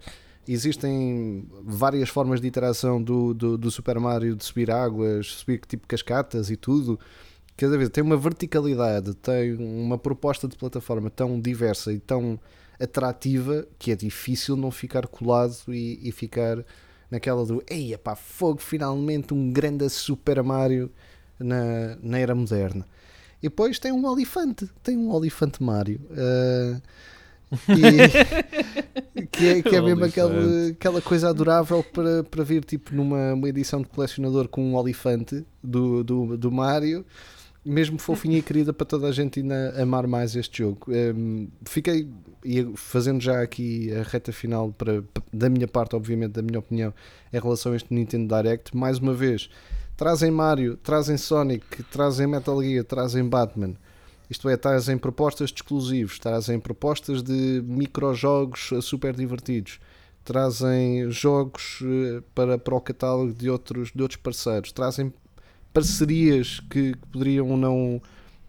existem 0.48 1.48
várias 1.64 2.08
formas 2.08 2.40
de 2.40 2.48
interação 2.48 3.02
do, 3.02 3.34
do, 3.34 3.58
do, 3.58 3.72
Super 3.72 4.00
Mario 4.00 4.36
de 4.36 4.46
subir 4.46 4.70
águas, 4.70 5.26
subir 5.26 5.60
tipo 5.66 5.88
cascatas 5.88 6.52
e 6.52 6.56
tudo 6.56 7.00
cada 7.58 7.78
vez 7.78 7.90
tem 7.90 8.04
uma 8.04 8.18
verticalidade, 8.18 9.14
tem 9.16 9.56
uma 9.56 9.98
proposta 9.98 10.48
de 10.48 10.58
plataforma 10.58 11.10
tão 11.10 11.40
diversa 11.40 11.92
e 11.94 12.00
tão 12.00 12.40
atrativa 12.80 13.68
que 13.78 13.92
é 13.92 13.96
difícil 13.96 14.56
não 14.56 14.72
ficar 14.72 15.08
colado 15.08 15.56
e, 15.70 16.00
e 16.04 16.12
ficar 16.12 16.64
naquela 17.10 17.46
do 17.46 17.64
eia 17.70 17.98
pá, 17.98 18.16
fogo, 18.16 18.60
finalmente 18.62 19.34
um 19.34 19.52
grande 19.52 19.90
Super 19.90 20.42
Mario 20.44 20.92
na, 21.40 21.98
na 22.02 22.20
era 22.20 22.36
moderna. 22.36 22.86
E 23.42 23.50
depois 23.50 23.78
tem 23.80 23.92
um 23.92 24.06
olifante, 24.06 24.70
tem 24.82 24.98
um 24.98 25.12
olifante 25.12 25.62
Mario. 25.62 26.02
Uh, 26.10 26.82
e, 27.70 29.28
que 29.28 29.48
é, 29.48 29.62
que 29.62 29.76
é 29.76 29.82
mesmo 29.82 30.04
aquela, 30.04 30.34
aquela 30.72 31.02
coisa 31.02 31.30
adorável 31.30 31.84
para, 31.84 32.24
para 32.24 32.44
vir 32.44 32.64
tipo 32.64 32.94
numa 32.94 33.38
edição 33.48 33.82
de 33.82 33.88
colecionador 33.88 34.48
com 34.48 34.64
um 34.64 34.76
olifante 34.76 35.46
do, 35.64 36.04
do, 36.04 36.38
do 36.38 36.52
Mario 36.52 37.06
mesmo 37.66 37.98
fofinha 37.98 38.38
e 38.38 38.42
querida 38.42 38.72
para 38.72 38.86
toda 38.86 39.08
a 39.08 39.12
gente 39.12 39.40
ainda 39.40 39.82
amar 39.82 40.06
mais 40.06 40.36
este 40.36 40.60
jogo. 40.60 40.80
Um, 40.88 40.94
ehm, 40.94 41.48
fiquei, 41.66 42.08
fazendo 42.76 43.20
já 43.20 43.42
aqui 43.42 43.92
a 43.92 44.04
reta 44.04 44.32
final 44.32 44.72
para, 44.72 45.04
da 45.34 45.50
minha 45.50 45.68
parte, 45.68 45.96
obviamente, 45.96 46.34
da 46.34 46.42
minha 46.44 46.60
opinião, 46.60 46.94
em 47.34 47.40
relação 47.40 47.74
a 47.74 47.76
este 47.76 47.92
Nintendo 47.94 48.36
Direct, 48.36 48.76
mais 48.78 49.00
uma 49.00 49.14
vez, 49.14 49.50
trazem 49.98 50.30
Mario, 50.30 50.78
trazem 50.78 51.18
Sonic, 51.18 51.84
trazem 51.86 52.28
Metal 52.28 52.62
Gear, 52.62 52.86
trazem 52.86 53.28
Batman. 53.28 53.76
Isto 54.30 54.48
é, 54.50 54.58
trazem 54.58 54.98
propostas 54.98 55.50
de 55.50 55.56
exclusivos, 55.56 56.20
trazem 56.20 56.60
propostas 56.60 57.22
de 57.22 57.64
microjogos 57.66 58.72
super 58.82 59.16
divertidos, 59.16 59.80
trazem 60.24 61.10
jogos 61.12 61.80
eh, 61.84 62.24
para, 62.34 62.58
para 62.58 62.76
o 62.76 62.82
catálogo 62.82 63.34
de 63.34 63.50
outros, 63.50 63.92
de 63.94 64.02
outros 64.02 64.20
parceiros, 64.20 64.72
trazem 64.72 65.14
parcerias 65.76 66.62
que, 66.70 66.94
que 66.94 67.08
poderiam 67.12 67.58
não 67.58 68.02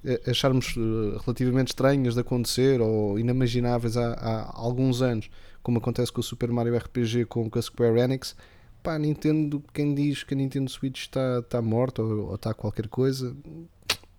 eh, 0.05 0.31
acharmos 0.31 0.77
eh, 0.77 1.19
relativamente 1.25 1.69
estranhas 1.69 2.15
de 2.15 2.21
acontecer 2.21 2.81
ou 2.81 3.19
inimagináveis 3.19 3.97
há, 3.97 4.13
há, 4.13 4.53
alguns 4.57 5.03
anos, 5.03 5.29
como 5.61 5.79
acontece 5.79 6.13
com 6.13 6.21
o 6.21 6.23
Super 6.23 6.53
Mario 6.53 6.77
RPG 6.77 7.25
com, 7.25 7.51
a 7.53 7.61
Square 7.61 7.99
Enix. 7.99 8.37
Pá, 8.81 8.97
Nintendo, 8.97 9.61
quem 9.75 9.93
diz 9.93 10.23
que 10.23 10.35
a 10.35 10.37
Nintendo 10.37 10.71
Switch 10.71 11.01
está, 11.01 11.41
está 11.41 11.61
morta 11.61 12.01
ou, 12.01 12.29
ou 12.29 12.35
está 12.37 12.55
qualquer 12.55 12.87
coisa, 12.87 13.37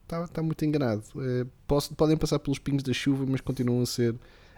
está, 0.04 0.26
está 0.26 0.44
muito 0.44 0.66
enganado. 0.66 1.04
É, 1.16 1.46
posso, 1.66 1.96
podem 1.96 2.18
passar 2.18 2.40
pelos 2.40 2.60
pingos 2.60 2.84
da 2.84 2.92
chuva, 2.92 3.26
mas 3.26 3.40
continuam 3.40 3.84
a 3.84 3.86
ser 3.86 4.16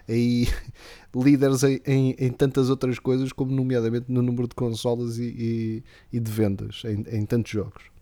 aí 0.07 0.47
líderes 1.15 1.61
em, 1.61 1.79
em, 1.85 2.15
em, 2.17 2.31
tantas 2.31 2.71
outras 2.71 2.97
coisas, 2.97 3.31
como 3.31 3.51
nomeadamente 3.51 4.07
no 4.11 4.23
número 4.23 4.47
de 4.47 4.55
consolas 4.55 5.19
e, 5.19 5.23
e, 5.23 5.83
e 6.11 6.19
de 6.19 6.31
vendas 6.31 6.81
em, 6.85 7.05
em 7.15 7.23
tantos 7.27 7.51
jogos. 7.51 7.98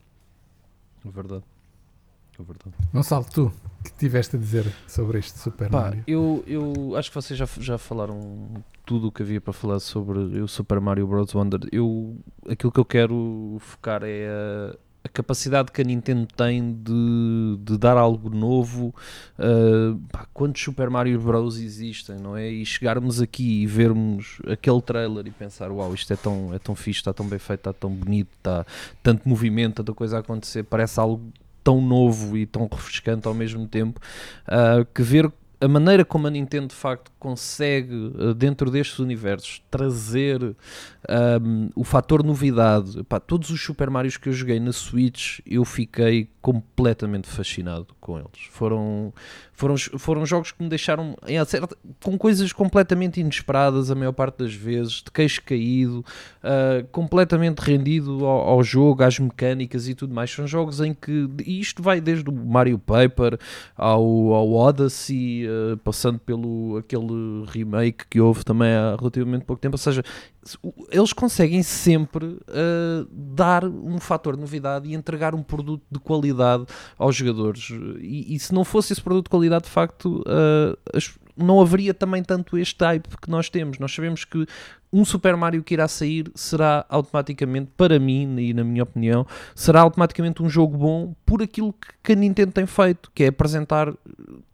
É 1.08 1.12
verdade. 1.12 1.44
É 2.40 2.44
verdade. 2.44 2.76
Gonçalo, 2.94 3.26
tu 3.34 3.52
que 3.84 3.92
tiveste 3.94 4.36
a 4.36 4.40
dizer 4.40 4.72
sobre 4.88 5.20
este 5.20 5.40
Super 5.40 5.70
Pá, 5.70 5.82
Mario? 5.82 6.04
Eu, 6.06 6.44
eu 6.46 6.96
acho 6.96 7.10
que 7.10 7.16
vocês 7.16 7.38
já, 7.38 7.48
já 7.60 7.78
falaram 7.78 8.64
tudo 8.86 9.08
o 9.08 9.12
que 9.12 9.24
havia 9.24 9.42
para 9.42 9.54
falar 9.54 9.80
sobre 9.80 10.20
o 10.20 10.48
Super 10.48 10.80
Mario 10.80 11.08
Bros. 11.08 11.34
Wonder. 11.34 11.62
Eu, 11.72 12.16
aquilo 12.48 12.72
que 12.72 12.80
eu 12.80 12.86
quero 12.86 13.58
focar 13.60 14.04
é 14.04 14.28
a, 14.28 14.76
a 15.08 15.10
capacidade 15.10 15.72
que 15.72 15.82
a 15.82 15.84
Nintendo 15.84 16.28
tem 16.28 16.74
de, 16.74 17.58
de 17.62 17.78
dar 17.78 17.98
algo 17.98 18.30
novo. 18.30 18.94
Uh, 19.40 19.98
pá, 20.12 20.28
quantos 20.34 20.62
Super 20.62 20.90
Mario 20.90 21.20
Bros. 21.20 21.58
existem, 21.58 22.18
não 22.18 22.38
é? 22.38 22.48
E 22.50 22.66
chegarmos 22.66 23.22
aqui 23.22 23.64
e 23.64 23.66
vermos 23.66 24.40
aquele 24.48 24.82
trailer 24.82 25.26
e 25.26 25.32
pensar: 25.32 25.72
Uau, 25.72 25.94
isto 25.94 26.12
é 26.14 26.16
tão, 26.16 26.54
é 26.54 26.60
tão 26.60 26.76
fixe, 26.76 27.00
está 27.00 27.14
tão 27.14 27.26
bem 27.26 27.40
feito, 27.40 27.62
está 27.62 27.74
tão 27.74 27.90
bonito, 27.90 28.30
está 28.38 28.66
tanto 29.02 29.28
movimento, 29.28 29.76
tanta 29.76 29.94
coisa 29.94 30.18
a 30.18 30.20
acontecer, 30.20 30.64
parece 30.64 31.00
algo 31.00 31.32
tão 31.64 31.82
novo 31.82 32.38
e 32.38 32.46
tão 32.46 32.68
refrescante 32.72 33.28
ao 33.28 33.34
mesmo 33.34 33.68
tempo, 33.68 34.00
uh, 34.48 34.86
que 34.94 35.02
ver 35.02 35.32
a 35.60 35.68
maneira 35.68 36.06
como 36.06 36.28
a 36.28 36.30
Nintendo 36.30 36.68
de 36.68 36.76
facto 36.76 37.12
consegue, 37.20 38.14
ah, 38.18 38.34
dentro 38.34 38.70
destes 38.70 39.00
universos, 39.00 39.62
trazer 39.70 40.56
um, 41.42 41.70
o 41.76 41.84
fator 41.84 42.24
novidade, 42.24 43.04
pá, 43.04 43.20
todos 43.20 43.50
os 43.50 43.62
Super 43.62 43.90
Marios 43.90 44.18
que 44.18 44.30
eu 44.30 44.34
joguei 44.34 44.60
na 44.60 44.72
Switch, 44.72 45.40
eu 45.46 45.64
fiquei 45.64 46.30
completamente 46.42 47.28
fascinado 47.28 47.88
com 48.00 48.18
eles. 48.18 48.48
Foram, 48.52 49.14
foram, 49.52 49.76
foram 49.78 50.26
jogos 50.26 50.52
que 50.52 50.64
me 50.64 50.70
deixaram 50.70 51.16
com 52.02 52.18
coisas 52.18 52.54
completamente 52.54 53.20
inesperadas 53.20 53.92
a 53.92 53.96
maior 53.96 54.14
parte 54.14 54.38
das 54.40 54.54
vezes, 54.54 55.04
de 55.04 55.12
queixo 55.12 55.42
caído, 55.44 56.06
uh, 56.44 56.88
completamente 56.92 57.60
rendido 57.60 58.26
ao, 58.26 58.50
ao, 58.50 58.64
jogo, 58.64 59.04
às 59.04 59.20
mecânicas 59.20 59.90
e 59.90 59.96
tudo 59.96 60.14
mais. 60.14 60.32
São 60.32 60.48
jogos 60.48 60.80
em 60.80 60.94
que, 60.94 61.30
e 61.46 61.60
isto 61.60 61.84
vai 61.84 62.00
desde 62.00 62.30
o 62.30 62.34
Mario 62.34 62.80
Paper 62.80 63.38
ao, 63.76 64.04
ao 64.34 64.54
Odyssey, 64.54 65.46
uh, 65.48 65.78
passando 65.78 66.20
pelo 66.20 66.78
aquele 66.78 67.07
remake 67.48 68.06
que 68.10 68.20
houve 68.20 68.44
também 68.44 68.70
há 68.74 68.96
relativamente 68.96 69.46
pouco 69.46 69.62
tempo, 69.62 69.76
ou 69.76 69.80
seja, 69.80 70.04
eles 70.92 71.14
conseguem 71.14 71.64
sempre 71.64 72.26
uh, 72.26 73.08
dar 73.12 73.66
um 73.66 74.00
fator 74.00 74.36
de 74.36 74.42
novidade 74.42 74.90
e 74.90 74.94
entregar 74.94 75.34
um 75.36 75.44
produto 75.44 75.84
de 75.90 76.00
qualidade 76.00 76.66
aos 76.98 77.16
jogadores. 77.16 77.70
E, 78.00 78.36
e 78.36 78.40
se 78.40 78.54
não 78.54 78.64
fosse 78.64 78.94
esse 78.94 79.02
produto 79.02 79.26
de 79.26 79.30
qualidade, 79.30 79.66
de 79.66 79.70
facto, 79.70 80.22
uh, 80.22 80.78
as, 80.94 81.18
não 81.38 81.62
haveria 81.62 81.94
também 81.94 82.24
tanto 82.24 82.58
este 82.58 82.84
hype 82.84 83.08
que 83.22 83.30
nós 83.30 83.50
temos. 83.50 83.78
Nós 83.78 83.94
sabemos 83.94 84.26
que 84.26 84.46
um 84.92 85.04
Super 85.04 85.36
Mario 85.36 85.64
que 85.64 85.74
irá 85.74 85.88
sair 85.88 86.32
será 86.34 86.86
automaticamente, 86.90 87.72
para 87.76 88.00
mim 88.00 88.40
e 88.40 88.54
na 88.54 88.64
minha 88.64 88.84
opinião, 88.84 89.28
será 89.54 89.82
automaticamente 89.82 90.42
um 90.42 90.50
jogo 90.50 90.78
bom 90.78 91.14
por 91.26 91.42
aquilo 91.42 91.76
que 92.02 92.14
a 92.14 92.16
Nintendo 92.16 92.54
tem 92.54 92.66
feito, 92.66 93.12
que 93.14 93.26
é 93.26 93.28
apresentar 93.28 93.94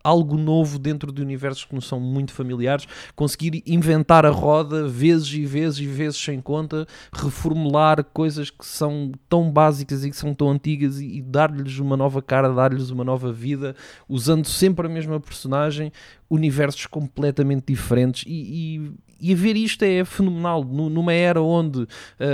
algo 0.04 0.36
novo 0.36 0.78
dentro 0.78 1.12
de 1.12 1.22
universos 1.22 1.64
que 1.64 1.74
não 1.74 1.82
são 1.82 2.00
muito 2.00 2.34
familiares, 2.34 2.88
conseguir 3.16 3.64
inventar 3.66 4.26
a 4.26 4.30
roda 4.30 4.88
vezes 4.88 5.32
e 5.34 5.46
vezes 5.46 5.80
e 5.84 5.88
vezes 5.88 6.18
sem 6.18 6.42
conta, 6.42 6.88
reformular 7.14 8.04
coisas 8.04 8.50
que 8.50 8.66
são 8.66 9.12
tão 9.30 9.52
básicas 9.52 10.04
e 10.04 10.10
que 10.10 10.16
são 10.16 10.34
tão 10.34 10.50
antigas 10.50 11.00
e, 11.00 11.18
e 11.18 11.22
dar-lhes 11.22 11.78
uma 11.80 11.96
nova 11.96 12.22
cara, 12.22 12.54
dar-lhes 12.54 12.90
uma 12.90 13.04
nova 13.04 13.32
vida, 13.32 13.76
usando 14.08 14.46
sempre 14.46 14.88
a 14.88 14.90
mesma 14.90 15.20
personagem, 15.20 15.92
universos 16.30 16.86
completamente 16.86 17.66
diferentes 17.68 18.24
e, 18.26 18.32
e, 18.78 18.92
e 19.24 19.34
ver 19.34 19.56
isto 19.56 19.84
é 19.84 20.04
fenomenal 20.04 20.64
numa 20.66 21.14
era 21.14 21.42
onde 21.42 21.84
uh, 21.84 21.88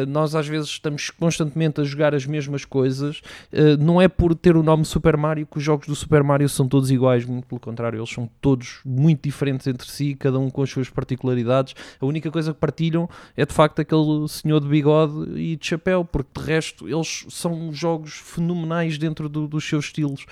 nós 0.07 0.33
às 0.33 0.47
vezes 0.47 0.69
estamos 0.69 1.11
constantemente 1.11 1.79
a 1.79 1.83
jogar 1.83 2.15
as 2.15 2.25
mesmas 2.25 2.65
coisas, 2.65 3.21
uh, 3.53 3.77
não 3.79 4.01
é 4.01 4.07
por 4.07 4.33
ter 4.33 4.57
o 4.57 4.63
nome 4.63 4.83
Super 4.83 5.15
Mario 5.15 5.45
que 5.45 5.59
os 5.59 5.63
jogos 5.63 5.87
do 5.87 5.95
Super 5.95 6.23
Mario 6.23 6.49
são 6.49 6.67
todos 6.67 6.89
iguais, 6.89 7.23
muito 7.25 7.45
pelo 7.45 7.61
contrário, 7.61 7.99
eles 7.99 8.09
são 8.09 8.27
todos 8.41 8.79
muito 8.83 9.21
diferentes 9.23 9.67
entre 9.67 9.87
si, 9.87 10.15
cada 10.15 10.39
um 10.39 10.49
com 10.49 10.63
as 10.63 10.69
suas 10.69 10.89
particularidades. 10.89 11.75
A 12.01 12.05
única 12.05 12.31
coisa 12.31 12.53
que 12.53 12.59
partilham 12.59 13.07
é 13.37 13.45
de 13.45 13.53
facto 13.53 13.79
aquele 13.79 14.27
senhor 14.27 14.59
de 14.59 14.67
bigode 14.67 15.39
e 15.39 15.55
de 15.55 15.65
chapéu, 15.65 16.03
porque 16.03 16.39
de 16.39 16.45
resto 16.45 16.89
eles 16.89 17.25
são 17.29 17.71
jogos 17.71 18.13
fenomenais 18.13 18.97
dentro 18.97 19.29
do, 19.29 19.47
dos 19.47 19.67
seus 19.67 19.85
estilos 19.85 20.25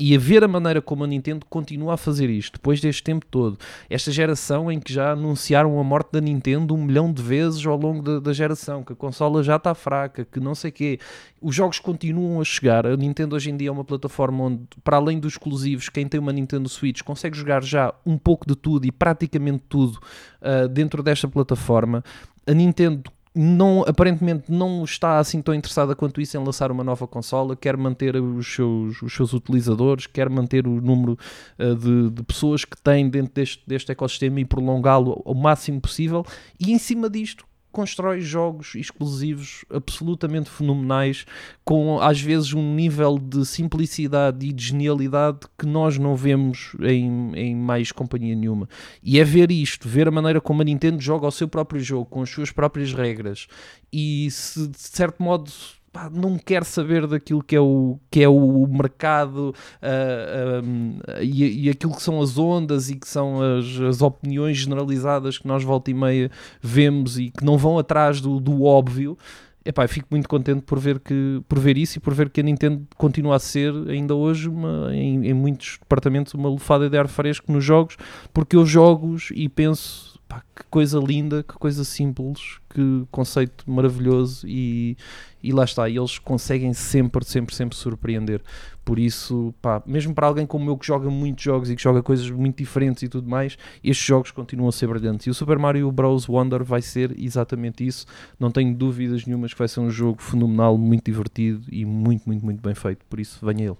E 0.00 0.16
a 0.16 0.18
ver 0.18 0.42
a 0.42 0.48
maneira 0.48 0.80
como 0.80 1.04
a 1.04 1.06
Nintendo 1.06 1.44
continua 1.44 1.92
a 1.92 1.96
fazer 1.98 2.30
isto, 2.30 2.54
depois 2.54 2.80
deste 2.80 3.02
tempo 3.02 3.26
todo, 3.26 3.58
esta 3.90 4.10
geração 4.10 4.72
em 4.72 4.80
que 4.80 4.90
já 4.90 5.12
anunciaram 5.12 5.78
a 5.78 5.84
morte 5.84 6.08
da 6.12 6.22
Nintendo 6.22 6.74
um 6.74 6.84
milhão 6.84 7.12
de 7.12 7.22
vezes 7.22 7.66
ao 7.66 7.76
longo 7.76 8.00
da, 8.00 8.18
da 8.18 8.32
geração, 8.32 8.82
que 8.82 8.94
a 8.94 8.96
consola 8.96 9.42
já 9.42 9.56
está 9.56 9.74
fraca, 9.74 10.24
que 10.24 10.40
não 10.40 10.54
sei 10.54 10.70
quê, 10.70 10.98
os 11.38 11.54
jogos 11.54 11.78
continuam 11.78 12.40
a 12.40 12.44
chegar. 12.44 12.86
A 12.86 12.96
Nintendo 12.96 13.36
hoje 13.36 13.50
em 13.50 13.56
dia 13.58 13.68
é 13.68 13.72
uma 13.72 13.84
plataforma 13.84 14.44
onde, 14.44 14.62
para 14.82 14.96
além 14.96 15.20
dos 15.20 15.34
exclusivos, 15.34 15.90
quem 15.90 16.08
tem 16.08 16.18
uma 16.18 16.32
Nintendo 16.32 16.66
Switch 16.66 17.02
consegue 17.02 17.36
jogar 17.36 17.62
já 17.62 17.92
um 18.06 18.16
pouco 18.16 18.46
de 18.46 18.56
tudo 18.56 18.86
e 18.86 18.90
praticamente 18.90 19.64
tudo 19.68 19.98
uh, 20.40 20.66
dentro 20.66 21.02
desta 21.02 21.28
plataforma. 21.28 22.02
A 22.46 22.54
Nintendo 22.54 23.12
não, 23.34 23.82
aparentemente 23.86 24.50
não 24.50 24.82
está 24.82 25.18
assim 25.18 25.40
tão 25.40 25.54
interessada 25.54 25.94
quanto 25.94 26.20
isso 26.20 26.36
em 26.36 26.44
lançar 26.44 26.72
uma 26.72 26.82
nova 26.82 27.06
consola, 27.06 27.54
quer 27.54 27.76
manter 27.76 28.16
os 28.16 28.54
seus, 28.54 29.00
os 29.02 29.12
seus 29.12 29.32
utilizadores, 29.32 30.06
quer 30.06 30.28
manter 30.28 30.66
o 30.66 30.80
número 30.80 31.18
uh, 31.58 31.74
de, 31.76 32.10
de, 32.10 32.22
pessoas 32.24 32.64
que 32.64 32.80
tem 32.80 33.08
dentro 33.08 33.32
deste, 33.34 33.62
deste 33.66 33.92
ecossistema 33.92 34.40
e 34.40 34.44
prolongá-lo 34.44 35.22
ao 35.24 35.34
máximo 35.34 35.80
possível. 35.80 36.24
E 36.58 36.72
em 36.72 36.78
cima 36.78 37.08
disto, 37.08 37.44
constrói 37.72 38.20
jogos 38.20 38.74
exclusivos 38.74 39.64
absolutamente 39.70 40.50
fenomenais, 40.50 41.24
com 41.64 42.00
às 42.00 42.20
vezes 42.20 42.52
um 42.52 42.74
nível 42.74 43.18
de 43.18 43.44
simplicidade 43.46 44.46
e 44.46 44.52
de 44.52 44.64
genialidade 44.64 45.40
que 45.58 45.66
nós 45.66 45.98
não 45.98 46.16
vemos 46.16 46.72
em, 46.80 47.32
em 47.34 47.56
mais 47.56 47.92
companhia 47.92 48.34
nenhuma. 48.34 48.68
E 49.02 49.18
é 49.18 49.24
ver 49.24 49.50
isto, 49.50 49.88
ver 49.88 50.08
a 50.08 50.10
maneira 50.10 50.40
como 50.40 50.62
a 50.62 50.64
Nintendo 50.64 51.00
joga 51.00 51.26
o 51.26 51.30
seu 51.30 51.48
próprio 51.48 51.80
jogo, 51.80 52.06
com 52.06 52.22
as 52.22 52.30
suas 52.30 52.50
próprias 52.50 52.92
regras, 52.92 53.46
e 53.92 54.30
se 54.30 54.68
de 54.68 54.78
certo 54.78 55.22
modo 55.22 55.50
pá, 55.92 56.08
não 56.10 56.38
quer 56.38 56.64
saber 56.64 57.06
daquilo 57.06 57.42
que 57.42 57.56
é 57.56 57.60
o, 57.60 57.98
que 58.10 58.22
é 58.22 58.28
o 58.28 58.66
mercado 58.66 59.54
uh, 59.82 61.22
e, 61.22 61.66
e, 61.66 61.70
aquilo 61.70 61.94
que 61.94 62.02
são 62.02 62.20
as 62.20 62.38
ondas 62.38 62.90
e 62.90 62.96
que 62.96 63.08
são 63.08 63.40
as, 63.42 63.80
as, 63.80 64.02
opiniões 64.02 64.58
generalizadas 64.58 65.38
que 65.38 65.46
nós 65.46 65.64
volta 65.64 65.90
e 65.90 65.94
meia 65.94 66.30
vemos 66.60 67.18
e 67.18 67.30
que 67.30 67.44
não 67.44 67.58
vão 67.58 67.78
atrás 67.78 68.20
do, 68.20 68.40
do 68.40 68.62
óbvio. 68.62 69.16
Epá, 69.62 69.86
fico 69.86 70.08
muito 70.10 70.26
contente 70.26 70.62
por 70.62 70.78
ver, 70.78 70.98
que, 70.98 71.42
por 71.46 71.58
ver 71.58 71.76
isso 71.76 71.98
e 71.98 72.00
por 72.00 72.14
ver 72.14 72.30
que 72.30 72.40
a 72.40 72.42
Nintendo 72.42 72.86
continua 72.96 73.36
a 73.36 73.38
ser 73.38 73.74
ainda 73.88 74.14
hoje 74.14 74.48
uma, 74.48 74.88
em, 74.94 75.28
em 75.28 75.34
muitos 75.34 75.76
departamentos 75.78 76.32
uma 76.32 76.48
lufada 76.48 76.88
de 76.88 76.96
ar 76.96 77.06
fresco 77.06 77.52
nos 77.52 77.62
jogos 77.62 77.96
porque 78.32 78.56
eu 78.56 78.64
jogos 78.64 79.28
e 79.34 79.50
penso 79.50 80.09
Pá, 80.30 80.44
que 80.54 80.62
coisa 80.70 81.00
linda, 81.00 81.42
que 81.42 81.54
coisa 81.54 81.82
simples, 81.82 82.60
que 82.72 83.04
conceito 83.10 83.68
maravilhoso 83.68 84.46
e, 84.46 84.96
e 85.42 85.50
lá 85.50 85.64
está, 85.64 85.88
e 85.88 85.96
eles 85.96 86.20
conseguem 86.20 86.72
sempre, 86.72 87.24
sempre, 87.24 87.52
sempre 87.52 87.76
surpreender. 87.76 88.40
Por 88.84 89.00
isso, 89.00 89.52
pá, 89.60 89.82
mesmo 89.84 90.14
para 90.14 90.28
alguém 90.28 90.46
como 90.46 90.70
eu 90.70 90.78
que 90.78 90.86
joga 90.86 91.10
muitos 91.10 91.42
jogos 91.42 91.68
e 91.68 91.74
que 91.74 91.82
joga 91.82 92.00
coisas 92.00 92.30
muito 92.30 92.58
diferentes 92.58 93.02
e 93.02 93.08
tudo 93.08 93.28
mais, 93.28 93.58
estes 93.82 94.06
jogos 94.06 94.30
continuam 94.30 94.68
a 94.68 94.72
ser 94.72 94.86
brilhantes. 94.86 95.26
E 95.26 95.30
o 95.30 95.34
Super 95.34 95.58
Mario 95.58 95.90
Bros. 95.90 96.28
Wonder 96.28 96.62
vai 96.62 96.80
ser 96.80 97.12
exatamente 97.18 97.84
isso. 97.84 98.06
Não 98.38 98.52
tenho 98.52 98.72
dúvidas 98.72 99.26
nenhumas 99.26 99.52
que 99.52 99.58
vai 99.58 99.66
ser 99.66 99.80
um 99.80 99.90
jogo 99.90 100.22
fenomenal, 100.22 100.78
muito 100.78 101.06
divertido 101.06 101.64
e 101.72 101.84
muito, 101.84 102.22
muito, 102.24 102.44
muito 102.44 102.62
bem 102.62 102.76
feito. 102.76 103.04
Por 103.10 103.18
isso, 103.18 103.44
venha 103.44 103.64
ele. 103.64 103.76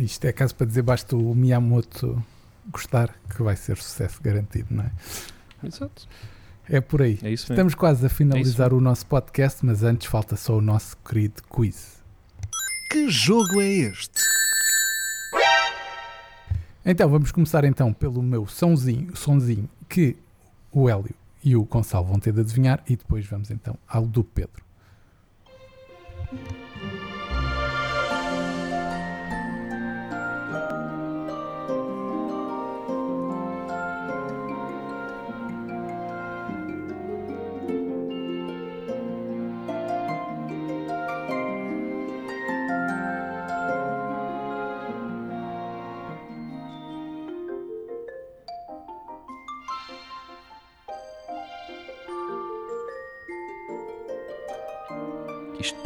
Isto 0.00 0.24
é 0.24 0.32
caso 0.32 0.52
para 0.56 0.66
dizer, 0.66 0.82
basta 0.82 1.16
o 1.16 1.32
Miyamoto 1.32 2.20
gostar, 2.72 3.14
que 3.32 3.40
vai 3.40 3.54
ser 3.54 3.76
sucesso 3.76 4.20
garantido, 4.20 4.66
não 4.70 4.82
é? 4.82 4.90
Exato. 5.64 6.08
É 6.68 6.80
por 6.80 7.02
aí. 7.02 7.18
É 7.22 7.30
isso 7.30 7.44
mesmo. 7.44 7.54
Estamos 7.54 7.74
quase 7.74 8.06
a 8.06 8.08
finalizar 8.08 8.70
É 8.70 8.74
o 8.74 8.80
nosso 8.80 9.06
podcast, 9.06 9.64
mas 9.64 9.82
antes 9.82 10.06
falta 10.06 10.36
só 10.36 10.56
o 10.56 10.60
nosso 10.60 10.96
querido 10.98 11.42
quiz. 11.50 12.02
Que 12.90 13.08
jogo 13.08 13.60
é 13.60 13.68
este? 13.68 14.20
Então 16.84 17.08
vamos 17.08 17.30
começar 17.30 17.64
então 17.64 17.92
pelo 17.92 18.22
meu 18.22 18.46
sonzinho, 18.46 19.16
sonzinho 19.16 19.68
que 19.88 20.16
o 20.72 20.88
Hélio 20.88 21.14
e 21.44 21.56
o 21.56 21.64
Gonçalo 21.64 22.06
vão 22.06 22.18
ter 22.18 22.32
de 22.32 22.40
adivinhar 22.40 22.82
e 22.88 22.96
depois 22.96 23.24
vamos 23.26 23.50
então 23.50 23.78
ao 23.86 24.04
do 24.04 24.24
Pedro. 24.24 24.64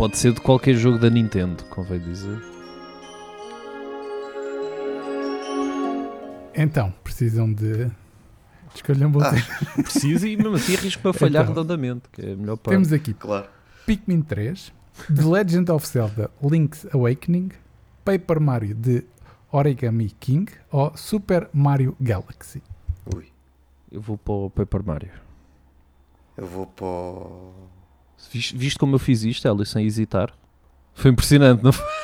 Pode 0.07 0.19
ser 0.19 0.33
de 0.33 0.41
qualquer 0.41 0.75
jogo 0.75 1.01
da 1.01 1.11
Nintendo, 1.11 1.65
convém 1.65 1.99
dizer. 1.99 2.41
Então, 6.55 6.95
precisam 7.03 7.53
de, 7.53 7.91
um 9.05 9.11
bom 9.11 9.19
Ah. 9.21 9.33
Preciso 9.83 10.29
e 10.29 10.37
mesmo 10.37 10.55
assim 10.55 10.77
arrisco-me 10.77 11.11
a 11.11 11.13
falhar 11.13 11.43
Então. 11.43 11.55
redondamente, 11.55 12.03
que 12.13 12.23
é 12.23 12.35
a 12.35 12.37
melhor 12.37 12.57
parte. 12.57 12.75
Temos 12.77 12.93
aqui 12.93 13.15
Claro. 13.15 13.49
Pikmin 13.85 14.23
3, 14.23 14.73
The 15.13 15.25
Legend 15.25 15.73
of 15.73 15.85
Zelda 15.89 16.31
Link's 16.41 16.87
Awakening, 16.95 17.51
Paper 18.05 18.41
Mario 18.41 18.77
de 18.77 19.05
Origami 19.51 20.11
King 20.21 20.53
ou 20.71 20.97
Super 20.97 21.49
Mario 21.53 21.97
Galaxy. 22.01 22.63
Ui. 23.13 23.27
Eu 23.91 24.01
vou 24.01 24.17
para 24.17 24.35
o 24.35 24.51
Paper 24.51 24.85
Mario. 24.85 25.11
Eu 26.37 26.47
vou 26.47 26.65
para 26.65 26.87
o. 26.87 27.76
Viste, 28.33 28.57
viste 28.57 28.79
como 28.79 28.95
eu 28.95 28.99
fiz 28.99 29.23
isto, 29.23 29.47
Hélio, 29.47 29.65
sem 29.65 29.85
hesitar? 29.87 30.33
Foi 30.95 31.11
impressionante, 31.11 31.63
não 31.63 31.73
foi? 31.73 31.87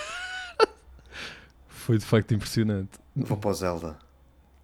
Foi 1.68 1.98
de 1.98 2.04
facto 2.04 2.32
impressionante. 2.32 2.90
Vou 3.16 3.36
para 3.36 3.50
o 3.50 3.54
Zelda. 3.54 3.98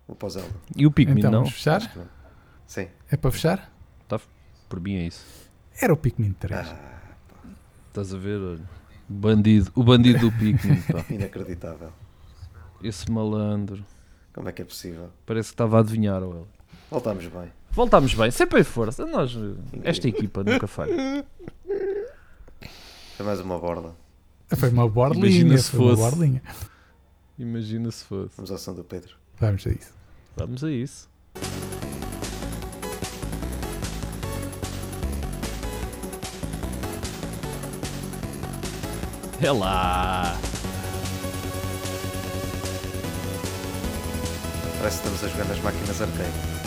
Vou 0.07 0.14
para 0.14 0.26
o 0.26 0.30
Zelda. 0.30 0.55
E 0.76 0.86
o 0.86 0.90
Pikmin, 0.90 1.18
então 1.18 1.30
não? 1.32 1.38
vamos 1.40 1.55
fechar? 1.55 1.80
Sim. 2.66 2.88
É 3.11 3.16
para 3.16 3.30
fechar? 3.32 3.72
Por 4.68 4.80
mim 4.80 4.96
é 4.96 5.07
isso. 5.07 5.24
Era 5.80 5.92
o 5.92 5.96
Pikmin 5.96 6.32
3. 6.34 6.68
Ah, 6.68 7.01
Estás 7.88 8.12
a 8.14 8.18
ver? 8.18 8.38
Olha. 8.38 8.61
O 9.09 9.12
bandido, 9.14 9.72
o 9.74 9.82
bandido 9.82 10.30
do 10.30 10.32
Pikmin, 10.38 10.80
pá. 10.92 11.05
inacreditável. 11.11 11.90
Esse 12.82 13.11
malandro. 13.11 13.82
Como 14.32 14.49
é 14.49 14.53
que 14.53 14.61
é 14.62 14.64
possível? 14.64 15.11
Parece 15.24 15.49
que 15.49 15.55
estava 15.55 15.78
a 15.78 15.80
adivinhar, 15.80 16.22
Hélio. 16.22 16.46
Voltámos 16.91 17.26
bem. 17.26 17.53
Voltámos 17.70 18.14
bem, 18.14 18.30
sempre 18.30 18.61
em 18.61 18.64
força. 18.64 19.05
Nós, 19.07 19.36
esta 19.84 20.09
equipa 20.09 20.43
nunca 20.45 20.66
falha. 20.66 21.24
É 23.20 23.22
mais 23.24 23.41
uma 23.41 23.59
borda. 23.59 23.91
Foi 24.57 24.68
uma 24.68 24.89
borlinha. 24.89 25.26
Imagina 25.26 25.59
se 25.59 25.70
foi 25.72 25.80
uma 25.86 25.97
fosse. 25.97 26.11
borlinha. 26.16 26.43
Imagina 27.36 27.91
se 27.91 28.05
fosse. 28.05 28.30
Vamos 28.36 28.53
ao 28.53 28.59
som 28.59 28.74
do 28.74 28.84
Pedro. 28.84 29.16
Vamos 29.41 29.66
a 29.66 29.70
isso. 29.70 29.93
Vamos 30.36 30.62
a 30.62 30.70
isso. 30.70 31.09
É 39.41 39.51
lá! 39.53 40.36
Parece 44.78 45.01
que 45.03 45.09
estamos 45.09 45.24
a 45.24 45.28
jogar 45.28 45.45
nas 45.49 45.61
máquinas 45.61 46.03
arcade. 46.03 46.57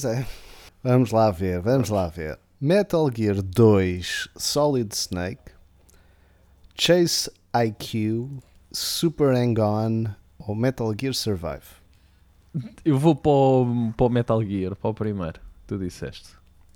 Pois 0.00 0.04
é. 0.16 0.26
Vamos 0.82 1.10
lá 1.10 1.30
ver, 1.30 1.60
vamos 1.60 1.90
lá 1.90 2.08
ver. 2.08 2.38
Metal 2.58 3.10
Gear 3.14 3.42
2 3.42 4.30
Solid 4.34 4.94
Snake, 4.94 5.52
Chase 6.74 7.30
IQ, 7.54 8.30
Super 8.72 9.34
Hang-On 9.34 10.06
ou 10.38 10.54
Metal 10.54 10.90
Gear 10.98 11.12
Survive? 11.12 11.66
Eu 12.82 12.98
vou 12.98 13.14
para 13.14 13.30
o, 13.30 13.92
para 13.94 14.06
o 14.06 14.08
Metal 14.08 14.42
Gear, 14.42 14.74
para 14.74 14.88
o 14.90 14.94
primeiro. 14.94 15.38
Tu 15.66 15.76
disseste. 15.78 16.30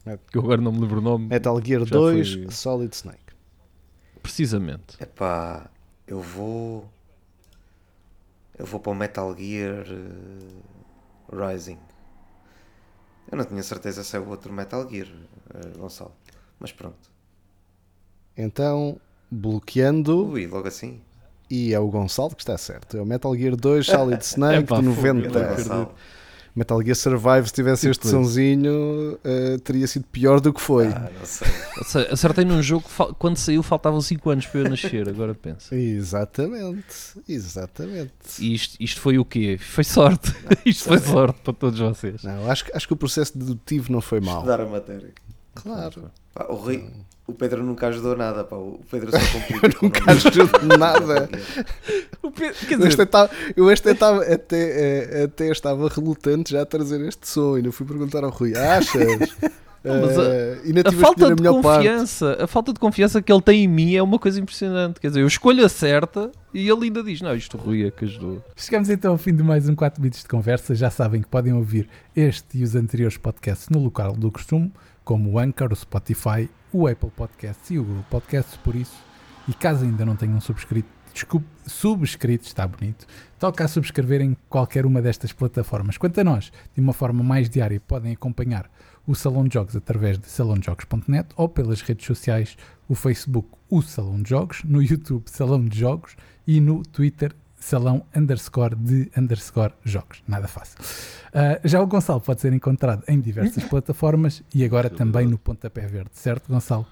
É. 0.05 0.19
Que 0.31 0.37
eu 0.37 0.43
agora 0.43 0.61
não 0.61 0.71
me 0.71 0.81
lembro 0.81 0.99
o 0.99 1.03
nome. 1.03 1.29
Metal 1.29 1.59
Gear 1.65 1.87
Já 1.87 1.97
2 1.97 2.35
foi- 2.35 2.51
Solid 2.51 2.95
Snake. 2.95 3.33
Precisamente. 4.23 5.03
Epá, 5.03 5.71
eu 6.07 6.21
vou. 6.21 6.91
Eu 8.59 8.67
vou 8.67 8.81
para 8.81 8.93
o 8.93 8.95
Metal 8.95 9.35
Gear 9.35 9.87
eh, 9.89 11.53
Rising. 11.53 11.79
Eu 13.31 13.39
não 13.39 13.45
tinha 13.45 13.63
certeza 13.63 14.03
se 14.05 14.17
é 14.17 14.21
o 14.21 14.29
outro 14.29 14.53
Metal 14.53 14.89
Gear, 14.89 15.09
eh, 15.55 15.79
Gonçalo. 15.79 16.13
Mas 16.59 16.73
pronto. 16.73 17.11
Então, 18.37 18.99
bloqueando, 19.31 20.29
Ui, 20.31 20.47
logo 20.47 20.69
assim. 20.69 21.01
e 21.51 21.73
é 21.73 21.79
o 21.79 21.89
Gonçalo 21.89 22.35
que 22.35 22.43
está 22.43 22.57
certo. 22.59 22.97
É 22.97 23.03
o 23.03 23.07
Metal 23.07 23.35
Gear 23.37 23.57
2 23.57 23.87
Solid 23.87 24.23
Snake 24.25 24.65
Epá, 24.65 24.81
de 24.81 24.87
fogo, 24.89 25.03
Grande 25.03 25.29
90. 25.29 25.91
Metal 26.57 26.81
Gear 26.83 26.95
Survive, 26.95 27.47
se 27.49 27.53
tivesse 27.53 27.89
este 27.91 28.07
sonzinho, 28.07 29.19
eh, 29.25 29.59
teria 29.65 29.87
sido 29.89 30.05
pior 30.07 30.41
do 30.41 30.53
que 30.53 30.61
foi. 30.61 30.87
Ah, 30.87 31.11
não 31.19 31.27
sei. 31.27 31.49
Seja, 31.85 32.13
Acertei 32.13 32.45
num 32.45 32.63
jogo 32.63 32.85
que 32.89 33.15
quando 33.19 33.37
saiu 33.37 33.61
faltavam 33.63 34.01
5 34.01 34.31
anos 34.31 34.47
para 34.47 34.61
eu 34.61 34.71
nascer, 34.71 35.09
agora 35.09 35.35
pensa. 35.35 35.75
Exatamente, 35.75 36.95
exatamente. 37.29 38.13
E 38.39 38.55
isto, 38.55 38.77
isto 38.81 39.01
foi 39.01 39.19
o 39.19 39.25
quê? 39.25 39.59
Foi 39.61 39.85
sorte. 39.85 40.33
Isto 40.65 40.85
foi 40.89 40.99
sorte 40.99 41.41
para 41.43 41.53
todos 41.53 41.79
vocês. 41.79 42.23
Não, 42.23 42.51
acho, 42.51 42.65
que- 42.65 42.73
acho 42.77 42.87
que 42.87 42.93
o 42.93 42.97
processo 42.97 43.37
dedutivo 43.37 43.93
não 43.93 44.01
foi 44.01 44.21
mau. 44.21 44.37
Estudar 44.37 44.61
a 44.61 44.67
matéria. 44.67 45.13
Claro. 45.55 46.11
Pá, 46.35 46.47
o, 46.49 46.55
Rui, 46.57 46.85
o 47.27 47.33
Pedro 47.33 47.63
nunca 47.63 47.87
ajudou 47.89 48.17
nada, 48.17 48.45
pá. 48.45 48.57
O 48.57 48.81
Pedro 48.91 49.11
só 49.11 49.19
complica. 49.33 49.79
Nunca 49.83 50.11
ajudo 50.11 50.77
nada. 50.79 51.29
Quer 52.69 52.81
Eu 52.81 52.87
este 52.87 53.03
estava, 53.03 53.31
eu 53.57 53.71
este 53.71 53.91
estava 53.91 54.23
até, 54.25 55.21
eh, 55.21 55.25
até 55.25 55.49
estava 55.51 55.89
relutante 55.89 56.53
já 56.53 56.63
a 56.63 56.67
trazer 56.67 57.01
este 57.07 57.29
som 57.29 57.57
e 57.59 57.63
não 57.63 57.71
fui 57.73 57.87
perguntar 57.87 58.25
ao 58.25 58.31
Rui, 58.31 58.57
achas? 58.57 59.31
mas 59.85 60.19
a- 60.19 60.23
Eh, 60.25 60.59
ainda 60.65 60.83
a 60.89 60.93
falta 60.93 61.27
a 61.27 61.35
de 61.35 61.43
melhor 61.43 61.61
parte. 61.63 61.77
confiança, 61.87 62.39
a 62.43 62.47
falta 62.47 62.73
de 62.73 62.81
confiança 62.81 63.21
que 63.23 63.31
ele 63.33 63.43
tem 63.43 63.65
em 63.65 63.69
mim 63.69 63.95
é 63.95 64.03
uma 64.03 64.19
coisa 64.19 64.41
impressionante. 64.41 64.99
Quer 64.99 65.09
dizer, 65.09 65.21
eu 65.21 65.27
escolho 65.27 65.65
a 65.65 65.69
certa 65.69 66.33
e 66.55 66.69
ele 66.69 66.85
ainda 66.87 67.03
diz: 67.03 67.21
Não, 67.21 67.37
isto 67.37 67.57
o 67.57 67.61
Rui 67.61 67.87
é 67.87 67.91
que 67.91 68.05
ajudou. 68.07 68.43
Chegamos 68.57 68.89
então 68.89 69.13
ao 69.13 69.19
fim 69.19 69.35
de 69.35 69.43
mais 69.43 69.69
um 69.69 69.75
4 69.75 70.01
bits 70.03 70.23
de 70.23 70.29
conversa. 70.29 70.75
Já 70.75 70.91
sabem 70.91 71.21
que 71.23 71.29
podem 71.29 71.53
ouvir 71.53 71.89
este 72.17 72.59
e 72.59 72.63
os 72.65 72.75
anteriores 72.75 73.17
podcasts 73.19 73.69
no 73.69 73.79
local 73.79 74.15
do 74.15 74.33
costume, 74.33 74.73
como 75.05 75.33
o 75.33 75.39
Anchor, 75.39 75.73
o 75.73 75.77
Spotify, 75.77 76.49
o 76.73 76.87
Apple 76.89 77.11
Podcasts 77.11 77.71
e 77.71 77.79
o 77.79 77.85
Google 77.85 78.05
Podcasts. 78.11 78.57
Por 78.57 78.75
isso, 78.75 78.97
e 79.47 79.53
caso 79.53 79.85
ainda 79.85 80.05
não 80.05 80.17
tenham 80.17 80.41
subscrito, 80.41 80.89
desculpe, 81.13 81.47
subscrito, 81.67 82.47
está 82.47 82.67
bonito, 82.67 83.07
toca 83.39 83.65
a 83.65 83.69
subscrever 83.69 84.21
em 84.21 84.37
qualquer 84.49 84.87
uma 84.87 85.01
destas 85.01 85.33
plataformas. 85.33 85.97
Quanto 85.97 86.21
a 86.21 86.25
nós, 86.25 86.51
de 86.75 86.81
uma 86.81 86.93
forma 86.93 87.23
mais 87.23 87.49
diária, 87.49 87.81
podem 87.81 88.13
acompanhar 88.13 88.71
o 89.07 89.15
Salão 89.15 89.45
de 89.45 89.55
Jogos 89.55 89.77
através 89.77 90.19
de 90.19 90.27
salãojogos.net 90.29 91.29
ou 91.37 91.49
pelas 91.49 91.83
redes 91.83 92.07
sociais, 92.07 92.57
o 92.89 92.95
Facebook, 92.95 93.49
o 93.69 93.83
Salão 93.83 94.23
de 94.23 94.31
Jogos, 94.31 94.63
no 94.65 94.83
YouTube, 94.83 95.25
Salão 95.27 95.65
de 95.65 95.79
Jogos 95.79 96.17
e 96.47 96.61
no 96.61 96.83
Twitter, 96.83 97.35
salão 97.65 98.05
underscore 98.15 98.75
de 98.75 99.11
underscore 99.17 99.73
jogos. 99.85 100.23
Nada 100.29 100.47
fácil. 100.47 100.79
Ah, 101.33 101.59
já 101.65 101.81
o 101.81 101.87
Gonçalo 101.87 102.21
pode 102.21 102.41
ser 102.43 102.53
encontrado 102.53 103.03
em 103.09 103.19
diversas 103.19 103.65
plataformas 103.69 104.43
e 104.55 104.63
agora 104.65 104.91
também 104.91 105.27
no 105.27 105.39
Pontapé 105.39 105.87
Verde, 105.87 106.11
certo, 106.13 106.53
Gonçalo? 106.53 106.87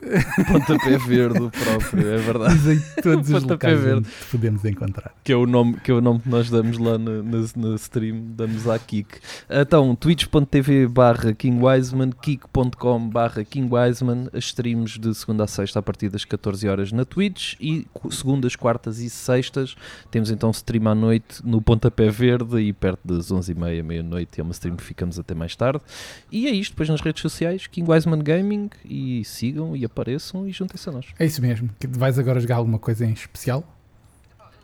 Pontapé 0.48 0.98
verde 0.98 1.42
o 1.42 1.50
próprio, 1.50 2.08
é 2.08 2.16
verdade. 2.16 2.54
Dizem 2.54 2.82
todos 3.02 3.30
os 3.30 3.42
locais 3.42 3.80
Verde. 3.80 4.08
podemos 4.30 4.64
encontrar. 4.64 5.12
Que 5.22 5.32
é, 5.32 5.36
o 5.36 5.46
nome, 5.46 5.78
que 5.80 5.90
é 5.90 5.94
o 5.94 6.00
nome 6.00 6.20
que 6.20 6.28
nós 6.28 6.50
damos 6.50 6.78
lá 6.78 6.98
na, 6.98 7.22
na, 7.22 7.38
na 7.56 7.74
stream, 7.76 8.22
damos 8.34 8.68
à 8.68 8.78
Kik. 8.78 9.18
Então, 9.48 9.94
twitch.tv 9.94 10.88
barra 10.88 11.32
KingWiseman, 11.32 12.10
kik.com 12.12 13.08
barra 13.08 13.44
KingWiseman, 13.44 14.28
as 14.32 14.44
streams 14.44 14.98
de 14.98 15.14
segunda 15.14 15.44
a 15.44 15.46
sexta 15.46 15.78
a 15.78 15.82
partir 15.82 16.08
das 16.08 16.24
14 16.24 16.68
horas 16.68 16.92
na 16.92 17.04
Twitch 17.04 17.54
e 17.60 17.86
segundas, 18.10 18.56
quartas 18.56 18.98
e 18.98 19.10
sextas 19.10 19.76
temos 20.10 20.30
então 20.30 20.50
stream 20.50 20.88
à 20.88 20.94
noite 20.94 21.44
no 21.44 21.60
Pontapé 21.60 22.08
Verde 22.10 22.58
e 22.60 22.72
perto 22.72 23.00
das 23.04 23.30
11h30, 23.30 23.82
meia-noite 23.82 24.40
é 24.40 24.42
uma 24.42 24.52
stream 24.52 24.76
que 24.76 24.82
ficamos 24.82 25.18
até 25.18 25.34
mais 25.34 25.54
tarde. 25.54 25.80
E 26.30 26.46
é 26.46 26.50
isto, 26.50 26.72
depois 26.72 26.88
nas 26.88 27.00
redes 27.00 27.22
sociais, 27.22 27.66
King 27.66 27.90
Wiseman 27.90 28.20
Gaming 28.20 28.70
e 28.84 29.24
sigam 29.24 29.76
e 29.76 29.84
apareçam 29.90 30.46
e 30.48 30.52
juntem-se 30.52 30.88
a 30.88 30.92
nós. 30.92 31.06
É 31.18 31.26
isso 31.26 31.42
mesmo. 31.42 31.70
Que 31.78 31.86
vais 31.86 32.18
agora 32.18 32.40
jogar 32.40 32.56
alguma 32.56 32.78
coisa 32.78 33.04
em 33.04 33.12
especial? 33.12 33.64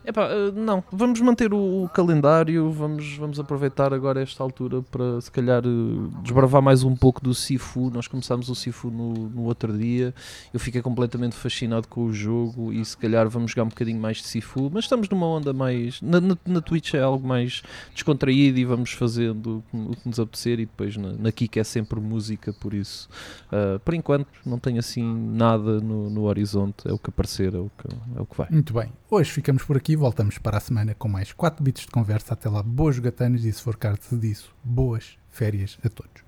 Epá, 0.07 0.29
eh, 0.29 0.53
não, 0.55 0.81
vamos 0.89 1.19
manter 1.19 1.53
o, 1.53 1.83
o 1.83 1.89
calendário, 1.89 2.71
vamos, 2.71 3.17
vamos 3.17 3.41
aproveitar 3.41 3.93
agora 3.93 4.21
esta 4.21 4.41
altura 4.41 4.81
para 4.81 5.19
se 5.19 5.29
calhar 5.29 5.61
eh, 5.65 6.21
desbravar 6.23 6.61
mais 6.61 6.81
um 6.81 6.95
pouco 6.95 7.21
do 7.21 7.33
Sifu. 7.33 7.89
Nós 7.89 8.07
começámos 8.07 8.47
o 8.47 8.55
Sifu 8.55 8.89
no, 8.89 9.13
no 9.27 9.43
outro 9.43 9.77
dia, 9.77 10.15
eu 10.53 10.61
fiquei 10.61 10.81
completamente 10.81 11.35
fascinado 11.35 11.89
com 11.89 12.05
o 12.05 12.13
jogo 12.13 12.71
e 12.71 12.85
se 12.85 12.95
calhar 12.95 13.27
vamos 13.27 13.51
jogar 13.51 13.63
um 13.65 13.67
bocadinho 13.67 13.99
mais 13.99 14.17
de 14.17 14.27
Sifu, 14.27 14.71
mas 14.73 14.85
estamos 14.85 15.09
numa 15.09 15.27
onda 15.27 15.51
mais. 15.51 16.01
Na, 16.01 16.21
na, 16.21 16.37
na 16.45 16.61
Twitch 16.61 16.93
é 16.93 17.01
algo 17.01 17.27
mais 17.27 17.61
descontraído 17.93 18.59
e 18.59 18.63
vamos 18.63 18.93
fazendo 18.93 19.61
o 19.73 19.93
que 19.93 20.07
nos 20.07 20.21
apetecer 20.21 20.57
e 20.61 20.65
depois 20.65 20.95
na, 20.95 21.11
na 21.11 21.33
Kik 21.33 21.59
é 21.59 21.65
sempre 21.65 21.99
música, 21.99 22.53
por 22.53 22.73
isso 22.73 23.09
eh, 23.51 23.77
por 23.83 23.93
enquanto 23.93 24.29
não 24.45 24.57
tenho 24.57 24.79
assim 24.79 25.03
nada 25.03 25.81
no, 25.81 26.09
no 26.09 26.23
horizonte, 26.23 26.87
é 26.87 26.93
o 26.93 26.97
que 26.97 27.09
aparecer, 27.09 27.53
é 27.53 27.59
o 27.59 27.69
que, 27.77 27.93
é 28.17 28.21
o 28.21 28.25
que 28.25 28.37
vai. 28.37 28.47
Muito 28.49 28.73
bem. 28.73 28.93
Hoje 29.11 29.31
ficamos 29.31 29.63
por 29.63 29.75
aqui. 29.75 29.96
Voltamos 29.97 30.37
para 30.37 30.57
a 30.57 30.59
semana 30.59 30.93
com 30.93 31.07
mais 31.07 31.33
4 31.33 31.63
bits 31.63 31.81
de 31.85 31.91
conversa. 31.91 32.35
Até 32.35 32.47
lá, 32.47 32.61
boas 32.61 32.95
jogatanas 32.95 33.43
e 33.43 33.51
se 33.51 33.59
for 33.59 33.75
caso 33.75 34.15
disso, 34.15 34.55
boas 34.63 35.17
férias 35.27 35.75
a 35.83 35.89
todos. 35.89 36.23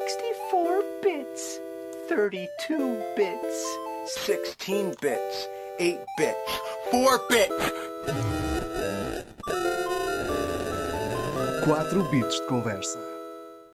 64 0.00 0.82
bits, 1.02 1.60
32 2.08 2.98
bits, 3.16 3.78
16 4.24 4.96
bits, 5.02 5.48
8 5.78 6.00
bits, 6.16 6.60
4 6.90 7.26
bits. 7.28 7.72
4 11.66 12.04
bits 12.10 12.34
de 12.34 12.46
conversa. 12.46 13.09